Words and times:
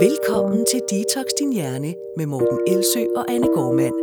Velkommen 0.00 0.66
til 0.66 0.80
Detox 0.90 1.24
Din 1.38 1.52
Hjerne 1.52 1.94
med 2.16 2.26
Morten 2.26 2.60
Elsø 2.66 3.04
og 3.16 3.24
Anne 3.30 3.46
Gormand. 3.46 3.94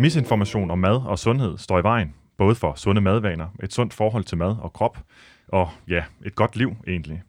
Misinformation 0.00 0.70
om 0.70 0.78
mad 0.78 1.00
og 1.06 1.18
sundhed 1.18 1.58
står 1.58 1.78
i 1.78 1.82
vejen, 1.82 2.14
både 2.38 2.54
for 2.54 2.74
sunde 2.74 3.00
madvaner, 3.00 3.48
et 3.62 3.72
sundt 3.72 3.94
forhold 3.94 4.24
til 4.24 4.38
mad 4.38 4.56
og 4.60 4.72
krop, 4.72 4.98
og 5.48 5.68
ja, 5.88 6.04
et 6.26 6.34
godt 6.34 6.56
liv 6.56 6.70
egentlig. 6.86 7.22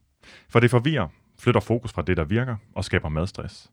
For 0.50 0.60
det 0.60 0.72
forvirrer, 0.72 1.08
flytter 1.40 1.62
fokus 1.62 1.94
fra 1.94 2.02
det, 2.02 2.18
der 2.18 2.24
virker, 2.24 2.56
og 2.76 2.86
skaber 2.86 3.10
madstress. 3.10 3.72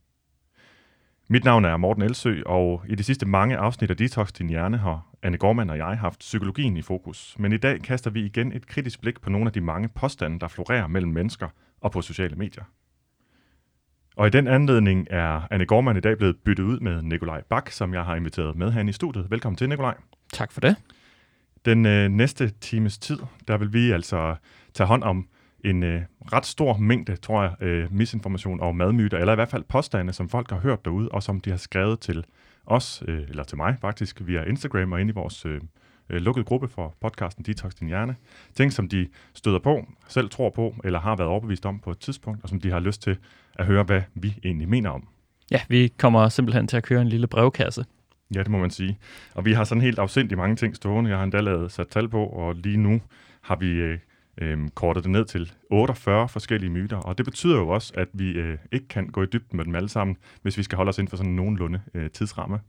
Mit 1.29 1.45
navn 1.45 1.65
er 1.65 1.77
Morten 1.77 2.03
Elsø, 2.03 2.43
og 2.47 2.83
i 2.89 2.95
de 2.95 3.03
sidste 3.05 3.27
mange 3.27 3.57
afsnit 3.57 3.91
af 3.91 3.97
Detox 3.97 4.33
Din 4.33 4.49
Hjerne 4.49 4.77
har 4.77 5.07
Anne 5.23 5.39
Gormand 5.39 5.71
og 5.71 5.79
jeg 5.79 5.99
haft 5.99 6.19
psykologien 6.19 6.77
i 6.77 6.83
fokus. 6.83 7.37
Men 7.39 7.53
i 7.53 7.57
dag 7.57 7.81
kaster 7.81 8.11
vi 8.11 8.25
igen 8.25 8.53
et 8.53 8.67
kritisk 8.67 9.01
blik 9.01 9.21
på 9.21 9.31
nogle 9.31 9.47
af 9.47 9.53
de 9.53 9.61
mange 9.61 9.89
påstande, 9.89 10.41
der 10.41 10.49
florerer 10.49 10.87
mellem 10.87 11.13
mennesker 11.13 11.49
og 11.81 11.93
på 11.93 12.03
sociale 12.03 12.37
medier. 12.37 12.65
Og 14.17 14.27
i 14.27 14.31
den 14.31 14.49
anledning 14.49 15.07
er 15.11 15.41
Anne 15.51 15.67
Gormand 15.67 15.99
i 15.99 16.01
dag 16.01 16.19
blevet 16.19 16.37
byttet 16.45 16.65
ud 16.65 16.81
med 16.81 17.03
Nikolaj 17.03 17.43
Bak, 17.43 17.71
som 17.71 17.95
jeg 17.95 18.05
har 18.05 18.17
inviteret 18.17 18.57
med 18.57 18.73
herinde 18.73 18.91
i 18.91 18.93
studiet. 18.93 19.31
Velkommen 19.31 19.57
til, 19.57 19.69
Nikolaj. 19.69 19.95
Tak 20.33 20.53
for 20.53 20.61
det. 20.61 20.77
Den 21.65 21.87
øh, 21.87 22.09
næste 22.09 22.51
times 22.61 22.99
tid, 22.99 23.19
der 23.49 23.57
vil 23.57 23.73
vi 23.73 23.91
altså 23.91 24.37
tage 24.75 24.87
hånd 24.87 25.03
om 25.03 25.29
en 25.65 25.83
øh, 25.83 26.03
ret 26.33 26.47
stor 26.47 26.77
mængde, 26.77 27.17
tror 27.17 27.43
jeg, 27.43 27.63
øh, 27.63 27.93
misinformation 27.93 28.61
og 28.61 28.77
madmyter, 28.77 29.19
eller 29.19 29.33
i 29.33 29.37
hvert 29.37 29.49
fald 29.49 29.65
påstande, 29.69 30.13
som 30.13 30.29
folk 30.29 30.51
har 30.51 30.59
hørt 30.59 30.85
derude, 30.85 31.09
og 31.09 31.23
som 31.23 31.41
de 31.41 31.51
har 31.51 31.57
skrevet 31.57 32.01
til 32.01 32.25
os, 32.67 33.03
øh, 33.09 33.23
eller 33.29 33.45
til 33.45 33.57
mig 33.57 33.77
faktisk, 33.81 34.27
via 34.27 34.45
Instagram 34.45 34.93
og 34.93 35.01
ind 35.01 35.11
i 35.11 35.13
vores 35.13 35.47
øh, 35.47 35.61
øh, 36.11 36.21
lukkede 36.21 36.45
gruppe 36.45 36.69
for 36.69 36.95
podcasten 37.01 37.45
Detox 37.45 37.75
Din 37.75 37.89
Hjerne. 37.89 38.17
Ting, 38.55 38.73
som 38.73 38.89
de 38.89 39.09
støder 39.35 39.59
på, 39.59 39.87
selv 40.09 40.29
tror 40.29 40.51
på, 40.51 40.75
eller 40.85 41.01
har 41.01 41.17
været 41.17 41.31
overbevist 41.31 41.67
om 41.67 41.79
på 41.79 41.91
et 41.91 41.99
tidspunkt, 41.99 42.43
og 42.43 42.49
som 42.49 42.61
de 42.61 42.71
har 42.71 42.81
lyst 42.81 43.03
til 43.03 43.17
at 43.55 43.67
høre, 43.67 43.83
hvad 43.83 44.03
vi 44.15 44.35
egentlig 44.45 44.69
mener 44.69 44.91
om. 44.91 45.09
Ja, 45.51 45.61
vi 45.69 45.93
kommer 45.99 46.29
simpelthen 46.29 46.67
til 46.67 46.77
at 46.77 46.83
køre 46.83 47.03
en 47.03 47.09
lille 47.09 47.27
brevkasse. 47.27 47.85
Ja, 48.35 48.39
det 48.39 48.49
må 48.49 48.59
man 48.59 48.71
sige. 48.71 48.99
Og 49.35 49.45
vi 49.45 49.53
har 49.53 49.65
sådan 49.65 49.83
helt 49.83 49.99
afsindigt 49.99 50.39
mange 50.39 50.57
ting 50.57 50.77
stående. 50.77 51.11
Jeg 51.11 51.19
har 51.19 51.25
endda 51.25 51.41
lavet 51.41 51.73
sat 51.73 51.89
tal 51.89 52.09
på, 52.09 52.25
og 52.27 52.55
lige 52.55 52.77
nu 52.77 53.01
har 53.41 53.57
vi 53.57 53.67
øh, 53.67 53.99
øh, 54.39 54.69
kortet 54.75 55.05
det 55.05 55.11
ned 55.11 55.25
til 55.25 55.53
48 55.71 56.29
forskellige 56.29 56.71
myter. 56.71 56.97
Og 56.97 57.19
det 57.19 57.27
betyder 57.27 57.57
jo 57.57 57.69
også, 57.69 57.93
at 57.97 58.09
vi 58.13 58.31
øh, 58.31 58.59
ikke 58.73 58.89
kan 58.89 59.07
gå 59.07 59.23
i 59.23 59.27
dybden 59.27 59.57
med 59.57 59.65
dem 59.65 59.75
alle 59.75 59.89
sammen, 59.89 60.17
hvis 60.43 60.59
vi 60.59 60.63
skal 60.63 60.77
holde 60.77 60.89
os 60.89 60.99
inden 60.99 61.11
for 61.11 61.17
sådan 61.17 61.31
en 61.31 61.37
nogenlunde 61.37 61.81
øh, 61.95 62.11
tidsramme. 62.11 62.61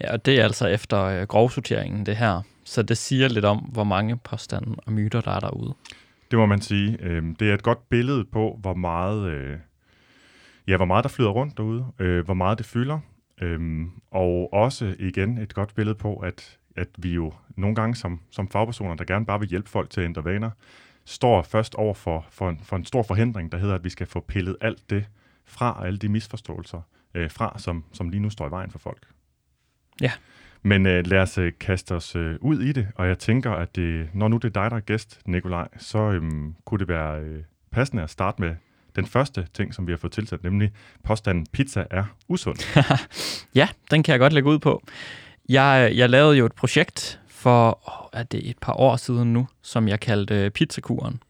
Ja, 0.00 0.12
og 0.12 0.26
det 0.26 0.40
er 0.40 0.44
altså 0.44 0.66
efter 0.66 1.02
øh, 1.02 1.22
grovsorteringen, 1.22 2.06
det 2.06 2.16
her. 2.16 2.42
Så 2.64 2.82
det 2.82 2.98
siger 2.98 3.28
lidt 3.28 3.44
om, 3.44 3.58
hvor 3.58 3.84
mange 3.84 4.16
påstande 4.16 4.76
og 4.86 4.92
myter, 4.92 5.20
der 5.20 5.30
er 5.30 5.40
derude. 5.40 5.74
Det 6.30 6.38
må 6.38 6.46
man 6.46 6.60
sige. 6.60 6.98
Øh, 7.00 7.22
det 7.40 7.50
er 7.50 7.54
et 7.54 7.62
godt 7.62 7.88
billede 7.88 8.24
på, 8.24 8.58
hvor 8.60 8.74
meget, 8.74 9.30
øh, 9.30 9.56
ja, 10.68 10.76
hvor 10.76 10.86
meget 10.86 11.02
der 11.02 11.08
flyder 11.08 11.30
rundt 11.30 11.56
derude, 11.56 11.86
øh, 11.98 12.24
hvor 12.24 12.34
meget 12.34 12.58
det 12.58 12.66
fylder. 12.66 12.98
Øh, 13.42 13.60
og 14.10 14.52
også 14.52 14.94
igen 14.98 15.38
et 15.38 15.54
godt 15.54 15.74
billede 15.74 15.94
på, 15.94 16.16
at, 16.16 16.58
at 16.76 16.88
vi 16.98 17.14
jo 17.14 17.32
nogle 17.56 17.74
gange 17.74 17.94
som, 17.94 18.20
som 18.30 18.48
fagpersoner, 18.48 18.94
der 18.94 19.04
gerne 19.04 19.26
bare 19.26 19.40
vil 19.40 19.48
hjælpe 19.48 19.70
folk 19.70 19.90
til 19.90 20.00
at 20.00 20.04
ændre 20.04 20.24
vaner, 20.24 20.50
står 21.04 21.42
først 21.42 21.74
over 21.74 21.94
for, 21.94 22.26
for, 22.30 22.48
en, 22.48 22.60
for 22.62 22.76
en 22.76 22.84
stor 22.84 23.02
forhindring, 23.02 23.52
der 23.52 23.58
hedder, 23.58 23.74
at 23.74 23.84
vi 23.84 23.90
skal 23.90 24.06
få 24.06 24.20
pillet 24.20 24.56
alt 24.60 24.90
det 24.90 25.04
fra, 25.44 25.82
alle 25.86 25.98
de 25.98 26.08
misforståelser 26.08 26.80
øh, 27.14 27.30
fra, 27.30 27.58
som, 27.58 27.84
som 27.92 28.08
lige 28.08 28.20
nu 28.20 28.30
står 28.30 28.48
i 28.48 28.50
vejen 28.50 28.70
for 28.70 28.78
folk. 28.78 29.06
Ja. 30.00 30.12
Men 30.62 30.86
øh, 30.86 31.06
lad 31.06 31.18
os 31.18 31.38
øh, 31.38 31.52
kaste 31.60 31.94
os 31.94 32.16
øh, 32.16 32.36
ud 32.40 32.60
i 32.60 32.72
det, 32.72 32.88
og 32.94 33.08
jeg 33.08 33.18
tænker, 33.18 33.50
at 33.50 33.76
det, 33.76 34.08
når 34.14 34.28
nu 34.28 34.36
det 34.36 34.56
er 34.56 34.62
dig, 34.62 34.70
der 34.70 34.76
er 34.76 34.80
gæst, 34.80 35.20
Nikolaj, 35.26 35.68
så 35.78 35.98
øh, 35.98 36.22
kunne 36.64 36.78
det 36.78 36.88
være 36.88 37.20
øh, 37.20 37.42
passende 37.70 38.02
at 38.02 38.10
starte 38.10 38.42
med 38.42 38.54
den 38.96 39.06
første 39.06 39.46
ting, 39.54 39.74
som 39.74 39.86
vi 39.86 39.92
har 39.92 39.96
fået 39.96 40.12
tilsat, 40.12 40.42
nemlig 40.42 40.72
påstanden, 41.04 41.46
pizza 41.52 41.84
er 41.90 42.04
usund. 42.28 42.58
ja, 43.60 43.68
den 43.90 44.02
kan 44.02 44.12
jeg 44.12 44.18
godt 44.18 44.32
lægge 44.32 44.48
ud 44.48 44.58
på. 44.58 44.82
Jeg, 45.48 45.92
jeg 45.94 46.10
lavede 46.10 46.36
jo 46.36 46.46
et 46.46 46.52
projekt 46.52 47.20
for, 47.42 47.80
oh, 47.88 48.20
er 48.20 48.22
det 48.22 48.50
et 48.50 48.58
par 48.58 48.72
år 48.72 48.96
siden 48.96 49.32
nu, 49.32 49.48
som 49.62 49.88
jeg 49.88 50.00
kaldte 50.00 50.50
pizzakuren, 50.50 51.22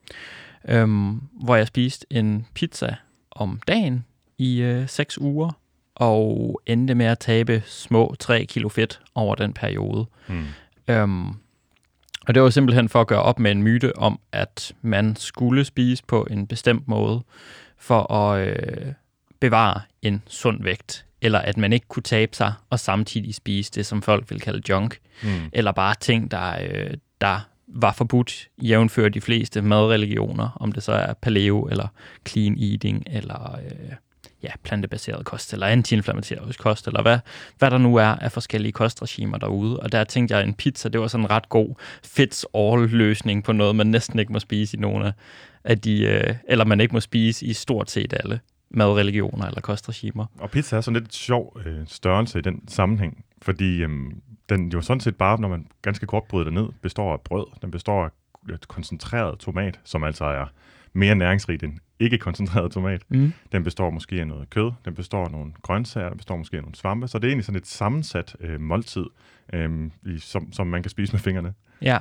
øhm, 0.69 1.21
hvor 1.33 1.57
jeg 1.57 1.67
spiste 1.67 2.07
en 2.11 2.47
pizza 2.55 2.95
om 3.31 3.61
dagen 3.69 4.05
i 4.39 4.61
øh, 4.61 4.89
6 4.89 5.19
uger, 5.19 5.51
og 5.95 6.61
endte 6.67 6.95
med 6.95 7.07
at 7.07 7.19
tabe 7.19 7.63
små 7.67 8.15
3 8.19 8.45
kilo 8.45 8.69
fedt 8.69 9.01
over 9.15 9.35
den 9.35 9.53
periode. 9.53 10.07
Mm. 10.29 10.45
Øhm, 10.89 11.29
og 12.27 12.35
det 12.35 12.43
var 12.43 12.51
simpelthen 12.51 12.89
for 12.89 13.01
at 13.01 13.07
gøre 13.07 13.23
op 13.23 13.39
med 13.39 13.51
en 13.51 13.63
myte 13.63 13.97
om, 13.97 14.21
at 14.33 14.73
man 14.83 15.17
skulle 15.17 15.65
spise 15.65 16.05
på 16.05 16.27
en 16.31 16.47
bestemt 16.47 16.89
måde 16.89 17.23
for 17.79 18.13
at 18.13 18.49
øh, 18.49 18.93
bevare 19.41 19.81
en 20.03 20.23
sund 20.27 20.63
vægt, 20.63 21.07
eller 21.23 21.39
at 21.39 21.57
man 21.57 21.73
ikke 21.73 21.87
kunne 21.89 22.03
tabe 22.03 22.37
sig 22.37 22.53
og 22.71 22.81
samtidig 22.81 23.35
spise 23.35 23.73
det, 23.75 23.87
som 23.87 24.03
folk 24.03 24.31
vil 24.31 24.41
kalde 24.41 24.63
junk, 24.69 24.99
Mm. 25.23 25.29
eller 25.53 25.73
bare 25.73 25.95
ting, 26.01 26.31
der, 26.31 26.55
øh, 26.63 26.91
der 27.21 27.41
var 27.67 27.93
forbudt, 27.93 28.49
jævnfør 28.63 29.09
de 29.09 29.21
fleste 29.21 29.63
madreligioner, 29.63 30.57
om 30.61 30.73
det 30.73 30.83
så 30.83 30.93
er 30.93 31.13
paleo, 31.13 31.63
eller 31.71 31.89
clean 32.29 32.59
eating, 32.59 33.05
eller 33.11 33.59
øh, 33.65 33.93
ja, 34.43 34.49
plantebaseret 34.63 35.25
kost, 35.25 35.53
eller 35.53 35.67
antiinflammatorisk 35.67 36.59
kost, 36.61 36.87
eller 36.87 37.03
hvad, 37.03 37.19
hvad 37.59 37.71
der 37.71 37.79
nu 37.79 37.97
er 37.97 38.05
af 38.07 38.33
forskellige 38.33 38.73
kostregimer 38.73 39.39
derude. 39.39 39.81
Og 39.81 39.93
der 39.93 40.05
tænkte 40.05 40.33
jeg, 40.35 40.43
at 40.43 40.49
en 40.49 40.55
pizza, 40.55 40.89
det 40.89 41.01
var 41.01 41.07
sådan 41.07 41.25
en 41.25 41.31
ret 41.31 41.49
god 41.49 41.75
fits-all-løsning 42.05 43.45
på 43.45 43.53
noget, 43.53 43.77
man 43.77 43.87
næsten 43.87 44.19
ikke 44.19 44.33
må 44.33 44.39
spise 44.39 44.77
i 44.77 44.81
nogle 44.81 45.13
af 45.65 45.81
de, 45.81 46.03
øh, 46.03 46.35
eller 46.49 46.65
man 46.65 46.81
ikke 46.81 46.93
må 46.95 47.01
spise 47.01 47.47
i 47.47 47.53
stort 47.53 47.91
set 47.91 48.15
alle 48.25 48.41
madreligioner 48.75 49.47
eller 49.47 49.61
kostregimer. 49.61 50.27
Og 50.39 50.51
pizza 50.51 50.77
er 50.77 50.81
sådan 50.81 51.01
lidt 51.01 51.15
sjov 51.15 51.61
øh, 51.67 51.81
størrelse 51.87 52.39
i 52.39 52.43
den 52.43 52.69
sammenhæng, 52.69 53.25
fordi 53.43 53.83
øhm, 53.83 54.21
den 54.49 54.69
jo 54.69 54.81
sådan 54.81 55.01
set 55.01 55.17
bare, 55.17 55.41
når 55.41 55.49
man 55.49 55.67
ganske 55.83 56.07
kort 56.07 56.25
bryder 56.25 56.45
det 56.45 56.53
ned, 56.53 56.69
består 56.83 57.13
af 57.13 57.21
brød. 57.21 57.47
Den 57.63 57.71
består 57.71 58.05
af 58.05 58.11
et 58.55 58.69
koncentreret 58.69 59.39
tomat, 59.39 59.81
som 59.85 60.05
altså 60.05 60.25
er 60.25 60.47
mere 60.93 61.15
næringsrigt 61.15 61.63
end 61.63 61.79
ikke 62.01 62.19
koncentreret 62.19 62.73
tomat. 62.73 63.03
Mm. 63.09 63.33
Den 63.53 63.65
består 63.65 63.91
måske 63.91 64.21
af 64.21 64.27
noget 64.27 64.51
kød, 64.51 64.73
den 64.85 64.95
består 64.95 65.25
af 65.25 65.31
nogle 65.31 65.53
grøntsager, 65.63 66.09
den 66.09 66.19
består 66.19 66.37
måske 66.37 66.57
af 66.57 66.63
nogle 66.63 66.75
svampe, 66.75 67.09
så 67.09 67.19
det 67.19 67.25
er 67.25 67.29
egentlig 67.29 67.45
sådan 67.45 67.61
et 67.61 67.67
sammensat 67.67 68.37
øh, 68.41 68.61
måltid, 68.61 69.07
øh, 69.53 69.91
i, 70.07 70.19
som, 70.19 70.53
som 70.53 70.67
man 70.67 70.83
kan 70.83 70.91
spise 70.91 71.13
med 71.13 71.21
fingrene. 71.21 71.55
Ja. 71.83 71.99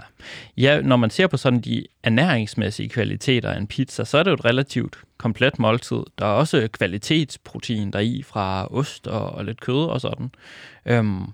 ja, 0.58 0.82
når 0.82 0.96
man 0.96 1.10
ser 1.10 1.28
på 1.28 1.38
sådan 1.38 1.62
de 1.62 1.86
ernæringsmæssige 2.04 2.90
kvaliteter 2.90 3.50
af 3.50 3.58
en 3.58 3.68
pizza, 3.68 4.04
så 4.04 4.18
er 4.18 4.24
det 4.24 4.32
jo 4.32 4.36
et 4.36 4.46
relativt 4.46 4.98
komplet 5.18 5.60
måltid. 5.60 6.04
Der 6.20 6.26
er 6.26 6.30
også 6.30 6.68
kvalitetsprotein 6.72 7.92
der 7.92 8.00
i 8.00 8.24
fra 8.24 8.68
ost 8.74 9.08
og, 9.08 9.30
og 9.30 9.46
lidt 9.46 9.62
kød 9.62 9.86
og 9.86 10.02
sådan. 10.02 10.32
Øhm, 10.86 11.26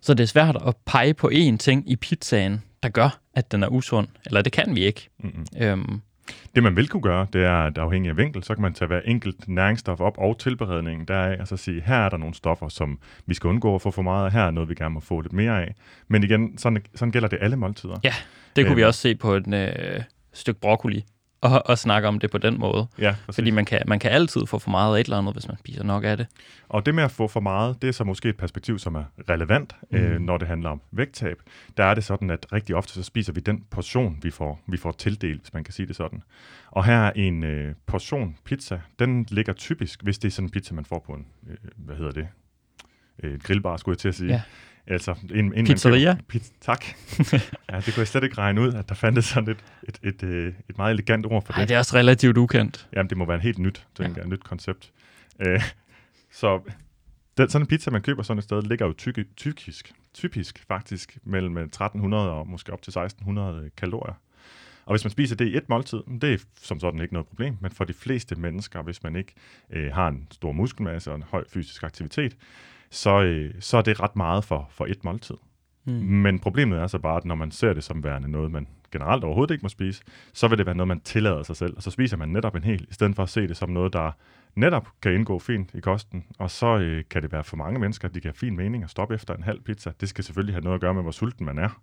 så 0.00 0.14
det 0.14 0.22
er 0.22 0.28
svært 0.28 0.56
at 0.66 0.76
pege 0.86 1.14
på 1.14 1.30
én 1.34 1.56
ting 1.56 1.90
i 1.90 1.96
pizzaen, 1.96 2.62
der 2.82 2.88
gør, 2.88 3.20
at 3.34 3.52
den 3.52 3.62
er 3.62 3.68
usund. 3.68 4.08
Eller 4.26 4.42
det 4.42 4.52
kan 4.52 4.76
vi 4.76 4.84
ikke. 4.84 5.08
Mm-hmm. 5.18 5.46
Øhm, 5.56 6.00
Det 6.54 6.62
man 6.62 6.76
vil 6.76 6.88
kunne 6.88 7.02
gøre, 7.02 7.26
det 7.32 7.44
er, 7.44 7.52
at 7.66 7.78
afhængig 7.78 8.10
af 8.10 8.16
vinkel, 8.16 8.42
så 8.42 8.54
kan 8.54 8.62
man 8.62 8.74
tage 8.74 8.86
hver 8.86 9.00
enkelt 9.04 9.48
næringsstof 9.48 10.00
op 10.00 10.18
og 10.18 10.38
tilberedningen 10.38 11.06
deraf, 11.08 11.36
og 11.40 11.48
så 11.48 11.56
sige, 11.56 11.82
her 11.86 11.96
er 11.96 12.08
der 12.08 12.16
nogle 12.16 12.34
stoffer, 12.34 12.68
som 12.68 12.98
vi 13.26 13.34
skal 13.34 13.48
undgå 13.48 13.74
at 13.74 13.82
få 13.82 13.90
for 13.90 14.02
meget 14.02 14.26
af, 14.26 14.32
her 14.32 14.42
er 14.42 14.50
noget, 14.50 14.68
vi 14.68 14.74
gerne 14.74 14.94
må 14.94 15.00
få 15.00 15.20
lidt 15.20 15.32
mere 15.32 15.62
af. 15.62 15.74
Men 16.08 16.22
igen, 16.22 16.58
sådan, 16.58 16.82
sådan 16.94 17.12
gælder 17.12 17.28
det 17.28 17.38
alle 17.40 17.56
måltider. 17.56 17.96
Ja. 18.04 18.14
det 18.56 18.64
kunne 18.64 18.70
Øhm. 18.70 18.76
vi 18.76 18.84
også 18.84 19.00
se 19.00 19.14
på 19.14 19.32
et 19.34 19.54
øh, 19.54 20.02
stykke 20.32 20.60
broccoli, 20.60 21.04
og, 21.44 21.62
og 21.66 21.78
snakke 21.78 22.08
om 22.08 22.18
det 22.18 22.30
på 22.30 22.38
den 22.38 22.58
måde. 22.58 22.86
Ja, 22.98 23.14
præcis. 23.26 23.36
Fordi 23.36 23.50
man 23.50 23.64
kan, 23.64 23.82
man 23.86 23.98
kan 23.98 24.10
altid 24.10 24.46
få 24.46 24.58
for 24.58 24.70
meget 24.70 24.96
af 24.96 25.00
et 25.00 25.04
eller 25.04 25.18
andet, 25.18 25.34
hvis 25.34 25.48
man 25.48 25.58
spiser 25.58 25.84
nok 25.84 26.04
af 26.04 26.16
det. 26.16 26.26
Og 26.68 26.86
det 26.86 26.94
med 26.94 27.04
at 27.04 27.10
få 27.10 27.28
for 27.28 27.40
meget, 27.40 27.82
det 27.82 27.88
er 27.88 27.92
så 27.92 28.04
måske 28.04 28.28
et 28.28 28.36
perspektiv, 28.36 28.78
som 28.78 28.94
er 28.94 29.04
relevant, 29.28 29.76
mm. 29.90 29.98
øh, 29.98 30.20
når 30.20 30.38
det 30.38 30.48
handler 30.48 30.70
om 30.70 30.80
vægttab. 30.90 31.36
Der 31.76 31.84
er 31.84 31.94
det 31.94 32.04
sådan, 32.04 32.30
at 32.30 32.46
rigtig 32.52 32.76
ofte 32.76 32.92
så 32.92 33.02
spiser 33.02 33.32
vi 33.32 33.40
den 33.40 33.64
portion, 33.70 34.18
vi 34.22 34.30
får, 34.30 34.60
vi 34.68 34.76
får 34.76 34.92
tildelt, 34.92 35.40
hvis 35.40 35.54
man 35.54 35.64
kan 35.64 35.74
sige 35.74 35.86
det 35.86 35.96
sådan. 35.96 36.22
Og 36.70 36.84
her 36.84 36.98
er 36.98 37.12
en 37.16 37.44
øh, 37.44 37.74
portion 37.86 38.36
pizza, 38.44 38.80
den 38.98 39.26
ligger 39.28 39.52
typisk, 39.52 40.02
hvis 40.02 40.18
det 40.18 40.28
er 40.28 40.32
sådan 40.32 40.46
en 40.46 40.50
pizza, 40.50 40.74
man 40.74 40.84
får 40.84 40.98
på 41.06 41.12
en, 41.12 41.26
øh, 41.50 41.56
hvad 41.76 41.96
hedder 41.96 42.12
det, 42.12 42.28
øh, 43.22 43.40
grillbar, 43.40 43.76
skulle 43.76 43.92
jeg 43.92 43.98
til 43.98 44.08
at 44.08 44.14
sige. 44.14 44.32
Ja. 44.32 44.42
Altså, 44.86 45.14
en, 45.34 45.54
en 45.54 45.66
Pizzeria? 45.66 46.08
Man 46.08 46.16
køber, 46.16 46.24
pizza, 46.28 46.52
tak. 46.60 46.84
ja, 47.70 47.76
det 47.76 47.84
kunne 47.84 47.98
jeg 47.98 48.08
slet 48.08 48.24
ikke 48.24 48.38
regne 48.38 48.60
ud, 48.60 48.74
at 48.74 48.88
der 48.88 48.94
fandtes 48.94 49.24
sådan 49.24 49.50
et, 49.50 49.64
et, 49.88 49.98
et, 50.02 50.22
øh, 50.22 50.52
et 50.68 50.78
meget 50.78 50.92
elegant 50.92 51.26
ord 51.26 51.46
for 51.46 51.52
Nej, 51.52 51.60
det. 51.60 51.68
det 51.68 51.74
er 51.74 51.78
også 51.78 51.96
relativt 51.96 52.36
ukendt. 52.36 52.88
Jamen, 52.92 53.10
det 53.10 53.18
må 53.18 53.24
være 53.24 53.34
en 53.34 53.42
helt 53.42 53.58
nyt, 53.58 53.86
tænker 53.96 54.14
jeg, 54.16 54.22
et 54.22 54.28
nyt 54.28 54.44
koncept. 54.44 54.90
Øh, 55.40 55.62
så 56.32 56.60
den, 57.38 57.48
sådan 57.48 57.62
en 57.62 57.66
pizza, 57.66 57.90
man 57.90 58.02
køber 58.02 58.22
sådan 58.22 58.38
et 58.38 58.44
sted, 58.44 58.62
ligger 58.62 58.86
jo 58.86 58.92
tyk, 58.92 59.18
typisk, 59.36 59.92
typisk 60.14 60.64
faktisk 60.68 61.18
mellem 61.24 61.56
1300 61.56 62.30
og 62.30 62.48
måske 62.48 62.72
op 62.72 62.82
til 62.82 62.90
1600 62.90 63.70
kalorier. 63.76 64.14
Og 64.86 64.92
hvis 64.92 65.04
man 65.04 65.10
spiser 65.10 65.36
det 65.36 65.48
i 65.48 65.56
et 65.56 65.68
måltid, 65.68 65.98
det 66.20 66.32
er 66.32 66.38
som 66.62 66.80
sådan 66.80 67.00
ikke 67.00 67.14
noget 67.14 67.26
problem, 67.26 67.56
men 67.60 67.70
for 67.70 67.84
de 67.84 67.92
fleste 67.92 68.34
mennesker, 68.34 68.82
hvis 68.82 69.02
man 69.02 69.16
ikke 69.16 69.34
øh, 69.70 69.92
har 69.92 70.08
en 70.08 70.28
stor 70.30 70.52
muskelmasse 70.52 71.10
og 71.10 71.16
en 71.16 71.22
høj 71.22 71.44
fysisk 71.48 71.82
aktivitet, 71.82 72.36
så, 72.94 73.22
øh, 73.22 73.54
så 73.60 73.76
er 73.76 73.82
det 73.82 74.00
ret 74.00 74.16
meget 74.16 74.44
for, 74.44 74.66
for 74.70 74.86
et 74.86 75.04
måltid. 75.04 75.36
Mm. 75.84 75.92
Men 75.92 76.38
problemet 76.38 76.78
er 76.78 76.86
så 76.86 76.98
bare, 76.98 77.16
at 77.16 77.24
når 77.24 77.34
man 77.34 77.50
ser 77.50 77.72
det 77.72 77.84
som 77.84 78.04
værende 78.04 78.28
noget, 78.28 78.50
man 78.50 78.68
generelt 78.92 79.24
overhovedet 79.24 79.54
ikke 79.54 79.62
må 79.62 79.68
spise, 79.68 80.02
så 80.32 80.48
vil 80.48 80.58
det 80.58 80.66
være 80.66 80.74
noget, 80.74 80.88
man 80.88 81.00
tillader 81.00 81.42
sig 81.42 81.56
selv. 81.56 81.76
Og 81.76 81.82
så 81.82 81.90
spiser 81.90 82.16
man 82.16 82.28
netop 82.28 82.56
en 82.56 82.64
hel, 82.64 82.86
i 82.90 82.94
stedet 82.94 83.16
for 83.16 83.22
at 83.22 83.28
se 83.28 83.48
det 83.48 83.56
som 83.56 83.70
noget, 83.70 83.92
der 83.92 84.10
netop 84.56 84.88
kan 85.02 85.14
indgå 85.14 85.38
fint 85.38 85.74
i 85.74 85.80
kosten. 85.80 86.24
Og 86.38 86.50
så 86.50 86.78
øh, 86.78 87.04
kan 87.10 87.22
det 87.22 87.32
være 87.32 87.44
for 87.44 87.56
mange 87.56 87.80
mennesker, 87.80 88.08
at 88.08 88.14
de 88.14 88.20
kan 88.20 88.28
have 88.28 88.38
fin 88.38 88.56
mening 88.56 88.84
at 88.84 88.90
stoppe 88.90 89.14
efter 89.14 89.34
en 89.34 89.42
halv 89.42 89.60
pizza. 89.60 89.92
Det 90.00 90.08
skal 90.08 90.24
selvfølgelig 90.24 90.54
have 90.54 90.64
noget 90.64 90.74
at 90.74 90.80
gøre 90.80 90.94
med, 90.94 91.02
hvor 91.02 91.10
sulten 91.10 91.46
man 91.46 91.58
er. 91.58 91.82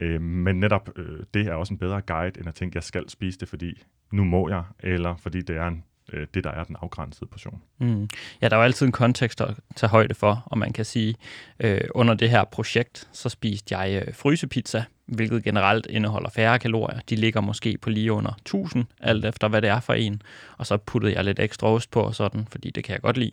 Øh, 0.00 0.20
men 0.20 0.60
netop 0.60 0.90
øh, 0.96 1.20
det 1.34 1.46
er 1.46 1.54
også 1.54 1.74
en 1.74 1.78
bedre 1.78 2.00
guide, 2.00 2.38
end 2.38 2.48
at 2.48 2.54
tænke, 2.54 2.72
at 2.72 2.74
jeg 2.74 2.82
skal 2.82 3.08
spise 3.08 3.38
det, 3.38 3.48
fordi 3.48 3.82
nu 4.12 4.24
må 4.24 4.48
jeg, 4.48 4.62
eller 4.80 5.16
fordi 5.16 5.42
det 5.42 5.56
er 5.56 5.66
en 5.66 5.84
øh, 6.12 6.26
det, 6.34 6.44
der 6.44 6.50
er 6.50 6.64
den 6.64 6.76
afgrænsede 6.82 7.26
portion. 7.26 7.62
Mm. 7.78 8.08
Ja, 8.42 8.48
der 8.48 8.56
er 8.56 8.60
jo 8.60 8.64
altid 8.64 8.86
en 8.86 8.92
kontekst 8.92 9.40
at 9.40 9.54
tage 9.76 9.90
højde 9.90 10.14
for, 10.14 10.42
og 10.46 10.58
man 10.58 10.72
kan 10.72 10.84
sige, 10.84 11.14
øh, 11.60 11.80
under 11.94 12.14
det 12.14 12.30
her 12.30 12.44
projekt, 12.44 13.08
så 13.12 13.28
spiste 13.28 13.78
jeg 13.78 14.02
øh, 14.06 14.14
frysepizza, 14.14 14.84
hvilket 15.06 15.44
generelt 15.44 15.86
indeholder 15.86 16.30
færre 16.30 16.58
kalorier. 16.58 17.00
De 17.10 17.16
ligger 17.16 17.40
måske 17.40 17.78
på 17.78 17.90
lige 17.90 18.12
under 18.12 18.32
1000, 18.32 18.84
alt 19.00 19.24
efter 19.24 19.48
hvad 19.48 19.62
det 19.62 19.70
er 19.70 19.80
for 19.80 19.92
en. 19.92 20.22
Og 20.56 20.66
så 20.66 20.76
puttede 20.76 21.14
jeg 21.14 21.24
lidt 21.24 21.40
ekstra 21.40 21.66
ost 21.66 21.90
på 21.90 22.00
og 22.00 22.14
sådan, 22.14 22.46
fordi 22.50 22.70
det 22.70 22.84
kan 22.84 22.92
jeg 22.92 23.00
godt 23.00 23.16
lide. 23.16 23.32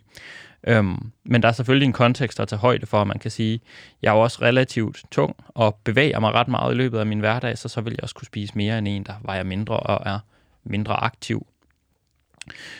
Øhm, 0.66 1.12
men 1.24 1.42
der 1.42 1.48
er 1.48 1.52
selvfølgelig 1.52 1.86
en 1.86 1.92
kontekst 1.92 2.40
at 2.40 2.48
tage 2.48 2.60
højde 2.60 2.86
for, 2.86 3.04
man 3.04 3.18
kan 3.18 3.30
sige, 3.30 3.60
jeg 4.02 4.10
er 4.10 4.14
jo 4.14 4.20
også 4.20 4.38
relativt 4.42 5.04
tung 5.10 5.36
og 5.48 5.78
bevæger 5.84 6.20
mig 6.20 6.32
ret 6.32 6.48
meget 6.48 6.74
i 6.74 6.76
løbet 6.76 6.98
af 6.98 7.06
min 7.06 7.18
hverdag, 7.18 7.58
så 7.58 7.68
så 7.68 7.80
vil 7.80 7.90
jeg 7.90 8.02
også 8.02 8.14
kunne 8.14 8.26
spise 8.26 8.52
mere 8.56 8.78
end 8.78 8.88
en, 8.88 9.02
der 9.02 9.14
vejer 9.22 9.42
mindre 9.42 9.76
og 9.76 10.12
er 10.12 10.18
mindre 10.64 10.94
aktiv. 10.94 11.46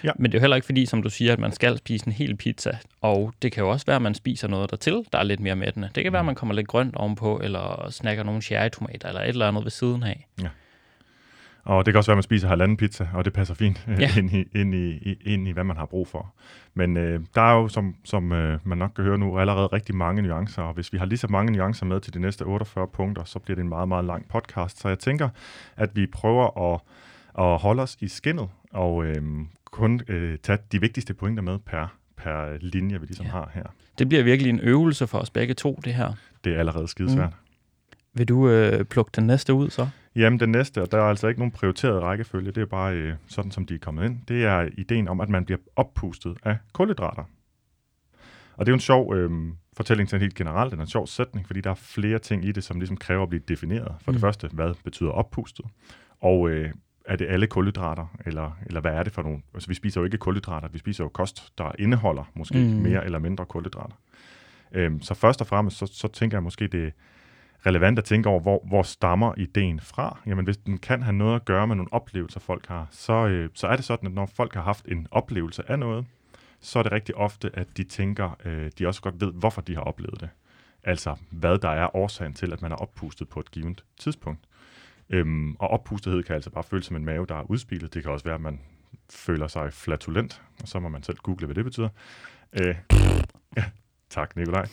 Ja. 0.05 0.11
Men 0.19 0.33
det 0.33 0.39
er 0.39 0.41
jo 0.41 0.43
heller 0.43 0.57
ikke 0.57 0.67
fordi, 0.67 0.87
som 0.87 1.03
du 1.03 1.11
siger, 1.11 1.33
at 1.33 1.39
man 1.39 1.53
skal 1.53 1.79
spise 1.79 2.07
en 2.07 2.13
hel 2.13 2.37
pizza. 2.37 2.79
Og 3.01 3.33
det 3.43 3.53
kan 3.53 3.63
jo 3.63 3.71
også 3.71 3.87
være, 3.87 3.97
at 3.97 4.03
man 4.03 4.15
spiser 4.15 4.49
noget 4.49 4.71
dertil, 4.71 5.05
der 5.13 5.19
er 5.19 5.23
lidt 5.23 5.41
mere 5.41 5.57
mættende. 5.57 5.91
Det 5.95 6.03
kan 6.03 6.13
være, 6.13 6.21
at 6.21 6.25
mm. 6.25 6.27
man 6.27 6.35
kommer 6.35 6.55
lidt 6.55 6.69
grønt 6.69 6.97
ovenpå, 6.97 7.41
eller 7.45 7.91
snakker 7.91 8.23
nogle 8.23 8.43
cherrytomater, 8.43 9.09
eller 9.09 9.21
et 9.21 9.29
eller 9.29 9.49
andet 9.49 9.65
ved 9.65 9.71
siden 9.71 10.03
af. 10.03 10.27
Ja. 10.43 10.49
Og 11.69 11.87
det 11.87 11.93
kan 11.93 11.99
også 11.99 12.11
være, 12.11 12.15
at 12.15 12.17
man 12.17 12.23
spiser 12.23 12.49
halvanden 12.49 12.77
pizza, 12.77 13.09
og 13.15 13.25
det 13.25 13.33
passer 13.33 13.55
fint 13.55 13.87
ja. 14.01 14.11
ind, 14.19 14.31
i, 14.33 14.45
ind, 14.55 14.75
i, 14.75 15.19
ind 15.25 15.49
i, 15.49 15.51
hvad 15.51 15.65
man 15.65 15.77
har 15.77 15.87
brug 15.87 16.09
for. 16.09 16.35
Men 16.75 16.97
øh, 16.97 17.21
der 17.35 17.43
er 17.43 17.55
jo, 17.55 17.69
som, 17.69 17.95
som 18.05 18.33
øh, 18.33 18.59
man 18.65 18.79
nok 18.79 18.91
kan 18.97 19.05
høre 19.05 19.19
nu, 19.19 19.39
allerede 19.39 19.67
rigtig 19.67 19.95
mange 19.95 20.23
nuancer, 20.23 20.63
og 20.63 20.75
hvis 20.75 20.93
vi 20.93 20.99
har 20.99 21.07
lige 21.07 21.19
så 21.19 21.27
mange 21.31 21.53
nuancer 21.53 21.87
med 21.87 22.01
til 22.01 22.15
de 22.15 22.21
næste 22.21 22.43
48 22.43 22.89
punkter, 22.89 23.25
så 23.25 23.39
bliver 23.39 23.55
det 23.55 23.63
en 23.63 23.69
meget, 23.69 23.89
meget 23.89 24.05
lang 24.05 24.29
podcast. 24.29 24.81
Så 24.81 24.89
jeg 24.89 24.99
tænker, 24.99 25.29
at 25.77 25.97
vi 25.97 26.07
prøver 26.07 26.75
at, 26.75 26.81
at 27.39 27.59
holde 27.59 27.83
os 27.83 27.97
i 28.01 28.09
skinnet 28.09 28.49
og 28.73 29.05
øh, 29.05 29.23
kun 29.71 30.01
øh, 30.09 30.39
tage 30.39 30.59
de 30.73 30.81
vigtigste 30.81 31.15
pointer 31.15 31.43
med 31.43 31.59
per, 31.59 31.97
per 32.17 32.59
linje, 32.61 33.01
vi 33.01 33.07
ligesom 33.07 33.27
ja. 33.27 33.33
har 33.33 33.51
her. 33.55 33.65
Det 33.99 34.09
bliver 34.09 34.25
virkelig 34.25 34.51
en 34.51 34.61
øvelse 34.61 35.07
for 35.07 35.19
os 35.19 35.31
begge 35.31 35.55
to, 35.55 35.81
det 35.85 35.95
her. 35.95 36.13
Det 36.45 36.55
er 36.55 36.59
allerede 36.59 36.89
skidesvært. 36.89 37.31
Mm. 37.31 37.49
Vil 38.15 38.29
du 38.29 38.49
øh, 38.49 38.85
plukke 38.85 39.11
den 39.17 39.27
næste 39.27 39.55
ud 39.55 39.71
så? 39.71 39.89
Jamen 40.17 40.41
den 40.41 40.51
næste, 40.51 40.83
og 40.83 40.93
der 40.93 40.99
er 40.99 41.03
altså 41.03 41.29
ikke 41.29 41.41
nogen 41.41 41.53
prioriteret 41.53 42.03
rækkefølge, 42.03 42.53
det 42.53 42.61
er 42.61 42.67
bare 42.67 42.95
øh, 42.95 43.15
sådan, 43.27 43.51
som 43.51 43.67
de 43.67 43.75
er 43.75 43.79
kommet 43.79 44.05
ind. 44.05 44.19
Det 44.29 44.45
er 44.45 44.69
ideen 44.79 45.09
om, 45.09 45.21
at 45.21 45.29
man 45.29 45.45
bliver 45.45 45.59
oppustet 45.77 46.37
af 46.45 46.57
kulhydrater. 46.73 47.23
Og 48.57 48.67
det 48.67 48.71
er 48.71 48.73
jo 48.73 48.77
en 48.77 48.81
sjov 48.81 49.15
øh, 49.15 49.31
fortælling 49.77 50.09
til 50.09 50.21
helt 50.21 50.35
generelt, 50.35 50.75
en 50.75 50.87
sjov 50.87 51.07
sætning, 51.07 51.47
fordi 51.47 51.61
der 51.61 51.71
er 51.71 51.75
flere 51.75 52.19
ting 52.19 52.45
i 52.45 52.53
det, 52.53 52.65
som 52.65 52.79
ligesom 52.79 52.97
kræver 52.97 53.23
at 53.23 53.29
blive 53.29 53.43
defineret. 53.49 53.95
For 54.01 54.11
mm. 54.11 54.15
det 54.15 54.21
første, 54.21 54.49
hvad 54.53 54.75
betyder 54.85 55.11
oppustet? 55.11 55.67
Og 56.21 56.51
øh, 56.51 56.71
er 57.09 57.17
det 57.17 57.27
alle 57.29 57.47
kulhydrater, 57.47 58.07
eller, 58.27 58.59
eller 58.67 58.81
hvad 58.81 58.93
er 58.93 59.03
det 59.03 59.13
for 59.13 59.23
nogle? 59.23 59.43
Altså, 59.55 59.69
vi 59.69 59.75
spiser 59.75 60.01
jo 60.01 60.05
ikke 60.05 60.19
kulhydrater, 60.19 60.69
vi 60.69 60.79
spiser 60.79 61.05
jo 61.05 61.09
kost, 61.09 61.59
der 61.59 61.73
indeholder 61.79 62.31
måske 62.35 62.59
mm. 62.59 62.65
mere 62.65 63.05
eller 63.05 63.19
mindre 63.19 63.47
kulhydrater. 63.47 63.97
Øhm, 64.73 65.03
så 65.03 65.15
først 65.15 65.41
og 65.41 65.47
fremmest, 65.47 65.79
så, 65.79 65.87
så 65.87 66.09
tænker 66.09 66.37
jeg 66.37 66.43
måske, 66.43 66.67
det 66.67 66.87
er 66.87 66.91
relevant 67.67 67.99
at 67.99 68.05
tænke 68.05 68.29
over, 68.29 68.41
hvor, 68.41 68.65
hvor 68.69 68.83
stammer 68.83 69.35
ideen 69.37 69.81
fra? 69.81 70.21
Jamen, 70.27 70.45
hvis 70.45 70.57
den 70.57 70.79
kan 70.79 71.03
have 71.03 71.13
noget 71.13 71.35
at 71.35 71.45
gøre 71.45 71.67
med 71.67 71.77
nogle 71.77 71.93
oplevelser, 71.93 72.41
folk 72.41 72.67
har, 72.67 72.87
så, 72.91 73.13
øh, 73.27 73.51
så 73.55 73.67
er 73.67 73.77
det 73.77 73.85
sådan, 73.85 74.07
at 74.07 74.15
når 74.15 74.27
folk 74.27 74.55
har 74.55 74.63
haft 74.63 74.87
en 74.89 75.07
oplevelse 75.11 75.71
af 75.71 75.79
noget, 75.79 76.07
så 76.61 76.79
er 76.79 76.83
det 76.83 76.93
rigtig 76.93 77.15
ofte, 77.15 77.51
at 77.55 77.77
de 77.77 77.85
tænker, 77.85 78.37
øh, 78.45 78.71
de 78.79 78.87
også 78.87 79.03
godt 79.03 79.21
ved, 79.21 79.33
hvorfor 79.33 79.61
de 79.61 79.75
har 79.75 79.83
oplevet 79.83 80.21
det. 80.21 80.29
Altså, 80.85 81.17
hvad 81.31 81.59
der 81.59 81.69
er 81.69 81.97
årsagen 81.97 82.35
til, 82.35 82.53
at 82.53 82.63
man 82.63 82.73
er 82.73 82.77
oppustet 82.77 83.29
på 83.29 83.41
et 83.41 83.51
givet 83.51 83.85
tidspunkt. 83.99 84.48
Øhm, 85.11 85.57
og 85.59 85.69
oppustethed 85.69 86.23
kan 86.23 86.35
altså 86.35 86.51
bare 86.51 86.65
føles 86.65 86.87
som 86.87 86.97
en 86.97 87.05
mave, 87.05 87.27
der 87.27 87.35
er 87.35 87.43
udspilet. 87.43 87.95
Det 87.95 88.03
kan 88.03 88.13
også 88.13 88.25
være, 88.25 88.35
at 88.35 88.41
man 88.41 88.61
føler 89.11 89.47
sig 89.47 89.73
flatulent, 89.73 90.43
og 90.63 90.69
så 90.69 90.81
må 90.81 90.89
man 90.89 91.03
selv 91.03 91.17
google, 91.17 91.47
hvad 91.47 91.55
det 91.55 91.65
betyder. 91.65 91.89
Øh, 92.53 92.77
ja, 93.57 93.65
tak, 94.11 94.37
Nikolaj. 94.37 94.69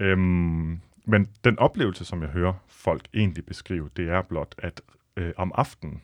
øhm, 0.00 0.80
men 1.04 1.28
den 1.44 1.58
oplevelse, 1.58 2.04
som 2.04 2.22
jeg 2.22 2.30
hører 2.30 2.52
folk 2.68 3.08
egentlig 3.14 3.46
beskrive, 3.46 3.90
det 3.96 4.08
er 4.08 4.22
blot, 4.22 4.54
at 4.58 4.80
øh, 5.16 5.32
om 5.36 5.52
aftenen 5.54 6.02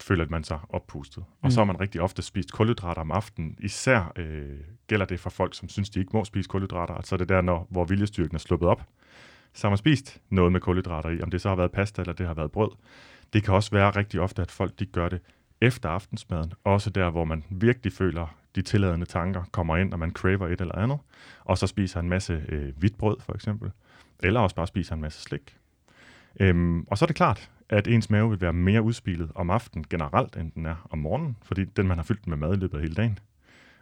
føler 0.00 0.26
man 0.30 0.44
sig 0.44 0.58
oppustet. 0.68 1.24
Og 1.40 1.46
mm. 1.46 1.50
så 1.50 1.60
har 1.60 1.64
man 1.64 1.80
rigtig 1.80 2.00
ofte 2.00 2.22
spist 2.22 2.52
kulhydrater 2.52 3.00
om 3.00 3.10
aftenen. 3.10 3.56
Især 3.60 4.12
øh, 4.16 4.60
gælder 4.86 5.06
det 5.06 5.20
for 5.20 5.30
folk, 5.30 5.54
som 5.54 5.68
synes, 5.68 5.90
de 5.90 6.00
ikke 6.00 6.10
må 6.14 6.24
spise 6.24 6.48
kulhydrater. 6.48 6.94
Altså 6.94 7.16
det 7.16 7.28
der, 7.28 7.40
når, 7.40 7.66
hvor 7.70 7.84
viljestyrken 7.84 8.34
er 8.34 8.38
sluppet 8.38 8.68
op 8.68 8.82
som 9.56 9.70
har 9.72 9.76
spist 9.76 10.20
noget 10.30 10.52
med 10.52 10.60
kulhydrater 10.60 11.10
i, 11.10 11.22
om 11.22 11.30
det 11.30 11.40
så 11.40 11.48
har 11.48 11.56
været 11.56 11.72
pasta 11.72 12.02
eller 12.02 12.12
det 12.12 12.26
har 12.26 12.34
været 12.34 12.52
brød. 12.52 12.70
Det 13.32 13.44
kan 13.44 13.54
også 13.54 13.70
være 13.70 13.90
rigtig 13.90 14.20
ofte, 14.20 14.42
at 14.42 14.50
folk 14.50 14.78
de 14.78 14.86
gør 14.86 15.08
det 15.08 15.20
efter 15.60 15.88
aftensmaden, 15.88 16.52
også 16.64 16.90
der, 16.90 17.10
hvor 17.10 17.24
man 17.24 17.44
virkelig 17.50 17.92
føler, 17.92 18.36
de 18.54 18.62
tilladende 18.62 19.06
tanker 19.06 19.44
kommer 19.52 19.76
ind, 19.76 19.92
og 19.92 19.98
man 19.98 20.10
craver 20.10 20.48
et 20.48 20.60
eller 20.60 20.78
andet, 20.78 20.98
og 21.44 21.58
så 21.58 21.66
spiser 21.66 22.00
en 22.00 22.08
masse 22.08 22.44
øh, 22.48 22.78
hvidt 22.78 22.98
brød 22.98 23.16
for 23.20 23.34
eksempel, 23.34 23.70
eller 24.22 24.40
også 24.40 24.56
bare 24.56 24.66
spiser 24.66 24.94
en 24.94 25.00
masse 25.00 25.22
slik. 25.22 25.56
Øhm, 26.40 26.82
og 26.82 26.98
så 26.98 27.04
er 27.04 27.06
det 27.06 27.16
klart, 27.16 27.50
at 27.68 27.88
ens 27.88 28.10
mave 28.10 28.30
vil 28.30 28.40
være 28.40 28.52
mere 28.52 28.82
udspilet 28.82 29.30
om 29.34 29.50
aftenen 29.50 29.84
generelt, 29.90 30.36
end 30.36 30.52
den 30.52 30.66
er 30.66 30.88
om 30.90 30.98
morgenen, 30.98 31.36
fordi 31.42 31.64
den, 31.64 31.86
man 31.86 31.96
har 31.98 32.04
fyldt 32.04 32.26
med 32.26 32.36
mad 32.36 32.52
i 32.52 32.56
løbet 32.56 32.76
af 32.76 32.82
hele 32.82 32.94
dagen. 32.94 33.18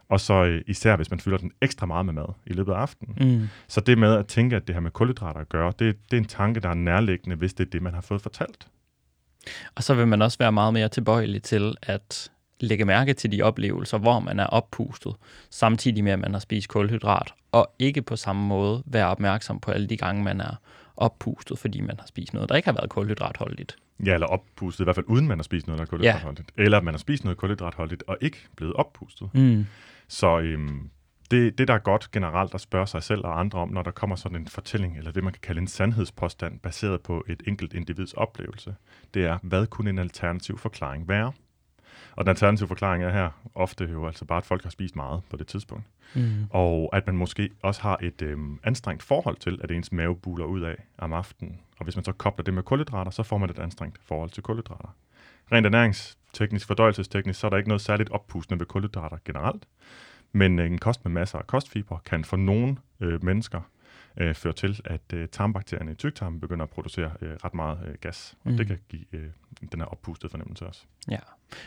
Og 0.08 0.20
så 0.20 0.44
øh, 0.44 0.62
især, 0.66 0.96
hvis 0.96 1.10
man 1.10 1.20
fylder 1.20 1.38
den 1.38 1.52
ekstra 1.60 1.86
meget 1.86 2.06
med 2.06 2.14
mad 2.14 2.26
i 2.46 2.52
løbet 2.52 2.72
af 2.72 2.76
aftenen. 2.76 3.38
Mm. 3.40 3.48
Så 3.68 3.80
det 3.80 3.98
med 3.98 4.14
at 4.14 4.26
tænke, 4.26 4.56
at 4.56 4.66
det 4.66 4.74
har 4.74 4.80
med 4.80 4.90
kulhydrater 4.90 5.40
at 5.40 5.48
gøre, 5.48 5.72
det, 5.78 5.96
det 6.10 6.16
er 6.16 6.20
en 6.20 6.28
tanke, 6.28 6.60
der 6.60 6.68
er 6.68 6.74
nærliggende, 6.74 7.36
hvis 7.36 7.54
det 7.54 7.66
er 7.66 7.70
det, 7.70 7.82
man 7.82 7.94
har 7.94 8.00
fået 8.00 8.22
fortalt. 8.22 8.66
Og 9.74 9.82
så 9.82 9.94
vil 9.94 10.08
man 10.08 10.22
også 10.22 10.38
være 10.38 10.52
meget 10.52 10.72
mere 10.72 10.88
tilbøjelig 10.88 11.42
til 11.42 11.76
at 11.82 12.30
lægge 12.60 12.84
mærke 12.84 13.14
til 13.14 13.32
de 13.32 13.42
oplevelser, 13.42 13.98
hvor 13.98 14.20
man 14.20 14.40
er 14.40 14.46
oppustet, 14.46 15.14
samtidig 15.50 16.04
med, 16.04 16.12
at 16.12 16.18
man 16.18 16.32
har 16.32 16.38
spist 16.38 16.68
kulhydrat, 16.68 17.34
og 17.52 17.74
ikke 17.78 18.02
på 18.02 18.16
samme 18.16 18.46
måde 18.46 18.82
være 18.86 19.06
opmærksom 19.06 19.60
på 19.60 19.70
alle 19.70 19.86
de 19.86 19.96
gange, 19.96 20.24
man 20.24 20.40
er 20.40 20.54
oppustet, 20.96 21.58
fordi 21.58 21.80
man 21.80 21.96
har 21.98 22.06
spist 22.06 22.34
noget, 22.34 22.48
der 22.48 22.54
ikke 22.54 22.68
har 22.68 22.72
været 22.72 22.90
kulhydratholdigt. 22.90 23.76
Ja, 24.06 24.14
eller 24.14 24.26
oppustet, 24.26 24.80
i 24.80 24.84
hvert 24.84 24.96
fald 24.96 25.06
uden 25.08 25.28
man 25.28 25.38
har 25.38 25.42
spist 25.42 25.66
noget, 25.66 25.78
der 25.78 25.84
er 25.84 25.88
kulhydratholdigt. 25.88 26.52
Ja. 26.58 26.62
Eller 26.62 26.80
man 26.80 26.94
har 26.94 26.98
spist 26.98 27.24
noget 27.24 27.36
kulhydratholdigt 27.38 28.02
og 28.06 28.16
ikke 28.20 28.38
blevet 28.56 28.74
oppustet. 28.74 29.28
Mm. 29.34 29.66
Så 30.08 30.38
øhm, 30.38 30.90
det, 31.30 31.58
det, 31.58 31.68
der 31.68 31.74
er 31.74 31.78
godt 31.78 32.10
generelt 32.10 32.54
at 32.54 32.60
spørge 32.60 32.86
sig 32.86 33.02
selv 33.02 33.24
og 33.24 33.40
andre 33.40 33.58
om, 33.58 33.68
når 33.68 33.82
der 33.82 33.90
kommer 33.90 34.16
sådan 34.16 34.38
en 34.38 34.48
fortælling, 34.48 34.98
eller 34.98 35.10
det 35.10 35.24
man 35.24 35.32
kan 35.32 35.40
kalde 35.42 35.60
en 35.60 35.66
sandhedspåstand, 35.66 36.60
baseret 36.60 37.00
på 37.00 37.24
et 37.28 37.42
enkelt 37.46 37.74
individs 37.74 38.12
oplevelse, 38.12 38.74
det 39.14 39.24
er, 39.24 39.38
hvad 39.42 39.66
kunne 39.66 39.90
en 39.90 39.98
alternativ 39.98 40.58
forklaring 40.58 41.08
være? 41.08 41.32
Og 42.16 42.24
den 42.24 42.28
alternative 42.28 42.68
forklaring 42.68 43.04
er 43.04 43.10
her 43.10 43.30
ofte 43.54 43.84
jo 43.84 44.06
altså 44.06 44.24
bare, 44.24 44.38
at 44.38 44.44
folk 44.44 44.62
har 44.62 44.70
spist 44.70 44.96
meget 44.96 45.22
på 45.30 45.36
det 45.36 45.46
tidspunkt. 45.46 45.84
Mm. 46.14 46.46
Og 46.50 46.90
at 46.92 47.06
man 47.06 47.16
måske 47.16 47.50
også 47.62 47.82
har 47.82 47.98
et 48.02 48.22
øhm, 48.22 48.60
anstrengt 48.64 49.02
forhold 49.02 49.36
til, 49.36 49.60
at 49.62 49.70
ens 49.70 49.92
mave 49.92 50.16
buler 50.16 50.44
ud 50.44 50.60
af 50.60 50.76
om 50.98 51.12
aftenen. 51.12 51.60
Og 51.78 51.84
hvis 51.84 51.96
man 51.96 52.04
så 52.04 52.12
kobler 52.12 52.44
det 52.44 52.54
med 52.54 52.62
kulhydrater, 52.62 53.10
så 53.10 53.22
får 53.22 53.38
man 53.38 53.50
et 53.50 53.58
anstrengt 53.58 53.98
forhold 54.02 54.30
til 54.30 54.42
kulhydrater. 54.42 54.88
Rent 55.52 55.66
ernæringsteknisk, 55.66 56.66
fordøjelsesteknisk, 56.66 57.40
så 57.40 57.46
er 57.46 57.50
der 57.50 57.56
ikke 57.56 57.68
noget 57.68 57.80
særligt 57.80 58.10
oppustende 58.10 58.60
ved 58.60 58.66
kulhydrater 58.66 59.16
generelt. 59.24 59.66
Men 60.32 60.58
øh, 60.58 60.66
en 60.66 60.78
kost 60.78 61.04
med 61.04 61.12
masser 61.12 61.38
af 61.38 61.46
kostfiber 61.46 61.98
kan 62.04 62.24
for 62.24 62.36
nogle 62.36 62.76
øh, 63.00 63.24
mennesker 63.24 63.60
øh, 64.16 64.34
føre 64.34 64.52
til, 64.52 64.80
at 64.84 65.00
øh, 65.12 65.28
tarmbakterierne 65.28 65.92
i 65.92 65.94
tyktarmen 65.94 66.40
begynder 66.40 66.62
at 66.62 66.70
producere 66.70 67.12
øh, 67.20 67.36
ret 67.44 67.54
meget 67.54 67.78
øh, 67.86 67.94
gas. 68.00 68.34
Og 68.44 68.50
mm. 68.50 68.56
det 68.56 68.66
kan 68.66 68.78
give 68.88 69.04
øh, 69.12 69.26
den 69.72 69.80
her 69.80 69.86
oppustede 69.86 70.30
fornemmelse 70.30 70.66
også. 70.66 70.82
Ja, 71.10 71.18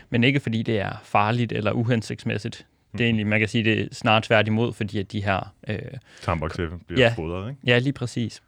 men 0.09 0.23
ikke 0.23 0.39
fordi 0.39 0.63
det 0.63 0.79
er 0.79 0.91
farligt 1.03 1.51
eller 1.51 1.71
uhensigtsmæssigt. 1.71 2.67
Det 2.91 3.01
er 3.01 3.05
egentlig, 3.05 3.27
man 3.27 3.39
kan 3.39 3.49
sige, 3.49 3.63
det 3.63 3.81
er 3.81 3.87
snart 3.91 4.23
tværtimod, 4.23 4.73
fordi 4.73 4.99
at 4.99 5.11
de 5.11 5.23
her... 5.23 5.53
Øh, 5.67 5.79
tarmbakterier 6.21 6.77
bliver 6.87 7.01
ja, 7.01 7.13
fodret, 7.17 7.49
ikke? 7.49 7.61
Ja, 7.65 7.79
lige 7.79 7.93
præcis. 7.93 8.43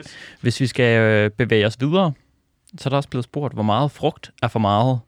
Yes. 0.00 0.16
Hvis 0.40 0.60
vi 0.60 0.66
skal 0.66 1.00
øh, 1.00 1.30
bevæge 1.30 1.66
os 1.66 1.80
videre, 1.80 2.12
så 2.78 2.88
er 2.88 2.90
der 2.90 2.96
også 2.96 3.08
blevet 3.08 3.24
spurgt, 3.24 3.54
hvor 3.54 3.62
meget 3.62 3.90
frugt 3.90 4.30
er 4.42 4.48
for 4.48 4.58
meget. 4.58 5.00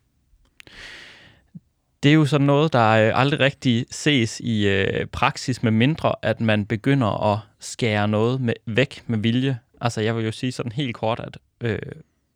Det 2.02 2.08
er 2.08 2.14
jo 2.14 2.26
sådan 2.26 2.46
noget, 2.46 2.72
der 2.72 2.88
øh, 2.90 3.20
aldrig 3.20 3.40
rigtig 3.40 3.86
ses 3.90 4.40
i 4.40 4.68
øh, 4.68 5.06
praksis, 5.06 5.62
med 5.62 5.72
mindre 5.72 6.14
at 6.22 6.40
man 6.40 6.66
begynder 6.66 7.32
at 7.32 7.38
skære 7.58 8.08
noget 8.08 8.40
med, 8.40 8.54
væk 8.66 9.04
med 9.06 9.18
vilje. 9.18 9.58
Altså 9.80 10.00
jeg 10.00 10.16
vil 10.16 10.24
jo 10.24 10.32
sige 10.32 10.52
sådan 10.52 10.72
helt 10.72 10.94
kort, 10.94 11.20
at 11.20 11.38
øh, 11.60 11.78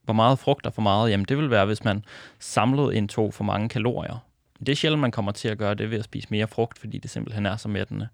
hvor 0.02 0.14
meget 0.14 0.38
frugt 0.38 0.66
er 0.66 0.70
for 0.70 0.82
meget, 0.82 1.10
jamen 1.10 1.26
det 1.28 1.36
vil 1.38 1.50
være, 1.50 1.66
hvis 1.66 1.84
man 1.84 2.04
samlet 2.38 2.94
indtog 2.94 3.34
for 3.34 3.44
mange 3.44 3.68
kalorier. 3.68 4.24
Det 4.58 4.68
er 4.68 4.76
sjældent, 4.76 5.00
man 5.00 5.10
kommer 5.10 5.32
til 5.32 5.48
at 5.48 5.58
gøre 5.58 5.74
det 5.74 5.90
ved 5.90 5.98
at 5.98 6.04
spise 6.04 6.28
mere 6.30 6.48
frugt, 6.48 6.78
fordi 6.78 6.98
det 6.98 7.10
simpelthen 7.10 7.46
er 7.46 7.56
så 7.56 7.68
mættende. 7.68 8.08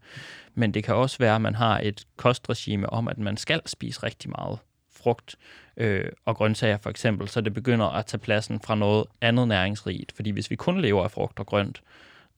Men 0.54 0.74
det 0.74 0.84
kan 0.84 0.94
også 0.94 1.18
være, 1.18 1.34
at 1.34 1.40
man 1.40 1.54
har 1.54 1.80
et 1.82 2.04
kostregime 2.16 2.90
om, 2.90 3.08
at 3.08 3.18
man 3.18 3.36
skal 3.36 3.60
spise 3.66 4.02
rigtig 4.02 4.30
meget 4.30 4.58
frugt 5.02 5.36
øh, 5.76 6.08
og 6.24 6.36
grøntsager 6.36 6.76
for 6.76 6.90
eksempel, 6.90 7.28
så 7.28 7.40
det 7.40 7.54
begynder 7.54 7.86
at 7.86 8.06
tage 8.06 8.20
pladsen 8.20 8.60
fra 8.60 8.74
noget 8.74 9.04
andet 9.20 9.48
næringsrigt. 9.48 10.12
Fordi 10.16 10.30
hvis 10.30 10.50
vi 10.50 10.56
kun 10.56 10.80
lever 10.80 11.04
af 11.04 11.10
frugt 11.10 11.38
og 11.38 11.46
grønt, 11.46 11.82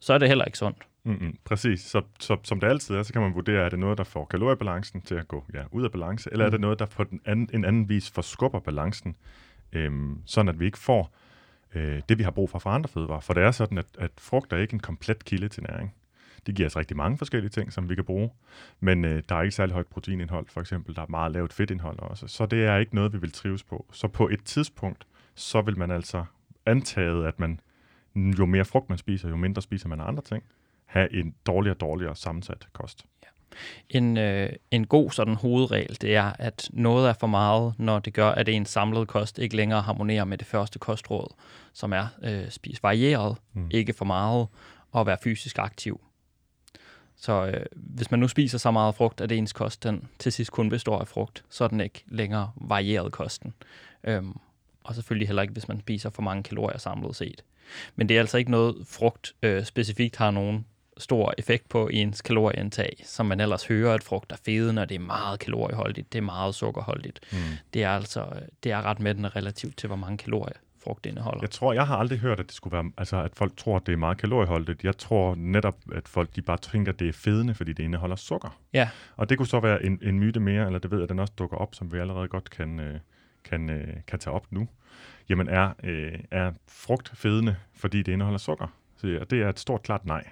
så 0.00 0.12
er 0.12 0.19
det 0.19 0.28
heller 0.28 0.45
ikke 0.45 0.59
sundt. 0.59 0.78
Mm-hmm, 1.04 1.38
præcis. 1.45 1.81
Så, 1.81 2.02
så 2.21 2.37
som 2.45 2.61
det 2.61 2.66
altid 2.66 2.95
er, 2.95 3.02
så 3.02 3.12
kan 3.12 3.23
man 3.23 3.35
vurdere, 3.35 3.64
er 3.64 3.69
det 3.69 3.78
noget, 3.78 3.99
der 3.99 4.04
får 4.04 4.25
kaloriebalancen 4.25 5.00
til 5.00 5.14
at 5.14 5.28
gå 5.28 5.45
ja, 5.54 5.62
ud 5.71 5.85
af 5.85 5.92
balance, 5.92 6.31
eller 6.33 6.45
mm. 6.45 6.47
er 6.47 6.50
det 6.50 6.61
noget, 6.61 6.78
der 6.78 6.87
på 6.87 7.04
den 7.04 7.21
anden, 7.25 7.49
en 7.52 7.64
anden 7.64 7.88
vis 7.88 8.11
forskubber 8.11 8.61
balancen, 8.61 9.16
øhm, 9.73 10.19
sådan 10.26 10.49
at 10.49 10.61
vi 10.61 10.66
ikke 10.66 10.78
får 10.78 11.14
øh, 11.75 12.02
det, 12.09 12.19
vi 12.19 12.23
har 12.23 12.31
brug 12.31 12.50
for 12.50 12.59
fra 12.59 12.75
andre 12.75 12.88
fødevarer. 12.88 13.21
For 13.21 13.35
det 13.35 13.42
er 13.42 13.50
sådan, 13.50 13.78
at, 13.78 13.87
at 13.99 14.11
frugt 14.19 14.52
er 14.52 14.57
ikke 14.57 14.75
en 14.75 14.81
komplet 14.81 15.25
kilde 15.25 15.49
til 15.49 15.62
næring. 15.62 15.95
Det 16.47 16.55
giver 16.55 16.69
os 16.69 16.77
rigtig 16.77 16.97
mange 16.97 17.19
forskellige 17.19 17.51
ting, 17.51 17.73
som 17.73 17.89
vi 17.89 17.95
kan 17.95 18.05
bruge, 18.05 18.31
men 18.81 19.05
øh, 19.05 19.23
der 19.29 19.35
er 19.35 19.43
ikke 19.43 19.55
særlig 19.55 19.73
højt 19.73 19.87
proteinindhold, 19.87 20.47
for 20.49 20.61
eksempel. 20.61 20.97
Der 20.97 21.03
er 21.03 21.07
meget 21.09 21.33
lavt 21.33 21.53
fedtindhold 21.53 21.99
også, 21.99 22.27
så 22.29 22.47
det 22.47 22.65
er 22.65 22.77
ikke 22.77 22.95
noget, 22.95 23.13
vi 23.13 23.19
vil 23.19 23.33
trives 23.33 23.63
på. 23.63 23.87
Så 23.93 24.09
på 24.09 24.29
et 24.29 24.45
tidspunkt, 24.45 25.07
så 25.35 25.61
vil 25.61 25.79
man 25.79 25.91
altså 25.91 26.25
antage, 26.67 27.27
at 27.29 27.41
man 27.41 27.61
jo 28.17 28.47
mere 28.47 28.65
frugt 28.65 28.89
man 28.89 28.99
spiser, 28.99 29.29
jo 29.29 29.37
mindre 29.37 29.63
spiser 29.63 29.89
man 29.89 30.01
af 30.01 30.09
andre 30.09 30.23
ting, 30.23 30.45
have 30.85 31.15
en 31.15 31.35
dårligere 31.47 31.77
og 31.77 31.81
dårligere 31.81 32.17
sammensat 32.17 32.69
kost. 32.73 33.05
Ja. 33.23 33.29
En, 33.89 34.17
øh, 34.17 34.51
en 34.71 34.87
god 34.87 35.11
sådan 35.11 35.35
hovedregel, 35.35 35.99
det 36.01 36.17
er, 36.17 36.33
at 36.39 36.71
noget 36.73 37.09
er 37.09 37.13
for 37.13 37.27
meget, 37.27 37.75
når 37.79 37.99
det 37.99 38.15
gør, 38.15 38.29
at 38.29 38.49
en 38.49 38.67
samlet 38.67 39.09
kost 39.09 39.39
ikke 39.39 39.57
længere 39.57 39.83
harmonerer 39.83 40.25
med 40.25 40.39
det 40.39 40.47
første 40.47 40.79
kostråd, 40.79 41.35
som 41.73 41.93
er 41.93 42.07
øh, 42.23 42.51
spis 42.51 42.83
varieret, 42.83 43.37
mm. 43.53 43.69
ikke 43.71 43.93
for 43.93 44.05
meget, 44.05 44.47
og 44.93 45.07
være 45.07 45.19
fysisk 45.23 45.59
aktiv. 45.59 46.01
Så 47.23 47.47
øh, 47.47 47.67
hvis 47.75 48.11
man 48.11 48.21
nu 48.21 48.29
spiser 48.29 48.59
så 48.59 48.71
meget 48.71 48.95
frugt, 48.95 49.21
at 49.21 49.33
ens 49.33 49.52
kost 49.52 49.83
den 49.83 50.09
til 50.19 50.33
sidst 50.33 50.52
kun 50.52 50.69
består 50.69 50.99
af 50.99 51.09
frugt, 51.09 51.45
så 51.50 51.64
er 51.64 51.69
den 51.69 51.81
ikke 51.81 52.05
længere 52.09 52.50
varieret 52.57 53.12
kosten. 53.12 53.55
Øhm, 54.05 54.37
og 54.85 54.95
selvfølgelig 54.95 55.29
heller 55.29 55.43
ikke, 55.43 55.52
hvis 55.52 55.69
man 55.69 55.81
spiser 55.81 56.11
for 56.11 56.23
mange 56.23 56.43
kalorier 56.43 56.79
samlet 56.79 57.17
set. 57.17 57.45
Men 57.97 58.09
det 58.09 58.17
er 58.17 58.21
altså 58.21 58.38
ikke 58.38 58.50
noget, 58.50 58.87
frugt 58.87 59.35
øh, 59.43 59.64
specifikt 59.64 60.17
har 60.17 60.31
nogen 60.31 60.67
stor 60.99 61.35
effekt 61.38 61.69
på 61.69 61.88
ens 61.88 62.23
kalorieindtag, 62.23 63.02
som 63.05 63.26
man 63.26 63.41
ellers 63.41 63.67
hører, 63.67 63.95
at 63.95 64.02
frugt 64.02 64.33
er 64.33 64.37
fede, 64.45 64.73
når 64.73 64.85
det 64.85 64.95
er 64.95 64.99
meget 64.99 65.41
kalorieholdigt, 65.41 66.12
det 66.12 66.19
er 66.19 66.23
meget 66.23 66.55
sukkerholdigt. 66.55 67.21
Mm. 67.33 67.38
Det 67.75 67.83
er 67.83 67.91
altså 67.91 68.26
det 68.64 68.73
er 68.73 68.83
ret 68.83 69.00
mættende 69.00 69.29
relativt 69.29 69.76
til, 69.79 69.87
hvor 69.87 69.97
mange 69.97 70.19
kalorier 70.19 70.57
frugt 70.85 71.07
indeholder. 71.07 71.39
Jeg 71.43 71.51
tror, 71.51 71.73
jeg 71.73 71.87
har 71.87 71.97
aldrig 71.97 72.19
hørt, 72.19 72.41
at 72.41 72.47
det 72.47 72.55
skulle 72.55 72.73
være, 72.73 72.91
altså 72.99 73.23
at 73.23 73.35
folk 73.35 73.57
tror, 73.57 73.77
at 73.77 73.87
det 73.87 73.93
er 73.93 73.97
meget 73.97 74.19
kalorieholdigt. 74.19 74.85
Jeg 74.85 74.99
tror 74.99 75.35
netop, 75.35 75.77
at 75.93 76.09
folk 76.09 76.37
de 76.37 76.43
bare 76.43 76.57
tænker, 76.57 76.93
at 76.93 76.99
det 76.99 77.09
er 77.09 77.12
fedende, 77.12 77.55
fordi 77.55 77.73
det 77.73 77.83
indeholder 77.83 78.17
sukker. 78.17 78.59
Ja. 78.73 78.89
Og 79.17 79.29
det 79.29 79.39
kunne 79.39 79.47
så 79.47 79.61
være 79.61 79.85
en, 79.85 79.99
en 80.03 80.19
myte 80.19 80.41
mere, 80.41 80.67
eller 80.67 80.79
det 80.79 80.91
ved 80.91 80.99
jeg, 80.99 81.03
at 81.03 81.09
den 81.09 81.19
også 81.19 81.33
dukker 81.39 81.57
op, 81.57 81.75
som 81.75 81.93
vi 81.93 81.99
allerede 81.99 82.29
godt 82.29 82.51
kan, 82.51 82.81
øh, 82.81 83.01
kan, 83.45 83.71
øh, 83.71 83.95
kan 84.07 84.19
tage 84.19 84.35
op 84.35 84.47
nu. 84.51 84.69
Jamen 85.29 85.49
er, 85.49 85.73
øh, 85.83 86.19
er 86.31 86.53
frugt 86.69 87.12
fedende, 87.15 87.57
fordi 87.75 88.03
det 88.03 88.12
indeholder 88.12 88.39
sukker? 88.39 88.67
Så 88.97 89.27
det 89.31 89.43
er 89.43 89.49
et 89.49 89.59
stort 89.59 89.83
klart 89.83 90.05
nej. 90.05 90.25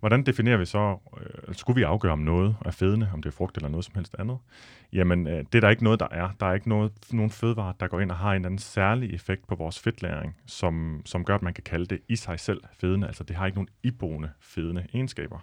Hvordan 0.00 0.26
definerer 0.26 0.56
vi 0.56 0.64
så, 0.64 0.96
øh, 1.20 1.26
altså, 1.48 1.60
skulle 1.60 1.76
vi 1.76 1.82
afgøre 1.82 2.12
om 2.12 2.18
noget 2.18 2.56
er 2.64 2.70
fedende, 2.70 3.10
om 3.12 3.22
det 3.22 3.28
er 3.28 3.32
frugt 3.32 3.56
eller 3.56 3.68
noget 3.68 3.84
som 3.84 3.94
helst 3.94 4.16
andet? 4.18 4.38
Jamen, 4.92 5.26
øh, 5.26 5.44
det 5.52 5.54
er 5.54 5.60
der 5.60 5.68
ikke 5.68 5.84
noget, 5.84 6.00
der 6.00 6.08
er. 6.10 6.30
Der 6.40 6.46
er 6.46 6.54
ikke 6.54 6.68
noget, 6.68 6.92
nogen 7.12 7.30
fødevare, 7.30 7.74
der 7.80 7.86
går 7.86 8.00
ind 8.00 8.10
og 8.10 8.16
har 8.16 8.30
en 8.30 8.34
eller 8.34 8.46
anden 8.46 8.58
særlig 8.58 9.14
effekt 9.14 9.46
på 9.46 9.54
vores 9.54 9.80
fedtlæring, 9.80 10.36
som, 10.46 11.02
som 11.04 11.24
gør, 11.24 11.34
at 11.34 11.42
man 11.42 11.54
kan 11.54 11.64
kalde 11.64 11.86
det 11.86 12.00
i 12.08 12.16
sig 12.16 12.40
selv 12.40 12.60
fedende. 12.72 13.06
Altså, 13.06 13.24
det 13.24 13.36
har 13.36 13.46
ikke 13.46 13.56
nogen 13.56 13.68
iboende 13.82 14.30
fedende 14.40 14.86
egenskaber. 14.94 15.38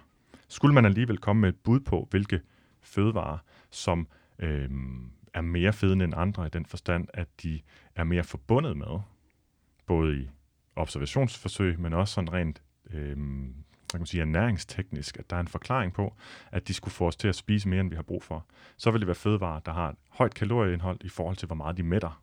Skulle 0.48 0.74
man 0.74 0.84
alligevel 0.84 1.18
komme 1.18 1.40
med 1.40 1.48
et 1.48 1.56
bud 1.64 1.80
på, 1.80 2.08
hvilke 2.10 2.40
fødevarer, 2.82 3.38
som 3.70 4.08
øh, 4.38 4.70
er 5.34 5.40
mere 5.40 5.72
fedende 5.72 6.04
end 6.04 6.14
andre 6.16 6.46
i 6.46 6.50
den 6.50 6.66
forstand, 6.66 7.08
at 7.14 7.28
de 7.42 7.60
er 7.96 8.04
mere 8.04 8.24
forbundet 8.24 8.76
med, 8.76 9.00
både 9.86 10.16
i 10.20 10.28
observationsforsøg, 10.76 11.80
men 11.80 11.92
også 11.92 12.14
sådan 12.14 12.32
rent 12.32 12.62
øh, 12.90 13.16
man 13.94 14.00
kan 14.00 14.06
sige, 14.06 14.20
ernæringsteknisk, 14.20 15.18
at 15.18 15.30
der 15.30 15.36
er 15.36 15.40
en 15.40 15.48
forklaring 15.48 15.92
på, 15.92 16.14
at 16.52 16.68
de 16.68 16.74
skulle 16.74 16.94
få 16.94 17.06
os 17.06 17.16
til 17.16 17.28
at 17.28 17.34
spise 17.34 17.68
mere, 17.68 17.80
end 17.80 17.90
vi 17.90 17.96
har 17.96 18.02
brug 18.02 18.22
for, 18.22 18.46
så 18.76 18.90
vil 18.90 19.00
det 19.00 19.06
være 19.06 19.14
fødevarer, 19.14 19.60
der 19.60 19.72
har 19.72 19.88
et 19.88 19.96
højt 20.08 20.34
kalorieindhold 20.34 20.98
i 21.04 21.08
forhold 21.08 21.36
til, 21.36 21.46
hvor 21.46 21.56
meget 21.56 21.76
de 21.76 21.82
mætter. 21.82 22.22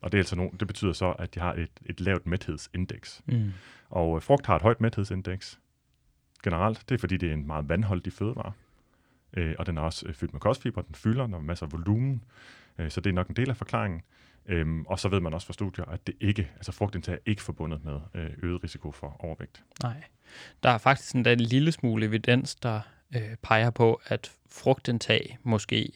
Og 0.00 0.12
det, 0.12 0.18
er 0.18 0.20
altså 0.20 0.36
no, 0.36 0.48
det 0.60 0.68
betyder 0.68 0.92
så, 0.92 1.12
at 1.12 1.34
de 1.34 1.40
har 1.40 1.54
et, 1.54 1.70
et 1.86 2.00
lavt 2.00 2.26
mæthedsindeks. 2.26 3.22
Mm. 3.26 3.52
Og 3.90 4.16
øh, 4.16 4.22
frugt 4.22 4.46
har 4.46 4.56
et 4.56 4.62
højt 4.62 4.80
mæthedsindeks 4.80 5.60
generelt. 6.42 6.84
Det 6.88 6.94
er, 6.94 6.98
fordi 6.98 7.16
det 7.16 7.28
er 7.28 7.32
en 7.32 7.46
meget 7.46 7.68
vandholdig 7.68 8.12
fødevare. 8.12 8.52
Øh, 9.32 9.54
og 9.58 9.66
den 9.66 9.78
er 9.78 9.82
også 9.82 10.06
øh, 10.08 10.14
fyldt 10.14 10.32
med 10.32 10.40
kostfiber, 10.40 10.82
den 10.82 10.94
fylder, 10.94 11.26
der 11.26 11.36
er 11.36 11.40
masser 11.40 11.66
af 11.66 11.72
volumen. 11.72 12.24
Øh, 12.78 12.90
så 12.90 13.00
det 13.00 13.10
er 13.10 13.14
nok 13.14 13.28
en 13.28 13.36
del 13.36 13.50
af 13.50 13.56
forklaringen. 13.56 14.02
Øhm, 14.48 14.86
og 14.86 14.98
så 14.98 15.08
ved 15.08 15.20
man 15.20 15.34
også 15.34 15.46
fra 15.46 15.52
studier, 15.52 15.84
at 15.84 16.06
det 16.06 16.14
ikke, 16.20 16.50
altså 16.56 16.72
frugtindtag 16.72 17.14
er 17.14 17.18
ikke 17.26 17.42
forbundet 17.42 17.84
med 17.84 18.00
øh, 18.14 18.30
øget 18.42 18.64
risiko 18.64 18.92
for 18.92 19.16
overvægt. 19.18 19.62
Nej. 19.82 20.02
Der 20.62 20.70
er 20.70 20.78
faktisk 20.78 21.14
en, 21.14 21.28
en 21.28 21.40
lille 21.40 21.72
smule 21.72 22.06
evidens, 22.06 22.54
der 22.54 22.80
øh, 23.16 23.36
peger 23.42 23.70
på, 23.70 24.00
at 24.06 24.32
frugtindtag 24.50 25.38
måske 25.42 25.92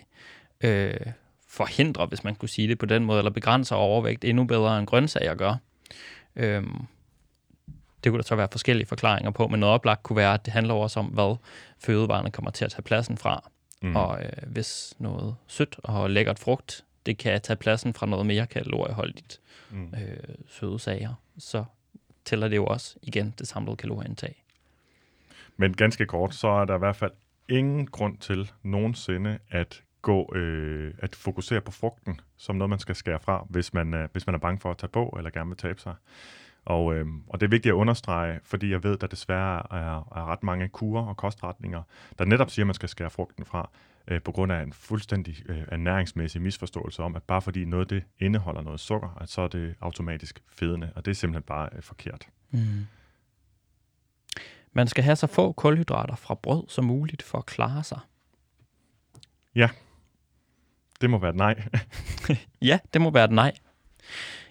øh, 0.60 1.00
forhindrer, 1.48 2.06
hvis 2.06 2.24
man 2.24 2.34
kunne 2.34 2.48
sige 2.48 2.68
det 2.68 2.78
på 2.78 2.86
den 2.86 3.04
måde, 3.04 3.18
eller 3.18 3.30
begrænser 3.30 3.76
overvægt 3.76 4.24
endnu 4.24 4.44
bedre 4.44 4.78
end 4.78 4.86
grøntsager 4.86 5.34
gør. 5.34 5.56
Øhm, 6.36 6.86
det 8.04 8.12
kunne 8.12 8.18
der 8.18 8.26
så 8.26 8.36
være 8.36 8.48
forskellige 8.52 8.86
forklaringer 8.86 9.30
på, 9.30 9.48
men 9.48 9.60
noget 9.60 9.74
oplagt 9.74 10.02
kunne 10.02 10.16
være, 10.16 10.34
at 10.34 10.44
det 10.44 10.52
handler 10.52 10.74
også 10.74 11.00
om, 11.00 11.06
hvad 11.06 11.36
fødevarene 11.78 12.30
kommer 12.30 12.50
til 12.50 12.64
at 12.64 12.70
tage 12.70 12.82
pladsen 12.82 13.18
fra. 13.18 13.50
Mm. 13.82 13.96
Og 13.96 14.22
øh, 14.22 14.32
hvis 14.46 14.94
noget 14.98 15.36
sødt 15.46 15.76
og 15.82 16.10
lækkert 16.10 16.38
frugt 16.38 16.84
det 17.06 17.18
kan 17.18 17.40
tage 17.40 17.56
pladsen 17.56 17.94
fra 17.94 18.06
noget 18.06 18.26
mere 18.26 18.46
kalorieholdigt 18.46 19.40
mm. 19.70 19.94
øh, 19.94 20.34
søde 20.46 20.78
sager, 20.78 21.14
så 21.38 21.64
tæller 22.24 22.48
det 22.48 22.56
jo 22.56 22.66
også 22.66 22.96
igen 23.02 23.34
det 23.38 23.48
samlede 23.48 23.76
kalorieindtag. 23.76 24.44
Men 25.56 25.74
ganske 25.74 26.06
kort, 26.06 26.34
så 26.34 26.48
er 26.48 26.64
der 26.64 26.74
i 26.74 26.78
hvert 26.78 26.96
fald 26.96 27.12
ingen 27.48 27.86
grund 27.86 28.18
til 28.18 28.50
nogensinde 28.62 29.38
at 29.50 29.82
gå 30.02 30.34
øh, 30.34 30.94
at 30.98 31.14
fokusere 31.14 31.60
på 31.60 31.70
frugten 31.70 32.20
som 32.36 32.56
noget, 32.56 32.70
man 32.70 32.78
skal 32.78 32.94
skære 32.94 33.20
fra, 33.20 33.46
hvis 33.48 33.74
man, 33.74 33.94
øh, 33.94 34.08
hvis 34.12 34.26
man 34.26 34.34
er 34.34 34.38
bange 34.38 34.60
for 34.60 34.70
at 34.70 34.78
tage 34.78 34.90
på 34.90 35.14
eller 35.18 35.30
gerne 35.30 35.48
vil 35.48 35.56
tabe 35.56 35.80
sig. 35.80 35.94
Og, 36.64 36.94
øh, 36.94 37.06
og 37.28 37.40
det 37.40 37.46
er 37.46 37.50
vigtigt 37.50 37.72
at 37.72 37.76
understrege, 37.76 38.40
fordi 38.44 38.70
jeg 38.70 38.84
ved, 38.84 38.92
at 38.92 39.00
der 39.00 39.06
desværre 39.06 39.62
er, 39.70 39.96
er 40.16 40.32
ret 40.32 40.42
mange 40.42 40.68
kurer 40.68 41.06
og 41.06 41.16
kostretninger, 41.16 41.82
der 42.18 42.24
netop 42.24 42.50
siger, 42.50 42.64
at 42.64 42.66
man 42.66 42.74
skal 42.74 42.88
skære 42.88 43.10
frugten 43.10 43.44
fra 43.44 43.70
øh, 44.08 44.22
på 44.22 44.32
grund 44.32 44.52
af 44.52 44.62
en 44.62 44.72
fuldstændig 44.72 45.50
øh, 45.50 45.62
ernæringsmæssig 45.68 46.42
misforståelse 46.42 47.02
om, 47.02 47.16
at 47.16 47.22
bare 47.22 47.42
fordi 47.42 47.64
noget 47.64 47.90
det 47.90 48.04
indeholder 48.18 48.62
noget 48.62 48.80
sukker, 48.80 49.16
at 49.20 49.28
så 49.28 49.42
er 49.42 49.48
det 49.48 49.74
automatisk 49.80 50.42
fedende, 50.48 50.92
og 50.96 51.04
det 51.04 51.10
er 51.10 51.14
simpelthen 51.14 51.42
bare 51.42 51.68
øh, 51.72 51.82
forkert. 51.82 52.26
Mm. 52.50 52.86
Man 54.72 54.88
skal 54.88 55.04
have 55.04 55.16
så 55.16 55.26
få 55.26 55.52
kulhydrater 55.52 56.14
fra 56.14 56.34
brød 56.34 56.64
som 56.68 56.84
muligt 56.84 57.22
for 57.22 57.38
at 57.38 57.46
klare 57.46 57.84
sig. 57.84 58.00
Ja, 59.54 59.68
det 61.00 61.10
må 61.10 61.18
være 61.18 61.30
et 61.30 61.36
nej. 61.36 61.62
ja, 62.62 62.78
det 62.92 63.00
må 63.00 63.10
være 63.10 63.24
et 63.24 63.30
nej. 63.30 63.52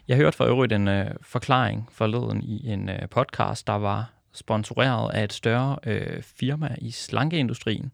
Jeg 0.08 0.17
hørte 0.17 0.38
for 0.38 0.46
øvrigt 0.46 0.74
en 0.74 0.88
øh, 0.88 1.12
forklaring 1.22 1.88
forleden 1.91 2.43
i 2.43 2.67
en 2.67 2.89
øh, 2.89 3.10
podcast, 3.10 3.67
der 3.67 3.74
var 3.74 4.13
sponsoreret 4.33 5.11
af 5.13 5.23
et 5.23 5.33
større 5.33 5.77
øh, 5.83 6.23
firma 6.23 6.75
i 6.77 6.91
slankeindustrien, 6.91 7.91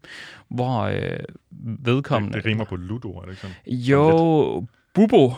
hvor 0.48 0.80
øh, 0.80 1.18
vedkommende... 1.60 2.34
Det, 2.34 2.44
det 2.44 2.50
rimer 2.50 2.64
på 2.64 2.76
Ludo, 2.76 3.12
er 3.12 3.20
det 3.20 3.28
ikke 3.28 3.40
sådan? 3.40 3.56
Jo, 3.66 4.66
Bubo, 4.94 5.32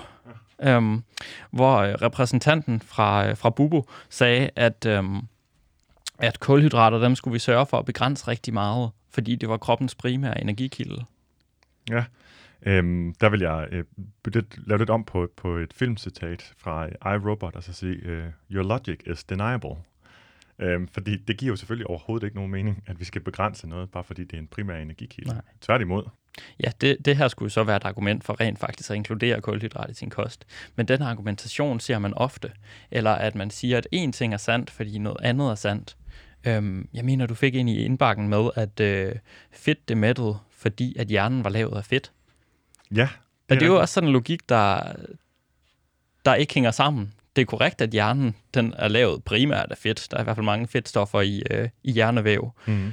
ja. 0.62 0.76
øhm, 0.76 1.02
hvor 1.50 1.76
øh, 1.76 1.94
repræsentanten 1.94 2.80
fra, 2.80 3.28
øh, 3.28 3.36
fra 3.36 3.50
Bubo 3.50 3.88
sagde, 4.08 4.50
at, 4.56 4.86
øhm, 4.86 5.20
at 6.18 6.40
kulhydrater, 6.40 6.98
dem 6.98 7.14
skulle 7.14 7.32
vi 7.32 7.38
sørge 7.38 7.66
for 7.66 7.78
at 7.78 7.84
begrænse 7.84 8.28
rigtig 8.28 8.54
meget, 8.54 8.90
fordi 9.10 9.36
det 9.36 9.48
var 9.48 9.56
kroppens 9.56 9.94
primære 9.94 10.40
energikilde. 10.40 11.04
Ja, 11.90 12.04
Øhm, 12.66 13.14
der 13.20 13.28
vil 13.28 13.40
jeg 13.40 13.68
øh, 13.72 13.84
lave 14.56 14.78
lidt 14.78 14.90
om 14.90 15.04
på, 15.04 15.28
på 15.36 15.56
et 15.56 15.72
filmcitat 15.72 16.52
fra 16.58 16.86
iRobot, 17.14 17.56
og 17.56 17.62
så 17.62 17.72
sige, 17.72 17.96
uh, 18.04 18.24
Your 18.50 18.62
logic 18.62 19.00
is 19.06 19.24
deniable. 19.24 19.76
Øhm, 20.60 20.88
fordi 20.88 21.16
det 21.16 21.36
giver 21.36 21.52
jo 21.52 21.56
selvfølgelig 21.56 21.86
overhovedet 21.86 22.26
ikke 22.26 22.36
nogen 22.36 22.50
mening, 22.50 22.82
at 22.86 23.00
vi 23.00 23.04
skal 23.04 23.20
begrænse 23.20 23.68
noget, 23.68 23.90
bare 23.90 24.04
fordi 24.04 24.24
det 24.24 24.32
er 24.32 24.38
en 24.38 24.46
primær 24.46 24.76
energikilde. 24.76 25.32
Nej. 25.32 25.42
Tværtimod. 25.60 26.04
Ja, 26.64 26.72
det, 26.80 27.04
det 27.04 27.16
her 27.16 27.28
skulle 27.28 27.50
så 27.50 27.64
være 27.64 27.76
et 27.76 27.84
argument 27.84 28.24
for 28.24 28.40
rent 28.40 28.58
faktisk 28.58 28.90
at 28.90 28.96
inkludere 28.96 29.40
kulhydrat 29.40 29.90
i 29.90 29.94
sin 29.94 30.10
kost. 30.10 30.46
Men 30.76 30.88
den 30.88 31.02
argumentation 31.02 31.80
ser 31.80 31.98
man 31.98 32.14
ofte. 32.14 32.52
Eller 32.90 33.10
at 33.10 33.34
man 33.34 33.50
siger, 33.50 33.78
at 33.78 33.88
én 33.94 34.10
ting 34.10 34.34
er 34.34 34.38
sandt, 34.38 34.70
fordi 34.70 34.98
noget 34.98 35.20
andet 35.22 35.50
er 35.50 35.54
sandt. 35.54 35.96
Øhm, 36.44 36.88
jeg 36.94 37.04
mener, 37.04 37.26
du 37.26 37.34
fik 37.34 37.54
ind 37.54 37.70
i 37.70 37.84
indbakken 37.84 38.28
med, 38.28 38.50
at 38.54 38.80
øh, 38.80 39.14
fedt 39.52 39.88
det 39.88 39.96
mættede, 39.96 40.38
fordi 40.50 40.96
at 40.98 41.06
hjernen 41.06 41.44
var 41.44 41.50
lavet 41.50 41.76
af 41.76 41.84
fedt. 41.84 42.12
Ja. 42.94 43.08
Det, 43.08 43.10
og 43.50 43.56
det 43.56 43.62
er 43.62 43.66
jo 43.66 43.80
også 43.80 43.94
sådan 43.94 44.08
en 44.08 44.12
logik, 44.12 44.48
der, 44.48 44.92
der 46.24 46.34
ikke 46.34 46.54
hænger 46.54 46.70
sammen 46.70 47.12
det 47.36 47.42
er 47.42 47.46
korrekt, 47.46 47.80
at 47.80 47.90
hjernen 47.90 48.36
den 48.54 48.74
er 48.78 48.88
lavet 48.88 49.24
primært 49.24 49.66
af 49.70 49.78
fedt. 49.78 50.08
Der 50.10 50.16
er 50.16 50.20
i 50.20 50.24
hvert 50.24 50.36
fald 50.36 50.44
mange 50.46 50.66
fedtstoffer 50.68 51.20
i, 51.20 51.42
øh, 51.50 51.68
i 51.82 51.92
hjernevæv. 51.92 52.50
Mm. 52.66 52.92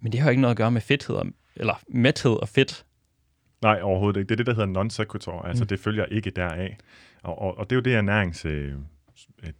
Men 0.00 0.12
det 0.12 0.20
har 0.20 0.26
jo 0.28 0.30
ikke 0.30 0.40
noget 0.42 0.50
at 0.54 0.56
gøre 0.56 0.70
med 0.70 0.80
fedthed, 0.80 1.16
og- 1.16 1.26
eller 1.56 1.80
mæthed 1.88 2.32
og 2.42 2.48
fedt. 2.48 2.84
Nej, 3.62 3.80
overhovedet 3.82 4.20
ikke. 4.20 4.28
Det 4.28 4.34
er 4.34 4.36
det, 4.36 4.46
der 4.46 4.54
hedder 4.54 4.66
non 4.72 4.90
sequitur. 4.90 5.42
Altså, 5.42 5.62
Mm. 5.62 5.64
mm. 5.64 5.68
det 5.68 5.80
følger 5.80 6.04
ikke 6.04 6.30
deraf. 6.30 6.76
Og, 7.22 7.38
og, 7.42 7.58
og 7.58 7.70
det 7.70 7.76
er 7.76 7.78
jo 7.78 7.82
det, 7.82 7.94
ernærings... 7.94 8.44
Øh, 8.44 8.74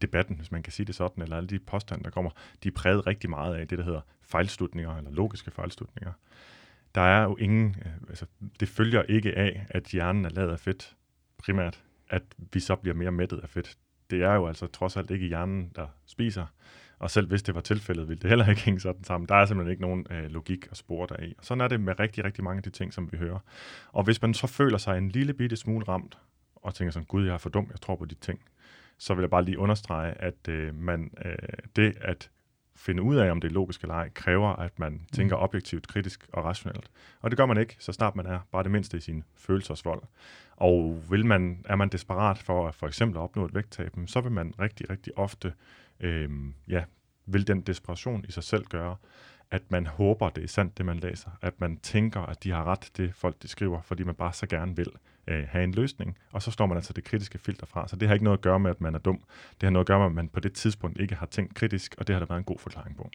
debatten, 0.02 0.36
hvis 0.36 0.52
man 0.52 0.62
kan 0.62 0.72
sige 0.72 0.86
det 0.86 0.94
sådan, 0.94 1.22
eller 1.22 1.36
alle 1.36 1.48
de 1.48 1.58
påstande, 1.58 2.04
der 2.04 2.10
kommer, 2.10 2.30
de 2.62 2.68
er 2.68 2.72
præget 2.72 3.06
rigtig 3.06 3.30
meget 3.30 3.54
af 3.54 3.68
det, 3.68 3.78
der 3.78 3.84
hedder 3.84 4.00
fejlslutninger, 4.22 4.96
eller 4.96 5.10
logiske 5.10 5.50
fejlslutninger. 5.50 6.12
Der 6.94 7.00
er 7.00 7.22
jo 7.22 7.36
ingen, 7.36 7.76
øh, 7.84 7.92
altså, 8.08 8.26
det 8.60 8.68
følger 8.68 9.02
ikke 9.02 9.38
af, 9.38 9.66
at 9.70 9.82
hjernen 9.84 10.24
er 10.24 10.28
lavet 10.28 10.52
af 10.52 10.60
fedt, 10.60 10.96
primært, 11.38 11.82
at 12.10 12.22
vi 12.52 12.60
så 12.60 12.76
bliver 12.76 12.94
mere 12.94 13.12
mættet 13.12 13.40
af 13.42 13.48
fedt. 13.48 13.76
Det 14.10 14.22
er 14.22 14.34
jo 14.34 14.46
altså 14.46 14.66
trods 14.66 14.96
alt 14.96 15.10
ikke 15.10 15.26
hjernen, 15.26 15.72
der 15.76 15.86
spiser, 16.06 16.46
og 16.98 17.10
selv 17.10 17.28
hvis 17.28 17.42
det 17.42 17.54
var 17.54 17.60
tilfældet, 17.60 18.08
ville 18.08 18.22
det 18.22 18.28
heller 18.30 18.48
ikke 18.48 18.60
hænge 18.68 18.80
sådan 18.80 19.04
sammen. 19.04 19.28
Der 19.28 19.34
er 19.34 19.46
simpelthen 19.46 19.70
ikke 19.70 19.82
nogen 19.82 20.06
øh, 20.10 20.30
logik 20.30 20.66
og 20.70 20.76
spore 20.76 21.06
deri. 21.10 21.34
Og 21.38 21.44
sådan 21.44 21.60
er 21.60 21.68
det 21.68 21.80
med 21.80 22.00
rigtig, 22.00 22.24
rigtig 22.24 22.44
mange 22.44 22.56
af 22.56 22.62
de 22.62 22.70
ting, 22.70 22.94
som 22.94 23.12
vi 23.12 23.16
hører. 23.16 23.38
Og 23.92 24.04
hvis 24.04 24.22
man 24.22 24.34
så 24.34 24.46
føler 24.46 24.78
sig 24.78 24.98
en 24.98 25.08
lille 25.08 25.34
bitte 25.34 25.56
smule 25.56 25.84
ramt, 25.88 26.18
og 26.54 26.74
tænker 26.74 26.92
sådan, 26.92 27.06
gud, 27.06 27.24
jeg 27.24 27.34
er 27.34 27.38
for 27.38 27.50
dum, 27.50 27.68
jeg 27.70 27.80
tror 27.80 27.96
på 27.96 28.04
de 28.04 28.14
ting, 28.14 28.40
så 28.98 29.14
vil 29.14 29.22
jeg 29.22 29.30
bare 29.30 29.44
lige 29.44 29.58
understrege, 29.58 30.12
at 30.12 30.48
øh, 30.48 30.74
man, 30.74 31.10
øh, 31.24 31.34
det 31.76 31.96
at 32.00 32.30
finde 32.78 33.02
ud 33.02 33.16
af, 33.16 33.30
om 33.30 33.40
det 33.40 33.48
er 33.48 33.52
logisk 33.52 33.82
eller 33.82 33.94
ej, 33.94 34.08
kræver, 34.14 34.48
at 34.48 34.78
man 34.78 35.06
tænker 35.12 35.36
objektivt, 35.36 35.88
kritisk 35.88 36.26
og 36.32 36.44
rationelt. 36.44 36.90
Og 37.20 37.30
det 37.30 37.36
gør 37.36 37.46
man 37.46 37.58
ikke, 37.58 37.76
så 37.78 37.92
snart 37.92 38.16
man 38.16 38.26
er 38.26 38.38
bare 38.52 38.62
det 38.62 38.70
mindste 38.70 38.96
i 38.96 39.00
sin 39.00 39.24
følelsesvold. 39.36 40.02
Og 40.56 41.02
vil 41.10 41.26
man, 41.26 41.64
er 41.64 41.76
man 41.76 41.88
desperat 41.88 42.38
for 42.38 42.68
at 42.68 42.74
for 42.74 42.86
eksempel 42.86 43.18
opnå 43.18 43.44
et 43.44 43.54
vægttab, 43.54 43.96
så 44.06 44.20
vil 44.20 44.32
man 44.32 44.54
rigtig, 44.60 44.90
rigtig 44.90 45.18
ofte, 45.18 45.52
øh, 46.00 46.30
ja, 46.68 46.84
vil 47.26 47.46
den 47.46 47.60
desperation 47.60 48.24
i 48.28 48.32
sig 48.32 48.44
selv 48.44 48.64
gøre, 48.64 48.96
at 49.50 49.70
man 49.70 49.86
håber, 49.86 50.28
det 50.28 50.44
er 50.44 50.48
sandt, 50.48 50.78
det 50.78 50.86
man 50.86 50.96
læser. 50.98 51.30
At 51.42 51.60
man 51.60 51.76
tænker, 51.76 52.20
at 52.20 52.44
de 52.44 52.50
har 52.50 52.64
ret, 52.64 52.90
det 52.96 53.14
folk 53.14 53.42
de 53.42 53.48
skriver, 53.48 53.82
fordi 53.82 54.04
man 54.04 54.14
bare 54.14 54.32
så 54.32 54.46
gerne 54.46 54.76
vil 54.76 54.90
øh, 55.28 55.44
have 55.48 55.64
en 55.64 55.72
løsning. 55.72 56.16
Og 56.32 56.42
så 56.42 56.50
står 56.50 56.66
man 56.66 56.76
altså 56.76 56.92
det 56.92 57.04
kritiske 57.04 57.38
filter 57.38 57.66
fra. 57.66 57.88
Så 57.88 57.96
det 57.96 58.08
har 58.08 58.14
ikke 58.14 58.24
noget 58.24 58.38
at 58.38 58.42
gøre 58.42 58.60
med, 58.60 58.70
at 58.70 58.80
man 58.80 58.94
er 58.94 58.98
dum. 58.98 59.20
Det 59.60 59.62
har 59.62 59.70
noget 59.70 59.84
at 59.84 59.86
gøre 59.86 59.98
med, 59.98 60.06
at 60.06 60.12
man 60.12 60.28
på 60.28 60.40
det 60.40 60.52
tidspunkt 60.52 61.00
ikke 61.00 61.14
har 61.14 61.26
tænkt 61.26 61.54
kritisk, 61.54 61.94
og 61.98 62.06
det 62.06 62.14
har 62.14 62.20
der 62.20 62.26
været 62.26 62.38
en 62.38 62.44
god 62.44 62.58
forklaring 62.58 62.96
på. 62.96 63.10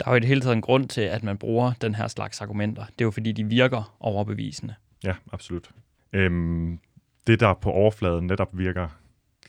Der 0.00 0.06
er 0.06 0.10
jo 0.10 0.16
i 0.16 0.20
det 0.20 0.28
hele 0.28 0.40
taget 0.40 0.56
en 0.56 0.60
grund 0.60 0.88
til, 0.88 1.00
at 1.00 1.22
man 1.22 1.38
bruger 1.38 1.72
den 1.80 1.94
her 1.94 2.08
slags 2.08 2.40
argumenter. 2.40 2.84
Det 2.84 3.00
er 3.00 3.04
jo 3.04 3.10
fordi, 3.10 3.32
de 3.32 3.44
virker 3.44 3.96
overbevisende. 4.00 4.74
Ja, 5.04 5.14
absolut. 5.32 5.70
Øhm, 6.12 6.78
det, 7.26 7.40
der 7.40 7.54
på 7.54 7.70
overfladen 7.70 8.26
netop 8.26 8.58
virker 8.58 8.88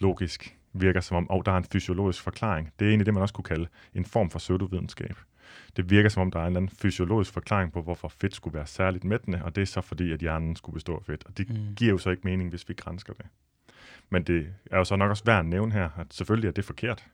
logisk, 0.01 0.57
virker 0.73 1.01
som 1.01 1.17
om, 1.17 1.31
oh, 1.31 1.41
der 1.45 1.51
er 1.51 1.57
en 1.57 1.65
fysiologisk 1.71 2.21
forklaring. 2.21 2.71
Det 2.79 2.85
er 2.85 2.89
egentlig 2.89 3.05
det, 3.05 3.13
man 3.13 3.21
også 3.21 3.33
kunne 3.33 3.43
kalde 3.43 3.67
en 3.93 4.05
form 4.05 4.29
for 4.29 4.39
pseudovidenskab. 4.39 5.15
Det 5.77 5.89
virker 5.89 6.09
som 6.09 6.21
om, 6.21 6.31
der 6.31 6.39
er 6.39 6.43
en 6.43 6.47
eller 6.47 6.59
anden 6.59 6.75
fysiologisk 6.81 7.31
forklaring 7.33 7.73
på, 7.73 7.81
hvorfor 7.81 8.07
fedt 8.07 8.35
skulle 8.35 8.53
være 8.53 8.67
særligt 8.67 9.03
mættende, 9.03 9.41
og 9.43 9.55
det 9.55 9.61
er 9.61 9.65
så 9.65 9.81
fordi, 9.81 10.11
at 10.11 10.19
hjernen 10.19 10.55
skulle 10.55 10.73
bestå 10.73 10.95
af 10.97 11.03
fedt. 11.05 11.23
Og 11.25 11.37
det 11.37 11.49
Mm. 11.49 11.55
mm. 11.55 11.75
giver 11.75 11.91
jo 11.91 11.97
så 11.97 12.09
ikke 12.09 12.21
mening, 12.25 12.49
hvis 12.49 12.69
vi 12.69 12.73
grænsker 12.73 13.13
det. 13.13 13.25
Men 14.09 14.23
det 14.23 14.47
er 14.71 14.77
jo 14.77 14.83
så 14.83 14.95
nok 14.95 15.09
også 15.09 15.23
værd 15.25 15.39
at 15.39 15.45
nævne 15.45 15.71
her, 15.73 15.89
at 15.99 16.07
selvfølgelig 16.13 16.47
er 16.47 16.51
det 16.51 16.65
forkert. 16.65 17.05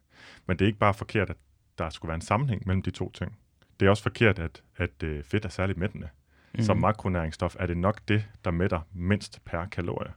Men 0.48 0.60
det 0.60 0.66
er 0.66 0.68
ikke 0.68 0.80
bare 0.80 0.94
forkert, 0.94 1.30
at 1.30 1.38
der 1.78 1.90
skulle 1.90 2.10
være 2.10 2.16
en 2.16 2.22
sammenhæng 2.22 2.64
mellem 2.66 2.82
de 2.82 2.92
to 2.92 3.12
ting. 3.12 3.38
Det 3.80 3.86
er 3.86 3.90
også 3.90 4.04
forkert, 4.04 4.40
at, 4.40 4.64
at 4.78 5.04
øh, 5.04 5.24
fedt 5.24 5.46
er 5.46 5.50
særligt 5.50 5.78
mættende. 5.80 6.08
Mm. 6.54 6.62
Som 6.62 6.78
makronæringsstof 6.78 7.56
er 7.60 7.66
det 7.66 7.78
nok 7.78 8.02
det, 8.08 8.26
der 8.46 8.52
mætter 8.52 8.80
mindst 8.94 9.40
per 9.46 9.66
kalorie. 9.66 10.12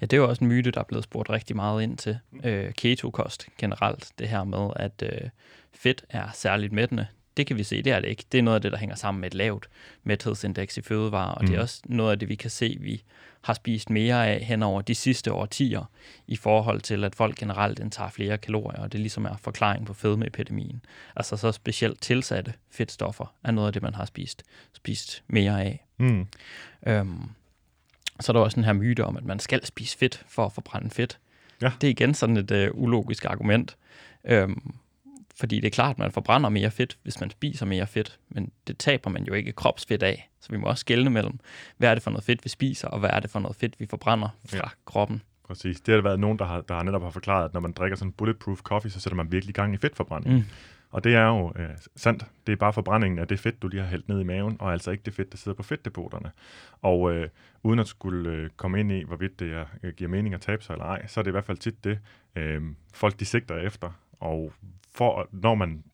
Ja, 0.00 0.06
det 0.06 0.12
er 0.12 0.16
jo 0.16 0.28
også 0.28 0.44
en 0.44 0.48
myte, 0.48 0.70
der 0.70 0.80
er 0.80 0.84
blevet 0.84 1.04
spurgt 1.04 1.30
rigtig 1.30 1.56
meget 1.56 1.82
ind 1.82 1.98
til. 1.98 2.18
Øh, 2.44 2.72
keto-kost 2.72 3.48
generelt, 3.58 4.12
det 4.18 4.28
her 4.28 4.44
med, 4.44 4.70
at 4.76 5.02
øh, 5.02 5.28
fedt 5.74 6.04
er 6.08 6.28
særligt 6.34 6.72
mættende. 6.72 7.06
Det 7.36 7.46
kan 7.46 7.56
vi 7.56 7.62
se, 7.62 7.82
det 7.82 7.92
er 7.92 8.00
det 8.00 8.08
ikke. 8.08 8.24
Det 8.32 8.38
er 8.38 8.42
noget 8.42 8.54
af 8.54 8.62
det, 8.62 8.72
der 8.72 8.78
hænger 8.78 8.96
sammen 8.96 9.20
med 9.20 9.26
et 9.28 9.34
lavt 9.34 9.68
mæthedsindeks 10.04 10.76
i 10.76 10.82
fødevarer, 10.82 11.32
og 11.32 11.42
mm. 11.42 11.46
det 11.46 11.54
er 11.54 11.58
Mm. 11.58 11.62
også 11.62 11.82
noget 11.86 12.12
af 12.12 12.18
det, 12.18 12.28
vi 12.28 12.34
kan 12.34 12.50
se, 12.50 12.76
vi 12.80 13.02
har 13.42 13.54
spist 13.54 13.90
mere 13.90 14.28
af 14.28 14.44
hen 14.44 14.62
over 14.62 14.82
de 14.82 14.94
sidste 14.94 15.32
årtier, 15.32 15.84
i 16.26 16.36
forhold 16.36 16.80
til, 16.80 17.04
at 17.04 17.14
folk 17.14 17.36
generelt 17.36 17.78
indtager 17.78 18.10
flere 18.10 18.38
kalorier, 18.38 18.80
og 18.82 18.92
det 18.92 19.00
ligesom 19.00 19.24
er 19.24 19.36
forklaring 19.36 19.86
på 19.86 19.94
fedmeepidemien. 19.94 20.84
Altså 21.16 21.36
så 21.36 21.52
specielt 21.52 22.00
tilsatte 22.00 22.52
fedtstoffer 22.70 23.34
er 23.44 23.50
noget 23.50 23.66
af 23.66 23.72
det, 23.72 23.82
man 23.82 23.94
har 23.94 24.04
spist, 24.04 24.42
spist 24.72 25.22
mere 25.28 25.62
af. 25.62 25.86
Mm. 25.98 26.26
Øhm, 26.86 27.22
så 28.20 28.32
er 28.32 28.34
der 28.34 28.40
også 28.40 28.54
den 28.54 28.64
her 28.64 28.72
myte 28.72 29.04
om, 29.04 29.16
at 29.16 29.24
man 29.24 29.38
skal 29.38 29.66
spise 29.66 29.98
fedt 29.98 30.24
for 30.28 30.46
at 30.46 30.52
forbrænde 30.52 30.90
fedt. 30.90 31.18
Ja. 31.62 31.72
Det 31.80 31.86
er 31.86 31.90
igen 31.90 32.14
sådan 32.14 32.36
et 32.36 32.50
øh, 32.50 32.70
ulogisk 32.74 33.24
argument. 33.24 33.76
Øhm, 34.24 34.74
fordi 35.40 35.56
det 35.60 35.66
er 35.66 35.70
klart, 35.70 35.90
at 35.90 35.98
man 35.98 36.12
forbrænder 36.12 36.48
mere 36.48 36.70
fedt, 36.70 36.98
hvis 37.02 37.20
man 37.20 37.30
spiser 37.30 37.66
mere 37.66 37.86
fedt, 37.86 38.18
men 38.28 38.50
det 38.66 38.78
taber 38.78 39.10
man 39.10 39.24
jo 39.24 39.32
ikke 39.34 39.52
kropsfedt 39.52 40.02
af. 40.02 40.30
Så 40.40 40.48
vi 40.52 40.56
må 40.56 40.66
også 40.66 40.80
skelne 40.80 41.10
mellem, 41.10 41.38
hvad 41.76 41.90
er 41.90 41.94
det 41.94 42.02
for 42.02 42.10
noget 42.10 42.24
fedt, 42.24 42.44
vi 42.44 42.48
spiser, 42.48 42.88
og 42.88 43.00
hvad 43.00 43.10
er 43.12 43.20
det 43.20 43.30
for 43.30 43.40
noget 43.40 43.56
fedt, 43.56 43.80
vi 43.80 43.86
forbrænder 43.86 44.28
fra 44.48 44.56
Ja. 44.56 44.62
kroppen. 44.84 45.22
Præcis. 45.46 45.80
Det 45.80 45.92
har 45.92 45.96
der 45.96 46.02
været 46.02 46.20
nogen, 46.20 46.38
der 46.38 46.44
har, 46.44 46.60
der 46.60 46.74
har 46.74 46.82
netop 46.82 47.02
har 47.02 47.10
forklaret, 47.10 47.44
at 47.44 47.54
når 47.54 47.60
man 47.60 47.72
drikker 47.72 47.96
sådan 47.96 48.08
en 48.08 48.12
bulletproof 48.12 48.58
coffee, 48.60 48.90
så 48.90 49.00
sætter 49.00 49.16
man 49.16 49.32
virkelig 49.32 49.54
gang 49.54 49.74
i 49.74 49.76
fedtforbrænding. 49.76 50.34
Mm. 50.36 50.44
Og 50.90 51.04
det 51.04 51.14
er 51.14 51.26
jo 51.26 51.52
øh, 51.56 51.68
sandt. 51.96 52.24
Det 52.46 52.52
er 52.52 52.56
bare 52.56 52.72
forbrændingen 52.72 53.18
af 53.18 53.28
det 53.28 53.40
fedt, 53.40 53.62
du 53.62 53.68
lige 53.68 53.82
har 53.82 53.88
hældt 53.88 54.08
ned 54.08 54.20
i 54.20 54.24
maven, 54.24 54.56
og 54.60 54.72
altså 54.72 54.90
ikke 54.90 55.02
det 55.04 55.14
fedt, 55.14 55.32
der 55.32 55.38
sidder 55.38 55.56
på 55.56 55.62
fedtdepoterne. 55.62 56.30
Og 56.82 57.12
øh, 57.12 57.28
uden 57.62 57.78
at 57.78 57.88
skulle 57.88 58.30
øh, 58.30 58.50
komme 58.56 58.80
ind 58.80 58.92
i, 58.92 59.04
hvorvidt 59.04 59.40
det 59.40 59.52
er, 59.52 59.64
øh, 59.82 59.92
giver 59.94 60.10
mening 60.10 60.34
at 60.34 60.40
tabe 60.40 60.64
sig 60.64 60.72
eller 60.72 60.84
ej, 60.84 61.06
så 61.06 61.20
er 61.20 61.22
det 61.24 61.30
i 61.30 61.32
hvert 61.32 61.44
fald 61.44 61.58
tit 61.58 61.84
det, 61.84 61.98
øh, 62.36 62.62
folk 62.94 63.20
de 63.20 63.24
sigter 63.24 63.56
efter. 63.56 63.90
Og 64.20 64.52
for, 64.92 65.28
når 65.32 65.54
man 65.54 65.84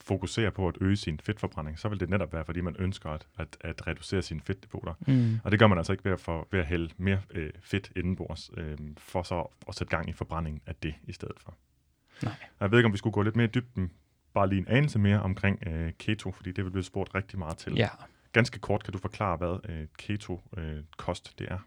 fokuserer 0.00 0.50
på 0.50 0.68
at 0.68 0.74
øge 0.80 0.96
sin 0.96 1.20
fedtforbrænding, 1.20 1.78
så 1.78 1.88
vil 1.88 2.00
det 2.00 2.10
netop 2.10 2.32
være, 2.32 2.44
fordi 2.44 2.60
man 2.60 2.76
ønsker 2.78 3.10
at, 3.10 3.26
at, 3.38 3.56
at 3.60 3.86
reducere 3.86 4.22
sine 4.22 4.40
fedtdepoter. 4.40 4.94
Mm. 5.06 5.38
Og 5.44 5.50
det 5.50 5.58
gør 5.58 5.66
man 5.66 5.78
altså 5.78 5.92
ikke 5.92 6.04
ved 6.04 6.12
at, 6.12 6.20
for, 6.20 6.48
ved 6.50 6.60
at 6.60 6.66
hælde 6.66 6.90
mere 6.96 7.20
øh, 7.30 7.50
fedt 7.60 7.92
indenbords, 7.96 8.50
øh, 8.56 8.78
for 8.98 9.22
så 9.22 9.46
at 9.68 9.74
sætte 9.74 9.96
gang 9.96 10.08
i 10.08 10.12
forbrændingen 10.12 10.62
af 10.66 10.74
det 10.74 10.94
i 11.04 11.12
stedet 11.12 11.36
for. 11.40 11.54
Nej. 12.22 12.34
Jeg 12.60 12.70
ved 12.70 12.78
ikke, 12.78 12.86
om 12.86 12.92
vi 12.92 12.98
skulle 12.98 13.14
gå 13.14 13.22
lidt 13.22 13.36
mere 13.36 13.46
i 13.46 13.50
dybden, 13.54 13.92
bare 14.34 14.48
lige 14.48 14.58
en 14.58 14.68
anelse 14.68 14.98
mere 14.98 15.20
omkring 15.20 15.66
øh, 15.66 15.92
keto, 15.98 16.32
fordi 16.32 16.52
det 16.52 16.64
vil 16.64 16.70
blive 16.70 16.84
spurgt 16.84 17.14
rigtig 17.14 17.38
meget 17.38 17.58
til. 17.58 17.74
Ja, 17.76 17.88
Ganske 18.32 18.58
kort 18.58 18.84
kan 18.84 18.92
du 18.92 18.98
forklare, 18.98 19.36
hvad 19.36 19.58
øh, 19.68 19.86
keto-kost 19.98 21.38
det 21.38 21.46
er. 21.50 21.58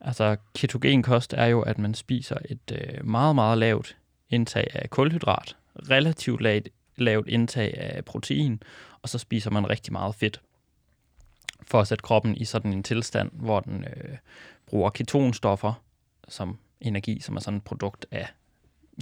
altså 0.00 0.36
ketogenkost 0.54 1.32
er 1.32 1.46
jo, 1.46 1.60
at 1.60 1.78
man 1.78 1.94
spiser 1.94 2.36
et 2.44 2.72
øh, 2.72 3.06
meget, 3.06 3.34
meget 3.34 3.58
lavt 3.58 3.96
indtag 4.30 4.66
af 4.72 4.90
kulhydrat, 4.90 5.56
relativt 5.90 6.40
lavt, 6.40 6.68
lavt 6.96 7.28
indtag 7.28 7.78
af 7.78 8.04
protein, 8.04 8.62
og 9.02 9.08
så 9.08 9.18
spiser 9.18 9.50
man 9.50 9.70
rigtig 9.70 9.92
meget 9.92 10.14
fedt 10.14 10.40
for 11.62 11.80
at 11.80 11.88
sætte 11.88 12.02
kroppen 12.02 12.36
i 12.36 12.44
sådan 12.44 12.72
en 12.72 12.82
tilstand, 12.82 13.30
hvor 13.32 13.60
den 13.60 13.84
øh, 13.84 14.16
bruger 14.66 14.90
ketonstoffer 14.90 15.82
som 16.28 16.58
energi, 16.80 17.20
som 17.20 17.36
er 17.36 17.40
sådan 17.40 17.56
et 17.56 17.64
produkt 17.64 18.06
af, 18.10 18.28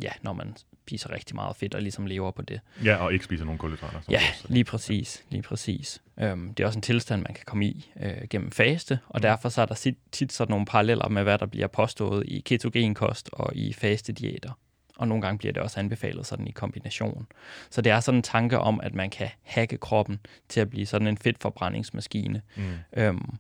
ja, 0.03 0.11
når 0.23 0.33
man 0.33 0.57
spiser 0.83 1.13
rigtig 1.13 1.35
meget 1.37 1.57
fedt 1.57 1.75
og 1.75 1.83
ligesom 1.83 2.07
lever 2.07 2.31
på 2.31 2.43
det. 2.43 2.61
Ja, 2.85 2.97
og 2.97 3.13
ikke 3.13 3.25
spiser 3.25 3.45
nogen 3.45 3.59
kulhydrater. 3.59 4.01
Ja, 4.11 4.21
også 4.31 4.47
lige 4.49 4.65
præcis. 4.65 5.25
Lige 5.31 5.43
præcis. 5.43 6.03
Øhm, 6.21 6.55
det 6.55 6.63
er 6.63 6.67
også 6.67 6.79
en 6.79 6.83
tilstand, 6.83 7.23
man 7.23 7.35
kan 7.35 7.45
komme 7.47 7.67
i 7.67 7.93
øh, 8.01 8.29
gennem 8.31 8.51
faste, 8.51 8.99
og 9.09 9.23
derfor 9.23 9.49
så 9.49 9.63
er 9.63 9.67
der 9.67 9.75
sit, 9.75 9.99
tit 10.13 10.33
sådan 10.33 10.53
nogle 10.53 10.67
paralleller 10.67 11.09
med, 11.09 11.23
hvad 11.23 11.39
der 11.39 11.47
bliver 11.47 11.67
påstået 11.67 12.25
i 12.29 12.41
ketogenkost 12.41 13.31
og 13.33 13.57
i 13.57 13.73
fastediæter. 13.73 14.51
Og 14.99 15.09
nogle 15.09 15.23
gange 15.23 15.39
bliver 15.39 15.53
det 15.53 15.63
også 15.63 15.81
anbefalet 15.81 16.27
sådan 16.27 16.47
i 16.47 16.51
kombination. 16.51 17.27
Så 17.71 17.83
det 17.83 17.93
er 17.93 18.01
sådan 18.01 18.19
en 18.19 18.23
tanke 18.23 18.59
om, 18.59 18.81
at 18.83 18.95
man 18.95 19.11
kan 19.11 19.29
hacke 19.43 19.77
kroppen 19.77 20.21
til 20.49 20.61
at 20.61 20.71
blive 20.71 20.87
sådan 20.87 21.09
en 21.09 21.19
fedtforbrændingsmaskine. 21.19 22.43
Mm. 22.57 22.63
Øhm, 22.97 23.35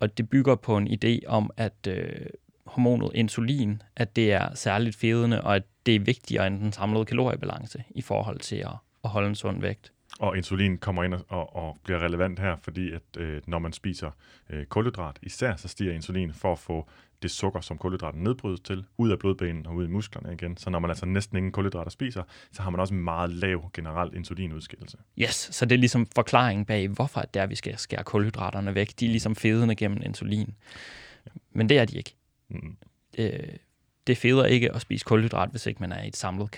og 0.00 0.18
det 0.18 0.30
bygger 0.30 0.54
på 0.54 0.76
en 0.76 0.88
idé 0.88 1.26
om, 1.26 1.50
at 1.56 1.86
øh, 1.88 2.26
hormonet 2.66 3.10
insulin, 3.14 3.82
at 3.96 4.16
det 4.16 4.32
er 4.32 4.54
særligt 4.54 4.96
fedende, 4.96 5.42
og 5.42 5.56
at 5.56 5.62
det 5.86 5.94
er 5.94 6.00
vigtigere 6.00 6.46
end 6.46 6.60
den 6.60 6.72
samlede 6.72 7.04
kaloriebalance 7.04 7.84
i 7.90 8.02
forhold 8.02 8.38
til 8.38 8.56
at, 8.56 8.74
at 9.04 9.10
holde 9.10 9.28
en 9.28 9.34
sund 9.34 9.60
vægt. 9.60 9.92
Og 10.18 10.36
insulin 10.36 10.78
kommer 10.78 11.04
ind 11.04 11.14
og, 11.14 11.56
og, 11.56 11.78
bliver 11.84 11.98
relevant 11.98 12.38
her, 12.38 12.56
fordi 12.62 12.92
at 12.92 13.02
øh, 13.18 13.42
når 13.46 13.58
man 13.58 13.72
spiser 13.72 14.10
øh, 14.50 14.64
kulhydrat 14.66 15.18
især, 15.22 15.56
så 15.56 15.68
stiger 15.68 15.92
insulin 15.92 16.32
for 16.32 16.52
at 16.52 16.58
få 16.58 16.88
det 17.22 17.30
sukker, 17.30 17.60
som 17.60 17.78
kulhydraten 17.78 18.22
nedbrydes 18.22 18.60
til, 18.60 18.84
ud 18.98 19.10
af 19.10 19.18
blodbanen 19.18 19.66
og 19.66 19.74
ud 19.74 19.84
i 19.84 19.88
musklerne 19.88 20.32
igen. 20.32 20.56
Så 20.56 20.70
når 20.70 20.78
man 20.78 20.90
altså 20.90 21.06
næsten 21.06 21.36
ingen 21.36 21.52
kulhydrater 21.52 21.90
spiser, 21.90 22.22
så 22.52 22.62
har 22.62 22.70
man 22.70 22.80
også 22.80 22.94
en 22.94 23.04
meget 23.04 23.30
lav 23.30 23.70
generel 23.74 24.14
insulinudskillelse. 24.14 24.98
Yes, 25.18 25.34
så 25.34 25.64
det 25.64 25.74
er 25.74 25.78
ligesom 25.78 26.06
forklaringen 26.06 26.64
bag, 26.64 26.88
hvorfor 26.88 27.20
det 27.20 27.42
er, 27.42 27.46
vi 27.46 27.54
skal 27.54 27.78
skære 27.78 28.04
kulhydraterne 28.04 28.74
væk. 28.74 29.00
De 29.00 29.06
er 29.06 29.10
ligesom 29.10 29.36
fedende 29.36 29.74
gennem 29.74 30.02
insulin. 30.04 30.54
Men 31.52 31.68
det 31.68 31.78
er 31.78 31.84
de 31.84 31.96
ikke. 31.96 32.14
Mm. 32.48 32.76
Øh, 33.18 33.48
det 34.06 34.18
feder 34.18 34.44
ikke 34.44 34.74
at 34.74 34.80
spise 34.80 35.04
kulhydrat, 35.04 35.50
hvis 35.50 35.66
ikke 35.66 35.80
man 35.80 35.92
er 35.92 36.02
i 36.02 36.08
et 36.08 36.16
samlet 36.16 36.50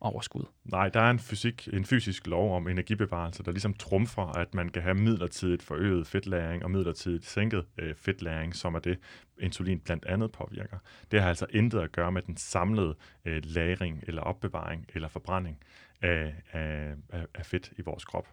overskud. 0.00 0.44
Nej, 0.64 0.88
der 0.88 1.00
er 1.00 1.10
en, 1.10 1.18
fysik, 1.18 1.68
en 1.72 1.84
fysisk 1.84 2.26
lov 2.26 2.56
om 2.56 2.68
energibevarelse, 2.68 3.42
der 3.42 3.50
ligesom 3.50 3.74
trumfer, 3.74 4.22
at 4.22 4.54
man 4.54 4.68
kan 4.68 4.82
have 4.82 4.94
midlertidigt 4.94 5.62
forøget 5.62 6.06
fedtlæring 6.06 6.64
og 6.64 6.70
midlertidigt 6.70 7.24
sænket 7.24 7.64
øh, 7.78 7.94
fedtlæring, 7.94 8.56
som 8.56 8.74
er 8.74 8.78
det, 8.78 8.98
insulin 9.38 9.80
blandt 9.80 10.04
andet 10.04 10.32
påvirker. 10.32 10.78
Det 11.10 11.20
har 11.20 11.28
altså 11.28 11.46
intet 11.50 11.80
at 11.80 11.92
gøre 11.92 12.12
med 12.12 12.22
den 12.22 12.36
samlede 12.36 12.94
øh, 13.24 13.42
lagring 13.44 14.04
eller 14.06 14.22
opbevaring 14.22 14.86
eller 14.94 15.08
forbrænding 15.08 15.58
af, 16.02 16.34
af, 16.52 16.94
af 17.34 17.46
fedt 17.46 17.72
i 17.78 17.82
vores 17.82 18.04
krop. 18.04 18.28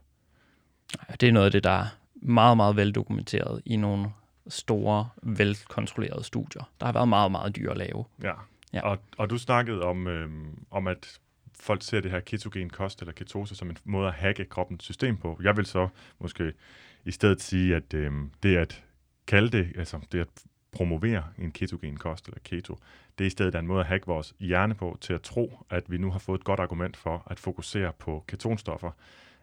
Det 1.22 1.30
er 1.30 1.32
noget 1.32 1.46
af 1.46 1.52
det, 1.52 1.64
der 1.64 1.70
er 1.70 1.86
meget, 2.16 2.58
meget 2.58 2.76
veldokumenteret 2.76 3.62
i 3.66 3.76
nogle 3.76 4.10
store, 4.48 5.10
velkontrollerede 5.24 6.24
studier. 6.24 6.70
Der 6.80 6.86
har 6.86 6.94
været 6.94 7.08
meget, 7.08 7.32
meget 7.32 7.56
dyre 7.56 7.72
at 7.72 7.78
lave. 7.78 8.06
Ja, 8.24 8.34
ja. 8.74 8.82
Og, 8.82 8.98
og 9.18 9.30
du 9.30 9.38
snakkede 9.38 9.84
om, 9.84 10.08
øhm, 10.08 10.66
om, 10.72 10.88
at 10.88 11.20
folk 11.60 11.84
ser 11.84 12.02
det 12.02 12.12
her 12.12 12.20
ketogen 12.20 12.70
kost 12.70 13.02
eller 13.02 13.14
ketose 13.14 13.56
som 13.56 13.70
en 13.70 13.78
måde 13.84 14.08
at 14.08 14.14
hacke 14.14 14.46
kroppens 14.46 14.84
system 14.84 15.18
på. 15.18 15.40
Jeg 15.44 15.58
vil 15.58 15.66
så 15.66 15.88
måske 16.20 16.54
i 17.06 17.12
stedet 17.12 17.42
sige, 17.42 17.76
at 17.76 17.94
øh, 17.94 18.12
det 18.44 18.58
at 18.58 18.84
kalde 19.28 19.58
det, 19.58 19.72
altså 19.78 20.00
det 20.12 20.20
at 20.20 20.28
promovere 20.72 21.24
en 21.38 21.52
ketogen 21.52 21.98
kost 21.98 22.28
eller 22.28 22.40
keto, 22.44 22.78
det 23.18 23.24
er 23.24 23.28
i 23.28 23.30
stedet 23.30 23.56
en 23.56 23.68
måde 23.68 23.80
at 23.80 23.86
hacke 23.86 24.08
vores 24.08 24.36
hjerne 24.40 24.76
på 24.76 24.98
til 25.02 25.14
at 25.14 25.22
tro, 25.22 25.66
at 25.70 25.92
vi 25.92 25.98
nu 25.98 26.12
har 26.12 26.20
fået 26.20 26.40
et 26.40 26.46
godt 26.46 26.60
argument 26.60 26.98
for 26.98 27.24
at 27.28 27.40
fokusere 27.40 27.94
på 28.00 28.24
ketonstoffer, 28.28 28.92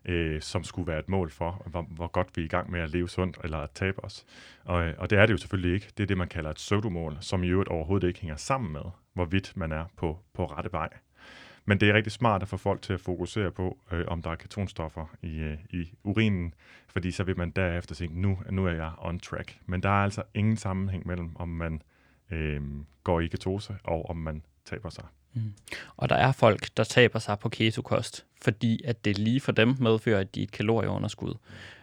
øh, 0.04 0.42
som 0.42 0.64
skulle 0.64 0.86
være 0.86 0.98
et 0.98 1.08
mål 1.08 1.30
for, 1.30 1.62
hvor, 1.66 1.82
hvor 1.82 2.06
godt 2.06 2.36
vi 2.36 2.42
er 2.42 2.44
i 2.44 2.48
gang 2.48 2.70
med 2.70 2.80
at 2.80 2.90
leve 2.90 3.08
sundt 3.08 3.38
eller 3.44 3.58
at 3.58 3.70
tabe 3.70 4.04
os. 4.04 4.24
Og, 4.64 4.86
øh, 4.86 4.94
og 4.98 5.10
det 5.10 5.18
er 5.18 5.26
det 5.26 5.32
jo 5.32 5.38
selvfølgelig 5.38 5.74
ikke. 5.74 5.86
Det 5.96 6.02
er 6.02 6.06
det, 6.06 6.18
man 6.18 6.28
kalder 6.28 6.50
et 6.50 6.56
pseudomål, 6.56 7.16
som 7.20 7.44
i 7.44 7.48
øvrigt 7.48 7.68
overhovedet 7.68 8.08
ikke 8.08 8.20
hænger 8.20 8.36
sammen 8.36 8.72
med, 8.72 8.82
hvorvidt 9.14 9.56
man 9.56 9.72
er 9.72 9.84
på, 9.96 10.18
på 10.34 10.46
rette 10.46 10.72
vej. 10.72 10.88
Men 11.64 11.80
det 11.80 11.88
er 11.88 11.94
rigtig 11.94 12.12
smart 12.12 12.42
at 12.42 12.48
få 12.48 12.56
folk 12.56 12.82
til 12.82 12.92
at 12.92 13.00
fokusere 13.00 13.50
på, 13.50 13.78
øh, 13.92 14.04
om 14.08 14.22
der 14.22 14.30
er 14.30 14.36
ketonstoffer 14.36 15.06
i, 15.22 15.38
øh, 15.38 15.58
i 15.70 15.92
urinen, 16.04 16.54
fordi 16.88 17.10
så 17.10 17.24
vil 17.24 17.36
man 17.38 17.50
derefter 17.50 17.94
tænke, 17.94 18.20
nu, 18.20 18.38
nu 18.50 18.66
er 18.66 18.72
jeg 18.72 18.92
on 18.98 19.20
track. 19.20 19.58
Men 19.66 19.82
der 19.82 19.88
er 19.88 20.04
altså 20.04 20.22
ingen 20.34 20.56
sammenhæng 20.56 21.06
mellem, 21.06 21.36
om 21.36 21.48
man 21.48 21.82
øh, 22.30 22.62
går 23.04 23.20
i 23.20 23.26
ketose 23.26 23.76
og 23.84 24.10
om 24.10 24.16
man 24.16 24.42
taber 24.70 24.90
sig. 24.90 25.04
Mm. 25.32 25.52
Og 25.96 26.08
der 26.08 26.16
er 26.16 26.32
folk, 26.32 26.68
der 26.76 26.84
taber 26.84 27.18
sig 27.18 27.38
på 27.38 27.48
ketokost, 27.48 28.24
fordi 28.42 28.80
at 28.84 29.04
det 29.04 29.18
lige 29.18 29.40
for 29.40 29.52
dem 29.52 29.76
medfører, 29.78 30.20
at 30.20 30.34
de 30.34 30.40
er 30.40 30.44
et 30.44 30.50
kalorieunderskud. 30.50 31.34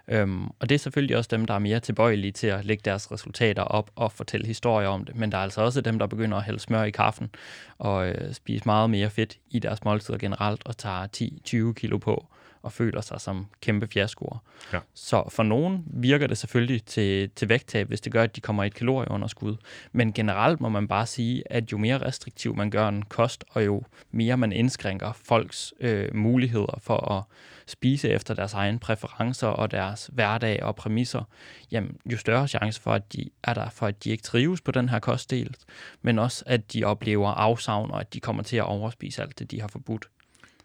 Øhm, 0.08 0.48
og 0.48 0.70
det 0.70 0.72
er 0.72 0.80
selvfølgelig 0.80 1.18
også 1.18 1.28
dem, 1.32 1.46
der 1.46 1.54
er 1.54 1.60
mere 1.60 1.80
tilbøjelige 1.80 2.32
til 2.32 2.48
at 2.48 2.66
lægge 2.66 2.82
deres 2.86 3.12
resultater 3.12 3.64
op 3.64 3.92
og 3.96 4.12
fortælle 4.12 4.48
historier 4.48 4.88
om 4.88 5.06
det. 5.06 5.16
Men 5.16 5.32
der 5.32 5.38
er 5.38 5.42
altså 5.42 5.62
også 5.62 5.82
dem, 5.82 6.00
der 6.00 6.08
begynder 6.08 6.38
at 6.38 6.44
hælde 6.44 6.60
smør 6.60 6.84
i 6.84 6.92
kaffen 6.92 7.30
og 7.78 8.10
øh, 8.10 8.34
spise 8.34 8.66
meget 8.66 8.90
mere 8.90 9.10
fedt 9.10 9.38
i 9.50 9.60
deres 9.60 9.84
måltider 9.84 10.18
generelt 10.18 10.62
og 10.66 10.78
tager 10.78 11.70
10-20 11.70 11.74
kilo 11.74 11.98
på 11.98 12.28
og 12.62 12.72
føler 12.72 13.02
sig 13.02 13.22
som 13.22 13.48
kæmpe 13.62 13.88
fiaskoer. 13.88 14.38
Ja. 14.74 14.80
Så 14.94 15.24
for 15.30 15.44
nogen 15.44 15.84
virker 15.88 16.28
det 16.28 16.38
selvfølgelig 16.38 16.84
til, 16.86 17.30
til 17.30 17.50
vægttab, 17.50 17.88
hvis 17.88 18.02
det 18.02 18.12
gør, 18.12 18.24
at 18.24 18.36
de 18.36 18.42
kommer 18.42 18.64
i 18.64 18.68
et 18.68 18.74
kalorieunderskud. 18.74 19.56
Men 19.92 20.14
generelt 20.14 20.62
må 20.62 20.70
man 20.70 20.88
bare 20.88 21.06
sige, 21.06 21.44
at 21.46 21.72
jo 21.72 21.78
mere 21.78 21.98
restriktiv 21.98 22.56
man 22.56 22.72
gør 22.72 22.88
en 22.88 23.02
kost, 23.02 23.44
og 23.50 23.66
jo 23.66 23.84
mere 24.12 24.38
man 24.38 24.52
indskrænker 24.52 25.14
folks 25.14 25.74
øh, 25.80 26.16
muligheder 26.16 26.80
for 26.82 27.12
at 27.12 27.24
spise 27.68 28.10
efter 28.10 28.34
deres 28.34 28.54
egne 28.54 28.80
præferencer 28.80 29.48
og 29.48 29.72
deres 29.72 30.10
hverdag 30.14 30.64
og 30.64 30.76
præmisser, 30.76 31.24
jamen, 31.72 31.98
jo 32.06 32.18
større 32.18 32.48
chance 32.48 32.82
for, 32.82 32.94
at 32.94 33.14
de 33.14 33.30
er 33.44 33.54
der 33.54 33.70
for, 33.70 33.88
at 33.88 34.04
de 34.04 34.10
ikke 34.10 34.24
trives 34.24 34.62
på 34.62 34.72
den 34.72 34.90
her 34.90 35.00
kostdel, 35.00 35.56
men 36.02 36.20
også, 36.20 36.44
at 36.48 36.74
de 36.74 36.84
oplever 36.84 37.30
afsavn, 37.30 37.92
og 37.92 38.00
at 38.00 38.14
de 38.14 38.20
kommer 38.20 38.44
til 38.44 38.58
at 38.58 38.64
overspise 38.64 39.22
alt 39.22 39.40
det, 39.40 39.52
de 39.52 39.62
har 39.62 39.68
forbudt. 39.68 40.10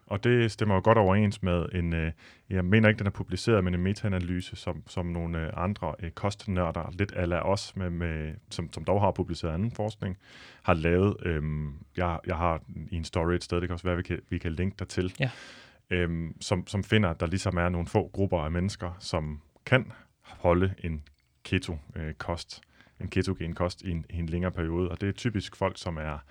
Og 0.05 0.23
det 0.23 0.51
stemmer 0.51 0.75
jo 0.75 0.81
godt 0.83 0.97
overens 0.97 1.43
med 1.43 1.65
en, 1.73 1.93
øh, 1.93 2.11
jeg 2.49 2.65
mener 2.65 2.89
ikke, 2.89 2.99
den 2.99 3.07
er 3.07 3.11
publiceret, 3.11 3.63
men 3.63 3.73
en 3.73 3.81
metaanalyse, 3.81 4.55
som, 4.55 4.83
som 4.87 5.05
nogle 5.05 5.41
øh, 5.41 5.49
andre 5.53 5.95
øh, 5.99 6.11
kostnørder, 6.11 6.93
lidt 6.99 7.13
ala 7.15 7.39
os, 7.39 7.75
med, 7.75 7.89
med, 7.89 8.33
som, 8.49 8.73
som 8.73 8.83
dog 8.83 9.01
har 9.01 9.11
publiceret 9.11 9.53
anden 9.53 9.71
forskning, 9.71 10.17
har 10.63 10.73
lavet. 10.73 11.15
Øhm, 11.25 11.73
jeg, 11.97 12.19
jeg 12.27 12.35
har 12.35 12.61
i 12.91 12.95
en 12.95 13.03
story 13.03 13.33
et 13.33 13.43
sted, 13.43 13.61
det 13.61 13.69
kan 13.69 13.73
også 13.73 13.87
være, 13.87 13.97
vi 13.97 14.03
kan, 14.03 14.19
vi 14.29 14.37
kan 14.37 14.51
linke 14.51 14.75
dig 14.79 14.87
til, 14.87 15.13
ja. 15.19 15.29
øhm, 15.89 16.35
som, 16.41 16.67
som 16.67 16.83
finder, 16.83 17.09
at 17.09 17.19
der 17.19 17.27
ligesom 17.27 17.57
er 17.57 17.69
nogle 17.69 17.87
få 17.87 18.09
grupper 18.13 18.39
af 18.39 18.51
mennesker, 18.51 18.97
som 18.99 19.41
kan 19.65 19.91
holde 20.21 20.73
en 20.77 21.03
keto-kost, 21.43 22.61
en 23.01 23.07
ketogen 23.07 23.55
kost 23.55 23.81
i 23.81 23.91
en, 23.91 24.05
i 24.09 24.17
en 24.19 24.25
længere 24.25 24.51
periode, 24.51 24.89
og 24.89 25.01
det 25.01 25.09
er 25.09 25.13
typisk 25.13 25.55
folk, 25.55 25.77
som 25.77 25.97
er 25.97 26.23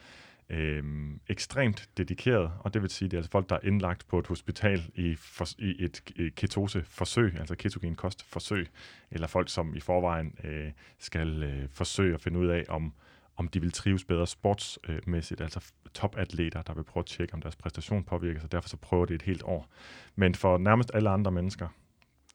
øh, 0.53 0.85
ekstremt 1.29 1.89
dedikeret, 1.97 2.53
og 2.61 2.75
det 2.75 2.83
vil 2.83 2.91
sige, 2.91 3.09
det 3.09 3.15
er 3.15 3.19
altså 3.19 3.31
folk, 3.31 3.49
der 3.49 3.57
er 3.57 3.61
indlagt 3.63 4.09
på 4.09 4.19
et 4.19 4.27
hospital 4.27 4.91
i, 4.95 5.15
for, 5.15 5.47
i 5.59 5.85
et 5.85 6.03
øh, 6.17 6.31
ketoseforsøg, 6.31 7.35
altså 7.39 7.55
ketogen 7.55 7.95
kostforsøg, 7.95 8.69
eller 9.11 9.27
folk, 9.27 9.49
som 9.49 9.75
i 9.75 9.81
forvejen 9.81 10.35
øh, 10.45 10.71
skal 10.99 11.43
øh, 11.43 11.69
forsøge 11.71 12.15
at 12.15 12.21
finde 12.21 12.39
ud 12.39 12.47
af, 12.47 12.65
om, 12.69 12.93
om 13.37 13.49
de 13.49 13.61
vil 13.61 13.73
trives 13.73 14.05
bedre 14.05 14.27
sportsmæssigt, 14.27 15.41
altså 15.41 15.73
topatleter, 15.95 16.63
der 16.63 16.75
vil 16.75 16.85
prøve 16.85 17.03
at 17.03 17.07
tjekke, 17.07 17.35
om 17.35 17.43
deres 17.43 17.57
præstation 17.57 18.05
påvirker 18.05 18.41
sig, 18.41 18.53
derfor 18.53 18.69
så 18.69 18.77
prøver 18.77 19.07
det 19.07 19.15
et 19.15 19.23
helt 19.23 19.43
år. 19.43 19.69
Men 20.17 20.35
for 20.35 20.59
nærmest 20.59 20.91
alle 20.95 21.11
andre 21.11 21.31
mennesker, 21.33 21.69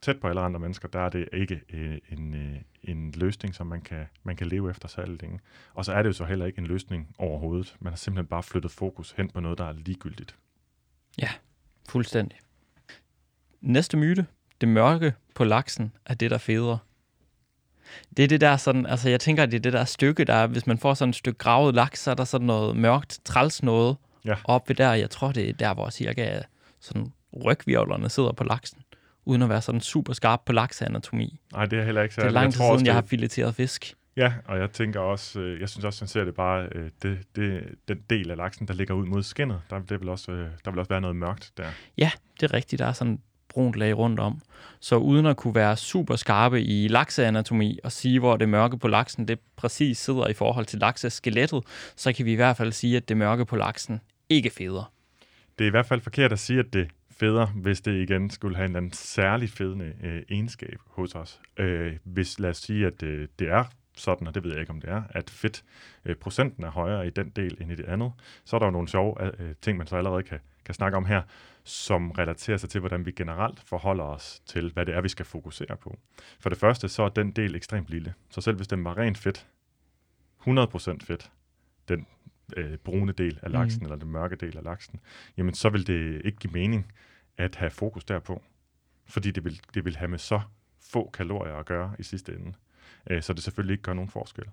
tæt 0.02 0.20
på 0.20 0.28
alle 0.28 0.40
andre 0.40 0.60
mennesker, 0.60 0.88
der 0.88 1.00
er 1.00 1.08
det 1.08 1.28
ikke 1.32 1.60
øh, 1.72 1.98
en, 2.10 2.34
øh, 2.34 2.56
en 2.82 3.10
løsning, 3.10 3.54
som 3.54 3.66
man 3.66 3.80
kan, 3.80 4.06
man 4.22 4.36
kan 4.36 4.46
leve 4.46 4.70
efter 4.70 4.88
så 4.88 5.04
længe. 5.06 5.40
Og 5.74 5.84
så 5.84 5.92
er 5.92 6.02
det 6.02 6.08
jo 6.08 6.12
så 6.12 6.24
heller 6.24 6.46
ikke 6.46 6.58
en 6.58 6.66
løsning 6.66 7.14
overhovedet. 7.18 7.76
Man 7.80 7.92
har 7.92 7.96
simpelthen 7.96 8.26
bare 8.26 8.42
flyttet 8.42 8.70
fokus 8.70 9.14
hen 9.16 9.30
på 9.30 9.40
noget, 9.40 9.58
der 9.58 9.64
er 9.64 9.72
ligegyldigt. 9.72 10.36
Ja, 11.18 11.28
fuldstændig. 11.88 12.38
Næste 13.60 13.96
myte. 13.96 14.26
Det 14.60 14.68
mørke 14.68 15.14
på 15.34 15.44
laksen 15.44 15.92
er 16.06 16.14
det, 16.14 16.30
der 16.30 16.38
federe. 16.38 16.78
Det 18.16 18.22
er 18.24 18.28
det 18.28 18.40
der 18.40 18.56
sådan, 18.56 18.86
altså 18.86 19.08
jeg 19.08 19.20
tænker, 19.20 19.42
at 19.42 19.50
det 19.50 19.56
er 19.56 19.62
det 19.62 19.72
der 19.72 19.84
stykke, 19.84 20.24
der 20.24 20.46
hvis 20.46 20.66
man 20.66 20.78
får 20.78 20.94
sådan 20.94 21.10
et 21.10 21.16
stykke 21.16 21.38
gravet 21.38 21.74
laks, 21.74 22.02
så 22.02 22.10
er 22.10 22.14
der 22.14 22.24
sådan 22.24 22.46
noget 22.46 22.76
mørkt, 22.76 23.20
træls 23.24 23.62
noget 23.62 23.96
ja. 24.24 24.36
op 24.44 24.68
ved 24.68 24.76
der. 24.76 24.92
Jeg 24.92 25.10
tror, 25.10 25.32
det 25.32 25.48
er 25.48 25.52
der, 25.52 25.74
hvor 25.74 25.90
cirka 25.90 26.40
sådan 26.80 27.12
rygvirvlerne 27.44 28.08
sidder 28.08 28.32
på 28.32 28.44
laksen 28.44 28.82
uden 29.28 29.42
at 29.42 29.48
være 29.48 29.62
sådan 29.62 29.80
super 29.80 30.12
skarp 30.12 30.40
på 30.46 30.52
lakseanatomi. 30.52 31.40
Nej, 31.52 31.66
det 31.66 31.78
er 31.78 31.84
heller 31.84 32.02
ikke 32.02 32.14
så. 32.14 32.20
Det 32.20 32.26
er 32.26 32.30
lang 32.30 32.52
tid 32.52 32.60
siden, 32.60 32.86
jeg 32.86 32.94
har 32.94 33.02
fileteret 33.02 33.54
fisk. 33.54 33.94
Ja, 34.16 34.32
og 34.44 34.58
jeg 34.58 34.70
tænker 34.70 35.00
også, 35.00 35.40
øh, 35.40 35.60
jeg 35.60 35.68
synes 35.68 35.84
også, 35.84 36.04
man 36.04 36.08
ser 36.08 36.24
det 36.24 36.34
bare, 36.34 36.68
øh, 36.74 36.90
det, 37.02 37.18
det, 37.36 37.64
den 37.88 37.98
del 38.10 38.30
af 38.30 38.36
laksen, 38.36 38.68
der 38.68 38.74
ligger 38.74 38.94
ud 38.94 39.06
mod 39.06 39.22
skinnet, 39.22 39.60
der, 39.70 39.78
det 39.78 40.00
vil 40.00 40.08
også, 40.08 40.32
øh, 40.32 40.50
der 40.64 40.70
vil 40.70 40.78
også 40.78 40.88
være 40.88 41.00
noget 41.00 41.16
mørkt 41.16 41.52
der. 41.56 41.64
Ja, 41.98 42.10
det 42.40 42.50
er 42.50 42.54
rigtigt. 42.54 42.80
Der 42.80 42.86
er 42.86 42.92
sådan 42.92 43.20
brunt 43.48 43.76
lag 43.76 43.98
rundt 43.98 44.20
om. 44.20 44.40
Så 44.80 44.96
uden 44.96 45.26
at 45.26 45.36
kunne 45.36 45.54
være 45.54 45.76
super 45.76 46.16
skarpe 46.16 46.62
i 46.62 46.88
lakseanatomi 46.88 47.78
og 47.84 47.92
sige, 47.92 48.18
hvor 48.18 48.36
det 48.36 48.48
mørke 48.48 48.78
på 48.78 48.88
laksen 48.88 49.28
det 49.28 49.38
præcis 49.56 49.98
sidder 49.98 50.28
i 50.28 50.32
forhold 50.32 50.66
til 50.66 50.78
lakseskelettet, 50.78 51.64
så 51.96 52.12
kan 52.12 52.26
vi 52.26 52.32
i 52.32 52.36
hvert 52.36 52.56
fald 52.56 52.72
sige, 52.72 52.96
at 52.96 53.08
det 53.08 53.16
mørke 53.16 53.44
på 53.44 53.56
laksen 53.56 54.00
ikke 54.28 54.50
feder. 54.50 54.92
Det 55.58 55.64
er 55.64 55.68
i 55.68 55.70
hvert 55.70 55.86
fald 55.86 56.00
forkert 56.00 56.32
at 56.32 56.38
sige, 56.38 56.58
at 56.58 56.72
det 56.72 56.88
federe, 57.20 57.46
hvis 57.46 57.80
det 57.80 58.02
igen 58.02 58.30
skulle 58.30 58.56
have 58.56 58.68
en 58.68 58.76
anden 58.76 58.92
særlig 58.92 59.50
fedende 59.50 59.94
øh, 60.02 60.22
egenskab 60.28 60.78
hos 60.86 61.14
os. 61.14 61.40
Øh, 61.56 61.96
hvis 62.04 62.38
lad 62.38 62.50
os 62.50 62.56
sige, 62.56 62.86
at 62.86 63.02
øh, 63.02 63.28
det 63.38 63.48
er 63.50 63.64
sådan, 63.96 64.26
og 64.26 64.34
det 64.34 64.44
ved 64.44 64.50
jeg 64.50 64.60
ikke, 64.60 64.70
om 64.70 64.80
det 64.80 64.90
er, 64.90 65.02
at 65.10 65.30
fedt 65.30 65.64
øh, 66.04 66.16
procenten 66.16 66.64
er 66.64 66.70
højere 66.70 67.06
i 67.06 67.10
den 67.10 67.30
del 67.30 67.56
end 67.60 67.72
i 67.72 67.74
det 67.74 67.84
andet, 67.84 68.12
så 68.44 68.56
er 68.56 68.58
der 68.58 68.66
jo 68.66 68.70
nogle 68.70 68.88
sjove 68.88 69.24
øh, 69.24 69.48
øh, 69.48 69.54
ting, 69.62 69.78
man 69.78 69.86
så 69.86 69.96
allerede 69.96 70.22
kan, 70.22 70.38
kan 70.64 70.74
snakke 70.74 70.96
om 70.96 71.04
her, 71.04 71.22
som 71.64 72.10
relaterer 72.10 72.56
sig 72.56 72.70
til, 72.70 72.80
hvordan 72.80 73.06
vi 73.06 73.12
generelt 73.12 73.60
forholder 73.60 74.04
os 74.04 74.40
til, 74.46 74.72
hvad 74.72 74.86
det 74.86 74.94
er, 74.94 75.00
vi 75.00 75.08
skal 75.08 75.26
fokusere 75.26 75.76
på. 75.76 75.98
For 76.40 76.48
det 76.48 76.58
første, 76.58 76.88
så 76.88 77.02
er 77.02 77.08
den 77.08 77.30
del 77.30 77.54
ekstremt 77.54 77.88
lille. 77.88 78.14
Så 78.30 78.40
selv 78.40 78.56
hvis 78.56 78.68
den 78.68 78.84
var 78.84 78.98
rent 78.98 79.18
fedt, 79.18 79.46
100% 80.40 81.06
fedt, 81.06 81.30
den 81.88 82.06
øh, 82.56 82.76
brune 82.76 83.12
del 83.12 83.38
af 83.42 83.52
laksen, 83.52 83.80
mm. 83.80 83.84
eller 83.84 83.96
den 83.96 84.12
mørke 84.12 84.36
del 84.36 84.56
af 84.56 84.64
laksen, 84.64 85.00
jamen 85.36 85.54
så 85.54 85.68
vil 85.68 85.86
det 85.86 86.22
ikke 86.24 86.38
give 86.38 86.52
mening 86.52 86.92
at 87.36 87.56
have 87.56 87.70
fokus 87.70 88.04
derpå. 88.04 88.42
Fordi 89.06 89.30
det 89.30 89.44
vil, 89.44 89.60
det 89.74 89.84
vil 89.84 89.96
have 89.96 90.08
med 90.08 90.18
så 90.18 90.40
få 90.80 91.10
kalorier 91.10 91.54
at 91.54 91.66
gøre 91.66 91.94
i 91.98 92.02
sidste 92.02 92.34
ende. 92.34 92.52
Øh, 93.10 93.22
så 93.22 93.32
det 93.32 93.42
selvfølgelig 93.42 93.72
ikke 93.72 93.82
gør 93.82 93.92
nogen 93.92 94.10
forskel. 94.10 94.44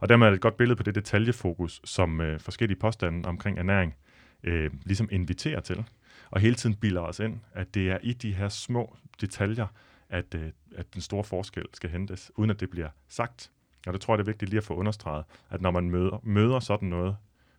Og 0.00 0.08
dermed 0.08 0.26
er 0.26 0.30
det 0.30 0.36
et 0.36 0.42
godt 0.42 0.56
billede 0.56 0.76
på 0.76 0.82
det 0.82 0.94
detaljefokus, 0.94 1.80
som 1.84 2.20
øh, 2.20 2.40
forskellige 2.40 2.78
påstande 2.78 3.28
omkring 3.28 3.58
ernæring 3.58 3.94
øh, 4.42 4.70
ligesom 4.84 5.08
inviterer 5.12 5.60
til. 5.60 5.84
Og 6.30 6.40
hele 6.40 6.54
tiden 6.54 6.76
bilder 6.76 7.00
os 7.00 7.20
ind, 7.20 7.40
at 7.52 7.74
det 7.74 7.90
er 7.90 7.98
i 8.02 8.12
de 8.12 8.34
her 8.34 8.48
små 8.48 8.96
detaljer, 9.20 9.66
at, 10.08 10.34
øh, 10.34 10.50
at 10.76 10.94
den 10.94 11.00
store 11.00 11.24
forskel 11.24 11.64
skal 11.72 11.90
hentes, 11.90 12.32
uden 12.36 12.50
at 12.50 12.60
det 12.60 12.70
bliver 12.70 12.88
sagt. 13.08 13.50
Og 13.86 13.92
det 13.92 14.00
tror 14.00 14.14
jeg, 14.14 14.18
det 14.18 14.24
er 14.24 14.32
vigtigt 14.32 14.48
lige 14.48 14.58
at 14.58 14.64
få 14.64 14.74
understreget, 14.74 15.24
at 15.50 15.60
når 15.60 15.70
man 15.70 15.90
møder, 15.90 16.20
møder 16.22 16.60
sådan 16.60 16.88
noget, 16.88 17.16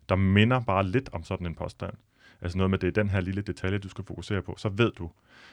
der 0.08 0.16
minder 0.16 0.60
bare 0.60 0.86
lidt 0.86 1.08
om 1.12 1.22
sådan 1.22 1.46
en 1.46 1.54
påstand, 1.54 1.94
altså 2.40 2.58
noget 2.58 2.70
med, 2.70 2.78
det 2.78 2.86
er 2.86 3.02
den 3.02 3.10
her 3.10 3.20
lille 3.20 3.42
detalje, 3.42 3.78
du 3.78 3.88
skal 3.88 4.04
fokusere 4.04 4.42
på, 4.42 4.54
så 4.58 4.68
ved 4.68 4.92
du, 4.92 5.10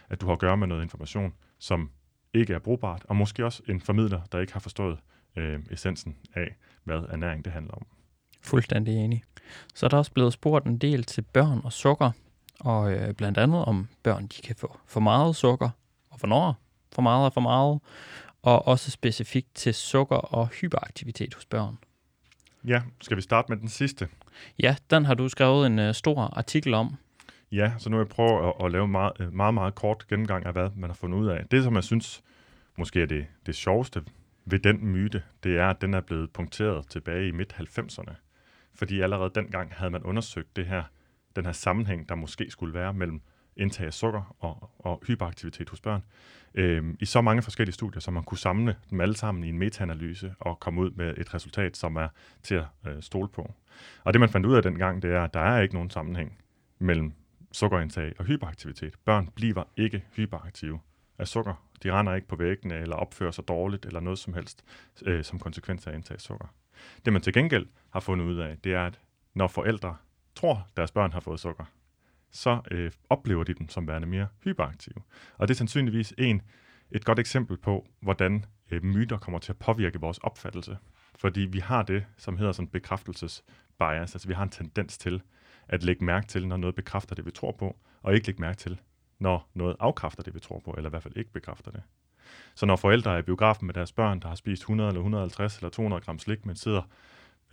at 0.10 0.22
du 0.22 0.26
har 0.26 0.34
at 0.34 0.40
gøre 0.40 0.58
med 0.58 0.68
noget 0.68 0.84
information, 0.84 1.34
som 1.60 1.90
ikke 2.34 2.54
er 2.54 2.60
brugbart, 2.60 3.06
og 3.10 3.16
måske 3.16 3.46
også 3.46 3.64
en 3.68 3.82
formidler, 3.82 4.22
der 4.32 4.40
ikke 4.40 4.54
har 4.54 4.60
forstået 4.60 4.98
øh, 5.36 5.60
essensen 5.72 6.18
af, 6.36 6.56
hvad 6.84 6.96
ernæring 7.10 7.46
det 7.46 7.54
handler 7.54 7.74
om. 7.74 7.86
Fuldstændig 8.42 8.96
enig. 8.96 9.24
Så 9.74 9.86
er 9.86 9.88
der 9.88 9.98
også 9.98 10.12
blevet 10.12 10.34
spurgt 10.34 10.66
en 10.66 10.78
del 10.78 11.04
til 11.04 11.22
børn 11.22 11.62
og 11.64 11.74
sukker, 11.74 12.12
og 12.60 12.94
øh, 12.94 13.14
blandt 13.14 13.38
andet 13.38 13.66
om 13.66 13.88
børn 14.04 14.28
de 14.28 14.42
kan 14.42 14.56
få 14.56 14.80
for 14.86 15.00
meget 15.00 15.36
sukker, 15.36 15.70
og 16.10 16.20
hvornår 16.20 16.56
for 16.92 17.02
meget 17.02 17.26
er 17.26 17.30
for 17.30 17.42
meget, 17.42 17.80
og 18.42 18.68
også 18.68 18.92
specifikt 18.92 19.56
til 19.56 19.74
sukker 19.74 20.16
og 20.16 20.48
hyperaktivitet 20.48 21.34
hos 21.34 21.46
børn. 21.46 21.78
Ja, 22.68 22.82
skal 23.02 23.18
vi 23.18 23.22
starte 23.22 23.52
med 23.52 23.58
den 23.58 23.70
sidste? 23.70 24.08
Ja, 24.60 24.76
den 24.90 25.06
har 25.06 25.14
du 25.14 25.30
skrevet 25.30 25.66
en 25.66 25.80
øh, 25.80 25.94
stor 25.94 26.22
artikel 26.22 26.74
om. 26.74 26.96
Ja, 27.52 27.74
så 27.78 27.90
nu 27.90 27.98
vil 27.98 28.04
jeg 28.04 28.10
prøve 28.10 28.48
at, 28.48 28.66
at 28.66 28.72
lave 28.72 28.86
en 28.86 28.92
meget, 28.92 29.12
øh, 29.20 29.34
meget, 29.34 29.54
meget 29.54 29.76
kort 29.76 30.08
gennemgang 30.08 30.46
af, 30.46 30.54
hvad 30.54 30.70
man 30.76 30.90
har 30.90 30.96
fundet 30.96 31.18
ud 31.18 31.28
af. 31.28 31.46
Det, 31.52 31.64
som 31.64 31.76
jeg 31.76 31.84
synes 31.84 32.24
måske 32.78 33.02
er 33.02 33.06
det, 33.06 33.26
det 33.46 33.56
sjoveste 33.56 34.04
ved 34.46 34.60
den 34.60 34.88
myte, 34.88 35.24
det 35.44 35.58
er, 35.58 35.70
at 35.70 35.82
den 35.82 35.94
er 35.94 36.02
blevet 36.02 36.32
punkteret 36.32 36.88
tilbage 36.88 37.28
i 37.28 37.32
midt-90'erne. 37.32 38.14
Fordi 38.76 39.02
allerede 39.02 39.32
dengang 39.36 39.74
havde 39.74 39.92
man 39.92 40.04
undersøgt 40.04 40.56
det 40.56 40.66
her, 40.66 40.84
den 41.36 41.46
her 41.46 41.52
sammenhæng, 41.52 42.10
der 42.10 42.16
måske 42.16 42.52
skulle 42.52 42.74
være 42.74 42.94
mellem 42.94 43.22
indtag 43.58 43.86
af 43.86 43.94
sukker 43.94 44.36
og, 44.40 44.70
og 44.80 45.04
hyperaktivitet 45.08 45.70
hos 45.70 45.82
børn, 45.82 46.04
øh, 46.56 46.84
i 47.00 47.06
så 47.06 47.22
mange 47.22 47.42
forskellige 47.42 47.74
studier, 47.74 48.00
så 48.00 48.12
man 48.12 48.24
kunne 48.24 48.38
samle 48.38 48.76
dem 48.90 49.02
alle 49.02 49.16
sammen 49.16 49.44
i 49.44 49.50
en 49.50 49.60
metaanalyse 49.60 50.36
og 50.40 50.60
komme 50.60 50.82
ud 50.82 50.92
med 50.92 51.14
et 51.18 51.34
resultat, 51.34 51.78
som 51.78 51.96
er 51.96 52.08
til 52.44 52.56
at 52.56 52.66
øh, 52.88 53.02
stole 53.02 53.28
på. 53.30 53.54
Og 54.04 54.14
det 54.14 54.20
man 54.20 54.30
fandt 54.30 54.46
ud 54.46 54.56
af 54.56 54.64
dengang, 54.64 55.02
det 55.02 55.12
er, 55.12 55.24
at 55.24 55.34
der 55.34 55.40
er 55.40 55.62
ikke 55.62 55.74
nogen 55.74 55.90
sammenhæng 55.90 56.40
mellem 56.80 57.14
sukkerindtag 57.52 58.14
og 58.20 58.26
hyperaktivitet. 58.26 58.96
Børn 59.06 59.30
bliver 59.36 59.64
ikke 59.78 60.04
hyperaktive 60.16 60.80
af 61.18 61.28
sukker. 61.28 61.54
De 61.84 61.92
render 61.92 62.16
ikke 62.16 62.28
på 62.28 62.36
væggene 62.36 62.76
eller 62.76 62.96
opfører 62.96 63.32
sig 63.32 63.48
dårligt 63.48 63.86
eller 63.86 64.00
noget 64.00 64.20
som 64.20 64.34
helst 64.34 64.64
øh, 65.06 65.24
som 65.24 65.40
konsekvens 65.40 65.88
af 65.88 65.92
at 65.92 65.96
indtage 65.96 66.20
sukker. 66.20 66.48
Det 67.06 67.14
man 67.14 67.22
til 67.22 67.34
gengæld 67.34 67.66
har 67.90 68.00
fundet 68.00 68.26
ud 68.26 68.38
af, 68.38 68.58
det 68.64 68.74
er, 68.74 68.86
at 68.86 69.00
når 69.34 69.48
forældre 69.48 69.96
tror, 70.36 70.68
deres 70.78 70.92
børn 70.92 71.12
har 71.12 71.20
fået 71.20 71.40
sukker, 71.40 71.66
så 72.34 72.62
øh, 72.72 72.92
oplever 73.10 73.44
de 73.44 73.54
dem 73.54 73.70
som 73.70 73.88
værende 73.88 74.08
mere 74.08 74.28
hyperaktive. 74.44 75.02
Og 75.38 75.48
det 75.48 75.54
er 75.54 75.58
sandsynligvis 75.58 76.14
en, 76.18 76.42
et 76.92 77.06
godt 77.06 77.20
eksempel 77.20 77.58
på, 77.58 77.88
hvordan 78.02 78.46
øh, 78.72 78.84
myter 78.84 79.18
kommer 79.18 79.40
til 79.40 79.52
at 79.52 79.58
påvirke 79.58 80.00
vores 80.00 80.18
opfattelse. 80.18 80.78
Fordi 81.16 81.42
vi 81.42 81.60
har 81.60 81.84
det, 81.84 82.06
som 82.18 82.38
hedder 82.38 82.52
sådan 82.52 82.68
bekræftelsesbias, 82.68 84.16
altså 84.16 84.28
vi 84.28 84.34
har 84.34 84.44
en 84.44 84.50
tendens 84.50 84.98
til 84.98 85.22
at 85.68 85.84
lægge 85.84 86.06
mærke 86.06 86.28
til, 86.28 86.48
når 86.48 86.58
noget 86.58 86.76
bekræfter 86.76 87.16
det, 87.16 87.26
vi 87.26 87.32
tror 87.32 87.52
på, 87.52 87.78
og 88.02 88.14
ikke 88.14 88.28
lægge 88.28 88.42
mærke 88.42 88.58
til, 88.58 88.80
når 89.20 89.50
noget 89.54 89.76
afkræfter 89.80 90.24
det, 90.24 90.36
vi 90.36 90.40
tror 90.40 90.60
på, 90.66 90.72
eller 90.72 90.90
i 90.90 90.92
hvert 90.92 91.04
fald 91.04 91.18
ikke 91.18 91.32
bekræfter 91.32 91.72
det. 91.72 91.82
Så 92.56 92.66
når 92.66 92.76
forældre 92.76 93.14
er 93.14 93.18
i 93.18 93.22
biografen 93.22 93.66
med 93.66 93.74
deres 93.74 93.92
børn, 93.92 94.20
der 94.20 94.28
har 94.28 94.36
spist 94.36 94.62
100 94.62 94.88
eller 94.88 95.00
150 95.00 95.58
eller 95.58 95.70
200 95.70 96.02
gram 96.02 96.20
slik, 96.20 96.46
men 96.46 96.56
sidder 96.56 96.82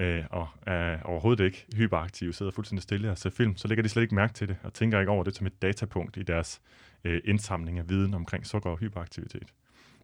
øh, 0.00 0.24
og 0.30 0.48
er 0.66 1.02
overhovedet 1.02 1.44
ikke 1.44 1.66
hyperaktive, 1.76 2.32
sidder 2.32 2.52
fuldstændig 2.52 2.82
stille 2.82 3.10
og 3.10 3.18
ser 3.18 3.30
film, 3.30 3.56
så 3.56 3.68
lægger 3.68 3.82
de 3.82 3.88
slet 3.88 4.02
ikke 4.02 4.14
mærke 4.14 4.32
til 4.32 4.48
det, 4.48 4.56
og 4.62 4.74
tænker 4.74 5.00
ikke 5.00 5.12
over 5.12 5.24
det 5.24 5.36
som 5.36 5.46
et 5.46 5.62
datapunkt 5.62 6.16
i 6.16 6.22
deres 6.22 6.60
øh, 7.04 7.20
indsamling 7.24 7.78
af 7.78 7.88
viden 7.88 8.14
omkring 8.14 8.46
sukker 8.46 8.70
og 8.70 8.78
hyperaktivitet. 8.78 9.52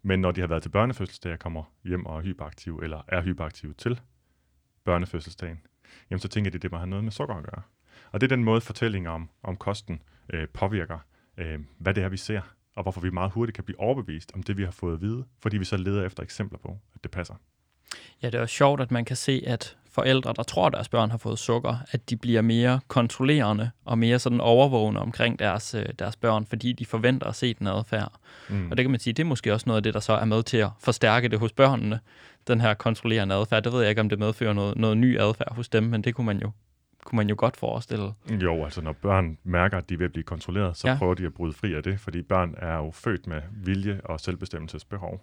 Men 0.03 0.19
når 0.19 0.31
de 0.31 0.41
har 0.41 0.47
været 0.47 0.61
til 0.61 0.69
børnefødselsdag 0.69 1.33
og 1.33 1.39
kommer 1.39 1.63
hjem 1.83 2.05
og 2.05 2.17
er 2.17 2.21
hyperaktive, 2.21 2.83
eller 2.83 3.01
er 3.07 3.21
hyperaktive 3.21 3.73
til 3.73 3.99
børnefødselsdagen, 4.83 5.61
jamen 6.09 6.19
så 6.19 6.27
tænker 6.27 6.51
de, 6.51 6.55
at 6.55 6.61
det 6.61 6.71
må 6.71 6.77
have 6.77 6.89
noget 6.89 7.03
med 7.03 7.11
sukker 7.11 7.35
at 7.35 7.43
gøre. 7.43 7.61
Og 8.11 8.21
det 8.21 8.31
er 8.31 8.35
den 8.35 8.43
måde, 8.43 8.61
fortællinger 8.61 9.11
om, 9.11 9.29
om 9.43 9.55
kosten 9.55 10.01
øh, 10.33 10.47
påvirker, 10.47 10.99
øh, 11.37 11.59
hvad 11.77 11.93
det 11.93 12.03
er, 12.03 12.09
vi 12.09 12.17
ser, 12.17 12.41
og 12.75 12.83
hvorfor 12.83 13.01
vi 13.01 13.09
meget 13.09 13.31
hurtigt 13.31 13.55
kan 13.55 13.63
blive 13.63 13.79
overbevist 13.79 14.31
om 14.35 14.43
det, 14.43 14.57
vi 14.57 14.63
har 14.63 14.71
fået 14.71 14.93
at 14.93 15.01
vide, 15.01 15.25
fordi 15.39 15.57
vi 15.57 15.65
så 15.65 15.77
leder 15.77 16.05
efter 16.05 16.23
eksempler 16.23 16.59
på, 16.59 16.79
at 16.95 17.03
det 17.03 17.11
passer. 17.11 17.35
Ja, 18.21 18.27
det 18.27 18.35
er 18.35 18.41
også 18.41 18.55
sjovt, 18.55 18.81
at 18.81 18.91
man 18.91 19.05
kan 19.05 19.15
se, 19.15 19.43
at 19.47 19.77
forældre, 19.97 20.33
der 20.35 20.43
tror, 20.43 20.67
at 20.67 20.73
deres 20.73 20.89
børn 20.89 21.11
har 21.11 21.17
fået 21.17 21.39
sukker, 21.39 21.75
at 21.91 22.09
de 22.09 22.15
bliver 22.15 22.41
mere 22.41 22.79
kontrollerende 22.87 23.71
og 23.85 23.97
mere 23.97 24.19
sådan 24.19 24.41
overvågende 24.41 25.01
omkring 25.01 25.39
deres, 25.39 25.73
øh, 25.73 25.85
deres 25.99 26.15
børn, 26.15 26.45
fordi 26.45 26.73
de 26.73 26.85
forventer 26.85 27.27
at 27.27 27.35
se 27.35 27.53
den 27.53 27.67
adfærd. 27.67 28.11
Mm. 28.49 28.71
Og 28.71 28.77
det 28.77 28.83
kan 28.83 28.91
man 28.91 28.99
sige, 28.99 29.13
det 29.13 29.23
er 29.23 29.27
måske 29.27 29.53
også 29.53 29.63
noget 29.67 29.77
af 29.77 29.83
det, 29.83 29.93
der 29.93 29.99
så 29.99 30.13
er 30.13 30.25
med 30.25 30.43
til 30.43 30.57
at 30.57 30.69
forstærke 30.79 31.27
det 31.27 31.39
hos 31.39 31.51
børnene, 31.51 31.99
den 32.47 32.61
her 32.61 32.73
kontrollerende 32.73 33.35
adfærd. 33.35 33.63
Det 33.63 33.73
ved 33.73 33.81
jeg 33.81 33.89
ikke, 33.89 34.01
om 34.01 34.09
det 34.09 34.19
medfører 34.19 34.53
noget, 34.53 34.77
noget 34.77 34.97
ny 34.97 35.19
adfærd 35.19 35.55
hos 35.55 35.69
dem, 35.69 35.83
men 35.83 36.01
det 36.01 36.15
kunne 36.15 36.25
man 36.25 36.39
jo 36.41 36.51
kunne 37.05 37.17
man 37.17 37.29
jo 37.29 37.35
godt 37.37 37.57
forestille. 37.57 38.13
Jo, 38.29 38.63
altså 38.63 38.81
når 38.81 38.91
børn 38.91 39.37
mærker, 39.43 39.77
at 39.77 39.89
de 39.89 39.97
vil 39.97 40.09
blive 40.09 40.23
kontrolleret, 40.23 40.77
så 40.77 40.87
ja. 40.87 40.97
prøver 40.97 41.13
de 41.13 41.25
at 41.25 41.33
bryde 41.33 41.53
fri 41.53 41.73
af 41.73 41.83
det, 41.83 41.99
fordi 41.99 42.21
børn 42.21 42.55
er 42.57 42.77
jo 42.77 42.91
født 42.91 43.27
med 43.27 43.41
vilje 43.51 44.01
og 44.03 44.19
selvbestemmelsesbehov. 44.19 45.21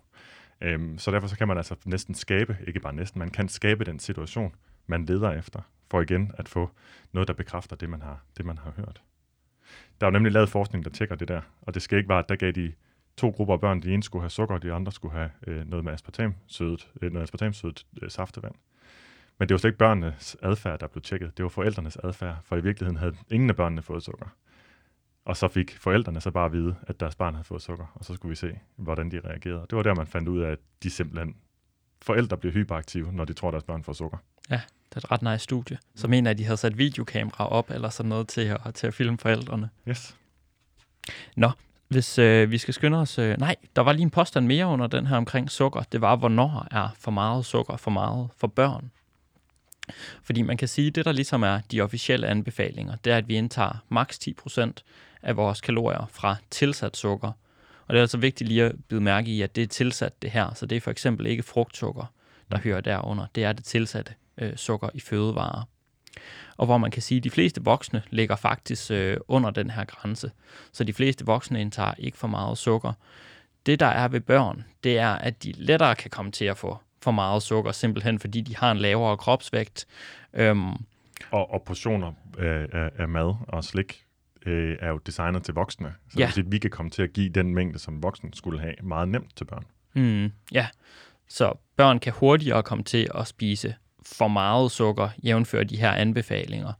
Øhm, 0.61 0.99
så 0.99 1.11
derfor 1.11 1.29
så 1.29 1.37
kan 1.37 1.49
man 1.49 1.57
altså 1.57 1.77
næsten 1.85 2.15
skabe, 2.15 2.59
ikke 2.67 2.81
bare 2.81 2.95
næsten, 2.95 3.19
man 3.19 3.31
kan 3.31 3.49
skabe 3.49 3.85
den 3.85 3.99
situation, 3.99 4.55
man 4.87 5.05
leder 5.05 5.31
efter, 5.31 5.61
for 5.91 6.01
igen 6.01 6.33
at 6.39 6.49
få 6.49 6.71
noget, 7.13 7.29
der 7.29 7.35
bekræfter 7.35 7.77
det, 7.77 7.91
man 7.91 8.03
har, 8.03 8.25
det, 8.37 8.45
man 8.45 8.59
har 8.59 8.73
hørt. 8.77 9.03
Der 10.01 10.07
er 10.07 10.11
jo 10.11 10.13
nemlig 10.13 10.33
lavet 10.33 10.49
forskning, 10.49 10.85
der 10.85 10.91
tjekker 10.91 11.15
det 11.15 11.29
der, 11.29 11.41
og 11.63 11.75
det 11.75 11.83
skal 11.83 11.99
ikke 11.99 12.09
være, 12.09 12.19
at 12.19 12.29
der 12.29 12.37
gav 12.37 12.51
de 12.51 12.73
to 13.17 13.31
grupper 13.31 13.55
af 13.55 13.61
børn, 13.61 13.83
de 13.83 13.95
ene 13.95 14.03
skulle 14.03 14.23
have 14.23 14.31
sukker, 14.31 14.55
og 14.55 14.63
de 14.63 14.73
andre 14.73 14.93
skulle 14.93 15.15
have 15.15 15.31
øh, 15.47 15.69
noget 15.69 15.85
med 15.85 15.93
aspartamsødet, 15.93 16.91
øh, 17.03 17.13
noget 17.13 17.23
aspartamsødet 17.23 17.87
øh, 18.03 18.11
saftevand. 18.11 18.55
Men 19.39 19.49
det 19.49 19.55
var 19.55 19.59
slet 19.59 19.69
ikke 19.69 19.79
børnenes 19.79 20.37
adfærd, 20.43 20.81
der 20.81 20.87
blev 20.87 21.03
tjekket. 21.03 21.37
Det 21.37 21.43
var 21.43 21.49
forældrenes 21.49 21.97
adfærd, 21.97 22.37
for 22.45 22.57
i 22.57 22.63
virkeligheden 22.63 22.97
havde 22.97 23.17
ingen 23.31 23.51
af 23.51 23.57
børnene 23.57 23.83
fået 23.83 24.03
sukker. 24.03 24.27
Og 25.25 25.37
så 25.37 25.49
fik 25.49 25.79
forældrene 25.79 26.21
så 26.21 26.31
bare 26.31 26.47
at 26.47 26.53
vide, 26.53 26.77
at 26.83 27.01
deres 27.01 27.15
barn 27.15 27.35
havde 27.35 27.45
fået 27.45 27.63
sukker, 27.63 27.87
og 27.95 28.05
så 28.05 28.15
skulle 28.15 28.31
vi 28.31 28.37
se, 28.37 28.59
hvordan 28.77 29.11
de 29.11 29.21
reagerede. 29.25 29.67
Det 29.71 29.77
var 29.77 29.83
der, 29.83 29.95
man 29.95 30.07
fandt 30.07 30.29
ud 30.29 30.41
af, 30.41 30.51
at 30.51 30.59
de 30.83 30.91
simpelthen 30.91 31.37
forældre 32.03 32.37
bliver 32.37 32.53
hyperaktive, 32.53 33.13
når 33.13 33.25
de 33.25 33.33
tror, 33.33 33.49
at 33.49 33.53
deres 33.53 33.65
børn 33.65 33.85
får 33.85 33.93
sukker. 33.93 34.19
Ja, 34.51 34.61
det 34.89 34.97
er 34.97 34.99
et 34.99 35.11
ret 35.13 35.23
nice 35.23 35.39
studie. 35.39 35.79
Så 35.95 36.09
mener 36.09 36.31
at 36.31 36.39
de 36.39 36.45
havde 36.45 36.57
sat 36.57 36.79
videokamera 36.79 37.49
op, 37.49 37.71
eller 37.71 37.89
sådan 37.89 38.09
noget 38.09 38.29
til 38.29 38.41
at, 38.41 38.75
til 38.75 38.87
at 38.87 38.95
filme 38.95 39.19
forældrene. 39.19 39.71
Yes. 39.89 40.17
Nå, 41.37 41.51
hvis 41.89 42.19
øh, 42.19 42.51
vi 42.51 42.59
skal 42.59 42.75
skynde 42.75 42.99
os... 42.99 43.19
Øh, 43.19 43.37
nej, 43.39 43.57
der 43.77 43.83
var 43.83 43.93
lige 43.93 44.03
en 44.03 44.11
påstand 44.11 44.47
mere 44.47 44.67
under 44.67 44.87
den 44.87 45.07
her 45.07 45.17
omkring 45.17 45.51
sukker. 45.51 45.83
Det 45.83 46.01
var, 46.01 46.17
hvornår 46.17 46.67
er 46.71 46.89
for 46.99 47.11
meget 47.11 47.45
sukker 47.45 47.77
for 47.77 47.91
meget 47.91 48.29
for 48.37 48.47
børn? 48.47 48.91
Fordi 50.23 50.43
man 50.43 50.57
kan 50.57 50.69
sige, 50.69 50.89
at 50.89 50.95
det 50.95 51.05
der 51.05 51.13
ligesom 51.13 51.43
er 51.43 51.61
de 51.71 51.81
officielle 51.81 52.27
anbefalinger, 52.27 52.97
det 53.05 53.13
er, 53.13 53.17
at 53.17 53.29
vi 53.29 53.37
indtager 53.37 53.85
maks 53.89 54.19
10% 54.29 54.71
af 55.23 55.37
vores 55.37 55.61
kalorier 55.61 56.11
fra 56.13 56.37
tilsat 56.51 56.97
sukker. 56.97 57.33
Og 57.87 57.93
det 57.95 57.97
er 57.97 58.03
altså 58.03 58.19
vigtigt 58.19 58.49
lige 58.49 58.65
at 58.65 58.73
byde 58.89 59.01
mærke 59.01 59.31
i, 59.31 59.43
at 59.43 59.57
det 59.57 59.63
er 59.63 59.67
tilsat 59.67 60.23
det 60.23 60.31
her, 60.31 60.55
så 60.55 60.67
det 60.67 60.77
er 60.77 60.81
for 60.81 60.91
eksempel 60.91 61.27
ikke 61.27 61.43
frugtsukker, 61.43 62.13
der 62.51 62.59
hører 62.59 62.81
derunder. 62.81 63.27
Det 63.35 63.45
er 63.45 63.53
det 63.53 63.65
tilsatte 63.65 64.15
øh, 64.39 64.57
sukker 64.57 64.89
i 64.95 65.01
fødevarer. 65.01 65.69
Og 66.57 66.67
hvor 66.67 66.79
man 66.79 66.91
kan 66.91 67.03
sige, 67.03 67.19
at 67.19 67.25
de 67.25 67.31
fleste 67.31 67.65
voksne 67.65 68.03
ligger 68.11 68.37
faktisk 68.37 68.91
øh, 68.91 69.17
under 69.29 69.51
den 69.51 69.71
her 69.71 69.85
grænse. 69.85 70.31
Så 70.73 70.85
de 70.85 70.93
fleste 70.93 71.27
voksne 71.27 71.61
indtager 71.61 71.95
ikke 71.99 72.19
for 72.19 72.29
meget 72.29 72.59
sukker. 72.59 72.93
Det, 73.67 73.81
der 73.81 73.87
er 73.87 74.09
ved 74.09 74.21
børn, 74.21 74.65
det 74.85 74.99
er, 74.99 75.11
at 75.11 75.43
de 75.43 75.53
lettere 75.53 75.95
kan 75.95 76.11
komme 76.11 76.33
til 76.33 76.45
at 76.45 76.59
få 76.59 76.79
for 77.05 77.11
meget 77.11 77.43
sukker, 77.43 77.73
simpelthen 77.73 78.19
fordi 78.19 78.41
de 78.41 78.57
har 78.57 78.71
en 78.73 78.79
lavere 78.79 79.17
kropsvægt. 79.17 79.87
Øhm, 80.35 80.73
og, 81.31 81.51
og 81.51 81.63
portioner 81.67 82.13
af, 82.39 82.67
af, 82.73 82.91
af 82.99 83.09
mad 83.09 83.35
og 83.49 83.65
slik 83.65 84.05
øh, 84.47 84.77
er 84.81 84.89
jo 84.89 84.99
designet 85.07 85.43
til 85.43 85.55
voksne. 85.55 85.95
Så 86.11 86.19
Ja. 86.19 86.23
det 86.23 86.27
vil 86.27 86.35
sige, 86.35 86.45
at 86.47 86.53
vi 86.53 86.59
kan 86.59 86.71
komme 86.71 86.91
til 86.91 87.03
at 87.03 87.13
give 87.13 87.29
den 87.29 87.55
mængde, 87.55 87.79
som 87.79 88.03
voksen 88.03 88.33
skulle 88.33 88.61
have, 88.61 88.75
meget 88.83 89.09
nemt 89.09 89.37
til 89.37 89.45
børn. 89.45 89.65
mm, 89.95 90.33
ja, 90.53 90.67
så 91.29 91.53
børn 91.77 91.99
kan 91.99 92.13
hurtigere 92.13 92.63
komme 92.63 92.85
til 92.85 93.09
at 93.15 93.27
spise 93.27 93.75
for 94.07 94.29
meget 94.29 94.71
sukker, 94.71 95.09
jævnfør 95.25 95.63
de 95.65 95.77
her 95.77 95.91
anbefalinger. 95.93 96.73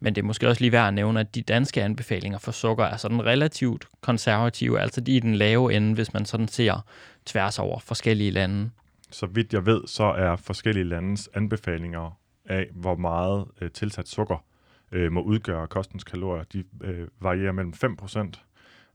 Men 0.00 0.14
det 0.14 0.22
er 0.22 0.26
måske 0.26 0.48
også 0.48 0.60
lige 0.60 0.72
værd 0.72 0.88
at 0.88 0.94
nævne, 0.94 1.20
at 1.20 1.34
de 1.34 1.42
danske 1.42 1.82
anbefalinger 1.82 2.38
for 2.38 2.52
sukker 2.52 2.84
er 2.84 2.96
sådan 2.96 3.24
relativt 3.24 3.86
konservative, 4.00 4.80
altså 4.80 5.00
de 5.00 5.12
er 5.12 5.16
i 5.16 5.20
den 5.20 5.34
lave 5.34 5.74
ende, 5.74 5.94
hvis 5.94 6.12
man 6.12 6.24
sådan 6.24 6.48
ser 6.48 6.84
tværs 7.26 7.58
over 7.58 7.78
forskellige 7.78 8.30
lande. 8.30 8.70
Så 9.10 9.26
vidt 9.26 9.52
jeg 9.52 9.66
ved, 9.66 9.86
så 9.86 10.04
er 10.04 10.36
forskellige 10.36 10.84
landes 10.84 11.28
anbefalinger 11.34 12.18
af, 12.44 12.66
hvor 12.72 12.96
meget 12.96 13.44
øh, 13.60 13.70
tilsat 13.70 14.08
sukker 14.08 14.44
øh, 14.92 15.12
må 15.12 15.22
udgøre 15.22 15.66
kostens 15.66 16.04
kalorier, 16.04 16.44
de 16.44 16.64
øh, 16.82 17.08
varierer 17.20 17.52
mellem 17.52 17.72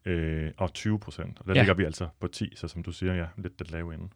5% 0.06 0.10
øh, 0.12 0.52
og 0.58 0.72
20%. 0.78 0.86
Og 0.90 1.08
der 1.10 1.32
Ja. 1.48 1.54
ja. 1.54 1.54
ligger 1.54 1.74
vi 1.74 1.84
altså 1.84 2.08
på 2.20 2.28
10, 2.28 2.56
så 2.56 2.68
som 2.68 2.84
du 2.84 2.92
siger, 2.92 3.14
ja, 3.14 3.26
lidt 3.38 3.60
det 3.60 3.72
lave 3.72 3.94
ende. 3.94 4.08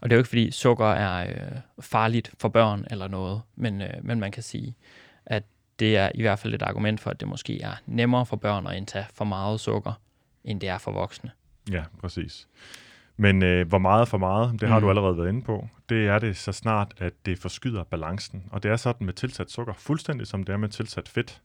Og 0.00 0.10
det 0.10 0.12
er 0.12 0.16
jo 0.16 0.20
ikke, 0.20 0.28
fordi 0.28 0.50
sukker 0.50 0.86
er 0.86 1.30
øh, 1.30 1.58
farligt 1.80 2.32
for 2.40 2.48
børn 2.48 2.86
eller 2.90 3.08
noget, 3.08 3.42
men, 3.56 3.82
øh, 3.82 3.88
men 4.02 4.20
man 4.20 4.32
kan 4.32 4.42
sige, 4.42 4.74
at 5.26 5.42
det 5.78 5.96
er 5.96 6.10
i 6.14 6.20
hvert 6.20 6.38
fald 6.38 6.54
et 6.54 6.62
argument 6.62 7.00
for, 7.00 7.10
at 7.10 7.20
det 7.20 7.28
måske 7.28 7.62
er 7.62 7.72
nemmere 7.86 8.26
for 8.26 8.36
børn 8.36 8.66
at 8.66 8.76
indtage 8.76 9.06
for 9.14 9.24
meget 9.24 9.60
sukker, 9.60 9.92
end 10.44 10.60
det 10.60 10.68
er 10.68 10.78
for 10.78 10.92
voksne. 10.92 11.30
Ja, 11.70 11.84
præcis. 12.00 12.48
Men 13.16 13.42
øh, 13.42 13.68
hvor 13.68 13.78
meget 13.78 14.08
for 14.08 14.18
meget, 14.18 14.60
det 14.60 14.68
har 14.68 14.78
Mm. 14.78 14.82
du 14.82 14.88
allerede 14.88 15.16
været 15.16 15.28
inde 15.28 15.42
på, 15.42 15.68
det 15.88 16.06
er 16.06 16.18
det 16.18 16.36
så 16.36 16.52
snart, 16.52 16.94
at 16.98 17.12
det 17.26 17.38
forskyder 17.38 17.84
balancen. 17.84 18.44
Og 18.50 18.62
det 18.62 18.70
er 18.70 18.76
sådan 18.76 19.04
med 19.06 19.14
tilsat 19.14 19.50
sukker, 19.50 19.72
fuldstændig 19.72 20.26
som 20.26 20.44
det 20.44 20.52
er 20.52 20.56
med 20.56 20.68
tilsat 20.68 21.08
fedt, 21.08 21.42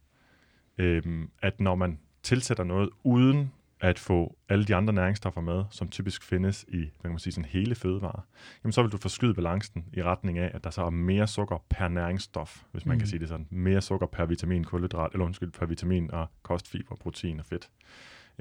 øhm, 0.78 1.30
at 1.42 1.60
når 1.60 1.76
man 1.76 2.00
tilsætter 2.24 2.64
noget 2.64 2.90
uden 3.04 3.52
at 3.80 4.00
få 4.00 4.36
alle 4.50 4.66
de 4.66 4.76
andre 4.76 4.94
næringsstoffer 4.94 5.42
med, 5.42 5.64
som 5.70 5.88
typisk 5.90 6.24
findes 6.24 6.66
i 6.68 6.78
hvad 6.78 6.90
kan 7.04 7.10
man 7.12 7.20
sige, 7.20 7.34
sådan 7.34 7.50
hele 7.50 7.76
fødevarer, 7.76 8.22
jamen 8.64 8.72
så 8.72 8.82
vil 8.82 8.92
du 8.92 8.98
forskyde 8.98 9.34
balancen 9.34 9.86
i 9.94 10.04
retning 10.04 10.38
af, 10.40 10.52
at 10.54 10.64
der 10.64 10.70
så 10.70 10.86
er 10.86 10.90
mere 10.90 11.28
sukker 11.28 11.64
per 11.70 11.88
næringsstof, 11.88 12.62
hvis 12.72 12.86
man 12.86 12.96
mm. 12.96 13.00
kan 13.00 13.08
sige 13.08 13.20
det 13.20 13.28
sådan. 13.28 13.48
Mere 13.50 13.82
sukker 13.82 14.08
per 14.08 14.26
vitamin, 14.26 14.64
kulhydrat, 14.64 15.12
eller 15.14 15.26
undskyld, 15.26 15.52
per 15.52 15.66
vitamin 15.66 16.12
og 16.12 16.28
kostfiber, 16.44 16.96
protein 16.96 17.40
og 17.40 17.46
fedt. 17.46 17.70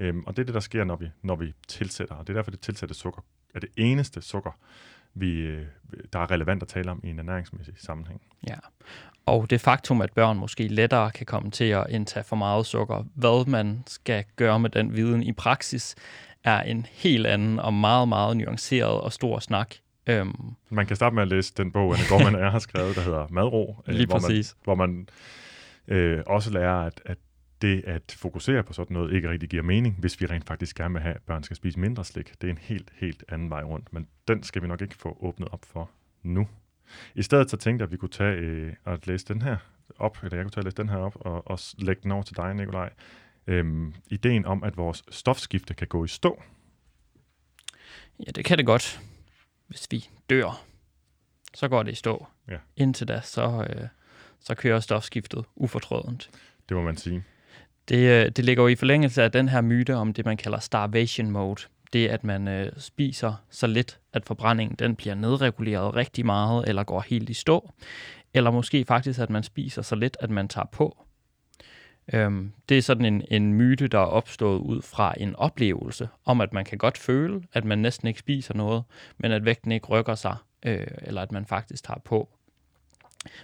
Øhm, 0.01 0.23
og 0.27 0.37
det 0.37 0.41
er 0.41 0.45
det, 0.45 0.53
der 0.53 0.59
sker, 0.59 0.83
når 0.83 0.95
vi, 0.95 1.09
når 1.21 1.35
vi 1.35 1.53
tilsætter, 1.67 2.15
og 2.15 2.27
det 2.27 2.33
er 2.33 2.37
derfor, 2.37 2.51
det 2.51 2.59
tilsætte 2.59 2.93
sukker 2.93 3.21
er 3.55 3.59
det 3.59 3.69
eneste 3.77 4.21
sukker, 4.21 4.51
vi, 5.13 5.31
øh, 5.31 5.65
der 6.13 6.19
er 6.19 6.31
relevant 6.31 6.61
at 6.63 6.67
tale 6.67 6.91
om 6.91 7.01
i 7.03 7.09
en 7.09 7.19
ernæringsmæssig 7.19 7.73
sammenhæng. 7.77 8.21
Ja, 8.47 8.55
og 9.25 9.49
det 9.49 9.61
faktum, 9.61 10.01
at 10.01 10.13
børn 10.13 10.37
måske 10.37 10.67
lettere 10.67 11.11
kan 11.11 11.25
komme 11.25 11.51
til 11.51 11.65
at 11.65 11.85
indtage 11.89 12.23
for 12.23 12.35
meget 12.35 12.65
sukker, 12.65 13.03
hvad 13.15 13.45
man 13.49 13.83
skal 13.87 14.23
gøre 14.35 14.59
med 14.59 14.69
den 14.69 14.95
viden 14.95 15.23
i 15.23 15.31
praksis, 15.31 15.95
er 16.43 16.61
en 16.61 16.85
helt 16.91 17.27
anden 17.27 17.59
og 17.59 17.73
meget, 17.73 18.07
meget 18.07 18.37
nuanceret 18.37 19.01
og 19.01 19.13
stor 19.13 19.39
snak. 19.39 19.75
Øhm. 20.07 20.55
Man 20.69 20.85
kan 20.85 20.95
starte 20.95 21.15
med 21.15 21.21
at 21.23 21.29
læse 21.29 21.53
den 21.57 21.71
bog, 21.71 21.93
Anne 21.93 22.05
Gorman 22.09 22.35
er 22.35 22.49
har 22.49 22.59
skrevet, 22.59 22.95
der 22.95 23.01
hedder 23.01 23.27
Madro, 23.29 23.75
Lige 23.87 24.05
hvor 24.05 24.19
præcis. 24.19 24.55
man, 24.55 24.63
hvor 24.63 24.75
man 24.75 25.07
øh, 25.87 26.23
også 26.27 26.51
lærer, 26.51 26.79
at, 26.79 27.01
at 27.05 27.17
det 27.61 27.83
at 27.85 28.15
fokusere 28.19 28.63
på 28.63 28.73
sådan 28.73 28.93
noget 28.93 29.13
ikke 29.13 29.29
rigtig 29.29 29.49
giver 29.49 29.63
mening, 29.63 29.95
hvis 29.99 30.21
vi 30.21 30.25
rent 30.25 30.47
faktisk 30.47 30.77
gerne 30.77 30.93
vil 30.93 31.01
have, 31.01 31.15
at 31.15 31.21
børn 31.21 31.43
skal 31.43 31.55
spise 31.55 31.79
mindre 31.79 32.05
slik. 32.05 32.41
Det 32.41 32.47
er 32.47 32.51
en 32.51 32.57
helt, 32.57 32.91
helt 32.95 33.23
anden 33.29 33.49
vej 33.49 33.63
rundt, 33.63 33.93
men 33.93 34.07
den 34.27 34.43
skal 34.43 34.61
vi 34.61 34.67
nok 34.67 34.81
ikke 34.81 34.95
få 34.95 35.17
åbnet 35.21 35.49
op 35.51 35.65
for 35.65 35.91
nu. 36.23 36.47
I 37.15 37.23
stedet 37.23 37.49
så 37.49 37.57
tænkte 37.57 37.83
jeg, 37.83 37.87
at 37.87 37.91
vi 37.91 37.97
kunne 37.97 38.09
tage 38.09 38.35
øh, 38.35 38.73
og 38.83 38.99
læse 39.03 39.25
den 39.25 39.41
her 39.41 39.57
op, 39.99 40.17
eller 40.23 40.37
jeg 40.37 40.45
kunne 40.45 40.51
tage 40.51 40.61
og 40.61 40.65
læse 40.65 40.77
den 40.77 40.89
her 40.89 40.97
op, 40.97 41.15
og, 41.15 41.47
og 41.47 41.59
lægge 41.77 42.01
den 42.03 42.11
over 42.11 42.23
til 42.23 42.37
dig, 42.37 42.53
Nikolaj. 42.53 42.93
Øhm, 43.47 43.93
ideen 44.07 44.45
om, 44.45 44.63
at 44.63 44.77
vores 44.77 45.03
stofskifte 45.09 45.73
kan 45.73 45.87
gå 45.87 46.05
i 46.05 46.07
stå. 46.07 46.43
Ja, 48.19 48.31
det 48.31 48.45
kan 48.45 48.57
det 48.57 48.65
godt. 48.65 49.01
Hvis 49.67 49.87
vi 49.91 50.09
dør, 50.29 50.65
så 51.53 51.67
går 51.67 51.83
det 51.83 51.91
i 51.91 51.95
stå. 51.95 52.27
Ja. 52.47 52.57
Indtil 52.75 53.07
da, 53.07 53.21
så, 53.21 53.67
øh, 53.69 53.87
så 54.39 54.55
kører 54.55 54.79
stofskiftet 54.79 55.45
ufortrødent. 55.55 56.29
Det 56.69 56.77
må 56.77 56.83
man 56.83 56.97
sige. 56.97 57.23
Det, 57.89 58.25
øh, 58.25 58.31
det 58.31 58.45
ligger 58.45 58.63
jo 58.63 58.67
i 58.67 58.75
forlængelse 58.75 59.23
af 59.23 59.31
den 59.31 59.49
her 59.49 59.61
myte 59.61 59.95
om 59.95 60.13
det, 60.13 60.25
man 60.25 60.37
kalder 60.37 60.59
starvation 60.59 61.31
mode. 61.31 61.61
Det, 61.93 62.07
at 62.07 62.23
man 62.23 62.47
øh, 62.47 62.71
spiser 62.77 63.33
så 63.49 63.67
lidt, 63.67 63.99
at 64.13 64.25
forbrændingen 64.25 64.75
den 64.79 64.95
bliver 64.95 65.15
nedreguleret 65.15 65.95
rigtig 65.95 66.25
meget, 66.25 66.69
eller 66.69 66.83
går 66.83 67.03
helt 67.07 67.29
i 67.29 67.33
stå. 67.33 67.69
Eller 68.33 68.51
måske 68.51 68.85
faktisk, 68.85 69.19
at 69.19 69.29
man 69.29 69.43
spiser 69.43 69.81
så 69.81 69.95
lidt, 69.95 70.17
at 70.19 70.29
man 70.29 70.47
tager 70.47 70.67
på. 70.71 70.97
Øhm, 72.13 72.51
det 72.69 72.77
er 72.77 72.81
sådan 72.81 73.05
en, 73.05 73.23
en 73.31 73.53
myte, 73.53 73.87
der 73.87 73.99
er 73.99 74.05
opstået 74.05 74.59
ud 74.59 74.81
fra 74.81 75.13
en 75.17 75.35
oplevelse 75.35 76.09
om, 76.25 76.41
at 76.41 76.53
man 76.53 76.65
kan 76.65 76.77
godt 76.77 76.97
føle, 76.97 77.43
at 77.53 77.65
man 77.65 77.79
næsten 77.79 78.07
ikke 78.07 78.19
spiser 78.19 78.53
noget, 78.53 78.83
men 79.17 79.31
at 79.31 79.45
vægten 79.45 79.71
ikke 79.71 79.87
rykker 79.87 80.15
sig, 80.15 80.35
øh, 80.65 80.87
eller 81.01 81.21
at 81.21 81.31
man 81.31 81.45
faktisk 81.45 81.83
tager 81.83 81.99
på. 81.99 82.29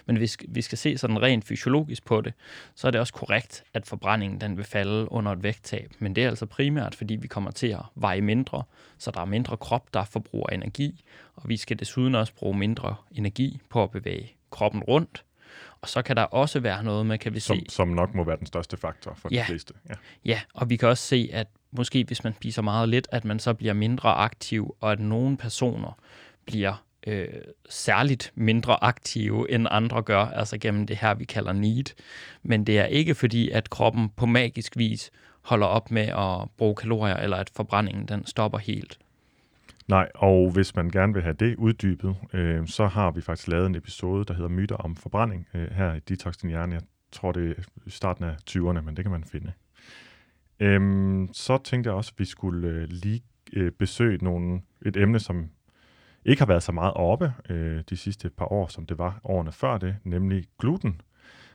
Men 0.06 0.16
hvis 0.16 0.36
vi 0.48 0.62
skal 0.62 0.78
se 0.78 0.98
sådan 0.98 1.22
rent 1.22 1.44
fysiologisk 1.44 2.04
på 2.04 2.20
det, 2.20 2.32
så 2.74 2.86
er 2.86 2.90
det 2.90 3.00
også 3.00 3.12
korrekt, 3.12 3.64
at 3.74 3.86
forbrændingen 3.86 4.40
den 4.40 4.56
vil 4.56 4.64
falde 4.64 5.12
under 5.12 5.32
et 5.32 5.42
vægttab. 5.42 5.92
Men 5.98 6.16
det 6.16 6.24
er 6.24 6.28
altså 6.28 6.46
primært, 6.46 6.94
fordi 6.94 7.16
vi 7.16 7.28
kommer 7.28 7.50
til 7.50 7.66
at 7.66 7.82
veje 7.94 8.20
mindre, 8.20 8.62
så 8.98 9.10
der 9.10 9.20
er 9.20 9.24
mindre 9.24 9.56
krop, 9.56 9.94
der 9.94 10.04
forbruger 10.04 10.48
energi, 10.48 11.04
og 11.36 11.48
vi 11.48 11.56
skal 11.56 11.78
desuden 11.78 12.14
også 12.14 12.34
bruge 12.34 12.58
mindre 12.58 12.94
energi 13.12 13.60
på 13.70 13.82
at 13.82 13.90
bevæge 13.90 14.32
kroppen 14.50 14.82
rundt. 14.82 15.24
Og 15.80 15.88
så 15.88 16.02
kan 16.02 16.16
der 16.16 16.22
også 16.22 16.60
være 16.60 16.84
noget 16.84 17.06
med, 17.06 17.18
kan 17.18 17.34
vi 17.34 17.40
som, 17.40 17.56
se... 17.56 17.66
Som 17.68 17.88
nok 17.88 18.14
må 18.14 18.24
være 18.24 18.36
den 18.36 18.46
største 18.46 18.76
faktor 18.76 19.14
for 19.14 19.28
Ja. 19.32 19.40
de 19.40 19.44
fleste. 19.44 19.74
Ja. 19.88 19.94
Ja, 20.24 20.40
og 20.54 20.70
vi 20.70 20.76
kan 20.76 20.88
også 20.88 21.04
se, 21.06 21.30
at 21.32 21.46
måske 21.70 22.04
hvis 22.04 22.24
man 22.24 22.34
spiser 22.34 22.62
meget 22.62 22.88
lidt, 22.88 23.08
at 23.12 23.24
man 23.24 23.38
så 23.38 23.54
bliver 23.54 23.72
mindre 23.72 24.08
aktiv, 24.14 24.76
og 24.80 24.92
at 24.92 25.00
nogle 25.00 25.36
personer 25.36 25.98
bliver 26.46 26.84
øh, 27.06 27.28
særligt 27.68 28.32
mindre 28.34 28.84
aktive, 28.84 29.50
end 29.50 29.66
andre 29.70 30.02
gør, 30.02 30.24
altså 30.24 30.58
gennem 30.58 30.86
det 30.86 30.96
her, 30.96 31.14
vi 31.14 31.24
kalder 31.24 31.52
need. 31.52 31.94
Men 32.42 32.64
det 32.64 32.78
er 32.78 32.84
ikke 32.84 33.14
fordi, 33.14 33.50
at 33.50 33.70
kroppen 33.70 34.08
på 34.16 34.26
magisk 34.26 34.76
vis 34.76 35.10
holder 35.42 35.66
op 35.66 35.90
med 35.90 36.02
at 36.06 36.50
bruge 36.56 36.74
kalorier, 36.74 37.16
eller 37.16 37.36
at 37.36 37.50
forbrændingen 37.56 38.08
den 38.08 38.26
stopper 38.26 38.58
helt. 38.58 38.98
Nej, 39.88 40.08
og 40.14 40.50
hvis 40.50 40.76
man 40.76 40.90
gerne 40.90 41.14
vil 41.14 41.22
have 41.22 41.36
det 41.40 41.56
uddybet, 41.56 42.16
øh, 42.32 42.66
så 42.66 42.86
har 42.86 43.10
vi 43.10 43.20
faktisk 43.20 43.48
lavet 43.48 43.66
en 43.66 43.74
episode, 43.74 44.24
der 44.24 44.34
hedder 44.34 44.48
Myter 44.48 44.76
om 44.76 44.96
forbrænding 44.96 45.46
øh, 45.54 45.70
her 45.70 45.94
i 45.94 45.98
Detox 45.98 46.36
Din 46.36 46.50
Hjerne. 46.50 46.74
Jeg 46.74 46.82
tror, 47.12 47.32
det 47.32 47.50
er 47.50 47.62
i 47.86 47.90
starten 47.90 48.24
af 48.24 48.36
20'erne, 48.50 48.80
men 48.80 48.96
det 48.96 49.04
kan 49.04 49.12
man 49.12 49.24
finde. 49.24 49.52
Øhm, 50.60 51.28
så 51.32 51.58
tænkte 51.58 51.88
jeg 51.88 51.96
også, 51.96 52.12
at 52.14 52.20
vi 52.20 52.24
skulle 52.24 52.68
øh, 52.68 52.88
lige 52.90 53.22
øh, 53.52 53.72
besøge 53.72 54.18
nogle, 54.22 54.60
et 54.86 54.96
emne, 54.96 55.18
som 55.18 55.50
ikke 56.28 56.40
har 56.40 56.46
været 56.46 56.62
så 56.62 56.72
meget 56.72 56.94
oppe 56.94 57.32
øh, 57.48 57.82
de 57.90 57.96
sidste 57.96 58.30
par 58.30 58.52
år, 58.52 58.66
som 58.66 58.86
det 58.86 58.98
var 58.98 59.20
årene 59.24 59.52
før 59.52 59.78
det, 59.78 59.96
nemlig 60.04 60.44
gluten. 60.58 61.00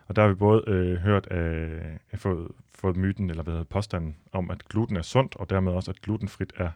Og 0.08 0.16
der 0.16 0.22
har 0.22 0.30
vi 0.30 0.36
både 0.36 0.64
øh, 0.68 0.98
hørt 0.98 1.28
øh, 1.32 1.82
af, 1.86 2.00
af 2.12 2.20
fået, 2.20 2.48
fået 2.76 2.96
myten, 2.96 3.30
eller 3.30 3.44
hvad 3.44 3.54
hedder 3.54 3.66
påstanden, 3.66 4.16
om 4.32 4.52
at 4.52 4.66
gluten 4.70 4.96
er 4.96 5.02
sundt, 5.02 5.36
og 5.36 5.50
dermed 5.50 5.72
også, 5.72 5.92
at 5.92 6.02
glutenfrit 6.02 6.54
er 6.58 6.70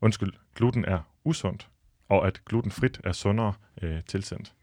undskyld, 0.00 0.32
gluten 0.54 0.84
er 0.84 0.98
usundt, 1.24 1.68
og 2.08 2.26
at 2.26 2.44
glutenfrit 2.44 3.00
er 3.04 3.12
sundere 3.12 3.52
øh, 3.82 4.02
tilsendt. 4.06 4.54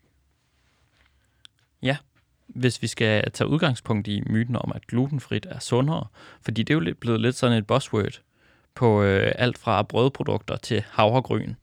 Hvis 2.47 2.81
vi 2.81 2.87
skal 2.87 3.31
tage 3.31 3.47
udgangspunkt 3.47 4.07
i 4.07 4.23
myten 4.29 4.55
om, 4.55 4.71
at 4.75 4.87
glutenfrit 4.87 5.45
er 5.49 5.59
sundere, 5.59 6.07
fordi 6.41 6.63
det 6.63 6.73
er 6.73 6.75
jo 6.75 6.79
lidt 6.79 6.99
blevet 6.99 7.21
lidt 7.21 7.35
sådan 7.35 7.57
et 7.57 7.67
buzzword 7.67 8.21
på 8.75 9.03
øh, 9.03 9.31
alt 9.35 9.57
fra 9.57 9.81
brødprodukter 9.83 10.57
til 10.57 10.83
havregryn, 10.89 11.53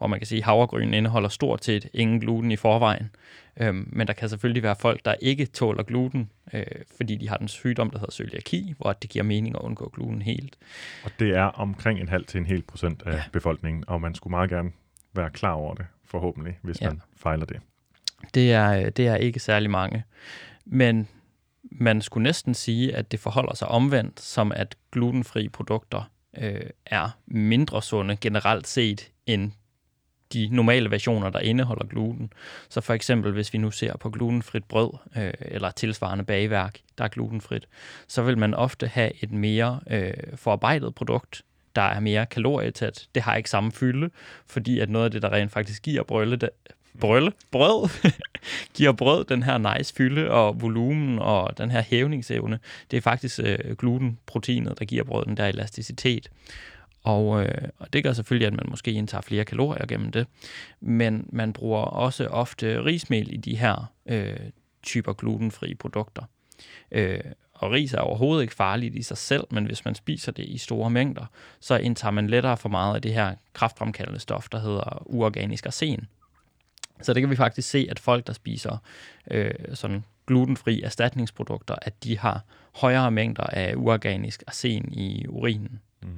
hvor 0.00 0.06
man 0.06 0.18
kan 0.20 0.26
sige, 0.26 0.38
at 0.38 0.44
havregryn 0.44 0.94
indeholder 0.94 1.28
stort 1.28 1.64
set 1.64 1.88
ingen 1.94 2.20
gluten 2.20 2.52
i 2.52 2.56
forvejen. 2.56 3.10
Øhm, 3.56 3.88
men 3.92 4.06
der 4.06 4.12
kan 4.12 4.28
selvfølgelig 4.28 4.62
være 4.62 4.76
folk, 4.80 5.04
der 5.04 5.14
ikke 5.22 5.46
tåler 5.46 5.82
gluten, 5.82 6.30
øh, 6.52 6.62
fordi 6.96 7.16
de 7.16 7.28
har 7.28 7.36
den 7.36 7.48
sygdom, 7.48 7.90
der 7.90 7.98
hedder 7.98 8.12
cøliaki, 8.12 8.74
hvor 8.78 8.92
det 8.92 9.10
giver 9.10 9.22
mening 9.24 9.54
at 9.56 9.60
undgå 9.62 9.88
gluten 9.94 10.22
helt. 10.22 10.56
Og 11.04 11.10
det 11.18 11.30
er 11.36 11.42
omkring 11.44 12.00
en 12.00 12.08
halv 12.08 12.24
til 12.26 12.38
en 12.38 12.46
hel 12.46 12.62
procent 12.62 13.02
af 13.06 13.12
Ja. 13.12 13.22
befolkningen, 13.32 13.84
og 13.86 14.00
man 14.00 14.14
skulle 14.14 14.30
meget 14.30 14.50
gerne 14.50 14.70
være 15.14 15.30
klar 15.30 15.52
over 15.52 15.74
det, 15.74 15.86
forhåbentlig, 16.04 16.58
hvis 16.62 16.80
Ja. 16.80 16.86
ja. 16.86 16.90
man 16.92 17.00
fejler 17.16 17.46
det. 17.46 17.60
Det 18.34 18.52
er, 18.52 18.70
øh, 18.72 18.88
det 18.96 19.06
er 19.06 19.16
ikke 19.16 19.40
særlig 19.40 19.70
mange. 19.70 20.04
Men 20.66 21.08
man 21.62 22.02
skulle 22.02 22.22
næsten 22.22 22.54
sige, 22.54 22.96
at 22.96 23.12
det 23.12 23.20
forholder 23.20 23.54
sig 23.54 23.68
omvendt, 23.68 24.20
som 24.20 24.52
at 24.52 24.76
glutenfri 24.92 25.48
produkter 25.48 26.10
øh, 26.38 26.60
er 26.86 27.18
mindre 27.26 27.82
sunde 27.82 28.16
generelt 28.16 28.66
set 28.66 29.10
end 29.26 29.52
de 30.32 30.48
normale 30.52 30.90
versioner, 30.90 31.30
der 31.30 31.40
indeholder 31.40 31.86
gluten. 31.86 32.32
Så 32.68 32.80
for 32.80 32.94
eksempel, 32.94 33.32
hvis 33.32 33.52
vi 33.52 33.58
nu 33.58 33.70
ser 33.70 33.96
på 33.96 34.10
glutenfrit 34.10 34.64
brød 34.64 34.90
øh, 35.16 35.32
eller 35.40 35.70
tilsvarende 35.70 36.24
bagværk, 36.24 36.78
der 36.98 37.04
er 37.04 37.08
glutenfrit, 37.08 37.68
så 38.08 38.22
vil 38.22 38.38
man 38.38 38.54
ofte 38.54 38.86
have 38.86 39.12
et 39.22 39.32
mere 39.32 39.80
øh, 39.90 40.12
forarbejdet 40.34 40.94
produkt, 40.94 41.42
der 41.76 41.82
er 41.82 42.00
mere 42.00 42.26
kalorietæt. 42.26 43.08
Det 43.14 43.22
har 43.22 43.36
ikke 43.36 43.50
samme 43.50 43.72
fylde, 43.72 44.10
fordi 44.46 44.78
at 44.78 44.90
noget 44.90 45.04
af 45.04 45.10
det, 45.10 45.22
der 45.22 45.32
rent 45.32 45.52
faktisk 45.52 45.82
giver 45.82 46.02
brølle, 46.02 46.36
det, 46.36 46.50
brølle, 47.00 47.32
brød, 47.50 47.88
giver 48.76 48.92
brød 48.92 49.24
den 49.24 49.42
her 49.42 49.76
nice 49.76 49.94
fylde 49.94 50.30
og 50.30 50.60
volumen 50.62 51.18
og 51.18 51.58
den 51.58 51.70
her 51.70 51.82
hævningsevne, 51.82 52.58
det 52.90 52.96
er 52.96 53.00
faktisk 53.00 53.40
øh, 53.44 53.76
glutenproteinet, 53.76 54.78
der 54.78 54.84
giver 54.84 55.04
brødet 55.04 55.28
den 55.28 55.36
der 55.36 55.46
elasticitet. 55.46 56.30
Og, 57.02 57.42
øh, 57.44 57.68
og 57.78 57.92
det 57.92 58.04
gør 58.04 58.12
selvfølgelig, 58.12 58.46
at 58.46 58.52
man 58.52 58.66
måske 58.68 58.92
indtager 58.92 59.22
flere 59.22 59.44
kalorier 59.44 59.86
gennem 59.86 60.12
det. 60.12 60.26
Men 60.80 61.28
man 61.32 61.52
bruger 61.52 61.82
også 61.82 62.26
ofte 62.26 62.84
rismel 62.84 63.32
i 63.32 63.36
de 63.36 63.56
her 63.56 63.92
øh, 64.06 64.36
typer 64.82 65.12
glutenfri 65.12 65.74
produkter. 65.74 66.22
Øh, 66.92 67.20
og 67.52 67.70
ris 67.70 67.94
er 67.94 68.00
overhovedet 68.00 68.42
ikke 68.42 68.54
farligt 68.54 68.94
i 68.94 69.02
sig 69.02 69.16
selv, 69.16 69.44
men 69.50 69.64
hvis 69.64 69.84
man 69.84 69.94
spiser 69.94 70.32
det 70.32 70.44
i 70.44 70.58
store 70.58 70.90
mængder, 70.90 71.26
så 71.60 71.76
indtager 71.76 72.12
man 72.12 72.26
lettere 72.26 72.56
for 72.56 72.68
meget 72.68 72.94
af 72.94 73.02
det 73.02 73.14
her 73.14 73.34
kraftfremkaldende 73.52 74.20
stof, 74.20 74.48
der 74.48 74.58
hedder 74.58 75.02
uorganisk 75.06 75.66
arsen. 75.66 76.08
Så 77.02 77.14
det 77.14 77.22
kan 77.22 77.30
vi 77.30 77.36
faktisk 77.36 77.70
se, 77.70 77.86
at 77.90 77.98
folk, 77.98 78.26
der 78.26 78.32
spiser 78.32 78.76
øh, 79.30 79.54
sådan 79.74 80.04
glutenfri 80.26 80.82
erstatningsprodukter, 80.82 81.74
at 81.82 82.04
de 82.04 82.18
har 82.18 82.44
højere 82.74 83.10
mængder 83.10 83.42
af 83.42 83.74
uorganisk 83.76 84.42
arsen 84.46 84.92
i 84.92 85.26
urinen. 85.28 85.80
Mm. 86.02 86.08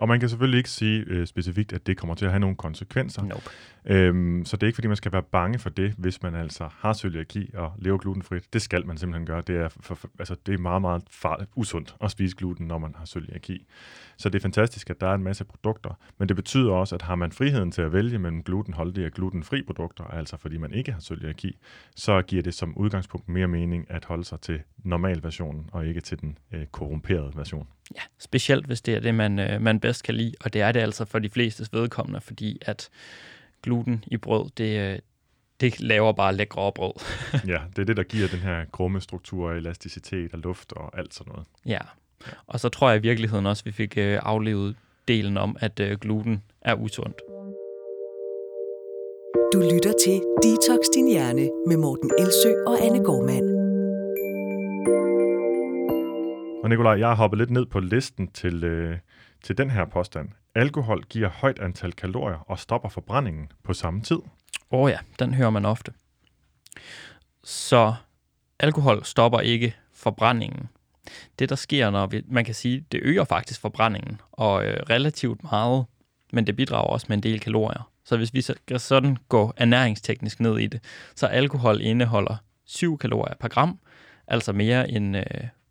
Og 0.00 0.08
man 0.08 0.20
kan 0.20 0.28
selvfølgelig 0.28 0.58
ikke 0.58 0.70
sige 0.70 1.04
øh, 1.06 1.26
specifikt, 1.26 1.72
at 1.72 1.86
det 1.86 1.96
kommer 1.96 2.14
til 2.14 2.24
at 2.24 2.30
have 2.30 2.40
nogle 2.40 2.56
konsekvenser. 2.56 3.22
Nope. 3.22 3.42
Øhm, 3.84 4.44
så 4.44 4.56
det 4.56 4.62
er 4.62 4.66
ikke, 4.66 4.74
fordi 4.74 4.88
man 4.88 4.96
skal 4.96 5.12
være 5.12 5.22
bange 5.22 5.58
for 5.58 5.70
det, 5.70 5.94
hvis 5.98 6.22
man 6.22 6.34
altså 6.34 6.68
har 6.78 6.94
cøliaki 6.94 7.50
og 7.54 7.72
lever 7.78 7.98
glutenfrit. 7.98 8.52
Det 8.52 8.62
skal 8.62 8.86
man 8.86 8.96
simpelthen 8.96 9.26
gøre. 9.26 9.42
Det 9.46 9.56
er, 9.56 9.68
for, 9.68 9.94
for, 9.94 10.08
altså, 10.18 10.36
det 10.46 10.54
er 10.54 10.58
meget, 10.58 10.82
meget 10.82 11.02
farligt, 11.10 11.50
usundt 11.56 11.96
at 12.00 12.10
spise 12.10 12.36
gluten, 12.36 12.66
når 12.66 12.78
man 12.78 12.94
har 12.98 13.06
cøliaki. 13.06 13.66
Så 14.16 14.28
det 14.28 14.38
er 14.38 14.42
fantastisk, 14.42 14.90
at 14.90 15.00
der 15.00 15.06
er 15.06 15.14
en 15.14 15.22
masse 15.22 15.44
produkter, 15.44 15.98
men 16.18 16.28
det 16.28 16.36
betyder 16.36 16.72
også, 16.72 16.94
at 16.94 17.02
har 17.02 17.14
man 17.14 17.32
friheden 17.32 17.72
til 17.72 17.82
at 17.82 17.92
vælge 17.92 18.18
mellem 18.18 18.42
glutenholdige 18.42 19.06
og 19.06 19.12
glutenfri 19.12 19.62
produkter, 19.62 20.04
altså 20.04 20.36
fordi 20.36 20.58
man 20.58 20.72
ikke 20.72 20.92
har 20.92 21.00
cøliaki, 21.00 21.58
så 21.96 22.22
giver 22.22 22.42
det 22.42 22.54
som 22.54 22.76
udgangspunkt 22.76 23.28
mere 23.28 23.48
mening 23.48 23.90
at 23.90 24.04
holde 24.04 24.24
sig 24.24 24.40
til 24.40 24.60
normalversionen 24.84 25.70
og 25.72 25.86
ikke 25.86 26.00
til 26.00 26.20
den 26.20 26.38
øh, 26.52 26.66
korrumperede 26.66 27.32
version. 27.36 27.66
Ja, 27.96 28.02
specielt 28.18 28.66
hvis 28.66 28.80
det 28.80 28.94
er 28.94 29.00
det, 29.00 29.14
man, 29.14 29.38
øh, 29.38 29.60
man 29.60 29.80
bedst 29.80 30.04
kan 30.04 30.14
lide, 30.14 30.34
og 30.40 30.52
det 30.52 30.60
er 30.60 30.72
det 30.72 30.80
altså 30.80 31.04
for 31.04 31.18
de 31.18 31.30
flestes 31.30 31.72
vedkommende, 31.72 32.20
fordi 32.20 32.58
at 32.62 32.88
gluten 33.62 34.04
i 34.06 34.16
brød, 34.16 34.50
det, 34.56 34.78
øh, 34.80 34.98
det 35.60 35.80
laver 35.80 36.12
bare 36.12 36.34
lækre 36.34 36.72
brød. 36.72 36.92
ja, 37.52 37.58
det 37.76 37.78
er 37.82 37.86
det, 37.86 37.96
der 37.96 38.02
giver 38.02 38.28
den 38.28 38.38
her 38.38 38.64
krumme 38.72 39.00
struktur, 39.00 39.52
elasticitet 39.52 40.32
og 40.32 40.38
luft 40.38 40.72
og 40.72 40.98
alt 40.98 41.14
sådan 41.14 41.32
noget. 41.32 41.46
Ja, 41.66 41.80
og 42.46 42.60
så 42.60 42.68
tror 42.68 42.90
jeg 42.90 42.98
i 42.98 43.02
virkeligheden 43.02 43.46
også, 43.46 43.62
at 43.62 43.66
vi 43.66 43.72
fik 43.72 43.98
øh, 43.98 44.18
aflevet 44.22 44.76
delen 45.08 45.36
om, 45.36 45.56
at 45.60 45.80
øh, 45.80 45.98
gluten 45.98 46.42
er 46.62 46.74
usundt. 46.74 47.20
Du 49.52 49.58
lytter 49.58 49.92
til 50.04 50.22
Detox 50.42 50.80
Din 50.94 51.08
Hjerne 51.08 51.50
med 51.66 51.76
Morten 51.76 52.10
Elsø 52.18 52.52
og 52.66 52.84
Anne 52.84 53.04
Gormand. 53.04 53.59
Og 56.62 56.68
Nikolaj, 56.68 56.98
jeg 56.98 57.08
har 57.08 57.14
hoppet 57.14 57.38
lidt 57.38 57.50
ned 57.50 57.66
på 57.66 57.80
listen 57.80 58.30
til, 58.30 58.64
øh, 58.64 58.98
til 59.42 59.58
den 59.58 59.70
her 59.70 59.84
påstand. 59.84 60.28
Alkohol 60.54 61.02
giver 61.02 61.28
højt 61.28 61.58
antal 61.58 61.92
kalorier 61.92 62.38
og 62.50 62.58
stopper 62.58 62.88
forbrændingen 62.88 63.52
på 63.64 63.72
samme 63.72 64.00
tid. 64.00 64.16
Åh 64.16 64.80
oh 64.80 64.90
ja, 64.90 64.98
den 65.18 65.34
hører 65.34 65.50
man 65.50 65.64
ofte. 65.64 65.92
Så 67.44 67.94
alkohol 68.58 69.04
stopper 69.04 69.40
ikke 69.40 69.76
forbrændingen. 69.92 70.68
Det, 71.38 71.48
der 71.48 71.56
sker, 71.56 71.90
når 71.90 72.06
vi, 72.06 72.22
man 72.28 72.44
kan 72.44 72.54
sige, 72.54 72.84
det 72.92 73.00
øger 73.02 73.24
faktisk 73.24 73.60
forbrændingen, 73.60 74.20
og 74.32 74.64
øh, 74.64 74.76
relativt 74.90 75.42
meget, 75.42 75.84
men 76.32 76.46
det 76.46 76.56
bidrager 76.56 76.88
også 76.88 77.06
med 77.08 77.16
en 77.16 77.22
del 77.22 77.40
kalorier. 77.40 77.90
Så 78.04 78.16
hvis 78.16 78.34
vi 78.34 78.40
skal 78.40 78.80
sådan 78.80 79.16
gå 79.28 79.52
ernæringsteknisk 79.56 80.40
ned 80.40 80.58
i 80.58 80.66
det, 80.66 80.80
så 81.14 81.26
alkohol 81.26 81.80
indeholder 81.80 82.36
7 82.64 82.98
kalorier 82.98 83.34
per 83.40 83.48
gram, 83.48 83.78
altså 84.26 84.52
mere 84.52 84.90
end 84.90 85.16
øh, 85.16 85.24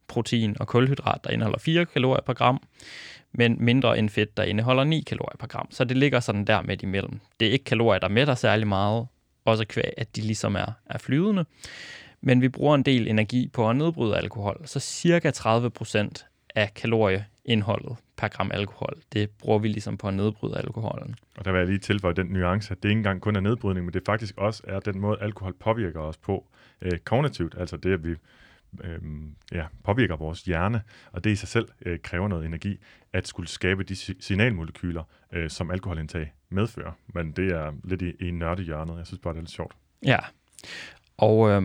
protein 0.10 0.56
og 0.60 0.68
kulhydrat, 0.68 1.24
der 1.24 1.30
indeholder 1.30 1.60
4 1.60 1.86
kalorier 1.86 2.22
per 2.22 2.34
gram, 2.34 2.62
men 3.32 3.58
mindre 3.60 4.00
end 4.00 4.10
fedt, 4.10 4.38
der 4.38 4.44
indeholder 4.44 4.84
9 4.84 5.04
kalorier 5.08 5.38
per 5.40 5.48
gram. 5.48 5.68
Så 5.72 5.84
det 5.84 5.98
ligger 5.98 6.20
sådan 6.20 6.46
der 6.46 6.62
midt 6.62 6.84
imellem. 6.84 7.20
Det 7.40 7.48
er 7.48 7.52
ikke 7.52 7.66
kalorier, 7.66 8.00
der 8.00 8.08
mætter 8.08 8.36
særlig 8.36 8.68
meget, 8.68 9.08
også 9.46 9.66
kvæg, 9.66 9.94
at 9.98 10.16
de 10.16 10.22
ligesom 10.22 10.56
er, 10.56 10.72
er 10.86 10.98
flydende. 10.98 11.46
Men 12.22 12.42
vi 12.42 12.50
bruger 12.50 12.76
en 12.76 12.84
del 12.84 13.08
energi 13.08 13.48
på 13.54 13.70
at 13.70 13.76
nedbryde 13.76 14.18
alkohol, 14.18 14.62
så 14.66 14.80
cirka 14.80 15.32
30% 15.32 16.56
af 16.56 16.74
kalorieindholdet 16.74 17.96
per 18.18 18.28
gram 18.28 18.52
alkohol, 18.54 18.94
det 19.14 19.30
bruger 19.30 19.60
vi 19.60 19.68
ligesom 19.68 19.98
på 19.98 20.08
at 20.08 20.14
nedbryde 20.14 20.58
alkoholen. 20.58 21.16
Og 21.38 21.46
der 21.46 21.52
vil 21.52 21.60
jeg 21.60 21.68
lige 21.68 21.80
tilføje 21.80 22.14
den 22.14 22.28
nuance, 22.28 22.72
at 22.72 22.84
det 22.84 22.90
ikke 22.90 23.00
engang 23.00 23.22
kun 23.22 23.36
er 23.36 23.40
nedbrydning, 23.40 23.86
men 23.86 23.94
det 23.94 24.02
faktisk 24.06 24.38
også 24.38 24.64
er 24.68 24.80
den 24.80 25.00
måde, 25.00 25.18
alkohol 25.22 25.54
påvirker 25.54 26.00
os 26.00 26.18
på 26.18 26.48
øh, 26.82 26.92
kognitivt, 26.98 27.56
altså 27.60 27.78
det, 27.78 27.94
at 27.94 28.04
vi 28.04 28.16
øh, 28.84 29.00
ja, 29.52 29.66
påvirker 29.84 30.16
vores 30.16 30.42
hjerne, 30.42 30.82
og 31.12 31.24
det 31.24 31.30
i 31.30 31.36
sig 31.36 31.48
selv 31.48 31.68
øh, 31.86 32.00
kræver 32.00 32.28
noget 32.28 32.46
energi, 32.46 32.80
at 33.14 33.28
skulle 33.28 33.50
skabe 33.50 33.84
de 33.84 33.96
signalmolekyler, 33.96 35.04
øh, 35.34 35.50
som 35.50 35.72
alkoholindtag 35.72 36.34
medfører. 36.50 36.92
Men 37.14 37.32
det 37.32 37.52
er 37.52 37.74
lidt 37.84 38.02
i, 38.02 38.12
i 38.28 38.32
nørdehjørnet. 38.32 38.98
Jeg 38.98 39.08
synes 39.08 39.20
bare, 39.20 39.34
det 39.34 39.38
er 39.38 39.42
lidt 39.42 39.52
sjovt. 39.52 39.76
Ja, 40.06 40.20
og 41.18 41.50
øh, 41.50 41.62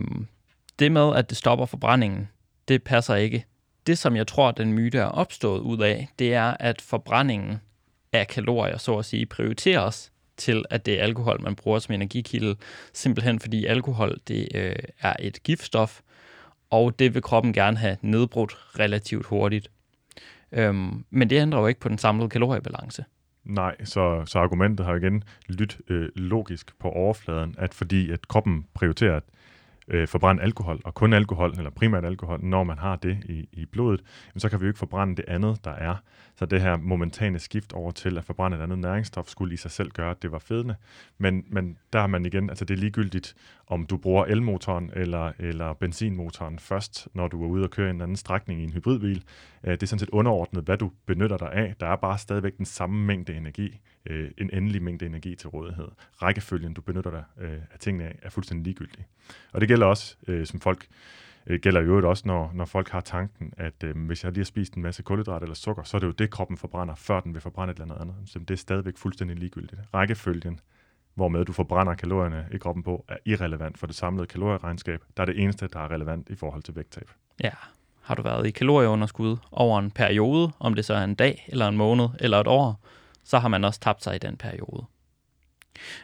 det 0.79 0.91
med, 0.91 1.15
at 1.15 1.29
det 1.29 1.37
stopper 1.37 1.65
forbrændingen, 1.65 2.29
det 2.67 2.83
passer 2.83 3.15
ikke. 3.15 3.45
Det, 3.87 3.97
som 3.97 4.15
jeg 4.15 4.27
tror, 4.27 4.51
den 4.51 4.73
myte 4.73 4.97
er 4.97 5.05
opstået 5.05 5.59
ud 5.59 5.81
af, 5.81 6.07
det 6.19 6.33
er, 6.33 6.57
at 6.59 6.81
forbrændingen 6.81 7.57
af 8.13 8.27
kalorier, 8.27 8.77
så 8.77 8.97
at 8.97 9.05
sige, 9.05 9.25
prioriteres 9.25 10.11
til, 10.37 10.65
at 10.69 10.85
det 10.85 10.99
er 10.99 11.03
alkohol, 11.03 11.41
man 11.41 11.55
bruger 11.55 11.79
som 11.79 11.93
energikilde, 11.95 12.55
simpelthen 12.93 13.39
fordi 13.39 13.65
alkohol 13.65 14.19
det 14.27 14.47
øh, 14.55 14.75
er 15.01 15.13
et 15.19 15.43
giftstof, 15.43 16.01
og 16.75 16.99
det 16.99 17.13
vil 17.13 17.21
kroppen 17.21 17.53
gerne 17.53 17.77
have 17.77 17.97
nedbrudt 18.01 18.57
relativt 18.79 19.25
hurtigt. 19.25 19.71
Øhm, 20.51 21.05
men 21.09 21.29
det 21.29 21.41
ændrer 21.41 21.59
jo 21.59 21.67
ikke 21.67 21.79
på 21.79 21.89
den 21.89 21.97
samlede 21.97 22.29
kaloriebalance. 22.29 23.05
Nej, 23.43 23.75
så, 23.83 24.23
så 24.25 24.39
argumentet 24.39 24.85
har 24.85 24.95
igen 24.95 25.23
lyttet 25.47 25.77
øh, 25.87 26.09
logisk 26.15 26.79
på 26.79 26.89
overfladen, 26.89 27.55
at 27.57 27.73
fordi 27.73 28.11
at 28.11 28.27
kroppen 28.27 28.65
prioriterer, 28.73 29.15
øh, 29.15 29.21
at 29.87 29.95
øh, 29.95 30.07
forbrænde 30.07 30.43
alkohol, 30.43 30.81
og 30.83 30.93
kun 30.93 31.13
alkohol, 31.13 31.53
eller 31.57 31.69
primært 31.69 32.05
alkohol, 32.05 32.39
når 32.43 32.63
man 32.63 32.77
har 32.77 32.95
det 32.95 33.17
i, 33.25 33.49
i 33.51 33.65
blodet, 33.65 34.01
så 34.37 34.49
kan 34.49 34.59
vi 34.59 34.65
jo 34.65 34.69
ikke 34.69 34.79
forbrænde 34.79 35.15
det 35.15 35.25
andet, 35.27 35.65
der 35.65 35.71
er. 35.71 35.95
Så 36.35 36.45
det 36.45 36.61
her 36.61 36.77
momentane 36.77 37.39
skift 37.39 37.73
over 37.73 37.91
til 37.91 38.17
at 38.17 38.23
forbrænde 38.23 38.57
et 38.57 38.61
andet 38.61 38.79
næringsstof, 38.79 39.27
skulle 39.27 39.53
i 39.53 39.57
sig 39.57 39.71
selv 39.71 39.91
gøre, 39.91 40.11
at 40.11 40.21
det 40.21 40.31
var 40.31 40.39
fedende. 40.39 40.75
Men, 41.17 41.45
men 41.47 41.77
der 41.93 41.99
har 41.99 42.07
man 42.07 42.25
igen, 42.25 42.49
altså 42.49 42.65
det 42.65 42.73
er 42.73 42.79
ligegyldigt, 42.79 43.35
om 43.67 43.85
du 43.85 43.97
bruger 43.97 44.25
elmotoren 44.25 44.91
eller, 44.93 45.31
eller 45.39 45.73
benzinmotoren 45.73 46.59
først, 46.59 47.07
når 47.13 47.27
du 47.27 47.43
er 47.43 47.47
ude 47.47 47.63
og 47.63 47.69
køre 47.69 47.89
en 47.89 48.01
anden 48.01 48.17
strækning 48.17 48.61
i 48.61 48.63
en 48.63 48.73
hybridbil. 48.73 49.23
Øh, 49.63 49.71
det 49.71 49.83
er 49.83 49.87
sådan 49.87 49.99
set 49.99 50.09
underordnet, 50.09 50.63
hvad 50.63 50.77
du 50.77 50.91
benytter 51.05 51.37
dig 51.37 51.53
af. 51.53 51.75
Der 51.79 51.87
er 51.87 51.95
bare 51.95 52.17
stadigvæk 52.17 52.57
den 52.57 52.65
samme 52.65 53.05
mængde 53.05 53.33
energi, 53.33 53.79
øh, 54.05 54.31
en 54.37 54.49
endelig 54.53 54.83
mængde 54.83 55.05
energi 55.05 55.35
til 55.35 55.49
rådighed. 55.49 55.87
Rækkefølgen, 56.21 56.73
du 56.73 56.81
benytter 56.81 57.11
dig 57.11 57.23
øh, 57.41 57.59
af 57.73 57.79
tingene 57.79 58.03
af, 58.03 58.19
er 58.21 58.29
fuldstændig 58.29 58.63
ligegyldig. 58.63 59.05
Og 59.53 59.61
det 59.61 59.67
gælder 59.67 59.85
også, 59.85 60.15
øh, 60.27 60.45
som 60.45 60.59
folk 60.59 60.87
øh, 61.47 61.59
gælder 61.59 61.81
jo 61.81 62.09
også, 62.09 62.23
når, 62.25 62.51
når 62.53 62.65
folk 62.65 62.89
har 62.89 63.01
tanken, 63.01 63.53
at 63.57 63.83
øh, 63.83 64.05
hvis 64.05 64.23
jeg 64.23 64.31
lige 64.31 64.39
har 64.39 64.45
spist 64.45 64.73
en 64.73 64.81
masse 64.81 65.03
kulhydrat 65.03 65.41
eller 65.41 65.55
sukker, 65.55 65.83
så 65.83 65.97
er 65.97 65.99
det 65.99 66.07
jo 66.07 66.11
det, 66.11 66.29
kroppen 66.29 66.57
forbrænder, 66.57 66.95
før 66.95 67.19
den 67.19 67.33
vil 67.33 67.41
forbrænde 67.41 67.71
et 67.71 67.79
eller 67.79 67.95
andet 67.95 68.01
andet. 68.01 68.29
Så 68.29 68.39
det 68.39 68.51
er 68.51 68.55
stadigvæk 68.55 68.97
fuldstændig 68.97 69.37
ligegyldigt. 69.37 69.81
Rækkefølgen, 69.93 70.59
hvormed 71.15 71.45
du 71.45 71.53
forbrænder 71.53 71.95
kalorierne 71.95 72.45
i 72.51 72.57
kroppen 72.57 72.83
på, 72.83 73.05
er 73.07 73.17
irrelevant 73.25 73.77
for 73.77 73.87
det 73.87 73.95
samlede 73.95 74.27
kalorieregnskab. 74.27 75.03
Der 75.17 75.23
er 75.23 75.25
det 75.25 75.39
eneste, 75.39 75.67
der 75.67 75.79
er 75.79 75.91
relevant 75.91 76.29
i 76.29 76.35
forhold 76.35 76.63
til 76.63 76.75
vægttab. 76.75 77.09
Ja, 77.43 77.51
har 78.01 78.15
du 78.15 78.21
været 78.21 78.47
i 78.47 78.51
kalorieunderskud 78.51 79.37
over 79.51 79.79
en 79.79 79.91
periode, 79.91 80.51
om 80.59 80.73
det 80.73 80.85
så 80.85 80.93
er 80.93 81.03
en 81.03 81.15
dag, 81.15 81.45
eller 81.47 81.67
en 81.67 81.77
måned, 81.77 82.07
eller 82.19 82.39
et 82.39 82.47
år, 82.47 82.79
så 83.23 83.39
har 83.39 83.47
man 83.47 83.63
også 83.63 83.79
tabt 83.79 84.03
sig 84.03 84.15
i 84.15 84.19
den 84.19 84.37
periode. 84.37 84.85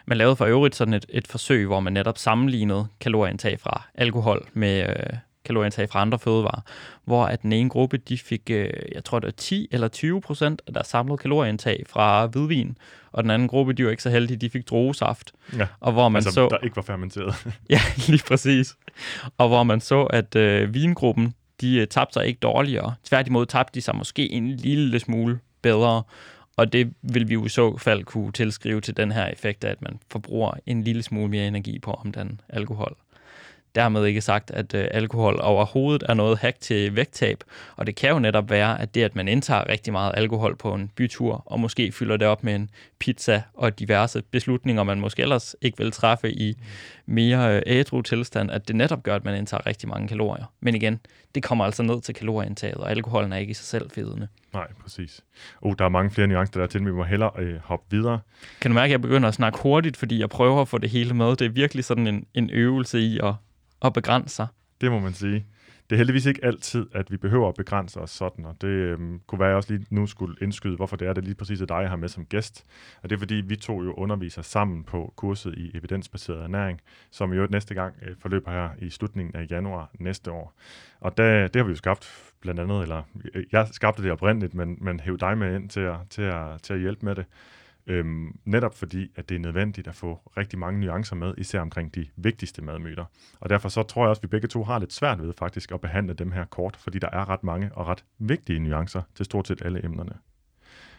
Man 0.06 0.18
lavede 0.18 0.36
for 0.36 0.46
øvrigt 0.46 0.76
sådan 0.76 0.94
et, 0.94 1.06
et 1.10 1.28
forsøg, 1.28 1.68
hvor 1.68 1.80
man 1.80 1.94
netop 1.94 2.18
sammenlignede 2.18 2.88
kalorieindtag 3.00 3.60
fra 3.60 3.88
alkohol 3.96 4.48
med, 4.54 4.90
øh, 4.90 5.18
kalorieindtag 5.46 5.90
fra 5.90 6.02
andre 6.02 6.20
fødevarer, 6.20 6.62
hvor 7.06 7.26
at 7.26 7.42
den 7.42 7.54
ene 7.54 7.70
gruppe, 7.70 7.98
de 7.98 8.18
fik, 8.18 8.42
øh, 8.50 8.70
jeg 8.96 9.04
tror 9.04 9.20
det 9.20 9.26
var 9.26 9.32
10 9.32 9.68
eller 9.72 9.88
20 9.88 10.22
procent 10.22 10.62
af 10.68 10.74
deres 10.74 10.88
samlede 10.88 11.18
kalorieindtag 11.18 11.84
fra 11.90 12.26
hvidvin, 12.26 12.78
og 13.12 13.24
den 13.24 13.32
anden 13.32 13.48
gruppe, 13.48 13.74
de 13.74 13.86
var 13.86 13.92
ikke 13.92 14.04
så 14.04 14.10
heldige, 14.10 14.38
de 14.38 14.50
fik 14.50 14.70
druesaft. 14.70 15.32
Ja, 15.58 15.68
og 15.80 15.92
hvor 15.92 16.10
man 16.10 16.18
altså, 16.18 16.32
så, 16.32 16.48
der 16.48 16.58
ikke 16.58 16.76
var 16.76 16.82
fermenteret. 16.82 17.48
ja, 17.70 17.80
lige 18.08 18.24
præcis. 18.28 18.76
Og 19.38 19.48
hvor 19.48 19.64
man 19.64 19.82
så, 19.82 20.04
at 20.04 20.36
øh, 20.36 20.74
vingruppen, 20.74 21.34
de 21.62 21.78
øh, 21.78 21.88
tabte 21.88 22.14
sig 22.14 22.28
ikke 22.28 22.40
dårligere. 22.40 22.96
Tværtimod 23.04 23.46
tabte 23.46 23.76
de 23.76 23.82
sig 23.82 23.96
måske 23.96 24.32
en 24.32 24.50
lille 24.52 25.00
smule 25.00 25.40
bedre, 25.62 26.04
og 26.58 26.74
det 26.74 26.94
vil 27.02 27.30
vi 27.30 27.34
jo 27.34 27.46
i 27.46 27.50
så 27.50 27.78
fald 27.78 28.04
kunne 28.04 28.32
tilskrive 28.32 28.82
til 28.82 28.98
den 28.98 29.12
her 29.12 29.28
effekt 29.28 29.64
at 29.64 29.82
man 29.82 30.00
forbruger 30.12 30.52
en 30.66 30.84
lille 30.84 31.04
smule 31.04 31.28
mere 31.28 31.48
energi 31.48 31.80
på 31.80 31.92
om 31.92 32.12
den 32.12 32.42
alkohol. 32.50 32.96
Dermed 33.76 34.06
ikke 34.06 34.22
sagt, 34.22 34.52
at 34.52 34.74
øh, 34.74 34.88
alkohol 34.92 35.40
overhovedet 35.42 36.04
er 36.10 36.14
noget 36.14 36.40
hack 36.40 36.60
til 36.60 36.96
vægttab, 36.96 37.44
og 37.76 37.88
det 37.88 37.96
kan 37.96 38.10
jo 38.10 38.20
netop 38.20 38.50
være, 38.50 38.82
at 38.82 38.96
det, 38.96 39.04
at 39.04 39.16
man 39.16 39.28
indtager 39.28 39.70
rigtig 39.70 39.94
meget 39.94 40.12
alkohol 40.18 40.56
på 40.56 40.74
en 40.74 40.92
bytur, 40.96 41.44
og 41.46 41.60
måske 41.60 41.92
fylder 41.92 42.18
det 42.18 42.28
op 42.28 42.44
med 42.44 42.56
en 42.56 42.70
pizza 43.00 43.42
og 43.54 43.80
diverse 43.80 44.22
beslutninger, 44.32 44.84
man 44.84 45.00
måske 45.00 45.22
ellers 45.22 45.56
ikke 45.62 45.78
vil 45.78 45.92
træffe 45.92 46.32
i 46.32 46.58
mere 47.06 47.56
øh, 47.56 47.62
ædru 47.66 48.02
tilstand, 48.02 48.52
at 48.52 48.68
det 48.68 48.76
netop 48.76 49.04
gør, 49.04 49.16
at 49.16 49.26
man 49.26 49.36
indtager 49.36 49.68
rigtig 49.68 49.90
mange 49.90 50.08
kalorier. 50.08 50.46
Men 50.60 50.76
igen, 50.76 51.00
det 51.36 51.44
kommer 51.44 51.66
altså 51.66 51.84
ned 51.84 52.02
til 52.02 52.16
kalorieindtaget, 52.16 52.76
og 52.76 52.92
alkoholen 52.92 53.34
er 53.34 53.38
ikke 53.38 53.52
i 53.52 53.54
sig 53.54 53.66
selv 53.66 53.90
fedende. 53.92 54.28
Nej, 54.54 54.68
præcis. 54.82 55.22
Oh, 55.62 55.74
der 55.80 55.86
er 55.86 55.90
mange 55.90 56.12
flere 56.12 56.28
nuancer 56.28 56.60
der 56.60 56.68
til, 56.68 56.82
men 56.84 56.92
vi 56.92 56.98
må 56.98 57.04
hellere 57.04 57.32
øh, 57.38 57.60
hoppe 57.64 57.86
videre. 57.90 58.20
Kan 58.62 58.72
du 58.72 58.76
mærke, 58.76 58.86
at 58.86 58.92
jeg 58.92 59.02
begynder 59.02 59.28
at 59.28 59.34
snakke 59.34 59.60
hurtigt, 59.60 59.98
fordi 59.98 60.20
jeg 60.20 60.30
prøver 60.30 60.62
at 60.62 60.68
få 60.68 60.78
det 60.78 60.90
hele 60.90 61.14
med? 61.14 61.36
Det 61.36 61.42
er 61.42 61.50
virkelig 61.50 61.86
sådan 61.86 62.08
en, 62.08 62.26
en 62.34 62.50
øvelse 62.50 63.00
i 63.00 63.20
at 63.24 63.34
og 63.82 63.94
begrænse 63.94 64.36
sig. 64.36 64.48
Det 64.82 64.92
må 64.92 65.00
man 65.00 65.14
sige. 65.14 65.46
det 65.90 65.96
er 65.96 65.98
heldigvis 65.98 66.26
ikke 66.26 66.46
altid, 66.46 66.86
at 66.94 67.12
vi 67.12 67.18
behøver 67.18 67.50
at 67.50 67.56
begrænse 67.56 68.00
os 68.00 68.10
sådan, 68.10 68.46
og 68.46 68.56
det 68.62 68.68
øhm, 68.68 69.22
kunne 69.28 69.40
være, 69.40 69.48
at 69.48 69.52
jeg 69.52 69.58
også 69.58 69.74
lige 69.74 69.86
nu 69.90 70.08
skulle 70.08 70.36
indskyde, 70.42 70.76
hvorfor 70.76 70.96
det 70.96 71.08
er, 71.08 71.14
det 71.14 71.24
lige 71.24 71.36
præcis 71.36 71.62
er 71.62 71.66
dig, 71.66 71.76
jeg 71.76 71.90
har 71.90 71.96
med 71.96 72.10
som 72.10 72.26
gæst. 72.26 72.66
Og 73.02 73.10
det 73.10 73.16
er 73.16 73.20
fordi, 73.20 73.36
vi 73.36 73.56
to 73.56 73.84
jo 73.84 73.94
underviser 73.94 74.42
sammen 74.42 74.84
på 74.84 75.14
kurset 75.16 75.54
i 75.58 75.78
evidensbaseret 75.78 76.44
ernæring, 76.44 76.82
som 77.12 77.34
jo 77.34 77.48
næste 77.50 77.74
gang 77.74 77.96
øh, 78.02 78.16
forløber 78.20 78.52
her 78.52 78.70
i 78.80 78.90
slutningen 78.90 79.36
af 79.36 79.48
januar 79.52 79.90
næste 80.00 80.32
år. 80.32 80.54
Og 81.00 81.18
der, 81.18 81.48
det 81.48 81.56
har 81.56 81.64
vi 81.64 81.72
jo 81.72 81.76
skabt 81.76 82.34
blandt 82.42 82.60
andet, 82.60 82.82
eller 82.82 83.02
øh, 83.34 83.44
jeg 83.52 83.68
skabte 83.72 84.04
det 84.04 84.12
oprindeligt, 84.12 84.54
men, 84.54 84.78
men 84.82 85.00
hæv 85.00 85.18
dig 85.18 85.38
med 85.38 85.56
ind 85.56 85.70
til 85.70 85.80
at, 85.80 85.98
til 86.10 86.22
at, 86.22 86.62
til 86.62 86.74
at 86.74 86.80
hjælpe 86.80 87.06
med 87.06 87.16
det. 87.16 87.26
Øhm, 87.88 88.40
netop 88.46 88.78
fordi, 88.78 89.12
at 89.16 89.30
det 89.30 89.36
er 89.36 89.40
nødvendigt 89.40 89.88
at 89.88 89.96
få 89.96 90.20
rigtig 90.38 90.60
mange 90.60 90.80
nuancer 90.80 91.16
med, 91.16 91.34
især 91.38 91.60
omkring 91.60 91.96
de 91.96 92.08
vigtigste 92.16 92.62
madmyter. 92.62 93.06
Og 93.40 93.50
derfor 93.50 93.70
så 93.70 93.84
tror 93.84 94.04
jeg 94.04 94.10
også, 94.10 94.20
at 94.20 94.24
vi 94.24 94.28
begge 94.28 94.48
to 94.48 94.64
har 94.64 94.80
lidt 94.80 94.94
svært 94.94 95.22
ved 95.22 95.34
faktisk 95.38 95.72
at 95.72 95.82
behandle 95.82 96.14
dem 96.14 96.32
her 96.32 96.46
kort, 96.46 96.76
fordi 96.76 97.00
der 97.00 97.10
er 97.14 97.30
ret 97.30 97.44
mange 97.44 97.70
og 97.74 97.88
ret 97.88 98.04
vigtige 98.20 98.60
nuancer 98.60 99.02
til 99.16 99.26
stort 99.26 99.48
set 99.48 99.62
alle 99.66 99.86
emnerne. 99.86 100.14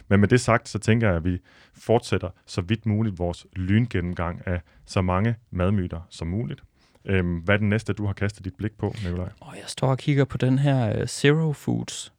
Men 0.09 0.21
med 0.21 0.29
det 0.29 0.41
sagt, 0.41 0.69
så 0.69 0.79
tænker 0.79 1.07
jeg, 1.07 1.17
at 1.17 1.25
vi 1.25 1.39
fortsætter 1.75 2.31
så 2.47 2.61
vidt 2.61 2.87
muligt 2.87 3.19
vores 3.19 3.47
lyngennemgang 3.57 4.43
af 4.47 4.61
så 4.87 5.03
mange 5.03 5.37
madmyter 5.51 6.01
som 6.11 6.29
muligt. 6.29 6.63
Øhm, 7.05 7.37
hvad 7.39 7.55
er 7.55 7.59
den 7.59 7.69
næste, 7.69 7.93
du 7.93 8.07
har 8.07 8.13
kastet 8.13 8.45
dit 8.45 8.55
blik 8.57 8.73
på, 8.79 8.95
Nikolaj? 9.05 9.29
Oh, 9.41 9.55
jeg 9.57 9.65
står 9.67 9.89
og 9.89 9.99
kigger 9.99 10.25
på 10.25 10.37
den 10.37 10.59
her 10.59 11.01
uh, 11.01 11.07
Zero 11.07 11.53
Foods. 11.53 12.13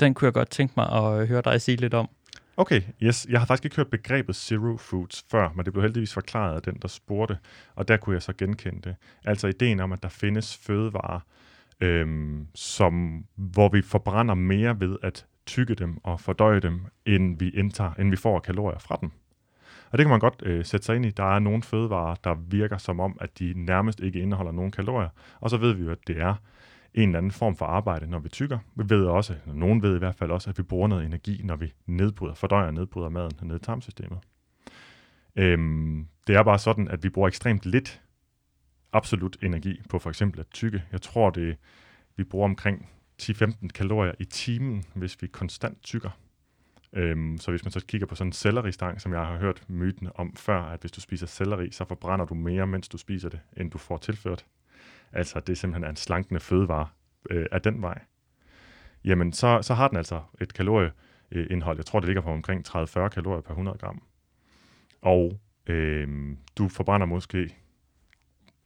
Den 0.00 0.14
kunne 0.14 0.26
jeg 0.26 0.32
godt 0.32 0.50
tænke 0.50 0.74
mig 0.76 0.92
at 0.92 1.22
øh, 1.22 1.28
høre 1.28 1.42
dig 1.44 1.60
sige 1.60 1.76
lidt 1.76 1.94
om. 1.94 2.08
Okay, 2.60 2.82
yes. 3.02 3.26
Jeg 3.30 3.40
har 3.40 3.46
faktisk 3.46 3.64
ikke 3.64 3.76
hørt 3.76 3.90
begrebet 3.90 4.36
zero 4.36 4.76
foods 4.76 5.24
før, 5.30 5.52
men 5.56 5.64
det 5.64 5.72
blev 5.72 5.82
heldigvis 5.82 6.14
forklaret 6.14 6.56
af 6.56 6.62
den, 6.62 6.78
der 6.82 6.88
spurgte, 6.88 7.38
og 7.74 7.88
der 7.88 7.96
kunne 7.96 8.14
jeg 8.14 8.22
så 8.22 8.32
genkende 8.32 8.80
det. 8.84 8.96
Altså 9.24 9.48
ideen 9.48 9.80
om, 9.80 9.92
at 9.92 10.02
der 10.02 10.08
findes 10.08 10.56
fødevarer, 10.56 11.20
øhm, 11.80 12.46
som, 12.54 13.24
hvor 13.36 13.68
vi 13.68 13.82
forbrænder 13.82 14.34
mere 14.34 14.80
ved 14.80 14.96
at 15.02 15.26
tygge 15.46 15.74
dem 15.74 15.98
og 16.04 16.20
fordøje 16.20 16.60
dem, 16.60 16.80
end 17.06 17.38
vi, 17.38 17.50
indtager, 17.50 17.92
end 17.94 18.10
vi 18.10 18.16
får 18.16 18.38
kalorier 18.38 18.78
fra 18.78 18.98
dem. 19.00 19.10
Og 19.90 19.98
det 19.98 20.04
kan 20.04 20.10
man 20.10 20.20
godt 20.20 20.42
øh, 20.42 20.64
sætte 20.64 20.86
sig 20.86 20.96
ind 20.96 21.06
i. 21.06 21.10
Der 21.10 21.34
er 21.34 21.38
nogle 21.38 21.62
fødevarer, 21.62 22.14
der 22.24 22.34
virker 22.34 22.78
som 22.78 23.00
om, 23.00 23.16
at 23.20 23.38
de 23.38 23.52
nærmest 23.56 24.00
ikke 24.00 24.20
indeholder 24.20 24.52
nogen 24.52 24.70
kalorier, 24.70 25.08
og 25.40 25.50
så 25.50 25.56
ved 25.56 25.72
vi 25.72 25.84
jo, 25.84 25.90
at 25.90 26.06
det 26.06 26.20
er 26.20 26.34
en 26.94 27.08
eller 27.08 27.18
anden 27.18 27.32
form 27.32 27.56
for 27.56 27.66
arbejde, 27.66 28.06
når 28.06 28.18
vi 28.18 28.28
tykker. 28.28 28.58
Vi 28.74 28.84
ved 28.88 29.04
også, 29.04 29.36
og 29.46 29.56
nogen 29.56 29.82
ved 29.82 29.96
i 29.96 29.98
hvert 29.98 30.14
fald 30.14 30.30
også, 30.30 30.50
at 30.50 30.58
vi 30.58 30.62
bruger 30.62 30.88
noget 30.88 31.04
energi, 31.04 31.40
når 31.44 31.56
vi 31.56 31.72
nedbryder, 31.86 32.34
fordøjer 32.34 32.66
og 32.66 32.74
nedbryder 32.74 33.08
maden 33.08 33.32
ned 33.42 33.56
i 33.56 33.64
tarmsystemet. 33.64 34.18
Øhm, 35.36 36.06
det 36.26 36.36
er 36.36 36.42
bare 36.42 36.58
sådan, 36.58 36.88
at 36.88 37.02
vi 37.02 37.08
bruger 37.08 37.28
ekstremt 37.28 37.66
lidt 37.66 38.02
absolut 38.92 39.36
energi 39.42 39.82
på 39.88 39.98
for 39.98 40.10
eksempel 40.10 40.40
at 40.40 40.46
tykke. 40.50 40.82
Jeg 40.92 41.02
tror, 41.02 41.30
det 41.30 41.56
vi 42.16 42.24
bruger 42.24 42.44
omkring 42.44 42.88
10-15 43.22 43.68
kalorier 43.68 44.12
i 44.18 44.24
timen, 44.24 44.84
hvis 44.94 45.22
vi 45.22 45.26
konstant 45.26 45.82
tykker. 45.82 46.10
Øhm, 46.92 47.38
så 47.38 47.50
hvis 47.50 47.64
man 47.64 47.72
så 47.72 47.86
kigger 47.86 48.06
på 48.06 48.14
sådan 48.14 48.28
en 48.28 48.32
selleristang, 48.32 49.00
som 49.00 49.12
jeg 49.12 49.26
har 49.26 49.38
hørt 49.38 49.64
myten 49.68 50.08
om 50.14 50.36
før, 50.36 50.62
at 50.62 50.80
hvis 50.80 50.92
du 50.92 51.00
spiser 51.00 51.26
selleri, 51.26 51.70
så 51.70 51.84
forbrænder 51.84 52.24
du 52.24 52.34
mere, 52.34 52.66
mens 52.66 52.88
du 52.88 52.98
spiser 52.98 53.28
det, 53.28 53.40
end 53.56 53.70
du 53.70 53.78
får 53.78 53.98
tilført 53.98 54.46
altså 55.12 55.40
det 55.40 55.58
simpelthen 55.58 55.84
er 55.84 55.90
en 55.90 55.96
slankende 55.96 56.40
fødevare 56.40 56.88
øh, 57.30 57.46
af 57.52 57.62
den 57.62 57.82
vej, 57.82 58.00
jamen 59.04 59.32
så, 59.32 59.62
så 59.62 59.74
har 59.74 59.88
den 59.88 59.96
altså 59.96 60.22
et 60.40 60.54
kalorieindhold, 60.54 61.78
jeg 61.78 61.86
tror 61.86 62.00
det 62.00 62.06
ligger 62.06 62.22
på 62.22 62.30
omkring 62.30 62.68
30-40 62.68 63.08
kalorier 63.08 63.40
per 63.40 63.50
100 63.50 63.78
gram. 63.78 64.02
Og 65.02 65.40
øh, 65.66 66.36
du 66.58 66.68
forbrænder 66.68 67.06
måske 67.06 67.56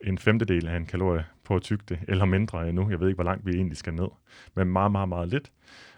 en 0.01 0.19
femtedel 0.19 0.69
af 0.69 0.77
en 0.77 0.87
kalorie 0.87 1.25
på 1.45 1.57
at 1.57 1.63
tygge 1.63 1.85
det, 1.89 1.99
eller 2.09 2.25
mindre 2.25 2.69
endnu. 2.69 2.91
Jeg 2.91 3.01
ved 3.01 3.09
ikke, 3.09 3.17
hvor 3.17 3.25
langt 3.25 3.47
vi 3.47 3.53
egentlig 3.53 3.77
skal 3.77 3.95
ned. 3.95 4.09
Men 4.55 4.69
meget, 4.69 4.93
meget, 4.93 5.09
meget 5.09 5.29
lidt. 5.29 5.53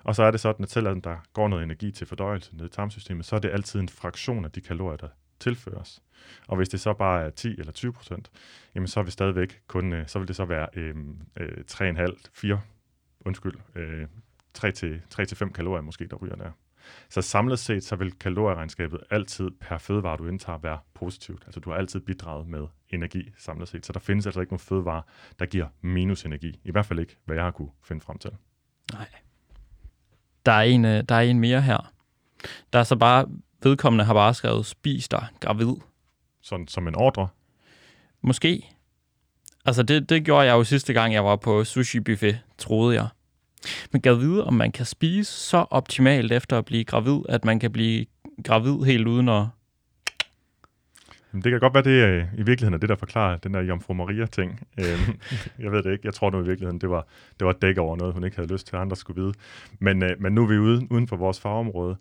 Og 0.04 0.14
så 0.14 0.22
er 0.22 0.30
det 0.30 0.40
sådan, 0.40 0.64
at 0.64 0.70
selvom 0.70 1.00
der 1.00 1.16
går 1.32 1.48
noget 1.48 1.64
energi 1.64 1.90
til 1.90 2.06
fordøjelse 2.06 2.56
ned 2.56 2.66
i 2.66 2.68
tarmsystemet, 2.68 3.24
så 3.24 3.36
er 3.36 3.40
det 3.40 3.50
altid 3.50 3.80
en 3.80 3.88
fraktion 3.88 4.44
af 4.44 4.50
de 4.50 4.60
kalorier, 4.60 4.96
der 4.96 5.08
tilføres. 5.40 6.02
Og 6.48 6.56
hvis 6.56 6.68
det 6.68 6.80
så 6.80 6.92
bare 6.92 7.26
er 7.26 7.30
10 7.30 7.48
eller 7.58 7.72
20 7.72 7.92
procent, 7.92 8.30
jamen 8.74 8.88
så 8.88 9.02
vil 9.02 9.12
stadigvæk 9.12 9.60
kun, 9.66 9.92
øh, 9.92 10.08
så 10.08 10.18
vil 10.18 10.28
det 10.28 10.36
så 10.36 10.44
være 10.44 10.68
øhm, 10.74 11.18
øh, 11.36 11.48
øh 11.58 11.64
3,5, 11.70 12.30
4, 12.34 12.60
undskyld, 13.20 13.54
øh, 13.74 14.06
3-5 14.58 15.52
kalorier 15.52 15.82
måske, 15.82 16.06
der 16.06 16.16
ryger 16.16 16.36
der. 16.36 16.50
Så 17.08 17.22
samlet 17.22 17.58
set, 17.58 17.84
så 17.84 17.96
vil 17.96 18.12
kalorieregnskabet 18.12 19.00
altid 19.10 19.50
per 19.60 19.78
fødevare, 19.78 20.16
du 20.16 20.28
indtager, 20.28 20.58
være 20.58 20.78
positivt. 20.94 21.42
Altså 21.46 21.60
du 21.60 21.70
har 21.70 21.76
altid 21.76 22.00
bidraget 22.00 22.48
med 22.48 22.66
energi 22.88 23.32
samlet 23.38 23.68
set. 23.68 23.86
Så 23.86 23.92
der 23.92 24.00
findes 24.00 24.26
altså 24.26 24.40
ikke 24.40 24.52
nogen 24.52 24.60
fødevare, 24.60 25.02
der 25.38 25.46
giver 25.46 25.66
minus 25.80 26.24
energi. 26.24 26.60
I 26.64 26.70
hvert 26.70 26.86
fald 26.86 26.98
ikke, 26.98 27.16
hvad 27.24 27.36
jeg 27.36 27.44
har 27.44 27.50
kunne 27.50 27.70
finde 27.84 28.00
frem 28.00 28.18
til. 28.18 28.30
Nej. 28.92 29.08
Der 30.46 30.52
er 30.52 30.62
en, 30.62 30.84
øh, 30.84 31.04
der 31.08 31.14
er 31.14 31.20
en 31.20 31.40
mere 31.40 31.62
her. 31.62 31.92
Der 32.72 32.78
er 32.78 32.84
så 32.84 32.96
bare 32.96 33.26
vedkommende 33.66 34.04
har 34.04 34.14
bare 34.14 34.34
skrevet, 34.34 34.66
spis 34.66 35.08
dig 35.08 35.26
gravid. 35.40 35.74
Sådan 36.42 36.68
som 36.68 36.88
en 36.88 36.94
ordre? 36.94 37.28
Måske. 38.22 38.70
Altså, 39.64 39.82
det, 39.82 40.08
det 40.08 40.24
gjorde 40.24 40.46
jeg 40.46 40.52
jo 40.52 40.64
sidste 40.64 40.92
gang, 40.92 41.14
jeg 41.14 41.24
var 41.24 41.36
på 41.36 41.64
sushi-buffet, 41.64 42.38
troede 42.58 42.94
jeg. 42.94 43.08
Men 43.92 44.00
gad 44.00 44.14
vide, 44.14 44.44
om 44.44 44.54
man 44.54 44.72
kan 44.72 44.86
spise 44.86 45.32
så 45.32 45.56
optimalt 45.70 46.32
efter 46.32 46.58
at 46.58 46.64
blive 46.64 46.84
gravid, 46.84 47.20
at 47.28 47.44
man 47.44 47.58
kan 47.58 47.72
blive 47.72 48.06
gravid 48.44 48.84
helt 48.84 49.08
uden 49.08 49.28
at... 49.28 49.44
Det 51.32 51.44
kan 51.44 51.60
godt 51.60 51.74
være, 51.74 51.82
det 51.82 52.02
er, 52.02 52.26
i 52.34 52.42
virkeligheden 52.42 52.74
er 52.74 52.78
det, 52.78 52.88
der 52.88 52.96
forklarer 52.96 53.36
den 53.36 53.54
der 53.54 53.60
Jomfru 53.60 53.94
Maria-ting. 53.94 54.60
Øhm, 54.80 55.20
jeg 55.58 55.72
ved 55.72 55.82
det 55.82 55.92
ikke. 55.92 56.06
Jeg 56.06 56.14
tror 56.14 56.30
nu 56.30 56.40
i 56.40 56.44
virkeligheden, 56.44 56.80
det 56.80 56.90
var, 56.90 57.06
det 57.38 57.46
var 57.46 57.52
dæk 57.52 57.78
over 57.78 57.96
noget, 57.96 58.14
hun 58.14 58.24
ikke 58.24 58.36
havde 58.36 58.52
lyst 58.52 58.66
til, 58.66 58.76
at 58.76 58.82
andre 58.82 58.96
skulle 58.96 59.22
vide. 59.22 59.34
Men, 59.78 60.02
øh, 60.02 60.10
men 60.18 60.32
nu 60.32 60.42
er 60.42 60.46
vi 60.46 60.58
ude, 60.58 60.86
uden 60.90 61.08
for 61.08 61.16
vores 61.16 61.40
fagområde. 61.40 61.96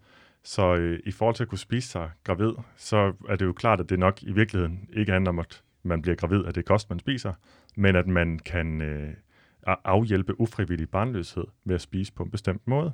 Så 0.46 0.76
øh, 0.76 1.00
i 1.06 1.12
forhold 1.12 1.36
til 1.36 1.44
at 1.44 1.50
kunne 1.50 1.58
spise 1.58 1.90
sig 1.90 2.12
gravid, 2.24 2.52
så 2.76 3.14
er 3.30 3.36
det 3.36 3.46
jo 3.46 3.54
klart, 3.54 3.80
at 3.80 3.90
det 3.90 4.00
nok 4.00 4.24
i 4.24 4.32
virkeligheden 4.32 4.90
ikke 4.94 5.12
handler 5.12 5.30
om, 5.30 5.40
at 5.40 5.64
man 5.84 6.02
bliver 6.02 6.16
gravid 6.16 6.46
af 6.46 6.54
det 6.54 6.66
kost, 6.66 6.90
man 6.90 7.00
spiser, 7.00 7.34
men 7.76 7.96
at 7.96 8.08
man 8.08 8.40
kan 8.40 8.82
øh, 8.82 9.14
afhjælpe 9.64 10.42
ufrivillig 10.42 10.90
barnløshed 10.90 11.44
ved 11.66 11.76
at 11.76 11.82
spise 11.82 12.14
på 12.14 12.24
en 12.24 12.32
bestemt 12.32 12.68
måde. 12.68 12.94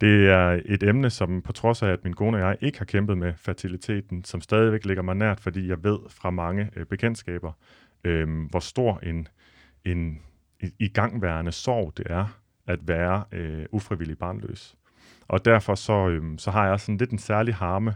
Det 0.00 0.28
er 0.28 0.60
et 0.66 0.82
emne, 0.82 1.10
som 1.10 1.42
på 1.42 1.52
trods 1.52 1.82
af, 1.82 1.88
at 1.88 2.04
min 2.04 2.14
kone 2.14 2.36
og 2.36 2.40
jeg 2.40 2.56
ikke 2.60 2.78
har 2.78 2.84
kæmpet 2.84 3.18
med 3.18 3.32
fertiliteten, 3.36 4.24
som 4.24 4.40
stadigvæk 4.40 4.84
ligger 4.84 5.02
mig 5.02 5.14
nært, 5.14 5.40
fordi 5.40 5.68
jeg 5.68 5.84
ved 5.84 5.98
fra 6.08 6.30
mange 6.30 6.70
øh, 6.76 6.86
bekendtskaber, 6.86 7.52
øh, 8.04 8.28
hvor 8.50 8.60
stor 8.60 8.98
en, 9.02 9.28
en 9.84 10.20
en 10.60 10.72
igangværende 10.78 11.52
sorg 11.52 11.92
det 11.96 12.06
er 12.10 12.40
at 12.66 12.88
være 12.88 13.24
øh, 13.32 13.66
ufrivillig 13.72 14.18
barnløs. 14.18 14.76
Og 15.28 15.44
derfor 15.44 15.74
så, 15.74 16.08
øhm, 16.08 16.38
så 16.38 16.50
har 16.50 16.66
jeg 16.68 16.80
sådan 16.80 16.96
lidt 16.96 17.10
en 17.10 17.18
særlig 17.18 17.54
harme, 17.54 17.94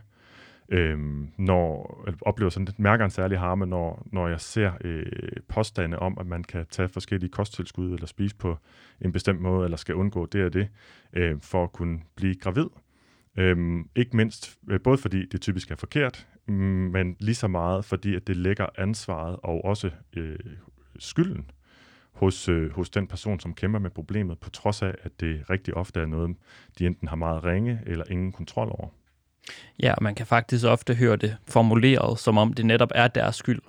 øhm, 0.68 1.28
når 1.38 2.02
eller 2.06 2.18
oplever 2.22 2.50
sådan 2.50 2.64
lidt, 2.64 2.78
mærker 2.78 3.04
en 3.04 3.10
særlig 3.10 3.38
harme, 3.38 3.66
når, 3.66 4.06
når 4.12 4.28
jeg 4.28 4.40
ser 4.40 4.72
øh, 4.80 5.06
påstande 5.48 5.98
om, 5.98 6.16
at 6.20 6.26
man 6.26 6.44
kan 6.44 6.66
tage 6.70 6.88
forskellige 6.88 7.30
kosttilskud 7.30 7.94
eller 7.94 8.06
spise 8.06 8.36
på 8.36 8.56
en 9.00 9.12
bestemt 9.12 9.40
måde, 9.40 9.64
eller 9.64 9.76
skal 9.76 9.94
undgå 9.94 10.26
det 10.26 10.44
og 10.44 10.52
det, 10.52 10.68
øh, 11.12 11.36
for 11.40 11.64
at 11.64 11.72
kunne 11.72 12.00
blive 12.16 12.34
gravid. 12.34 12.66
Øhm, 13.38 13.88
ikke 13.96 14.16
mindst, 14.16 14.58
øh, 14.70 14.80
både 14.80 14.98
fordi 14.98 15.26
det 15.26 15.40
typisk 15.40 15.70
er 15.70 15.76
forkert, 15.76 16.26
mm, 16.48 16.54
men 16.54 17.16
lige 17.20 17.34
så 17.34 17.48
meget 17.48 17.84
fordi, 17.84 18.14
at 18.14 18.26
det 18.26 18.36
lægger 18.36 18.66
ansvaret 18.78 19.36
og 19.42 19.64
også 19.64 19.90
øh, 20.16 20.38
skylden 20.98 21.50
hos, 22.20 22.48
øh, 22.48 22.72
hos 22.72 22.90
den 22.90 23.06
person, 23.06 23.40
som 23.40 23.54
kæmper 23.54 23.78
med 23.78 23.90
problemet, 23.90 24.38
på 24.38 24.50
trods 24.50 24.82
af, 24.82 24.94
at 25.02 25.20
det 25.20 25.50
rigtig 25.50 25.74
ofte 25.74 26.00
er 26.00 26.06
noget, 26.06 26.36
de 26.78 26.86
enten 26.86 27.08
har 27.08 27.16
meget 27.16 27.44
ringe 27.44 27.80
eller 27.86 28.04
ingen 28.10 28.32
kontrol 28.32 28.68
over. 28.68 28.88
Ja, 29.82 29.94
man 30.00 30.14
kan 30.14 30.26
faktisk 30.26 30.64
ofte 30.64 30.94
høre 30.94 31.16
det 31.16 31.36
formuleret, 31.48 32.18
som 32.18 32.38
om 32.38 32.52
det 32.52 32.66
netop 32.66 32.90
er 32.94 33.08
deres 33.08 33.36
skyld. 33.36 33.60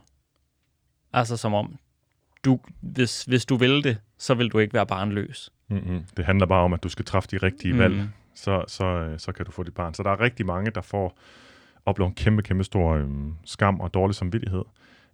Altså 1.13 1.37
som 1.37 1.53
om, 1.53 1.77
du, 2.45 2.59
hvis, 2.81 3.23
hvis 3.23 3.45
du 3.45 3.55
vil 3.55 3.83
det, 3.83 3.97
så 4.17 4.33
vil 4.33 4.49
du 4.49 4.59
ikke 4.59 4.73
være 4.73 4.85
barnløs. 4.85 5.49
Mm-hmm. 5.69 6.03
Det 6.17 6.25
handler 6.25 6.45
bare 6.45 6.63
om, 6.63 6.73
at 6.73 6.83
du 6.83 6.89
skal 6.89 7.05
træffe 7.05 7.29
de 7.31 7.37
rigtige 7.37 7.73
mm. 7.73 7.79
valg, 7.79 8.09
så, 8.35 8.63
så, 8.67 8.85
øh, 8.85 9.19
så 9.19 9.31
kan 9.31 9.45
du 9.45 9.51
få 9.51 9.63
dit 9.63 9.73
barn. 9.73 9.93
Så 9.93 10.03
der 10.03 10.09
er 10.09 10.19
rigtig 10.19 10.45
mange, 10.45 10.71
der 10.71 10.81
får 10.81 11.17
oplever 11.85 12.09
en 12.09 12.15
kæmpe, 12.15 12.41
kæmpe 12.41 12.63
stor 12.63 12.93
øhm, 12.93 13.35
skam 13.45 13.79
og 13.79 13.93
dårlig 13.93 14.15
samvittighed. 14.15 14.63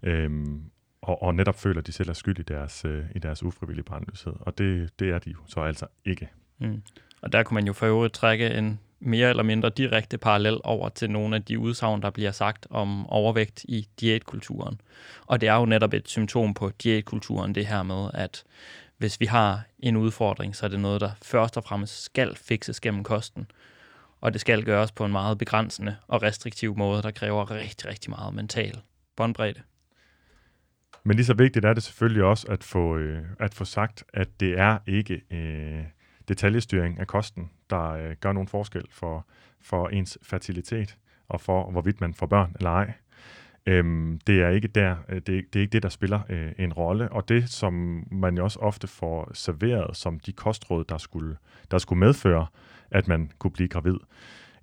Øhm, 0.04 0.62
og, 1.02 1.24
og 1.24 1.36
netop 1.36 1.60
føler, 1.60 1.80
at 1.80 1.88
de 1.88 1.92
selv 1.92 2.10
er 2.10 2.14
skyld 2.14 2.40
i 2.40 2.44
deres, 2.44 2.86
øh, 2.86 3.06
i 3.16 3.20
deres 3.20 3.44
ufrivillige 3.44 3.84
barnløshed. 3.86 4.34
Og 4.40 4.58
det, 4.58 5.00
det 5.00 5.10
er 5.10 5.20
de 5.20 5.30
jo 5.30 5.38
så 5.48 5.60
altså 5.60 5.86
ikke. 6.06 6.30
Mm. 6.58 6.82
Og 7.22 7.32
der 7.32 7.44
kunne 7.44 7.56
man 7.56 7.68
jo 7.68 7.74
for 7.74 7.86
øvrigt 7.86 8.14
trække 8.14 8.50
en 8.50 8.80
mere 9.00 9.30
eller 9.30 9.44
mindre 9.44 9.70
direkte 9.70 10.18
parallel 10.18 10.60
over 10.64 10.90
til 10.90 11.10
nogle 11.10 11.36
af 11.36 11.44
de 11.44 11.60
udsagn, 11.60 12.02
der 12.02 12.10
bliver 12.10 12.32
sagt 12.32 12.68
om 12.70 13.10
overvægt 13.10 13.64
i 13.64 13.88
diætkulturen. 14.00 14.82
Og 15.26 15.42
det 15.42 15.50
er 15.50 15.56
jo 15.56 15.66
netop 15.66 15.94
et 15.94 16.10
symptom 16.10 16.54
på 16.54 16.72
diætkulturen, 16.84 17.56
det 17.56 17.66
her 17.66 17.84
med, 17.84 18.10
at 18.14 18.44
hvis 18.98 19.20
vi 19.20 19.26
har 19.26 19.62
en 19.80 19.98
udfordring, 19.98 20.56
så 20.56 20.66
er 20.66 20.70
det 20.70 20.80
noget, 20.80 21.02
der 21.02 21.12
først 21.24 21.58
og 21.58 21.64
fremmest 21.64 22.04
skal 22.04 22.36
fikses 22.36 22.80
gennem 22.80 23.04
kosten. 23.04 23.52
Og 24.22 24.34
det 24.34 24.42
skal 24.42 24.64
gøres 24.64 24.92
på 24.92 25.06
en 25.06 25.12
meget 25.12 25.38
begrænsende 25.38 25.96
og 26.08 26.24
restriktiv 26.24 26.78
måde, 26.78 27.02
der 27.02 27.12
kræver 27.12 27.52
rigtig, 27.52 27.90
rigtig 27.90 28.10
meget 28.10 28.34
mental 28.34 28.82
båndbredde. 29.16 29.62
Men 31.08 31.16
lige 31.16 31.26
så 31.26 31.34
vigtigt 31.34 31.66
er 31.66 31.74
det 31.74 31.84
selvfølgelig 31.84 32.24
også 32.24 32.48
at 32.48 32.64
få, 32.64 32.98
øh, 32.98 33.24
at 33.40 33.54
få 33.54 33.66
sagt, 33.66 34.04
at 34.14 34.40
det 34.40 34.60
er 34.60 34.78
ikke 34.88 35.22
øh, 35.32 35.84
detaljestyring 36.28 37.00
af 37.00 37.08
kosten, 37.08 37.50
der 37.70 37.90
øh, 37.90 38.16
gør 38.22 38.32
nogen 38.32 38.48
forskel 38.48 38.86
for, 38.92 39.26
for 39.62 39.88
ens 39.88 40.18
fertilitet 40.22 40.98
og 41.30 41.42
for, 41.42 41.72
hvorvidt 41.72 42.02
man 42.02 42.14
får 42.14 42.26
børn 42.26 42.56
eller 42.56 42.70
ej. 42.70 42.94
Øhm, 43.66 44.20
det 44.28 44.42
er 44.42 44.50
ikke 44.50 44.68
der, 44.68 44.96
øh, 45.10 45.16
det, 45.16 45.28
det 45.28 45.56
er 45.56 45.62
ikke 45.62 45.72
det, 45.72 45.84
der 45.84 45.90
spiller 45.90 46.20
øh, 46.30 46.52
en 46.58 46.74
rolle, 46.74 47.12
og 47.12 47.30
det, 47.30 47.50
som 47.50 48.04
man 48.12 48.38
jo 48.38 48.44
også 48.44 48.60
ofte 48.60 48.88
får 48.88 49.32
serveret 49.34 49.98
som 49.98 50.20
de 50.20 50.32
kostråd, 50.32 50.86
der 50.86 50.98
skulle, 50.98 51.38
der 51.72 51.78
skulle 51.78 52.00
medføre, 52.00 52.48
at 52.92 53.08
man 53.08 53.32
kunne 53.40 53.52
blive 53.52 53.70
gravid, 53.70 53.98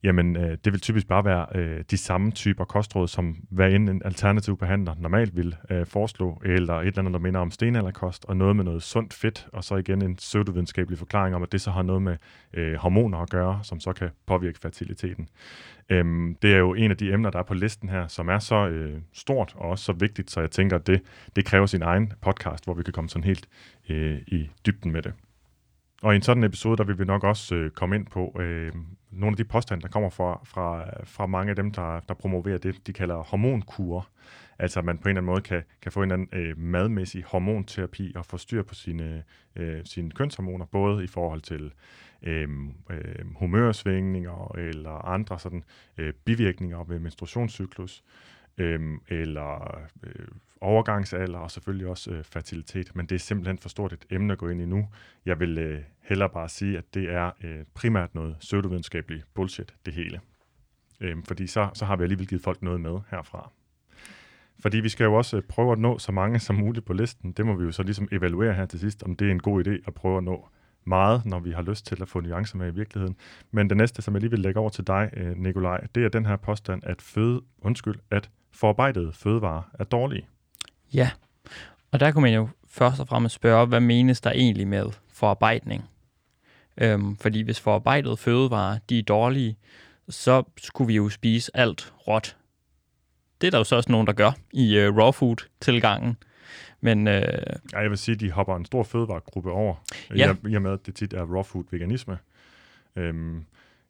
jamen 0.05 0.37
øh, 0.37 0.59
det 0.65 0.73
vil 0.73 0.81
typisk 0.81 1.07
bare 1.09 1.25
være 1.25 1.47
øh, 1.55 1.85
de 1.91 1.97
samme 1.97 2.31
typer 2.31 2.65
kostråd, 2.65 3.09
som 3.09 3.37
hvad 3.51 3.73
end 3.73 3.91
en 3.91 4.03
alternativ 4.05 4.59
behandler 4.59 4.95
normalt 4.99 5.37
vil 5.37 5.57
øh, 5.71 5.87
foreslå, 5.87 6.43
eller 6.45 6.75
et 6.75 6.87
eller 6.87 6.99
andet, 6.99 7.13
der 7.13 7.19
minder 7.19 7.41
om 7.41 7.51
stenalderkost, 7.51 8.25
og 8.25 8.37
noget 8.37 8.57
med 8.57 8.65
noget 8.65 8.83
sundt 8.83 9.15
fedt, 9.15 9.49
og 9.53 9.65
så 9.65 9.77
igen 9.77 10.03
en 10.03 10.17
pseudovidenskabelig 10.17 10.99
forklaring 10.99 11.35
om, 11.35 11.43
at 11.43 11.53
det 11.53 11.61
så 11.61 11.71
har 11.71 11.83
noget 11.83 12.03
med 12.03 12.17
øh, 12.55 12.75
hormoner 12.75 13.19
at 13.19 13.31
gøre, 13.31 13.61
som 13.63 13.81
så 13.81 13.93
kan 13.93 14.11
påvirke 14.27 14.59
fertiliteten. 14.59 15.29
Øhm, 15.89 16.37
det 16.43 16.55
er 16.55 16.59
jo 16.59 16.75
en 16.75 16.91
af 16.91 16.97
de 16.97 17.13
emner, 17.13 17.31
der 17.31 17.39
er 17.39 17.43
på 17.43 17.55
listen 17.55 17.89
her, 17.89 18.07
som 18.07 18.29
er 18.29 18.39
så 18.39 18.69
øh, 18.69 19.01
stort 19.13 19.55
og 19.57 19.71
også 19.71 19.85
så 19.85 19.93
vigtigt, 19.93 20.31
så 20.31 20.41
jeg 20.41 20.51
tænker, 20.51 20.77
at 20.77 20.87
det, 20.87 21.03
det 21.37 21.45
kræver 21.45 21.67
sin 21.67 21.83
egen 21.83 22.13
podcast, 22.21 22.65
hvor 22.65 22.75
vi 22.75 22.83
kan 22.83 22.93
komme 22.93 23.11
sådan 23.11 23.25
helt 23.25 23.49
øh, 23.89 24.19
i 24.27 24.51
dybden 24.67 24.93
med 24.93 25.03
det. 25.03 25.13
Og 26.05 26.13
i 26.13 26.17
en 26.17 26.23
sådan 26.23 26.45
episode, 26.45 26.77
der 26.77 26.85
vil 26.85 26.99
vi 26.99 27.05
nok 27.05 27.25
også 27.25 27.55
øh, 27.55 27.71
komme 27.71 27.97
ind 27.97 28.07
på 28.07 28.37
øh, 28.41 28.73
nogle 29.11 29.33
af 29.33 29.37
de 29.37 29.45
påstande, 29.45 29.83
der 29.83 29.89
kommer 29.89 30.11
fra, 30.11 30.41
fra, 30.45 30.85
fra 31.05 31.27
mange 31.27 31.51
af 31.51 31.57
dem, 31.57 31.71
der, 31.71 32.01
der 32.01 32.15
promoverer 32.15 32.59
det, 32.59 32.87
de 32.87 32.93
kalder 32.93 33.17
hormonkurer. 33.17 34.11
Altså 34.59 34.79
at 34.79 34.85
man 34.85 34.99
på 34.99 35.09
en 35.09 35.11
eller 35.11 35.21
anden 35.21 35.33
måde 35.33 35.41
kan, 35.41 35.63
kan 35.83 35.93
få 35.93 36.03
en 36.03 36.13
eller 36.13 36.27
anden 36.33 36.41
øh, 36.41 36.59
madmæssig 36.59 37.25
hormonterapi 37.27 38.13
og 38.17 38.27
få 38.27 38.37
styr 38.37 38.63
på 38.63 38.75
sine, 38.75 39.23
øh, 39.57 39.81
sine 39.85 40.11
kønshormoner, 40.11 40.65
både 40.65 41.05
i 41.05 41.07
forhold 41.07 41.41
til 41.41 41.73
øh, 42.23 42.49
øh, 42.91 43.35
humørsvingninger 43.37 44.55
eller 44.59 45.05
andre 45.09 45.39
sådan, 45.39 45.65
øh, 45.99 46.13
bivirkninger 46.25 46.85
ved 46.85 46.99
menstruationscyklus, 46.99 48.03
øh, 48.59 48.81
eller 49.09 49.81
øh, 50.03 50.27
overgangsalder 50.61 51.39
og 51.39 51.51
selvfølgelig 51.51 51.87
også 51.87 52.11
øh, 52.11 52.25
fertilitet, 52.25 52.97
men 52.97 53.07
det 53.07 53.15
er 53.15 53.19
simpelthen 53.19 53.59
for 53.59 53.69
stort 53.69 53.93
et 53.93 54.07
emne 54.11 54.33
at 54.33 54.39
gå 54.39 54.49
ind 54.49 54.61
i 54.61 54.67
nu. 54.67 54.89
Jeg 55.27 55.41
vil 55.41 55.59
øh, 55.59 55.83
hellere 56.03 56.29
bare 56.29 56.49
sige, 56.49 56.79
at 56.79 56.95
det 56.95 57.11
er 57.11 57.31
øh, 57.45 57.65
primært 57.75 58.15
noget 58.15 58.37
pseudovidenskabeligt 58.41 59.35
bullshit, 59.35 59.75
det 59.87 59.95
hele. 59.95 60.21
Øh, 61.01 61.17
fordi 61.25 61.47
så, 61.47 61.71
så 61.75 61.85
har 61.85 61.97
vi 61.97 62.03
alligevel 62.03 62.27
givet 62.27 62.43
folk 62.43 62.63
noget 62.63 62.81
med 62.81 63.01
herfra. 63.11 63.51
Fordi 64.61 64.81
vi 64.81 64.89
skal 64.89 65.05
jo 65.05 65.15
også 65.15 65.37
øh, 65.37 65.43
prøve 65.43 65.73
at 65.73 65.79
nå 65.79 65.99
så 65.99 66.13
mange 66.13 66.39
som 66.39 66.57
muligt 66.57 66.87
på 66.87 66.93
listen. 66.93 67.33
Det 67.33 67.47
må 67.47 67.55
vi 67.55 67.65
jo 67.65 67.73
så 67.73 67.83
ligesom 67.83 68.09
evaluere 68.13 68.55
her 68.55 68.67
til 68.67 68.81
sidst, 68.81 69.03
om 69.03 69.17
det 69.17 69.27
er 69.27 69.33
en 69.33 69.43
god 69.43 69.67
idé 69.67 69.71
at 69.87 69.95
prøve 69.95 70.17
at 70.17 70.25
nå 70.25 70.49
meget, 70.85 71.27
når 71.27 71.39
vi 71.39 71.51
har 71.51 71.63
lyst 71.63 71.87
til 71.87 72.03
at 72.03 72.09
få 72.09 72.21
nuancer 72.21 72.59
med 72.59 72.73
i 72.73 72.75
virkeligheden. 72.75 73.17
Men 73.51 73.69
det 73.69 73.77
næste, 73.77 74.03
som 74.03 74.15
jeg 74.15 74.21
lige 74.21 74.31
vil 74.31 74.41
lægge 74.41 74.61
over 74.61 74.71
til 74.71 74.87
dig, 74.87 75.11
øh, 75.17 75.37
Nikolaj, 75.37 75.87
det 75.95 76.05
er 76.05 76.09
den 76.09 76.27
her 76.27 76.37
påstand, 76.37 76.83
at 76.85 77.03
føde, 77.03 77.41
undskyld, 77.59 77.97
at 78.11 78.31
forarbejdede 78.55 79.13
fødevarer 79.13 79.63
er 79.79 79.85
dårlige. 79.85 80.27
Ja, 80.95 81.11
og 81.93 82.01
der 82.01 82.13
kunne 82.13 82.23
man 82.23 82.35
jo 82.35 82.49
først 82.69 83.01
og 83.01 83.09
fremmest 83.09 83.35
spørge, 83.35 83.67
hvad 83.67 83.81
menes 83.81 84.21
der 84.21 84.31
egentlig 84.31 84.69
med 84.69 84.87
forarbejdning? 85.13 85.85
Øhm, 86.79 87.17
fordi 87.17 87.43
hvis 87.43 87.61
forarbejdede 87.61 88.17
fødevarer 88.17 88.79
de 88.89 88.99
er 88.99 89.03
dårlige, 89.03 89.57
så 90.09 90.43
skulle 90.59 90.87
vi 90.87 90.97
jo 90.97 91.09
spise 91.09 91.51
alt 91.55 91.93
råt. 92.09 92.37
Det 93.41 93.47
er 93.47 93.51
der 93.51 93.59
jo 93.59 93.65
så 93.65 93.77
også 93.77 93.93
nogen, 93.93 94.07
der 94.07 94.13
gør 94.13 94.33
i 94.53 94.87
uh, 94.87 94.97
raw 94.97 95.11
food-tilgangen. 95.11 96.17
Men, 96.81 97.09
øh, 97.09 97.23
ja, 97.73 97.79
jeg 97.79 97.91
vil 97.91 97.99
sige, 97.99 98.15
at 98.15 98.21
de 98.21 98.31
hopper 98.31 98.57
en 98.57 98.65
stor 98.65 98.83
fødevaregruppe 98.83 99.51
over, 99.53 99.75
ja. 100.17 100.35
i, 100.47 100.51
i 100.51 100.55
og 100.55 100.63
med, 100.63 100.73
at 100.73 100.87
det 100.87 100.95
tit 100.95 101.13
er 101.13 101.25
raw 101.25 101.43
food 101.43 101.65
veganisme. 101.71 102.19
Øhm, 102.97 103.45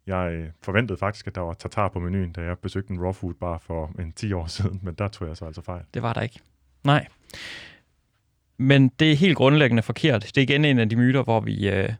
jeg 0.06 0.32
øh, 0.32 0.48
forventede 0.62 0.98
faktisk, 0.98 1.26
at 1.26 1.34
der 1.34 1.40
var 1.40 1.54
tartar 1.54 1.88
på 1.88 2.00
menuen, 2.00 2.32
da 2.32 2.40
jeg 2.40 2.58
besøgte 2.58 2.92
en 2.92 3.00
raw 3.00 3.12
food 3.12 3.34
bar 3.34 3.58
for 3.58 3.90
en 3.98 4.12
10 4.12 4.32
år 4.32 4.46
siden, 4.46 4.80
men 4.82 4.94
der 4.94 5.08
tog 5.08 5.28
jeg 5.28 5.36
så 5.36 5.44
altså 5.44 5.62
fejl. 5.62 5.82
Det 5.94 6.02
var 6.02 6.12
der 6.12 6.20
ikke. 6.20 6.40
Nej. 6.84 7.06
Men 8.56 8.88
det 8.88 9.12
er 9.12 9.16
helt 9.16 9.36
grundlæggende 9.36 9.82
forkert. 9.82 10.22
Det 10.22 10.38
er 10.38 10.42
igen 10.42 10.64
en 10.64 10.78
af 10.78 10.88
de 10.88 10.96
myter, 10.96 11.22
hvor 11.22 11.40
vi 11.40 11.68
øh, 11.68 11.92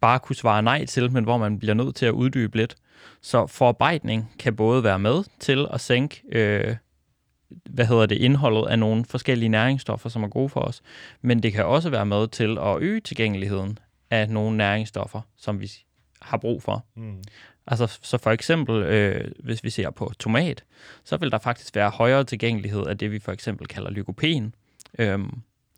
bare 0.00 0.18
kunne 0.18 0.36
svare 0.36 0.62
nej 0.62 0.86
til, 0.86 1.12
men 1.12 1.24
hvor 1.24 1.38
man 1.38 1.58
bliver 1.58 1.74
nødt 1.74 1.96
til 1.96 2.06
at 2.06 2.12
uddybe 2.12 2.56
lidt. 2.56 2.76
Så 3.20 3.46
forarbejdning 3.46 4.32
kan 4.38 4.56
både 4.56 4.84
være 4.84 4.98
med 4.98 5.24
til 5.40 5.66
at 5.72 5.80
sænke 5.80 6.22
øh, 6.32 6.76
hvad 7.70 7.86
hedder 7.86 8.06
det, 8.06 8.16
indholdet 8.16 8.68
af 8.68 8.78
nogle 8.78 9.04
forskellige 9.04 9.48
næringsstoffer, 9.48 10.08
som 10.08 10.22
er 10.22 10.28
gode 10.28 10.48
for 10.48 10.60
os, 10.60 10.82
men 11.22 11.42
det 11.42 11.52
kan 11.52 11.64
også 11.64 11.90
være 11.90 12.06
med 12.06 12.28
til 12.28 12.58
at 12.58 12.78
øge 12.80 13.00
tilgængeligheden 13.00 13.78
af 14.10 14.28
nogle 14.28 14.56
næringsstoffer, 14.56 15.20
som 15.36 15.60
vi 15.60 15.72
har 16.26 16.36
brug 16.36 16.62
for. 16.62 16.86
Mm. 16.94 17.22
Altså, 17.66 17.98
så 18.02 18.18
for 18.18 18.30
eksempel, 18.30 18.82
øh, 18.82 19.30
hvis 19.38 19.64
vi 19.64 19.70
ser 19.70 19.90
på 19.90 20.12
tomat, 20.18 20.64
så 21.04 21.16
vil 21.16 21.30
der 21.30 21.38
faktisk 21.38 21.76
være 21.76 21.90
højere 21.90 22.24
tilgængelighed 22.24 22.86
af 22.86 22.98
det, 22.98 23.12
vi 23.12 23.18
for 23.18 23.32
eksempel 23.32 23.66
kalder 23.66 23.90
lykopen, 23.90 24.54
øh, 24.98 25.18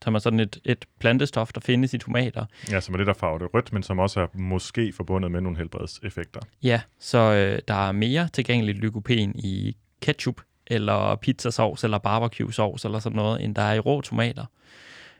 som 0.02 0.14
er 0.14 0.18
sådan 0.18 0.40
et, 0.40 0.58
et 0.64 0.84
plantestof, 1.00 1.52
der 1.52 1.60
findes 1.60 1.94
i 1.94 1.98
tomater. 1.98 2.44
Ja, 2.70 2.80
som 2.80 2.94
er 2.94 2.98
det, 2.98 3.06
der 3.06 3.12
farver 3.12 3.38
det 3.38 3.54
rødt, 3.54 3.72
men 3.72 3.82
som 3.82 3.98
også 3.98 4.20
er 4.20 4.26
måske 4.34 4.92
forbundet 4.92 5.30
med 5.30 5.40
nogle 5.40 5.58
helbredseffekter. 5.58 6.40
Ja, 6.62 6.80
så 6.98 7.18
øh, 7.18 7.58
der 7.68 7.88
er 7.88 7.92
mere 7.92 8.28
tilgængeligt 8.32 8.78
lykopen 8.78 9.38
i 9.38 9.76
ketchup, 10.00 10.40
eller 10.66 11.16
pizzasauce, 11.16 11.86
eller 11.86 11.98
barbecue 11.98 12.52
sauce, 12.52 12.88
eller 12.88 12.98
sådan 12.98 13.16
noget, 13.16 13.44
end 13.44 13.54
der 13.54 13.62
er 13.62 13.74
i 13.74 13.78
rå 13.78 14.00
tomater. 14.00 14.44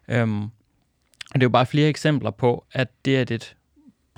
Øhm, 0.09 0.43
og 0.43 1.35
det 1.35 1.43
er 1.43 1.47
jo 1.47 1.49
bare 1.49 1.67
flere 1.67 1.89
eksempler 1.89 2.31
på, 2.31 2.65
at 2.73 2.89
det, 3.05 3.17
at 3.17 3.31
et 3.31 3.57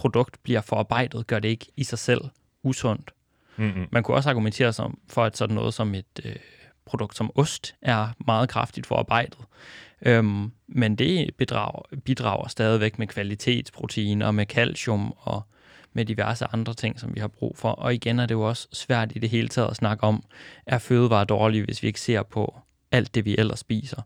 produkt 0.01 0.43
bliver 0.43 0.61
forarbejdet, 0.61 1.27
gør 1.27 1.39
det 1.39 1.49
ikke 1.49 1.67
i 1.77 1.85
sig 1.85 1.99
selv 1.99 2.21
usundt. 2.63 3.11
Mm-hmm. 3.57 3.87
Man 3.93 4.03
kunne 4.03 4.17
også 4.17 4.31
argumentere 4.31 4.73
som, 4.73 4.99
for, 5.09 5.25
at 5.25 5.37
sådan 5.37 5.55
noget 5.55 5.75
som 5.75 5.95
et 5.95 6.21
øh, 6.25 6.37
produkt 6.85 7.17
som 7.17 7.31
ost 7.35 7.75
er 7.83 8.09
meget 8.27 8.49
kraftigt 8.49 8.87
forarbejdet. 8.87 9.39
Øhm, 10.03 10.53
men 10.69 10.97
det 10.97 11.35
bidrager, 11.37 11.83
bidrager 12.05 12.49
stadigvæk 12.49 12.99
med 12.99 13.07
kvalitetsproteiner, 13.07 14.31
med 14.31 14.47
calcium 14.47 15.15
og 15.17 15.43
med 15.93 16.05
diverse 16.05 16.47
andre 16.53 16.75
ting, 16.75 17.01
som 17.01 17.15
vi 17.15 17.21
har 17.21 17.29
brug 17.29 17.59
for. 17.59 17.71
Og 17.71 17.95
igen 17.95 18.19
er 18.19 18.27
det 18.27 18.35
jo 18.35 18.43
også 18.43 18.69
svært 18.73 19.13
i 19.17 19.19
det 19.19 19.31
hele 19.31 19.49
taget 19.49 19.71
at 19.71 19.77
snakke 19.77 20.05
om, 20.05 20.23
er 20.67 20.79
fødevarer 20.79 21.25
dårlige, 21.25 21.65
hvis 21.65 21.83
vi 21.83 21.87
ikke 21.87 22.01
ser 22.01 22.23
på 22.23 22.59
alt 22.93 23.15
det, 23.15 23.25
vi 23.25 23.37
ellers 23.39 23.59
spiser. 23.59 24.03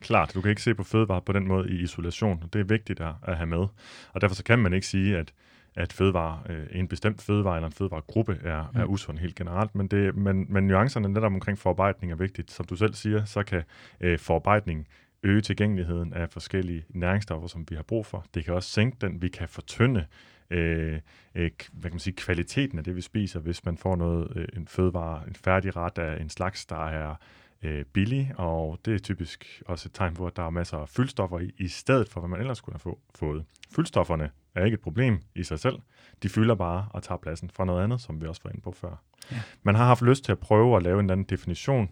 Klart, 0.00 0.34
du 0.34 0.40
kan 0.40 0.50
ikke 0.50 0.62
se 0.62 0.74
på 0.74 0.84
fødevarer 0.84 1.20
på 1.20 1.32
den 1.32 1.48
måde 1.48 1.70
i 1.70 1.82
isolation. 1.82 2.44
Det 2.52 2.60
er 2.60 2.64
vigtigt 2.64 3.00
at, 3.00 3.14
at 3.22 3.36
have 3.36 3.46
med. 3.46 3.66
Og 4.12 4.20
derfor 4.20 4.34
så 4.34 4.44
kan 4.44 4.58
man 4.58 4.72
ikke 4.72 4.86
sige, 4.86 5.18
at 5.18 5.32
at 5.76 5.92
fødevare, 5.92 6.42
øh, 6.48 6.66
en 6.72 6.88
bestemt 6.88 7.22
fødevare 7.22 7.56
eller 7.56 7.66
en 7.66 7.72
fødevaregruppe 7.72 8.38
er, 8.44 8.70
mm. 8.74 8.80
er 8.80 8.84
usund 8.84 9.18
helt 9.18 9.34
generelt, 9.34 9.74
men, 9.74 9.86
det, 9.86 10.16
men, 10.16 10.46
men 10.48 10.66
nuancerne 10.66 11.08
netop 11.08 11.32
omkring 11.32 11.58
forarbejdning 11.58 12.12
er 12.12 12.16
vigtigt. 12.16 12.50
Som 12.50 12.66
du 12.66 12.76
selv 12.76 12.94
siger, 12.94 13.24
så 13.24 13.42
kan 13.42 13.62
øh, 14.00 14.18
forarbejdning 14.18 14.88
øge 15.22 15.40
tilgængeligheden 15.40 16.12
af 16.12 16.30
forskellige 16.30 16.84
næringsstoffer, 16.88 17.48
som 17.48 17.66
vi 17.68 17.74
har 17.74 17.82
brug 17.82 18.06
for. 18.06 18.24
Det 18.34 18.44
kan 18.44 18.54
også 18.54 18.70
sænke 18.70 18.96
den. 19.00 19.22
Vi 19.22 19.28
kan 19.28 19.48
fortynde 19.48 20.06
øh, 20.50 21.00
øh, 21.34 21.50
hvad 21.72 21.90
kan 21.90 21.92
man 21.92 21.98
sige, 21.98 22.14
kvaliteten 22.14 22.78
af 22.78 22.84
det, 22.84 22.96
vi 22.96 23.00
spiser, 23.00 23.40
hvis 23.40 23.64
man 23.64 23.76
får 23.76 23.96
noget, 23.96 24.32
øh, 24.36 24.48
en 24.56 24.68
fødevare, 24.68 25.22
en 25.28 25.34
færdig 25.34 25.76
ret 25.76 25.98
af 25.98 26.20
en 26.20 26.30
slags, 26.30 26.66
der 26.66 26.86
er 26.88 27.14
øh, 27.62 27.84
billig, 27.84 28.32
og 28.36 28.78
det 28.84 28.94
er 28.94 28.98
typisk 28.98 29.62
også 29.66 29.88
et 29.88 29.94
tegn 29.94 30.14
på, 30.14 30.26
at 30.26 30.36
der 30.36 30.42
er 30.42 30.50
masser 30.50 30.78
af 30.78 30.88
fyldstoffer 30.88 31.38
i, 31.38 31.50
i 31.58 31.68
stedet 31.68 32.08
for, 32.08 32.20
hvad 32.20 32.28
man 32.28 32.40
ellers 32.40 32.60
kunne 32.60 32.74
have 32.74 32.80
få, 32.80 32.98
fået. 33.14 33.44
Fyldstofferne 33.74 34.30
er 34.54 34.64
ikke 34.64 34.74
et 34.74 34.80
problem 34.80 35.22
i 35.34 35.42
sig 35.42 35.58
selv. 35.58 35.78
De 36.22 36.28
fylder 36.28 36.54
bare 36.54 36.88
og 36.90 37.02
tager 37.02 37.18
pladsen 37.18 37.50
fra 37.50 37.64
noget 37.64 37.84
andet, 37.84 38.00
som 38.00 38.20
vi 38.20 38.26
også 38.26 38.40
var 38.44 38.50
inde 38.50 38.62
på 38.62 38.72
før. 38.72 39.02
Ja. 39.32 39.40
Man 39.62 39.74
har 39.74 39.84
haft 39.84 40.02
lyst 40.02 40.24
til 40.24 40.32
at 40.32 40.38
prøve 40.38 40.76
at 40.76 40.82
lave 40.82 41.00
en 41.00 41.10
anden 41.10 41.26
definition 41.26 41.90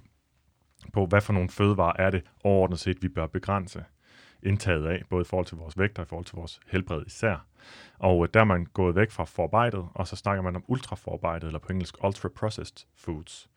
på, 0.92 1.06
hvad 1.06 1.20
for 1.20 1.32
nogle 1.32 1.48
fødevarer 1.48 2.06
er 2.06 2.10
det 2.10 2.22
overordnet 2.44 2.78
set, 2.78 3.02
vi 3.02 3.08
bør 3.08 3.26
begrænse 3.26 3.84
indtaget 4.42 4.86
af, 4.86 5.02
både 5.10 5.22
i 5.22 5.24
forhold 5.24 5.46
til 5.46 5.56
vores 5.56 5.78
vægt 5.78 5.98
og 5.98 6.02
i 6.04 6.08
forhold 6.08 6.26
til 6.26 6.36
vores 6.36 6.60
helbred 6.66 7.02
især. 7.06 7.46
Og 7.98 8.24
øh, 8.24 8.28
der 8.34 8.40
er 8.40 8.44
man 8.44 8.64
gået 8.64 8.94
væk 8.94 9.10
fra 9.10 9.24
forarbejdet, 9.24 9.86
og 9.94 10.08
så 10.08 10.16
snakker 10.16 10.42
man 10.42 10.56
om 10.56 10.64
ultraforarbejdet, 10.66 11.46
eller 11.46 11.58
på 11.58 11.72
engelsk 11.72 12.04
ultra-processed 12.04 12.86
foods. 12.96 13.50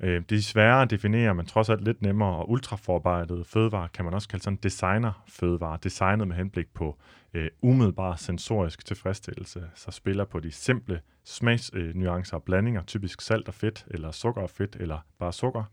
Øh, 0.00 0.22
det 0.28 0.38
er 0.38 0.42
sværere 0.42 0.82
at 0.82 0.90
definere, 0.90 1.34
men 1.34 1.46
trods 1.46 1.68
alt 1.68 1.84
lidt 1.84 2.02
nemmere, 2.02 2.36
og 2.36 2.50
ultraforarbejdet 2.50 3.46
fødevare 3.46 3.88
kan 3.88 4.04
man 4.04 4.14
også 4.14 4.28
kalde 4.28 4.44
sådan 4.44 4.58
designer-fødevare, 4.62 5.78
designet 5.82 6.28
med 6.28 6.36
henblik 6.36 6.74
på 6.74 6.96
øh, 7.34 7.50
umiddelbar 7.62 8.16
sensorisk 8.16 8.86
tilfredsstillelse, 8.86 9.62
så 9.74 9.90
spiller 9.90 10.24
på 10.24 10.40
de 10.40 10.52
simple 10.52 11.00
smagsnuancer 11.24 12.34
øh, 12.34 12.38
og 12.38 12.42
blandinger, 12.42 12.82
typisk 12.82 13.20
salt 13.20 13.48
og 13.48 13.54
fedt, 13.54 13.86
eller 13.90 14.10
sukker 14.10 14.42
og 14.42 14.50
fedt, 14.50 14.76
eller 14.80 14.98
bare 15.18 15.32
sukker, 15.32 15.64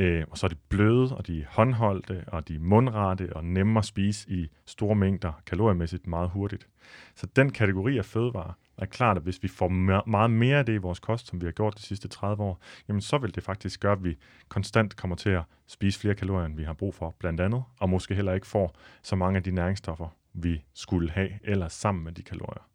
Øh, 0.00 0.24
og 0.30 0.38
så 0.38 0.46
er 0.46 0.48
de 0.48 0.56
bløde, 0.68 1.16
og 1.16 1.26
de 1.26 1.40
er 1.40 1.44
håndholdte, 1.48 2.24
og 2.26 2.48
de 2.48 2.54
er 2.54 2.58
mundrette 2.60 3.36
og 3.36 3.44
nemme 3.44 3.78
at 3.78 3.84
spise 3.84 4.30
i 4.30 4.50
store 4.66 4.94
mængder, 4.94 5.32
kaloriemæssigt 5.46 6.06
meget 6.06 6.30
hurtigt. 6.30 6.68
Så 7.14 7.26
den 7.36 7.52
kategori 7.52 7.98
af 7.98 8.04
fødevarer 8.04 8.52
er 8.78 8.86
klart, 8.86 9.16
at 9.16 9.22
hvis 9.22 9.42
vi 9.42 9.48
får 9.48 9.68
meget 10.06 10.30
mere 10.30 10.58
af 10.58 10.66
det 10.66 10.72
i 10.72 10.76
vores 10.76 11.00
kost, 11.00 11.28
som 11.28 11.40
vi 11.40 11.46
har 11.46 11.52
gjort 11.52 11.74
de 11.76 11.82
sidste 11.82 12.08
30 12.08 12.42
år, 12.42 12.60
jamen 12.88 13.00
så 13.00 13.18
vil 13.18 13.34
det 13.34 13.42
faktisk 13.42 13.80
gøre, 13.80 13.92
at 13.92 14.04
vi 14.04 14.16
konstant 14.48 14.96
kommer 14.96 15.16
til 15.16 15.30
at 15.30 15.42
spise 15.66 16.00
flere 16.00 16.14
kalorier, 16.14 16.46
end 16.46 16.56
vi 16.56 16.64
har 16.64 16.72
brug 16.72 16.94
for, 16.94 17.14
blandt 17.18 17.40
andet, 17.40 17.62
og 17.80 17.90
måske 17.90 18.14
heller 18.14 18.32
ikke 18.32 18.46
får 18.46 18.76
så 19.02 19.16
mange 19.16 19.36
af 19.36 19.42
de 19.42 19.50
næringsstoffer, 19.50 20.08
vi 20.32 20.64
skulle 20.74 21.10
have, 21.10 21.30
eller 21.44 21.68
sammen 21.68 22.04
med 22.04 22.12
de 22.12 22.22
kalorier. 22.22 22.66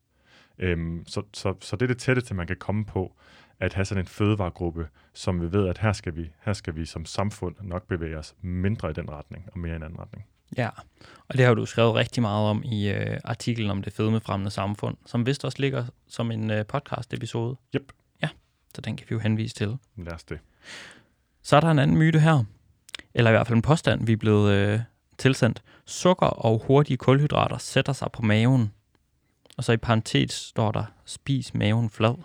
Øhm, 0.59 1.03
så, 1.07 1.21
så, 1.33 1.53
så 1.61 1.75
det 1.75 1.81
er 1.81 1.87
det 1.87 1.97
tætteste, 1.97 2.33
man 2.33 2.47
kan 2.47 2.57
komme 2.57 2.85
på, 2.85 3.15
at 3.59 3.73
have 3.73 3.85
sådan 3.85 4.03
en 4.03 4.07
fødevaregruppe, 4.07 4.87
som 5.13 5.41
vi 5.41 5.51
ved, 5.51 5.67
at 5.67 5.77
her 5.77 5.93
skal 5.93 6.15
vi, 6.15 6.31
her 6.41 6.53
skal 6.53 6.75
vi 6.75 6.85
som 6.85 7.05
samfund 7.05 7.55
nok 7.61 7.87
bevæge 7.87 8.17
os 8.17 8.35
mindre 8.41 8.89
i 8.89 8.93
den 8.93 9.09
retning, 9.09 9.49
og 9.51 9.59
mere 9.59 9.73
i 9.73 9.75
en 9.75 9.83
anden 9.83 9.99
retning. 9.99 10.25
Ja, 10.57 10.69
og 11.27 11.37
det 11.37 11.45
har 11.45 11.53
du 11.53 11.65
skrevet 11.65 11.95
rigtig 11.95 12.21
meget 12.21 12.49
om 12.49 12.63
i 12.63 12.89
øh, 12.89 13.19
artiklen 13.23 13.69
om 13.69 13.83
det 13.83 13.93
fedmefremmende 13.93 14.51
samfund, 14.51 14.97
som 15.05 15.25
vist 15.25 15.45
også 15.45 15.61
ligger 15.61 15.85
som 16.07 16.31
en 16.31 16.51
øh, 16.51 16.65
podcast-episode. 16.65 17.55
Yep. 17.75 17.91
Ja, 18.21 18.29
så 18.75 18.81
den 18.81 18.97
kan 18.97 19.05
vi 19.09 19.13
jo 19.13 19.19
henvise 19.19 19.55
til. 19.55 19.77
Lad 19.97 20.13
os 20.13 20.23
det. 20.23 20.39
Så 21.41 21.55
er 21.55 21.59
der 21.59 21.71
en 21.71 21.79
anden 21.79 21.97
myte 21.97 22.19
her, 22.19 22.43
eller 23.13 23.31
i 23.31 23.33
hvert 23.33 23.47
fald 23.47 23.55
en 23.55 23.61
påstand, 23.61 24.05
vi 24.05 24.13
er 24.13 24.17
blevet 24.17 24.53
øh, 24.53 24.79
tilsendt. 25.17 25.63
Sukker 25.85 26.27
og 26.27 26.61
hurtige 26.67 26.97
kulhydrater 26.97 27.57
sætter 27.57 27.93
sig 27.93 28.11
på 28.11 28.21
maven. 28.21 28.71
Og 29.57 29.63
så 29.63 29.71
i 29.71 29.77
parentes 29.77 30.33
står 30.33 30.71
der, 30.71 30.83
spis 31.05 31.53
maven 31.53 31.89
flad. 31.89 32.15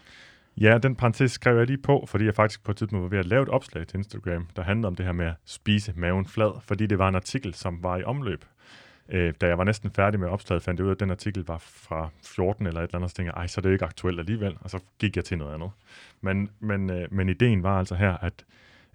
Ja, 0.57 0.78
den 0.78 0.96
parentes 0.96 1.32
skrev 1.32 1.57
jeg 1.57 1.66
lige 1.66 1.78
på, 1.78 2.05
fordi 2.09 2.24
jeg 2.24 2.34
faktisk 2.34 2.64
på 2.64 2.70
et 2.70 2.76
tidspunkt 2.76 3.03
var 3.03 3.09
ved 3.09 3.18
at 3.18 3.26
lave 3.26 3.42
et 3.42 3.48
opslag 3.48 3.86
til 3.86 3.96
Instagram, 3.96 4.48
der 4.57 4.62
handlede 4.62 4.86
om 4.86 4.94
det 4.94 5.07
her 5.07 5.12
med 5.12 5.26
at 5.26 5.34
spise 5.44 5.92
maven 5.96 6.26
flad, 6.26 6.61
fordi 6.62 6.86
det 6.86 6.98
var 6.98 7.09
en 7.09 7.14
artikel, 7.14 7.55
som 7.55 7.82
var 7.82 7.96
i 7.96 8.05
omløb. 8.05 8.44
Øh, 9.09 9.34
da 9.40 9.46
jeg 9.46 9.59
var 9.59 9.64
næsten 9.64 9.90
færdig 9.90 10.20
med 10.20 10.28
opslaget, 10.28 10.62
fandt 10.62 10.80
jeg 10.80 10.84
ud 10.84 10.90
af, 10.90 10.94
at 10.94 11.01
den 11.01 11.11
artikel 11.11 11.44
var 11.46 11.59
fra 11.59 12.11
14 12.24 12.66
eller 12.66 12.80
et 12.80 12.84
eller 12.84 12.96
andet, 12.96 13.11
så 13.11 13.16
tænkte 13.16 13.32
jeg, 13.34 13.40
ej, 13.40 13.46
så 13.46 13.61
er 13.61 13.62
det 13.62 13.72
ikke 13.72 13.84
aktuelt 13.84 14.18
alligevel, 14.18 14.57
og 14.61 14.70
så 14.70 14.78
gik 14.98 15.16
jeg 15.16 15.24
til 15.24 15.38
noget 15.38 15.55
andet. 15.55 15.70
Men, 16.20 16.51
men, 16.61 16.90
øh, 16.90 17.09
men 17.11 17.28
ideen 17.28 17.62
var 17.62 17.78
altså 17.78 17.94
her, 17.94 18.16
at 18.16 18.44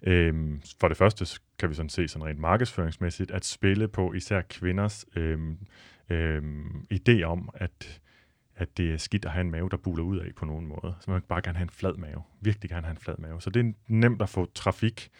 øh, 0.02 0.34
for 0.80 0.88
det 0.88 0.96
første 0.96 1.40
kan 1.58 1.70
vi 1.70 1.74
sådan 1.74 1.88
se 1.88 2.08
sådan 2.08 2.26
rent 2.26 2.40
markedsføringsmæssigt, 2.40 3.30
at 3.30 3.44
spille 3.44 3.88
på 3.88 4.12
især 4.12 4.40
kvinders 4.40 5.06
øh, 5.16 5.38
øh, 6.10 6.42
idé 6.94 7.22
om, 7.22 7.50
at 7.54 8.00
at 8.56 8.76
det 8.76 8.92
er 8.92 8.96
skidt 8.96 9.24
at 9.24 9.30
have 9.30 9.40
en 9.40 9.50
mave, 9.50 9.68
der 9.68 9.76
buler 9.76 10.04
ud 10.04 10.18
af 10.18 10.34
på 10.36 10.44
nogen 10.44 10.66
måde. 10.66 10.94
Så 11.00 11.10
man 11.10 11.22
bare 11.22 11.42
gerne 11.42 11.58
have 11.58 11.64
en 11.64 11.70
flad 11.70 11.94
mave. 11.94 12.22
Virkelig 12.40 12.70
gerne 12.70 12.86
have 12.86 12.92
en 12.92 12.98
flad 12.98 13.14
mave. 13.18 13.40
Så 13.40 13.50
det 13.50 13.66
er 13.66 13.72
nemt 13.88 14.22
at 14.22 14.28
få 14.28 14.46
trafik 14.54 15.10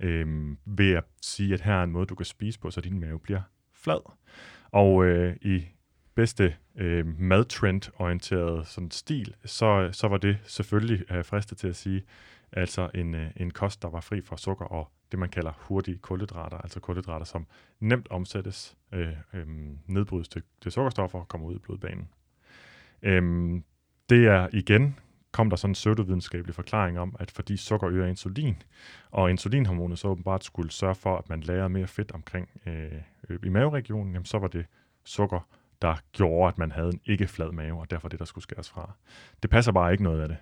øh, 0.00 0.56
ved 0.64 0.92
at 0.92 1.04
sige, 1.22 1.54
at 1.54 1.60
her 1.60 1.74
er 1.74 1.82
en 1.82 1.90
måde, 1.90 2.06
du 2.06 2.14
kan 2.14 2.26
spise 2.26 2.58
på, 2.58 2.70
så 2.70 2.80
din 2.80 3.00
mave 3.00 3.18
bliver 3.18 3.40
flad. 3.72 4.12
Og 4.70 5.04
øh, 5.04 5.36
i 5.42 5.64
bedste 6.14 6.56
øh, 6.76 7.06
madtrend-orienteret 7.20 8.66
sådan 8.66 8.90
stil, 8.90 9.34
så, 9.44 9.88
så 9.92 10.08
var 10.08 10.16
det 10.16 10.38
selvfølgelig 10.44 11.12
øh, 11.12 11.24
fristet 11.24 11.58
til 11.58 11.68
at 11.68 11.76
sige, 11.76 12.02
altså 12.52 12.90
en, 12.94 13.14
øh, 13.14 13.30
en 13.36 13.50
kost, 13.50 13.82
der 13.82 13.88
var 13.88 14.00
fri 14.00 14.20
for 14.20 14.36
sukker 14.36 14.64
og 14.64 14.92
det, 15.10 15.18
man 15.18 15.28
kalder 15.28 15.52
hurtige 15.56 15.98
kulhydrater, 15.98 16.58
altså 16.58 16.80
kulhydrater, 16.80 17.24
som 17.24 17.46
nemt 17.80 18.08
omsættes, 18.10 18.76
øh, 18.92 19.12
øh, 19.34 19.46
nedbrydes 19.86 20.28
til, 20.28 20.42
til 20.60 20.72
sukkerstoffer 20.72 21.18
og 21.18 21.28
kommer 21.28 21.46
ud 21.46 21.56
i 21.56 21.58
blodbanen. 21.58 22.08
Øhm, 23.02 23.64
det 24.10 24.26
er 24.26 24.48
igen, 24.52 24.98
kom 25.32 25.50
der 25.50 25.56
sådan 25.56 25.70
en 25.70 25.74
pseudovidenskabelig 25.74 26.54
forklaring 26.54 26.98
om, 26.98 27.16
at 27.20 27.30
fordi 27.30 27.56
sukker 27.56 27.88
øger 27.88 28.06
insulin, 28.06 28.62
og 29.10 29.30
insulinhormonet 29.30 29.98
så 29.98 30.08
åbenbart 30.08 30.44
skulle 30.44 30.70
sørge 30.70 30.94
for, 30.94 31.16
at 31.16 31.28
man 31.28 31.40
lærer 31.40 31.68
mere 31.68 31.86
fedt 31.86 32.12
omkring 32.12 32.48
øh, 32.66 32.92
øh, 33.28 33.38
i 33.44 33.48
maveregionen, 33.48 34.12
jamen 34.12 34.24
så 34.24 34.38
var 34.38 34.48
det 34.48 34.66
sukker, 35.04 35.48
der 35.82 35.94
gjorde, 36.12 36.48
at 36.48 36.58
man 36.58 36.72
havde 36.72 36.88
en 36.88 37.00
ikke 37.06 37.26
flad 37.26 37.52
mave, 37.52 37.80
og 37.80 37.90
derfor 37.90 38.08
det, 38.08 38.18
der 38.18 38.24
skulle 38.24 38.42
skæres 38.42 38.70
fra. 38.70 38.92
Det 39.42 39.50
passer 39.50 39.72
bare 39.72 39.92
ikke 39.92 40.04
noget 40.04 40.20
af 40.20 40.28
det. 40.28 40.36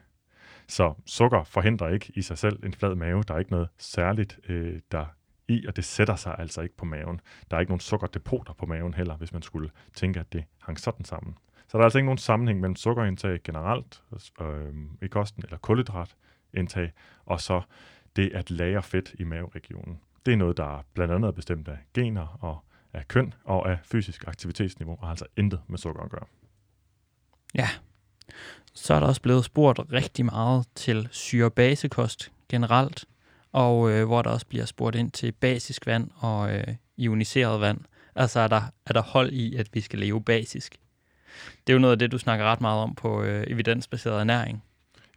Så 0.69 0.95
sukker 1.07 1.45
forhindrer 1.45 1.89
ikke 1.89 2.13
i 2.17 2.23
sig 2.23 2.39
selv 2.39 2.67
en 2.67 2.75
flad 2.75 2.95
mave. 2.95 3.23
Der 3.23 3.35
er 3.35 3.39
ikke 3.39 3.51
noget 3.51 3.69
særligt, 3.79 4.41
øh, 4.49 4.81
der 4.93 5.07
i, 5.49 5.67
og 5.67 5.77
det 5.77 5.85
sætter 5.85 6.17
sig 6.17 6.35
altså 6.39 6.61
ikke 6.61 6.77
på 6.77 6.85
maven. 6.85 7.21
Der 7.51 7.57
er 7.57 7.61
ikke 7.61 7.71
nogen 7.71 7.81
sukkerdepoter 7.81 8.53
på 8.53 8.67
maven 8.67 8.95
heller, 8.95 9.17
hvis 9.17 9.33
man 9.33 9.43
skulle 9.43 9.71
tænke, 9.95 10.21
at 10.21 10.33
det 10.33 10.45
hang 10.63 10.81
sådan 10.81 11.05
sammen. 11.05 11.37
Så 11.69 11.79
der 11.79 11.79
er 11.79 11.85
altså 11.85 11.99
ikke 11.99 12.07
nogen 12.07 12.19
sammenhæng 12.19 12.61
mellem 12.61 12.77
sukkerindtag 12.77 13.41
generelt 13.45 14.03
øh, 14.41 14.75
i 15.03 15.07
kosten, 15.07 15.45
eller 15.45 15.59
kulhydratindtag, 15.59 16.93
og 17.27 17.41
så 17.41 17.63
det 18.17 18.31
at 18.35 18.51
lære 18.51 18.83
fedt 18.83 19.15
i 19.19 19.25
maveregionen. 19.25 20.01
Det 20.27 20.33
er 20.33 20.37
noget, 20.37 20.57
der 20.57 20.85
blandt 20.95 21.15
andet 21.15 21.29
er 21.29 21.33
bestemt 21.33 21.69
af 21.69 21.79
gener 21.95 22.39
og 22.41 22.65
af 22.93 23.09
køn 23.09 23.35
og 23.45 23.71
af 23.71 23.79
fysisk 23.85 24.25
aktivitetsniveau, 24.27 24.97
og 25.01 25.07
har 25.07 25.11
altså 25.11 25.27
intet 25.37 25.61
med 25.67 25.79
sukker 25.79 26.03
at 26.03 26.11
gøre. 26.11 26.25
Ja, 27.55 27.69
så 28.75 28.95
er 28.95 29.01
der 29.01 29.07
også 29.07 29.23
blevet 29.23 29.45
spurgt 29.45 29.81
rigtig 29.93 30.25
meget 30.25 30.67
til 30.75 31.09
syrebasekost 31.11 32.33
generelt, 32.49 33.05
og 33.53 33.91
øh, 33.91 34.07
hvor 34.07 34.23
der 34.23 34.31
også 34.31 34.47
bliver 34.47 34.65
spurgt 34.65 34.97
ind 34.97 35.11
til 35.11 35.33
basisk 35.33 35.87
vand 35.87 36.11
og 36.17 36.55
øh, 36.55 36.67
ioniseret 36.97 37.61
vand. 37.61 37.81
Altså 38.15 38.41
er 38.41 38.49
der, 38.49 38.63
er 38.87 38.93
der 38.93 39.03
hold 39.03 39.33
i, 39.33 39.57
at 39.57 39.69
vi 39.73 39.81
skal 39.81 39.99
leve 39.99 40.23
basisk? 40.23 40.77
Det 41.67 41.73
er 41.73 41.75
jo 41.75 41.81
noget 41.81 41.93
af 41.93 41.99
det, 41.99 42.13
du 42.13 42.19
snakker 42.19 42.45
ret 42.45 42.61
meget 42.61 42.83
om 42.83 42.95
på 42.95 43.23
øh, 43.23 43.45
evidensbaseret 43.47 44.21
ernæring. 44.21 44.63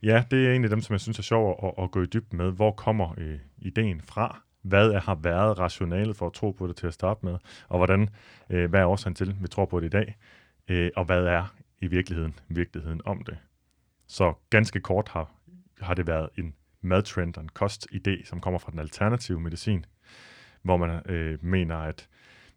Ja, 0.03 0.24
det 0.32 0.47
er 0.47 0.53
en 0.53 0.63
af 0.63 0.70
dem, 0.70 0.82
som 0.82 0.93
jeg 0.93 1.01
synes 1.01 1.20
er 1.20 1.24
sjov 1.24 1.59
at, 1.63 1.84
at 1.84 1.91
gå 1.91 2.03
i 2.03 2.05
dybden 2.05 2.38
med. 2.38 2.51
Hvor 2.51 2.72
kommer 2.72 3.13
øh, 3.18 3.39
ideen 3.57 4.01
fra? 4.01 4.41
Hvad 4.61 4.89
er, 4.89 4.99
har 4.99 5.15
været 5.15 5.59
rationalet 5.59 6.15
for 6.15 6.28
at 6.28 6.34
tro 6.34 6.51
på 6.51 6.68
det 6.68 6.76
til 6.76 6.88
at 6.88 6.93
starte 6.93 7.26
med? 7.26 7.38
Og 7.68 7.78
hvordan, 7.78 8.09
øh, 8.49 8.70
hvad 8.70 8.80
er 8.80 8.86
årsagen 8.86 9.15
til, 9.15 9.30
at 9.30 9.36
vi 9.41 9.47
tror 9.47 9.65
på 9.65 9.80
det 9.80 9.86
i 9.86 9.89
dag? 9.89 10.15
Øh, 10.68 10.91
og 10.95 11.05
hvad 11.05 11.26
er 11.26 11.55
i 11.82 11.88
virkeligheden 11.88 12.39
virkeligheden 12.47 13.01
om 13.05 13.24
det? 13.24 13.38
Så 14.07 14.34
ganske 14.49 14.80
kort 14.80 15.09
har, 15.09 15.32
har 15.82 15.93
det 15.93 16.07
været 16.07 16.30
en 16.38 16.53
madtrend 16.82 17.38
og 17.38 17.43
en 17.43 17.49
kostidé, 17.59 18.26
som 18.26 18.41
kommer 18.41 18.59
fra 18.59 18.72
den 18.72 18.80
alternative 18.80 19.39
medicin, 19.39 19.86
hvor 20.61 20.78
man 20.78 21.01
øh, 21.05 21.45
mener, 21.45 21.76
at 21.76 22.07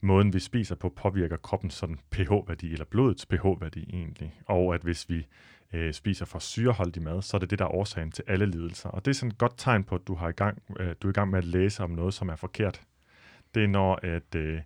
måden, 0.01 0.33
vi 0.33 0.39
spiser 0.39 0.75
på, 0.75 0.89
påvirker 0.89 1.37
kroppens 1.37 1.75
sådan 1.75 1.99
pH-værdi, 2.11 2.73
eller 2.73 2.85
blodets 2.85 3.27
pH-værdi 3.27 3.87
egentlig. 3.93 4.41
Og 4.47 4.75
at 4.75 4.81
hvis 4.81 5.11
vi 5.11 5.27
øh, 5.73 5.95
spiser 5.95 6.25
for 6.25 6.39
syreholdig 6.39 7.03
mad, 7.03 7.23
så 7.23 7.37
er 7.37 7.39
det 7.39 7.51
det, 7.51 7.59
der 7.59 7.65
er 7.65 7.75
årsagen 7.75 8.13
til 8.13 8.25
alle 8.27 8.47
lidelser. 8.47 8.89
Og 8.89 9.05
det 9.05 9.11
er 9.11 9.15
sådan 9.15 9.31
et 9.31 9.39
godt 9.39 9.55
tegn 9.57 9.85
på, 9.85 9.95
at 9.95 10.07
du, 10.07 10.15
har 10.15 10.29
i 10.29 10.33
gang, 10.33 10.63
øh, 10.81 10.95
du 11.03 11.09
er 11.09 11.11
i 11.11 11.15
gang 11.15 11.31
med 11.31 11.39
at 11.39 11.45
læse 11.45 11.83
om 11.83 11.91
noget, 11.91 12.15
som 12.15 12.29
er 12.29 12.37
forkert. 12.37 12.83
Det 13.55 13.65
er 13.65 13.69
når, 13.69 13.99
at, 14.03 14.35
øh, 14.35 14.61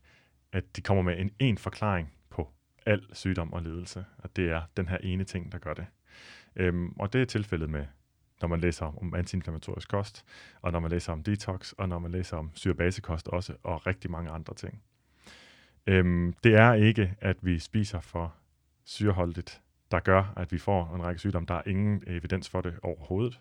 at 0.53 0.77
de 0.77 0.83
kommer 0.83 1.03
med 1.03 1.19
en 1.19 1.31
en 1.39 1.59
forklaring 1.59 2.13
på 2.31 2.49
al 2.87 3.03
sygdom 3.13 3.53
og 3.53 3.63
lidelse. 3.63 4.05
Og 4.19 4.37
det 4.37 4.51
er 4.51 4.63
den 4.77 4.89
her 4.89 4.99
ene 4.99 5.25
ting, 5.25 5.53
der 5.53 5.59
gør 5.59 5.75
det. 5.75 5.87
Øhm, 6.57 6.93
og 6.99 7.13
det 7.13 7.23
er 7.23 7.27
tilfældet 7.27 7.71
med 7.71 7.87
når 8.41 8.49
man 8.49 8.61
læser 8.61 8.87
om 9.03 9.15
antiinflammatorisk 9.15 9.89
kost, 9.89 10.25
og 10.63 10.73
når 10.73 10.81
man 10.81 10.91
læser 10.91 11.13
om 11.13 11.23
detox, 11.23 11.73
og 11.73 11.89
når 11.89 11.99
man 11.99 12.11
læser 12.11 12.37
om 12.37 12.51
syrebasekost 12.55 13.29
også, 13.29 13.55
og 13.63 13.87
rigtig 13.87 14.11
mange 14.11 14.31
andre 14.31 14.55
ting. 14.55 14.83
Øhm, 15.87 16.35
det 16.45 16.55
er 16.55 16.73
ikke, 16.73 17.15
at 17.21 17.37
vi 17.43 17.59
spiser 17.59 18.01
for 18.01 18.35
syreholdigt, 18.85 19.63
der 19.91 20.01
gør, 20.01 20.33
at 20.37 20.53
vi 20.53 20.59
får 20.59 20.95
en 20.95 21.03
række 21.03 21.19
sygdomme. 21.19 21.47
Der 21.47 21.55
er 21.55 21.63
ingen 21.67 22.03
evidens 22.07 22.49
for 22.49 22.61
det 22.61 22.75
overhovedet. 22.83 23.41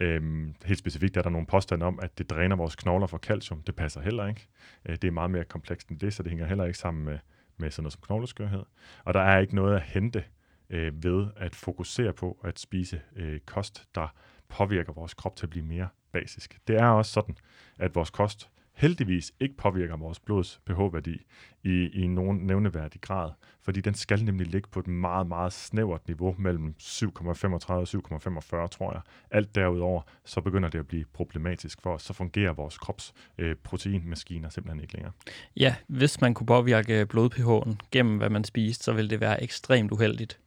Øhm, 0.00 0.54
helt 0.64 0.78
specifikt 0.78 1.16
er 1.16 1.22
der 1.22 1.30
nogle 1.30 1.46
påstande 1.46 1.86
om, 1.86 1.98
at 2.02 2.18
det 2.18 2.30
dræner 2.30 2.56
vores 2.56 2.76
knogler 2.76 3.06
for 3.06 3.18
calcium. 3.18 3.62
Det 3.62 3.76
passer 3.76 4.00
heller 4.00 4.26
ikke. 4.26 4.48
Øh, 4.86 4.96
det 4.96 5.04
er 5.04 5.12
meget 5.12 5.30
mere 5.30 5.44
komplekst 5.44 5.88
end 5.88 5.98
det, 5.98 6.14
så 6.14 6.22
det 6.22 6.30
hænger 6.30 6.46
heller 6.46 6.64
ikke 6.64 6.78
sammen 6.78 7.04
med, 7.04 7.18
med 7.56 7.70
sådan 7.70 7.82
noget 7.82 7.92
som 7.92 8.02
knogleskørhed. 8.02 8.62
Og 9.04 9.14
der 9.14 9.20
er 9.20 9.38
ikke 9.38 9.54
noget 9.54 9.76
at 9.76 9.82
hente 9.82 10.24
øh, 10.70 11.04
ved 11.04 11.26
at 11.36 11.54
fokusere 11.54 12.12
på 12.12 12.40
at 12.44 12.58
spise 12.58 13.00
øh, 13.16 13.40
kost, 13.40 13.84
der 13.94 14.14
påvirker 14.48 14.92
vores 14.92 15.14
krop 15.14 15.36
til 15.36 15.46
at 15.46 15.50
blive 15.50 15.64
mere 15.64 15.88
basisk. 16.12 16.58
Det 16.68 16.76
er 16.76 16.86
også 16.86 17.12
sådan, 17.12 17.36
at 17.78 17.94
vores 17.94 18.10
kost 18.10 18.50
heldigvis 18.74 19.32
ikke 19.40 19.56
påvirker 19.56 19.96
vores 19.96 20.20
blods 20.20 20.60
pH-værdi 20.66 21.16
i, 21.64 21.88
i 22.02 22.06
nogen 22.06 22.38
nævneværdig 22.38 23.00
grad, 23.00 23.30
fordi 23.60 23.80
den 23.80 23.94
skal 23.94 24.24
nemlig 24.24 24.46
ligge 24.46 24.68
på 24.68 24.80
et 24.80 24.86
meget, 24.86 25.26
meget 25.26 25.52
snævert 25.52 26.06
niveau 26.06 26.34
mellem 26.38 26.74
7,35 26.82 27.72
og 27.72 27.82
7,45, 27.82 28.66
tror 28.66 28.92
jeg. 28.92 29.00
Alt 29.30 29.54
derudover, 29.54 30.02
så 30.24 30.40
begynder 30.40 30.68
det 30.68 30.78
at 30.78 30.88
blive 30.88 31.04
problematisk 31.12 31.82
for 31.82 31.94
os. 31.94 32.02
Så 32.02 32.12
fungerer 32.12 32.52
vores 32.52 32.78
krops 32.78 33.12
øh, 33.38 33.56
proteinmaskiner 33.62 34.48
simpelthen 34.48 34.80
ikke 34.80 34.94
længere. 34.94 35.12
Ja, 35.56 35.74
hvis 35.86 36.20
man 36.20 36.34
kunne 36.34 36.46
påvirke 36.46 37.06
blod-pH'en 37.06 37.76
gennem, 37.90 38.16
hvad 38.16 38.30
man 38.30 38.44
spiste, 38.44 38.84
så 38.84 38.92
ville 38.92 39.10
det 39.10 39.20
være 39.20 39.42
ekstremt 39.42 39.92
uheldigt 39.92 40.38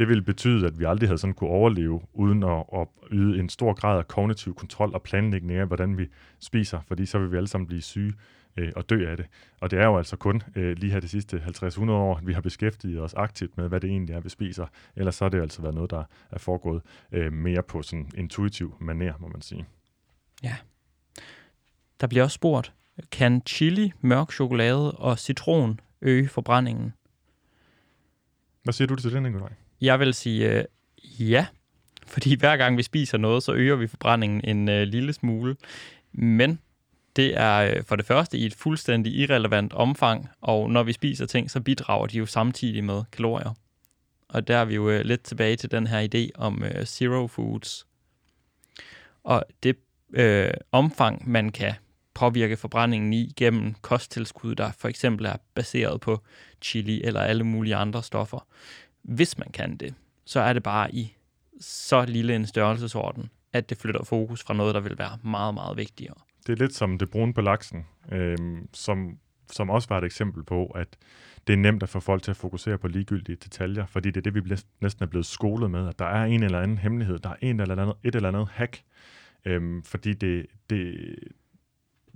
det 0.00 0.08
ville 0.08 0.22
betyde, 0.22 0.66
at 0.66 0.78
vi 0.78 0.84
aldrig 0.84 1.08
havde 1.08 1.18
sådan 1.18 1.34
kunne 1.34 1.50
overleve, 1.50 2.00
uden 2.12 2.42
at, 2.42 2.64
at 2.74 2.88
yde 3.10 3.40
en 3.40 3.48
stor 3.48 3.72
grad 3.72 3.98
af 3.98 4.08
kognitiv 4.08 4.54
kontrol 4.54 4.94
og 4.94 5.02
planlægning 5.02 5.58
af, 5.58 5.66
hvordan 5.66 5.98
vi 5.98 6.08
spiser, 6.38 6.80
fordi 6.88 7.06
så 7.06 7.18
vil 7.18 7.32
vi 7.32 7.36
alle 7.36 7.48
sammen 7.48 7.66
blive 7.66 7.82
syge 7.82 8.12
øh, 8.56 8.72
og 8.76 8.90
dø 8.90 9.10
af 9.10 9.16
det. 9.16 9.26
Og 9.60 9.70
det 9.70 9.78
er 9.78 9.84
jo 9.84 9.98
altså 9.98 10.16
kun 10.16 10.42
øh, 10.56 10.76
lige 10.76 10.92
her 10.92 11.00
de 11.00 11.08
sidste 11.08 11.42
50-100 11.46 11.90
år, 11.90 12.16
at 12.16 12.26
vi 12.26 12.32
har 12.32 12.40
beskæftiget 12.40 13.00
os 13.00 13.14
aktivt 13.14 13.56
med, 13.56 13.68
hvad 13.68 13.80
det 13.80 13.90
egentlig 13.90 14.14
er, 14.14 14.20
vi 14.20 14.28
spiser. 14.28 14.66
Ellers 14.96 15.14
så 15.14 15.24
har 15.24 15.30
det 15.30 15.40
altså 15.40 15.62
været 15.62 15.74
noget, 15.74 15.90
der 15.90 16.04
er 16.30 16.38
foregået 16.38 16.82
øh, 17.12 17.32
mere 17.32 17.62
på 17.62 17.82
sådan 17.82 18.10
intuitiv 18.14 18.74
maner, 18.80 19.14
må 19.18 19.28
man 19.28 19.42
sige. 19.42 19.66
Ja. 20.42 20.56
Der 22.00 22.06
bliver 22.06 22.24
også 22.24 22.34
spurgt, 22.34 22.72
kan 23.12 23.42
chili, 23.46 23.92
mørk 24.00 24.32
chokolade 24.32 24.92
og 24.92 25.18
citron 25.18 25.80
øge 26.02 26.28
forbrændingen? 26.28 26.92
Hvad 28.62 28.72
siger 28.72 28.88
du 28.88 28.96
til 28.96 29.12
den, 29.12 29.22
Nikolaj? 29.22 29.52
Jeg 29.80 30.00
vil 30.00 30.14
sige 30.14 30.50
øh, 30.50 30.64
ja, 31.18 31.46
fordi 32.06 32.34
hver 32.34 32.56
gang 32.56 32.76
vi 32.76 32.82
spiser 32.82 33.18
noget, 33.18 33.42
så 33.42 33.52
øger 33.52 33.76
vi 33.76 33.86
forbrændingen 33.86 34.40
en 34.44 34.68
øh, 34.68 34.82
lille 34.82 35.12
smule. 35.12 35.56
Men 36.12 36.58
det 37.16 37.36
er 37.36 37.56
øh, 37.56 37.84
for 37.84 37.96
det 37.96 38.06
første 38.06 38.38
i 38.38 38.46
et 38.46 38.54
fuldstændig 38.54 39.12
irrelevant 39.14 39.72
omfang, 39.72 40.28
og 40.40 40.70
når 40.70 40.82
vi 40.82 40.92
spiser 40.92 41.26
ting, 41.26 41.50
så 41.50 41.60
bidrager 41.60 42.06
de 42.06 42.18
jo 42.18 42.26
samtidig 42.26 42.84
med 42.84 43.02
kalorier. 43.12 43.54
Og 44.28 44.48
der 44.48 44.56
er 44.56 44.64
vi 44.64 44.74
jo 44.74 44.90
øh, 44.90 45.04
lidt 45.04 45.22
tilbage 45.22 45.56
til 45.56 45.70
den 45.70 45.86
her 45.86 46.08
idé 46.14 46.40
om 46.40 46.64
øh, 46.64 46.84
zero 46.84 47.26
foods. 47.26 47.86
Og 49.24 49.44
det 49.62 49.76
øh, 50.12 50.50
omfang, 50.72 51.30
man 51.30 51.52
kan 51.52 51.72
påvirke 52.14 52.56
forbrændingen 52.56 53.12
i 53.12 53.32
gennem 53.36 53.74
kosttilskud, 53.74 54.54
der 54.54 54.70
for 54.78 54.88
eksempel 54.88 55.26
er 55.26 55.36
baseret 55.54 56.00
på 56.00 56.20
chili 56.62 57.02
eller 57.02 57.20
alle 57.20 57.44
mulige 57.44 57.76
andre 57.76 58.02
stoffer. 58.02 58.46
Hvis 59.02 59.38
man 59.38 59.48
kan 59.52 59.76
det, 59.76 59.94
så 60.24 60.40
er 60.40 60.52
det 60.52 60.62
bare 60.62 60.94
i 60.94 61.16
så 61.60 62.04
lille 62.04 62.36
en 62.36 62.46
størrelsesorden, 62.46 63.30
at 63.52 63.70
det 63.70 63.78
flytter 63.78 64.04
fokus 64.04 64.42
fra 64.42 64.54
noget, 64.54 64.74
der 64.74 64.80
vil 64.80 64.98
være 64.98 65.18
meget, 65.24 65.54
meget 65.54 65.76
vigtigere. 65.76 66.14
Det 66.46 66.52
er 66.52 66.56
lidt 66.56 66.74
som 66.74 66.98
det 66.98 67.10
brune 67.10 67.34
på 67.34 67.40
laksen, 67.40 67.86
øh, 68.12 68.38
som, 68.72 69.18
som 69.52 69.70
også 69.70 69.88
var 69.88 69.98
et 69.98 70.04
eksempel 70.04 70.44
på, 70.44 70.66
at 70.66 70.88
det 71.46 71.52
er 71.52 71.56
nemt 71.56 71.82
at 71.82 71.88
få 71.88 72.00
folk 72.00 72.22
til 72.22 72.30
at 72.30 72.36
fokusere 72.36 72.78
på 72.78 72.88
ligegyldige 72.88 73.36
detaljer, 73.36 73.86
fordi 73.86 74.10
det 74.10 74.26
er 74.26 74.30
det, 74.30 74.34
vi 74.34 74.56
næsten 74.80 75.02
er 75.02 75.06
blevet 75.06 75.26
skolet 75.26 75.70
med, 75.70 75.88
at 75.88 75.98
der 75.98 76.04
er 76.04 76.24
en 76.24 76.42
eller 76.42 76.60
anden 76.60 76.78
hemmelighed, 76.78 77.18
der 77.18 77.28
er 77.30 77.36
en 77.40 77.60
eller 77.60 77.76
andet, 77.76 77.94
et 78.04 78.14
eller 78.14 78.28
andet 78.28 78.48
hack, 78.48 78.82
øh, 79.44 79.82
fordi 79.84 80.12
det, 80.12 80.46
det, 80.70 80.94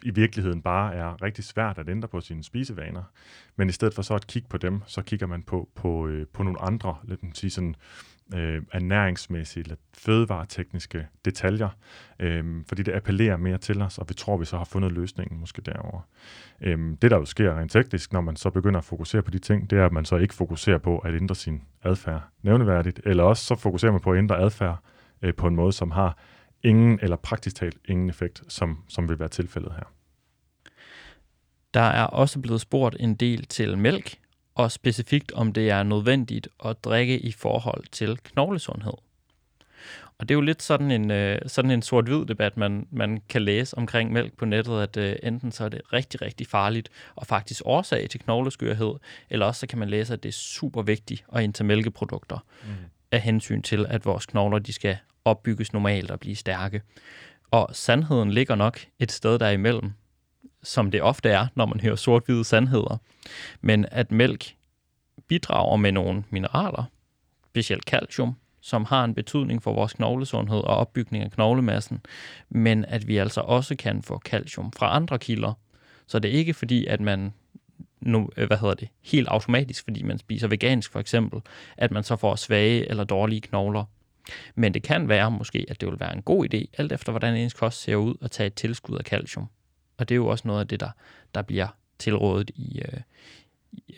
i 0.03 0.11
virkeligheden 0.11 0.63
bare 0.63 0.95
er 0.95 1.23
rigtig 1.23 1.45
svært 1.45 1.79
at 1.79 1.89
ændre 1.89 2.09
på 2.09 2.21
sine 2.21 2.45
spisevaner. 2.45 3.03
Men 3.57 3.69
i 3.69 3.73
stedet 3.73 3.95
for 3.95 4.03
så 4.03 4.15
at 4.15 4.27
kigge 4.27 4.49
på 4.49 4.57
dem, 4.57 4.83
så 4.87 5.03
kigger 5.03 5.27
man 5.27 5.43
på, 5.43 5.69
på, 5.75 6.07
øh, 6.07 6.27
på 6.27 6.43
nogle 6.43 6.63
andre, 6.63 6.97
lad 7.05 7.17
lidt 7.23 7.39
sige 7.39 7.51
sådan, 7.51 7.75
øh, 8.35 8.63
ernæringsmæssige 8.73 9.63
eller 9.63 9.77
fødevaretekniske 9.95 11.07
detaljer, 11.25 11.69
øh, 12.21 12.45
fordi 12.69 12.83
det 12.83 12.93
appellerer 12.93 13.37
mere 13.37 13.59
til 13.59 13.83
os, 13.83 13.99
og 13.99 14.07
vi 14.09 14.15
tror, 14.15 14.37
vi 14.37 14.45
så 14.45 14.57
har 14.57 14.65
fundet 14.65 14.93
løsningen 14.93 15.41
måske 15.41 15.63
derover. 15.63 16.01
Øh, 16.61 16.79
det, 17.03 17.11
der 17.11 17.17
jo 17.17 17.25
sker 17.25 17.59
rent 17.59 17.73
teknisk, 17.73 18.13
når 18.13 18.21
man 18.21 18.37
så 18.37 18.51
begynder 18.51 18.79
at 18.79 18.85
fokusere 18.85 19.23
på 19.23 19.31
de 19.31 19.39
ting, 19.39 19.71
det 19.71 19.79
er, 19.79 19.87
at 19.87 19.93
man 19.93 20.05
så 20.05 20.17
ikke 20.17 20.35
fokuserer 20.35 20.79
på 20.79 20.99
at 20.99 21.15
ændre 21.15 21.35
sin 21.35 21.63
adfærd 21.83 22.23
nævneværdigt, 22.43 23.01
eller 23.05 23.25
også 23.25 23.45
så 23.45 23.57
fokuserer 23.57 23.93
man 23.93 24.01
på 24.01 24.13
at 24.13 24.19
ændre 24.19 24.39
adfærd 24.39 24.79
øh, 25.23 25.35
på 25.35 25.47
en 25.47 25.57
måde, 25.57 25.73
som 25.73 25.91
har 25.91 26.19
ingen 26.65 26.99
eller 27.03 27.17
praktisk 27.17 27.57
talt 27.57 27.79
ingen 27.85 28.09
effekt, 28.09 28.43
som, 28.49 28.85
som 28.89 29.09
vil 29.09 29.19
være 29.19 29.29
tilfældet 29.29 29.73
her. 29.73 29.93
Der 31.75 31.81
er 31.81 32.05
også 32.05 32.41
blevet 32.41 32.61
spurgt 32.61 32.97
en 33.01 33.15
del 33.15 33.45
til 33.45 33.79
mælk, 33.79 34.19
og 34.55 34.73
specifikt 34.73 35.33
om 35.33 35.53
det 35.53 35.71
er 35.71 35.83
nødvendigt 35.83 36.49
at 36.65 36.85
drikke 36.85 37.19
i 37.19 37.33
forhold 37.33 37.85
til 37.93 38.19
knoglesundhed. 38.25 38.93
Og 40.19 40.29
det 40.29 40.35
er 40.35 40.37
jo 40.37 40.41
lidt 40.41 40.63
sådan 40.63 40.91
en, 40.91 41.11
øh, 41.11 41.39
sådan 41.47 41.71
en 41.71 41.83
sort-hvid 41.83 42.27
debat, 42.27 42.57
man, 42.57 42.87
man 42.91 43.23
kan 43.29 43.43
læse 43.43 43.79
omkring 43.79 44.13
mælk 44.13 44.37
på 44.37 44.45
nettet, 44.45 44.83
at 44.83 44.97
øh, 44.97 45.17
enten 45.23 45.53
så 45.53 45.65
er 45.65 45.69
det 45.69 45.81
rigtig, 45.93 46.23
rigtig 46.23 46.47
farligt 46.47 46.89
og 47.15 47.27
faktisk 47.27 47.63
årsag 47.65 48.11
til 48.11 48.21
knogleskørhed, 48.21 48.95
eller 49.31 49.47
også 49.47 49.61
så 49.61 49.67
kan 49.67 49.79
man 49.79 49.89
læse, 49.89 50.13
at 50.13 50.23
det 50.23 50.29
er 50.29 50.33
super 50.33 50.83
vigtigt 50.83 51.25
at 51.33 51.43
indtage 51.43 51.67
mælkeprodukter 51.67 52.39
mm. 52.65 52.71
af 53.13 53.21
hensyn 53.21 53.63
til, 53.63 53.87
at 53.89 54.05
vores 54.05 54.27
knogler 54.27 54.59
de 54.59 54.73
skal 54.73 54.99
opbygges 55.25 55.73
normalt 55.73 56.11
og 56.11 56.21
blive 56.21 56.37
stærke. 56.37 56.83
Og 57.51 57.69
sandheden 57.73 58.31
ligger 58.31 58.55
nok 58.55 58.81
et 58.99 59.13
sted 59.13 59.39
derimellem, 59.39 59.93
som 60.63 60.91
det 60.91 61.03
ofte 61.03 61.29
er, 61.29 61.47
når 61.55 61.67
man 61.67 61.81
hører 61.81 61.97
sort-hvide 61.97 62.45
sandheder. 62.45 62.97
Men 63.61 63.87
at 63.91 64.13
mælk 64.13 64.55
bidrager 65.29 65.77
med 65.77 65.93
nogle 65.93 66.25
mineraler, 66.31 66.85
specielt 67.49 67.85
calcium, 67.85 68.37
som 68.61 68.85
har 68.85 69.05
en 69.05 69.15
betydning 69.15 69.63
for 69.63 69.73
vores 69.73 69.93
knoglesundhed 69.93 70.59
og 70.59 70.77
opbygning 70.77 71.25
af 71.25 71.31
knoglemassen, 71.31 72.01
men 72.49 72.85
at 72.85 73.09
vi 73.09 73.17
altså 73.17 73.41
også 73.41 73.77
kan 73.77 74.03
få 74.03 74.19
calcium 74.19 74.73
fra 74.73 74.97
andre 74.97 75.19
kilder. 75.19 75.53
Så 76.07 76.19
det 76.19 76.29
er 76.29 76.39
ikke 76.39 76.55
fordi, 76.55 76.87
at 76.87 77.01
man 77.01 77.33
nu, 78.01 78.31
øh, 78.37 78.47
hvad 78.47 78.57
hedder 78.57 78.75
det, 78.75 78.89
helt 79.03 79.29
automatisk, 79.29 79.85
fordi 79.85 80.03
man 80.03 80.19
spiser 80.19 80.49
vegansk 80.49 80.93
for 80.93 81.01
eksempel, 81.01 81.41
at 81.77 81.91
man 81.91 82.03
så 82.03 82.17
får 82.17 82.37
svage 82.37 82.89
eller 82.89 83.05
dårlige 83.05 83.41
knogler. 83.41 83.85
Men 84.55 84.75
det 84.75 84.83
kan 84.83 85.09
være 85.09 85.31
måske, 85.31 85.67
at 85.69 85.81
det 85.81 85.89
vil 85.89 86.01
være 86.01 86.15
en 86.17 86.23
god 86.23 86.55
idé, 86.55 86.65
alt 86.79 86.93
efter 86.93 87.13
hvordan 87.13 87.37
ens 87.37 87.55
kost 87.55 87.83
ser 87.83 87.97
ud, 87.97 88.15
at 88.23 88.31
tage 88.31 88.47
et 88.47 88.55
tilskud 88.55 88.99
af 88.99 89.05
calcium. 89.05 89.47
Og 89.99 90.09
det 90.09 90.15
er 90.15 90.17
jo 90.17 90.27
også 90.27 90.49
noget 90.49 90.61
af 90.61 90.69
det, 90.69 90.81
der, 90.81 90.91
der 91.35 91.43
bliver 91.43 91.67
tilrådet 91.99 92.51
i, 92.55 92.81
øh, 92.81 93.01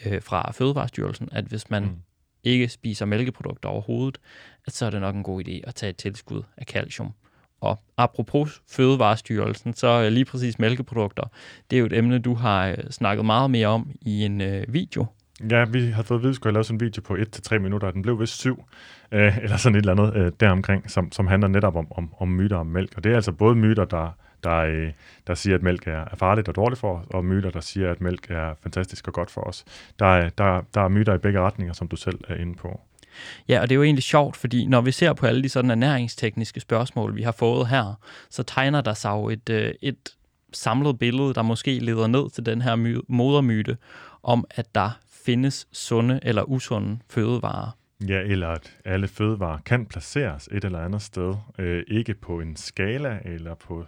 øh, 0.07 0.23
fra 0.23 0.53
Fødevarestyrelsen, 0.53 1.29
at 1.33 1.45
hvis 1.45 1.71
man 1.71 1.83
mm. 1.83 1.97
ikke 2.45 2.69
spiser 2.69 3.07
mælkeprodukter 3.07 3.69
overhovedet, 3.69 4.21
at 4.67 4.73
så 4.73 4.87
er 4.87 4.91
det 4.91 5.01
nok 5.01 5.15
en 5.15 5.23
god 5.23 5.49
idé 5.49 5.61
at 5.65 5.75
tage 5.75 5.91
et 5.91 5.97
tilskud 5.97 6.43
af 6.57 6.67
calcium. 6.67 7.13
Og 7.61 7.81
apropos 7.97 8.63
Fødevarestyrelsen, 8.69 9.75
så 9.75 10.11
lige 10.11 10.25
præcis 10.25 10.59
mælkeprodukter, 10.59 11.25
det 11.71 11.77
er 11.77 11.81
jo 11.81 11.87
et 11.87 11.93
emne, 11.93 12.19
du 12.19 12.35
har 12.35 12.69
øh, 12.69 12.91
snakket 12.91 13.25
meget 13.25 13.51
mere 13.51 13.67
om 13.67 13.91
i 14.01 14.25
en 14.25 14.41
øh, 14.41 14.73
video. 14.73 15.07
Ja, 15.51 15.65
vi 15.65 15.87
har 15.87 16.03
fået 16.03 16.19
at 16.19 16.23
vide, 16.23 16.29
at 16.29 16.33
vi 16.33 16.35
skulle 16.35 16.53
lave 16.53 16.65
sådan 16.65 16.77
en 16.77 16.81
video 16.81 17.03
på 17.03 17.17
1-3 17.53 17.59
minutter, 17.59 17.89
og 17.89 17.95
den 17.95 18.03
blev 18.03 18.21
vist 18.21 18.41
7, 18.41 18.65
øh, 19.13 19.39
eller 19.43 19.57
sådan 19.57 19.77
et 19.77 19.81
eller 19.81 19.93
andet 19.93 20.17
øh, 20.17 20.33
deromkring, 20.41 20.91
som, 20.91 21.13
som 21.13 21.27
handler 21.27 21.49
netop 21.49 21.77
om, 21.77 21.87
om, 21.91 22.15
om 22.19 22.29
myter 22.29 22.57
om 22.57 22.67
mælk. 22.67 22.93
Og 22.97 23.05
det 23.05 23.13
er 23.13 23.17
altså 23.17 23.33
både 23.33 23.55
myter, 23.55 23.85
der 23.85 24.11
der, 24.45 24.57
øh, 24.57 24.93
der 25.27 25.35
siger, 25.35 25.55
at 25.55 25.63
mælk 25.63 25.87
er, 25.87 26.05
er 26.13 26.17
farligt 26.17 26.49
og 26.49 26.57
dårligt 26.57 26.81
for 26.81 26.99
os, 26.99 27.07
og 27.11 27.25
myter, 27.25 27.51
der 27.51 27.61
siger, 27.61 27.91
at 27.91 28.01
mælk 28.01 28.27
er 28.31 28.55
fantastisk 28.63 29.09
og 29.09 29.15
godt 29.15 29.31
for 29.31 29.41
os. 29.41 29.65
Der 29.99 30.29
der, 30.29 30.63
der 30.75 30.81
er 30.81 30.89
myter 30.89 31.15
i 31.15 31.19
begge 31.19 31.41
retninger, 31.41 31.75
som 31.75 31.89
du 31.89 31.97
selv 31.97 32.21
er 32.29 32.35
inde 32.35 32.55
på. 32.55 32.81
Ja, 33.49 33.61
og 33.61 33.69
det 33.69 33.75
er 33.75 33.77
jo 33.77 33.83
egentlig 33.83 34.03
sjovt, 34.03 34.37
fordi 34.37 34.67
når 34.67 34.81
vi 34.81 34.93
ser 34.93 35.13
på 35.13 35.27
alle 35.27 35.43
de 35.43 35.49
sådan 35.49 35.71
ernæringstekniske 35.71 36.61
spørgsmål, 36.61 37.17
vi 37.17 37.23
har 37.23 37.33
fået 37.33 37.69
her, 37.69 37.99
så 38.31 38.43
tegner 38.43 38.81
der 38.81 38.95
sig 38.95 39.11
jo 39.11 39.29
et, 39.29 39.49
øh, 39.51 39.75
et 39.83 40.09
samlet 40.53 40.99
billede, 40.99 41.35
der 41.35 41.43
måske 41.43 41.79
leder 41.79 42.07
ned 42.07 42.31
til 42.31 42.47
den 42.47 42.63
her 42.63 42.77
my- 42.77 43.05
modermyte, 43.09 43.77
om 44.23 44.45
at 44.51 44.75
der 44.75 44.91
findes 45.27 45.69
sunde 45.73 46.21
eller 46.23 46.43
usunde 46.43 46.99
fødevarer. 47.11 47.71
Ja, 48.09 48.21
eller 48.21 48.49
at 48.49 48.79
alle 48.85 49.09
fødevarer 49.09 49.59
kan 49.59 49.87
placeres 49.87 50.49
et 50.53 50.65
eller 50.65 50.79
andet 50.79 51.03
sted. 51.03 51.35
Øh, 51.59 51.85
ikke 51.89 52.15
på 52.15 52.41
en 52.41 52.57
skala 52.57 53.21
eller 53.25 53.55
på 53.55 53.87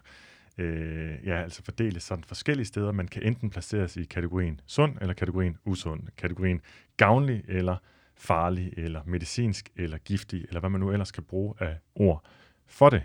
øh, 0.59 1.15
ja, 1.27 1.43
altså 1.43 1.63
fordeles 1.65 2.03
sådan 2.03 2.25
forskellige 2.25 2.67
steder. 2.67 2.93
Man 2.93 3.09
kan 3.09 3.23
enten 3.23 3.51
placeres 3.51 3.97
i 3.97 4.05
kategorien 4.05 4.61
sund 4.67 4.97
eller 5.01 5.15
kategorien 5.15 5.57
usund. 5.65 6.01
Kategorien 6.17 6.61
gavnlig 6.97 7.43
eller 7.49 7.77
farlig 8.17 8.73
eller 8.77 9.01
medicinsk 9.07 9.71
eller 9.77 9.99
giftig, 9.99 10.45
eller 10.49 10.61
hvad 10.61 10.71
man 10.71 10.81
nu 10.81 10.93
ellers 10.93 11.13
kan 11.13 11.23
bruge 11.23 11.55
af 11.59 11.77
ord 11.95 12.25
for 12.67 12.91
det. 12.91 13.03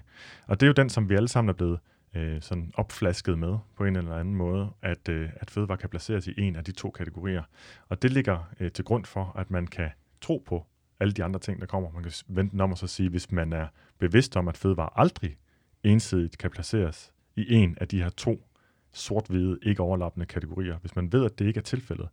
Og 0.48 0.60
det 0.60 0.66
er 0.66 0.68
jo 0.68 0.74
den, 0.74 0.90
som 0.90 1.10
vi 1.10 1.16
alle 1.16 1.28
sammen 1.28 1.50
er 1.50 1.54
blevet 1.54 1.80
øh, 2.14 2.41
sådan 2.41 2.72
opflasket 2.74 3.39
med 3.39 3.57
på 3.76 3.86
en 3.86 3.95
eller 3.95 4.16
anden 4.16 4.36
måde, 4.36 4.70
at, 4.82 5.09
øh, 5.09 5.30
at 5.36 5.49
fødevare 5.49 5.78
kan 5.78 5.89
placeres 5.89 6.28
i 6.28 6.34
en 6.38 6.55
af 6.55 6.64
de 6.64 6.72
to 6.72 6.89
kategorier. 6.89 7.43
Og 7.89 8.01
det 8.01 8.11
ligger 8.11 8.53
øh, 8.59 8.72
til 8.72 8.86
grund 8.86 9.05
for, 9.05 9.36
at 9.36 9.51
man 9.51 9.68
kan 9.68 9.89
tro 10.22 10.43
på 10.45 10.66
alle 10.99 11.14
de 11.14 11.24
andre 11.24 11.39
ting, 11.39 11.59
der 11.61 11.66
kommer. 11.66 11.91
Man 11.91 12.03
kan 12.03 12.11
vente 12.28 12.61
om 12.61 12.72
og 12.72 12.78
så 12.78 12.88
sige, 12.88 13.09
hvis 13.09 13.32
man 13.32 13.53
er 13.53 13.68
bevidst 13.99 14.38
om, 14.38 14.47
at 14.47 14.57
fødevare 14.57 14.89
aldrig 14.95 15.38
ensidigt 15.84 16.38
kan 16.38 16.49
placeres 16.49 17.14
i 17.36 17.53
en 17.53 17.78
af 17.82 17.88
de 17.88 18.03
her 18.03 18.09
to 18.09 18.47
sort-hvide, 18.91 19.59
ikke 19.64 19.82
overlappende 19.82 20.26
kategorier. 20.26 20.78
Hvis 20.78 20.95
man 20.95 21.14
ved, 21.14 21.26
at 21.26 21.39
det 21.39 21.45
ikke 21.45 21.57
er 21.57 21.64
tilfældet, 21.64 22.09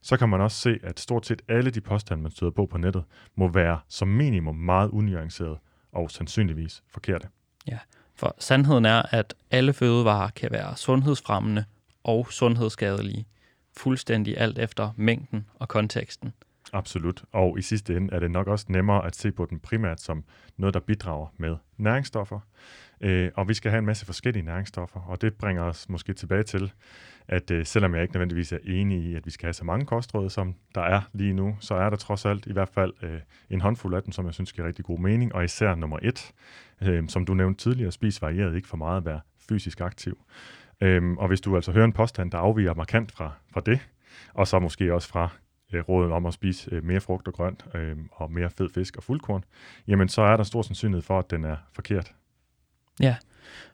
så 0.00 0.16
kan 0.16 0.28
man 0.28 0.40
også 0.40 0.56
se, 0.56 0.78
at 0.82 1.00
stort 1.00 1.26
set 1.26 1.42
alle 1.48 1.70
de 1.70 1.80
påstande, 1.80 2.22
man 2.22 2.32
støder 2.32 2.52
på 2.52 2.66
på 2.66 2.78
nettet, 2.78 3.04
må 3.34 3.48
være 3.48 3.80
som 3.88 4.08
minimum 4.08 4.56
meget 4.56 4.90
unuanceret 4.90 5.58
og 5.92 6.10
sandsynligvis 6.10 6.82
forkerte. 6.88 7.28
Ja, 7.68 7.78
for 8.14 8.34
sandheden 8.38 8.84
er, 8.84 9.02
at 9.10 9.34
alle 9.50 9.72
fødevarer 9.72 10.30
kan 10.30 10.50
være 10.50 10.76
sundhedsfremmende 10.76 11.64
og 12.04 12.26
sundhedsskadelige, 12.30 13.26
fuldstændig 13.76 14.38
alt 14.38 14.58
efter 14.58 14.90
mængden 14.96 15.46
og 15.54 15.68
konteksten. 15.68 16.32
Absolut, 16.72 17.24
og 17.32 17.58
i 17.58 17.62
sidste 17.62 17.96
ende 17.96 18.14
er 18.14 18.18
det 18.18 18.30
nok 18.30 18.46
også 18.46 18.66
nemmere 18.68 19.06
at 19.06 19.16
se 19.16 19.32
på 19.32 19.46
den 19.46 19.60
primært 19.60 20.00
som 20.00 20.24
noget, 20.56 20.74
der 20.74 20.80
bidrager 20.80 21.26
med 21.36 21.56
næringsstoffer, 21.76 22.40
Øh, 23.02 23.30
og 23.34 23.48
vi 23.48 23.54
skal 23.54 23.70
have 23.70 23.78
en 23.78 23.86
masse 23.86 24.06
forskellige 24.06 24.44
næringsstoffer, 24.44 25.00
og 25.00 25.20
det 25.20 25.34
bringer 25.34 25.62
os 25.62 25.88
måske 25.88 26.12
tilbage 26.12 26.42
til, 26.42 26.72
at 27.28 27.50
øh, 27.50 27.66
selvom 27.66 27.94
jeg 27.94 28.02
ikke 28.02 28.14
nødvendigvis 28.14 28.52
er 28.52 28.58
enig 28.64 29.04
i, 29.04 29.14
at 29.14 29.26
vi 29.26 29.30
skal 29.30 29.46
have 29.46 29.52
så 29.52 29.64
mange 29.64 29.86
kostråd, 29.86 30.30
som 30.30 30.54
der 30.74 30.80
er 30.80 31.00
lige 31.12 31.32
nu, 31.32 31.56
så 31.60 31.74
er 31.74 31.90
der 31.90 31.96
trods 31.96 32.24
alt 32.24 32.46
i 32.46 32.52
hvert 32.52 32.68
fald 32.68 32.92
øh, 33.02 33.20
en 33.50 33.60
håndfuld 33.60 33.94
af 33.94 34.02
dem, 34.02 34.12
som 34.12 34.26
jeg 34.26 34.34
synes 34.34 34.52
giver 34.52 34.66
rigtig 34.66 34.84
god 34.84 34.98
mening, 34.98 35.34
og 35.34 35.44
især 35.44 35.74
nummer 35.74 35.98
et, 36.02 36.32
øh, 36.82 37.08
som 37.08 37.24
du 37.24 37.34
nævnte 37.34 37.62
tidligere, 37.62 37.92
spis 37.92 38.22
varieret, 38.22 38.56
ikke 38.56 38.68
for 38.68 38.76
meget 38.76 38.96
at 38.96 39.04
være 39.04 39.20
fysisk 39.48 39.80
aktiv. 39.80 40.18
Øh, 40.80 41.12
og 41.12 41.28
hvis 41.28 41.40
du 41.40 41.56
altså 41.56 41.72
hører 41.72 41.84
en 41.84 41.92
påstand, 41.92 42.30
der 42.30 42.38
afviger 42.38 42.74
markant 42.74 43.12
fra, 43.12 43.32
fra 43.52 43.60
det, 43.60 43.88
og 44.34 44.48
så 44.48 44.58
måske 44.58 44.94
også 44.94 45.08
fra 45.08 45.28
øh, 45.72 45.80
rådet 45.80 46.12
om 46.12 46.26
at 46.26 46.34
spise 46.34 46.74
øh, 46.74 46.84
mere 46.84 47.00
frugt 47.00 47.28
og 47.28 47.34
grønt 47.34 47.66
øh, 47.74 47.96
og 48.12 48.32
mere 48.32 48.50
fed 48.50 48.68
fisk 48.74 48.96
og 48.96 49.02
fuldkorn, 49.02 49.44
jamen 49.86 50.08
så 50.08 50.22
er 50.22 50.36
der 50.36 50.44
stor 50.44 50.62
sandsynlighed 50.62 51.02
for, 51.02 51.18
at 51.18 51.30
den 51.30 51.44
er 51.44 51.56
forkert. 51.72 52.14
Ja, 53.02 53.16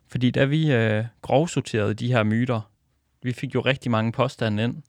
Fordi 0.07 0.31
da 0.31 0.45
vi 0.45 0.73
øh, 0.73 1.05
grovsorterede 1.23 1.95
de 1.95 2.13
her 2.13 2.23
myter, 2.23 2.61
vi 3.23 3.33
fik 3.33 3.55
jo 3.55 3.61
rigtig 3.61 3.91
mange 3.91 4.13
påstande 4.13 4.65
ind, 4.65 4.83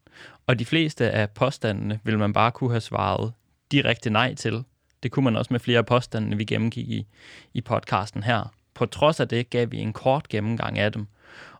og 0.47 0.59
de 0.59 0.65
fleste 0.65 1.11
af 1.11 1.29
påstandene 1.29 1.99
vil 2.03 2.19
man 2.19 2.33
bare 2.33 2.51
kunne 2.51 2.69
have 2.69 2.81
svaret 2.81 3.33
direkte 3.71 4.09
nej 4.09 4.33
til. 4.33 4.63
Det 5.03 5.11
kunne 5.11 5.23
man 5.23 5.35
også 5.35 5.53
med 5.53 5.59
flere 5.59 5.77
af 5.77 5.85
påstandene, 5.85 6.37
vi 6.37 6.45
gennemgik 6.45 6.89
i, 6.89 7.07
i 7.53 7.61
podcasten 7.61 8.23
her. 8.23 8.53
På 8.73 8.85
trods 8.85 9.19
af 9.19 9.27
det 9.27 9.49
gav 9.49 9.71
vi 9.71 9.77
en 9.77 9.93
kort 9.93 10.29
gennemgang 10.29 10.79
af 10.79 10.91
dem, 10.91 11.07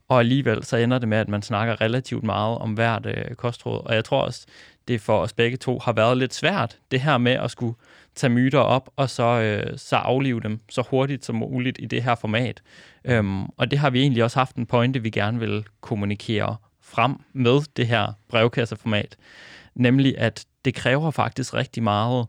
og 0.10 0.20
alligevel 0.20 0.64
så 0.64 0.78
ender 0.78 1.00
det 1.00 1.08
med, 1.08 1.18
at 1.18 1.30
man 1.30 1.42
snakker 1.42 1.82
relativt 1.82 2.24
meget 2.24 2.58
om 2.58 2.74
hvert 2.74 3.06
øh, 3.06 3.36
kostråd. 3.36 3.82
Og 3.86 3.96
jeg 3.96 4.06
tror 4.06 4.22
også, 4.22 4.46
det 4.88 5.02
for 5.02 5.20
os 5.20 5.34
begge 5.34 5.58
to 5.58 5.80
har 5.80 5.94
været 5.94 6.18
lidt 6.18 6.34
svært, 6.34 6.78
det 6.92 7.02
her 7.02 7.18
med 7.18 7.32
at 7.32 7.52
skulle 7.52 7.76
tage 8.16 8.34
myter 8.34 8.60
op, 8.60 8.90
og 8.96 9.10
så, 9.10 9.24
øh, 9.24 9.78
så 9.78 9.96
aflive 9.96 10.40
dem 10.42 10.60
så 10.70 10.84
hurtigt 10.90 11.26
som 11.26 11.36
muligt 11.36 11.78
i 11.82 11.86
det 11.86 12.04
her 12.04 12.16
format. 12.16 12.62
Øhm, 13.06 13.46
og 13.46 13.72
det 13.72 13.80
har 13.80 13.90
vi 13.90 14.02
egentlig 14.02 14.24
også 14.24 14.40
haft 14.40 14.56
en 14.56 14.66
pointe, 14.66 15.02
vi 15.02 15.10
gerne 15.10 15.40
vil 15.40 15.66
kommunikere 15.82 16.56
frem 16.82 17.16
med 17.34 17.62
det 17.78 17.88
her 17.88 18.14
brevkasseformat. 18.30 19.18
Nemlig, 19.76 20.18
at 20.18 20.46
det 20.66 20.76
kræver 20.76 21.12
faktisk 21.12 21.54
rigtig 21.54 21.84
meget 21.84 22.28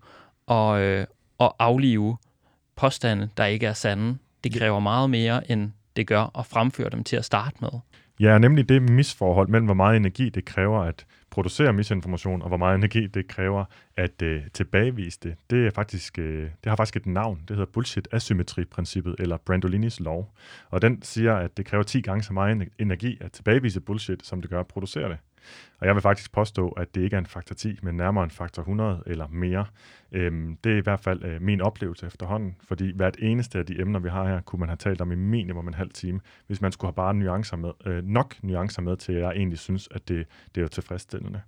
at, 0.48 0.78
øh, 0.78 1.06
at 1.40 1.52
aflive 1.58 2.16
påstande, 2.76 3.28
der 3.36 3.44
ikke 3.44 3.66
er 3.66 3.72
sande. 3.72 4.18
Det 4.44 4.54
kræver 4.54 4.80
meget 4.80 5.10
mere, 5.10 5.50
end 5.50 5.72
det 6.00 6.06
gør 6.06 6.38
at 6.38 6.46
fremføre 6.46 6.90
dem 6.90 7.04
til 7.04 7.16
at 7.16 7.24
starte 7.24 7.56
med. 7.60 7.70
Ja, 8.20 8.38
nemlig 8.38 8.68
det 8.68 8.82
misforhold 8.82 9.48
mellem, 9.48 9.64
hvor 9.64 9.74
meget 9.74 9.96
energi 9.96 10.28
det 10.28 10.44
kræver 10.44 10.80
at 10.80 11.06
producere 11.30 11.72
misinformation, 11.72 12.42
og 12.42 12.48
hvor 12.48 12.56
meget 12.56 12.74
energi 12.74 13.06
det 13.06 13.28
kræver 13.28 13.64
at 13.96 14.22
øh, 14.22 14.42
tilbagevise 14.54 15.18
det. 15.22 15.34
Det, 15.50 15.66
er 15.66 15.70
faktisk, 15.70 16.18
øh, 16.18 16.42
det 16.42 16.66
har 16.66 16.76
faktisk 16.76 16.96
et 16.96 17.06
navn. 17.06 17.40
Det 17.48 17.56
hedder 17.56 17.72
bullshit 17.72 18.08
asymmetri-princippet, 18.12 19.14
eller 19.18 19.36
Brandolinis 19.36 20.00
lov. 20.00 20.34
Og 20.70 20.82
den 20.82 21.02
siger, 21.02 21.36
at 21.36 21.56
det 21.56 21.66
kræver 21.66 21.82
10 21.82 22.00
gange 22.00 22.22
så 22.22 22.32
meget 22.32 22.68
energi 22.78 23.18
at 23.20 23.32
tilbagevise 23.32 23.80
bullshit, 23.80 24.26
som 24.26 24.40
det 24.40 24.50
gør 24.50 24.60
at 24.60 24.66
producere 24.66 25.08
det. 25.08 25.18
Og 25.78 25.86
jeg 25.86 25.94
vil 25.94 26.02
faktisk 26.02 26.32
påstå, 26.32 26.68
at 26.68 26.94
det 26.94 27.02
ikke 27.02 27.14
er 27.14 27.18
en 27.18 27.26
faktor 27.26 27.54
10, 27.54 27.78
men 27.82 27.96
nærmere 27.96 28.24
en 28.24 28.30
faktor 28.30 28.62
100 28.62 29.02
eller 29.06 29.26
mere. 29.28 29.66
Øhm, 30.12 30.56
det 30.64 30.72
er 30.72 30.76
i 30.76 30.80
hvert 30.80 31.00
fald 31.00 31.24
øh, 31.24 31.42
min 31.42 31.60
oplevelse 31.60 32.06
efterhånden, 32.06 32.56
fordi 32.62 32.92
hvert 32.96 33.16
eneste 33.18 33.58
af 33.58 33.66
de 33.66 33.80
emner, 33.80 34.00
vi 34.00 34.08
har 34.08 34.28
her, 34.28 34.40
kunne 34.40 34.60
man 34.60 34.68
have 34.68 34.76
talt 34.76 35.00
om 35.00 35.12
i 35.12 35.14
minimum 35.14 35.68
en 35.68 35.74
halv 35.74 35.90
time, 35.90 36.20
hvis 36.46 36.60
man 36.60 36.72
skulle 36.72 36.88
have 36.88 36.94
bare 36.94 37.14
nuancer 37.14 37.56
med, 37.56 37.70
øh, 37.86 38.04
nok 38.04 38.34
nuancer 38.42 38.82
med 38.82 38.96
til, 38.96 39.12
at 39.12 39.22
jeg 39.22 39.30
egentlig 39.30 39.58
synes, 39.58 39.88
at 39.90 40.08
det, 40.08 40.26
det 40.54 40.62
er 40.62 40.68
tilfredsstillende. 40.68 41.40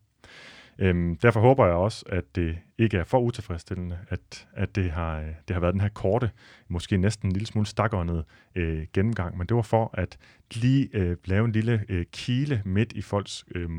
Øhm, 0.79 1.16
derfor 1.16 1.41
håber 1.41 1.66
jeg 1.66 1.75
også, 1.75 2.05
at 2.09 2.25
det 2.37 2.59
ikke 2.79 2.99
er 2.99 3.05
for 3.05 3.20
utilfredsstillende, 3.20 3.99
at, 4.09 4.49
at 4.53 4.77
det, 4.77 4.91
har, 4.91 5.18
øh, 5.20 5.27
det 5.49 5.55
har 5.55 5.61
været 5.61 5.73
den 5.73 5.81
her 5.81 5.89
korte, 5.89 6.31
måske 6.68 6.97
næsten 6.97 7.29
en 7.29 7.33
lille 7.33 7.47
smule 7.47 7.66
stakåndede 7.66 8.25
øh, 8.55 8.87
gennemgang, 8.93 9.39
men 9.39 9.47
det 9.47 9.57
var 9.57 9.62
for 9.62 9.91
at 9.95 10.18
lige 10.55 10.89
øh, 10.93 11.16
lave 11.25 11.45
en 11.45 11.53
lille 11.53 11.85
øh, 11.89 12.07
kile 12.12 12.62
midt 12.64 12.93
i 12.93 13.03
folks 13.03 13.45
øh, 13.55 13.70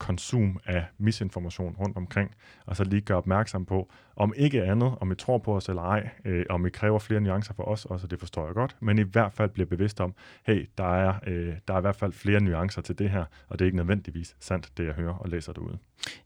konsum 0.00 0.60
af 0.66 0.84
misinformation 0.98 1.76
rundt 1.80 1.96
omkring, 1.96 2.30
og 2.66 2.76
så 2.76 2.84
lige 2.84 3.00
gøre 3.00 3.18
opmærksom 3.18 3.64
på, 3.64 3.90
om 4.16 4.32
ikke 4.36 4.64
andet, 4.64 4.94
om 5.00 5.12
I 5.12 5.14
tror 5.14 5.38
på 5.38 5.56
os 5.56 5.68
eller 5.68 5.82
ej, 5.82 6.08
øh, 6.24 6.44
om 6.50 6.66
I 6.66 6.70
kræver 6.70 6.98
flere 6.98 7.20
nuancer 7.20 7.54
for 7.54 7.62
os 7.62 7.84
også, 7.84 8.06
det 8.06 8.18
forstår 8.18 8.46
jeg 8.46 8.54
godt, 8.54 8.76
men 8.80 8.98
i 8.98 9.02
hvert 9.02 9.32
fald 9.32 9.50
bliver 9.50 9.66
bevidst 9.66 10.00
om, 10.00 10.14
hey, 10.46 10.68
der 10.78 10.94
er, 10.94 11.14
øh, 11.26 11.54
der 11.68 11.74
er 11.74 11.78
i 11.78 11.80
hvert 11.80 11.96
fald 11.96 12.12
flere 12.12 12.40
nuancer 12.40 12.82
til 12.82 12.98
det 12.98 13.10
her, 13.10 13.24
og 13.48 13.58
det 13.58 13.64
er 13.64 13.66
ikke 13.66 13.76
nødvendigvis 13.76 14.36
sandt, 14.40 14.70
det 14.76 14.86
jeg 14.86 14.94
hører 14.94 15.14
og 15.14 15.28
læser 15.28 15.52
derude. 15.52 15.78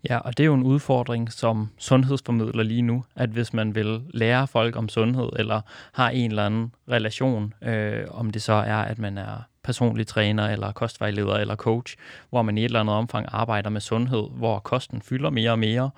Ja, 0.08 0.18
og 0.18 0.36
det 0.36 0.42
er 0.44 0.46
jo 0.46 0.54
en 0.54 0.62
udfordring 0.62 1.32
som 1.32 1.68
sundhedsformidler 1.78 2.62
lige 2.62 2.82
nu, 2.82 3.04
at 3.16 3.30
hvis 3.30 3.52
man 3.52 3.74
vil 3.74 4.02
lære 4.10 4.46
folk 4.46 4.76
om 4.76 4.88
sundhed, 4.88 5.28
eller 5.36 5.60
har 5.92 6.10
en 6.10 6.30
eller 6.30 6.46
anden 6.46 6.72
relation, 6.90 7.54
øh, 7.62 8.04
om 8.10 8.30
det 8.30 8.42
så 8.42 8.52
er, 8.52 8.76
at 8.76 8.98
man 8.98 9.18
er 9.18 9.42
personlig 9.64 10.06
træner, 10.06 10.48
eller 10.48 10.72
kostvejleder, 10.72 11.34
eller 11.34 11.56
coach, 11.56 11.96
hvor 12.30 12.42
man 12.42 12.58
i 12.58 12.60
et 12.60 12.64
eller 12.64 12.80
andet 12.80 12.94
omfang 12.94 13.26
arbejder 13.32 13.70
med 13.70 13.80
sundhed, 13.80 14.24
hvor 14.30 14.58
kosten 14.58 15.02
fylder 15.02 15.30
mere 15.30 15.50
og 15.50 15.58
mere, 15.58 15.90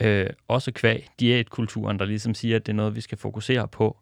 øh, 0.00 0.26
også 0.48 0.72
kvæg 0.72 1.08
diætkulturen, 1.20 1.98
der 1.98 2.04
ligesom 2.04 2.34
siger, 2.34 2.56
at 2.56 2.66
det 2.66 2.72
er 2.72 2.76
noget, 2.76 2.96
vi 2.96 3.00
skal 3.00 3.18
fokusere 3.18 3.68
på, 3.68 3.96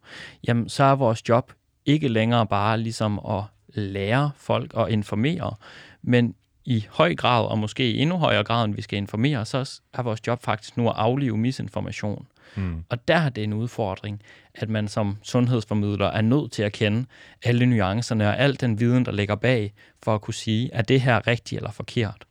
jamen 0.48 0.68
så 0.68 0.84
er 0.84 0.94
vores 0.94 1.28
job 1.28 1.52
ikke 1.86 2.08
længere 2.08 2.46
bare 2.46 2.78
ligesom 2.78 3.20
at 3.28 3.42
lære 3.74 4.30
folk 4.36 4.74
og 4.74 4.90
informere, 4.90 5.54
men 6.02 6.34
i 6.64 6.86
høj 6.90 7.14
grad, 7.14 7.46
og 7.46 7.58
måske 7.58 7.90
i 7.90 7.98
endnu 7.98 8.16
højere 8.16 8.44
grad, 8.44 8.64
end 8.64 8.74
vi 8.74 8.82
skal 8.82 8.96
informere, 8.96 9.44
så 9.44 9.80
er 9.94 10.02
vores 10.02 10.20
job 10.26 10.42
faktisk 10.42 10.76
nu 10.76 10.88
at 10.88 10.94
aflive 10.96 11.36
misinformation. 11.36 12.26
Mm. 12.56 12.84
Og 12.88 13.08
der 13.08 13.16
er 13.16 13.28
det 13.28 13.44
en 13.44 13.52
udfordring, 13.52 14.22
at 14.54 14.68
man 14.68 14.88
som 14.88 15.18
sundhedsformidler 15.22 16.06
er 16.06 16.20
nødt 16.20 16.52
til 16.52 16.62
at 16.62 16.72
kende 16.72 17.06
alle 17.44 17.66
nuancerne 17.66 18.28
og 18.28 18.38
al 18.38 18.60
den 18.60 18.80
viden, 18.80 19.04
der 19.04 19.12
ligger 19.12 19.34
bag, 19.34 19.72
for 20.02 20.14
at 20.14 20.20
kunne 20.20 20.34
sige, 20.34 20.70
er 20.72 20.82
det 20.82 21.00
her 21.00 21.26
rigtigt 21.26 21.58
eller 21.58 21.70
forkert. 21.70 22.24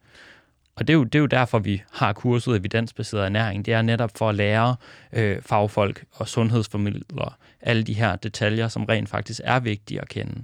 Og 0.76 0.88
det 0.88 0.94
er, 0.94 0.98
jo, 0.98 1.04
det 1.04 1.16
er 1.16 1.20
jo 1.20 1.26
derfor, 1.26 1.60
vi 1.60 1.82
har 1.92 2.14
kurset 2.14 2.56
evidensbaseret 2.56 3.26
ernæring. 3.26 3.66
Det 3.66 3.74
er 3.74 3.82
netop 3.82 4.12
for 4.18 4.30
at 4.30 4.36
lære 4.36 4.76
øh, 5.14 5.42
fagfolk 5.42 6.04
og 6.12 6.28
sundhedsformidlere 6.28 7.34
alle 7.62 7.84
de 7.84 7.94
her 7.94 8.16
detaljer, 8.16 8.68
som 8.68 8.86
rent 8.86 9.10
faktisk 9.10 9.42
er 9.44 9.60
vigtige 9.60 10.02
at 10.02 10.10
kende. 10.10 10.44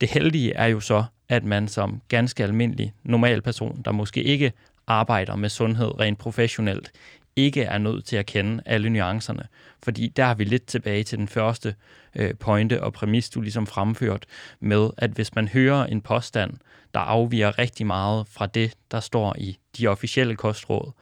Det 0.00 0.10
heldige 0.10 0.52
er 0.52 0.66
jo 0.66 0.80
så, 0.80 1.04
at 1.28 1.44
man 1.44 1.68
som 1.68 2.00
ganske 2.08 2.44
almindelig 2.44 2.92
normal 3.02 3.42
person, 3.42 3.82
der 3.84 3.92
måske 3.92 4.22
ikke 4.22 4.52
arbejder 4.86 5.36
med 5.36 5.48
sundhed 5.48 6.00
rent 6.00 6.18
professionelt, 6.18 6.90
ikke 7.36 7.62
er 7.62 7.78
nødt 7.78 8.04
til 8.04 8.16
at 8.16 8.26
kende 8.26 8.62
alle 8.66 8.90
nuancerne. 8.90 9.42
Fordi 9.82 10.08
der 10.08 10.24
har 10.24 10.34
vi 10.34 10.44
lidt 10.44 10.66
tilbage 10.66 11.04
til 11.04 11.18
den 11.18 11.28
første 11.28 11.74
øh, 12.16 12.34
pointe 12.34 12.82
og 12.82 12.92
præmis, 12.92 13.30
du 13.30 13.40
ligesom 13.40 13.66
fremført 13.66 14.26
med, 14.60 14.90
at 14.96 15.10
hvis 15.10 15.34
man 15.34 15.48
hører 15.48 15.86
en 15.86 16.00
påstand, 16.00 16.52
der 16.94 17.00
afviger 17.00 17.58
rigtig 17.58 17.86
meget 17.86 18.26
fra 18.28 18.46
det, 18.46 18.74
der 18.90 19.00
står 19.00 19.36
i 19.38 19.58
de 19.78 19.86
officielle 19.86 20.36
kostråd, 20.36 20.92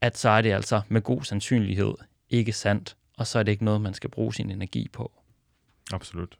at 0.00 0.18
så 0.18 0.28
er 0.28 0.42
det 0.42 0.52
altså 0.52 0.80
med 0.88 1.02
god 1.02 1.22
sandsynlighed 1.22 1.94
ikke 2.30 2.52
sandt, 2.52 2.96
og 3.18 3.26
så 3.26 3.38
er 3.38 3.42
det 3.42 3.52
ikke 3.52 3.64
noget, 3.64 3.80
man 3.80 3.94
skal 3.94 4.10
bruge 4.10 4.34
sin 4.34 4.50
energi 4.50 4.88
på. 4.92 5.12
Absolut. 5.92 6.38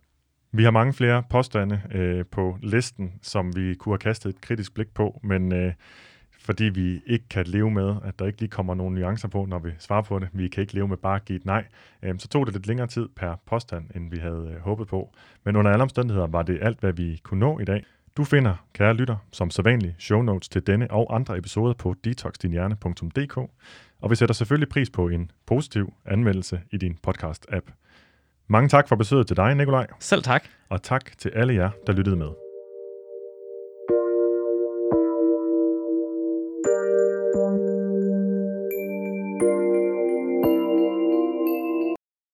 Vi 0.53 0.65
har 0.65 0.71
mange 0.71 0.93
flere 0.93 1.23
påstande 1.31 1.81
øh, 1.93 2.25
på 2.31 2.59
listen, 2.63 3.13
som 3.23 3.57
vi 3.57 3.75
kunne 3.75 3.93
have 3.93 3.99
kastet 3.99 4.29
et 4.29 4.41
kritisk 4.41 4.75
blik 4.75 4.95
på, 4.95 5.21
men 5.23 5.53
øh, 5.53 5.73
fordi 6.45 6.65
vi 6.65 7.01
ikke 7.07 7.29
kan 7.29 7.47
leve 7.47 7.71
med, 7.71 7.95
at 8.05 8.19
der 8.19 8.27
ikke 8.27 8.41
lige 8.41 8.51
kommer 8.51 8.75
nogle 8.75 9.01
nuancer 9.01 9.29
på, 9.29 9.45
når 9.45 9.59
vi 9.59 9.71
svarer 9.79 10.03
på 10.03 10.19
det. 10.19 10.29
Vi 10.33 10.49
kan 10.49 10.61
ikke 10.61 10.75
leve 10.75 10.89
med 10.89 10.97
bare 10.97 11.17
at 11.17 11.25
give 11.25 11.37
et 11.37 11.45
nej. 11.45 11.65
Øhm, 12.03 12.19
så 12.19 12.29
tog 12.29 12.47
det 12.47 12.55
lidt 12.55 12.67
længere 12.67 12.87
tid 12.87 13.09
per 13.17 13.35
påstand, 13.47 13.85
end 13.95 14.11
vi 14.11 14.19
havde 14.19 14.53
øh, 14.55 14.61
håbet 14.61 14.89
på. 14.89 15.13
Men 15.45 15.57
under 15.57 15.71
alle 15.71 15.83
omstændigheder 15.83 16.27
var 16.27 16.43
det 16.43 16.59
alt, 16.63 16.81
hvad 16.81 16.93
vi 16.93 17.21
kunne 17.23 17.41
nå 17.41 17.59
i 17.59 17.65
dag. 17.65 17.85
Du 18.17 18.25
finder, 18.25 18.67
kære 18.73 18.95
lytter, 18.95 19.17
som 19.33 19.51
sædvanligt 19.51 19.95
show 19.99 20.23
notes 20.23 20.49
til 20.49 20.67
denne 20.67 20.91
og 20.91 21.15
andre 21.15 21.39
episoder 21.39 21.75
på 21.75 21.95
detoxdinhjerne.dk, 22.05 23.37
og 24.01 24.11
vi 24.11 24.15
sætter 24.17 24.35
selvfølgelig 24.35 24.69
pris 24.69 24.91
på 24.91 25.09
en 25.09 25.31
positiv 25.47 25.93
anmeldelse 26.05 26.61
i 26.71 26.77
din 26.77 26.99
podcast-app. 27.07 27.73
Mange 28.49 28.69
tak 28.69 28.89
for 28.89 28.97
besøget 28.97 29.27
til 29.27 29.37
dig, 29.37 29.55
Nikolaj. 29.55 29.87
Selv 30.01 30.23
tak. 30.23 30.45
Og 30.69 30.83
tak 30.83 31.19
til 31.19 31.29
alle 31.29 31.55
jer, 31.55 31.71
der 31.87 31.93
lyttede 31.93 32.17
med. 32.17 32.44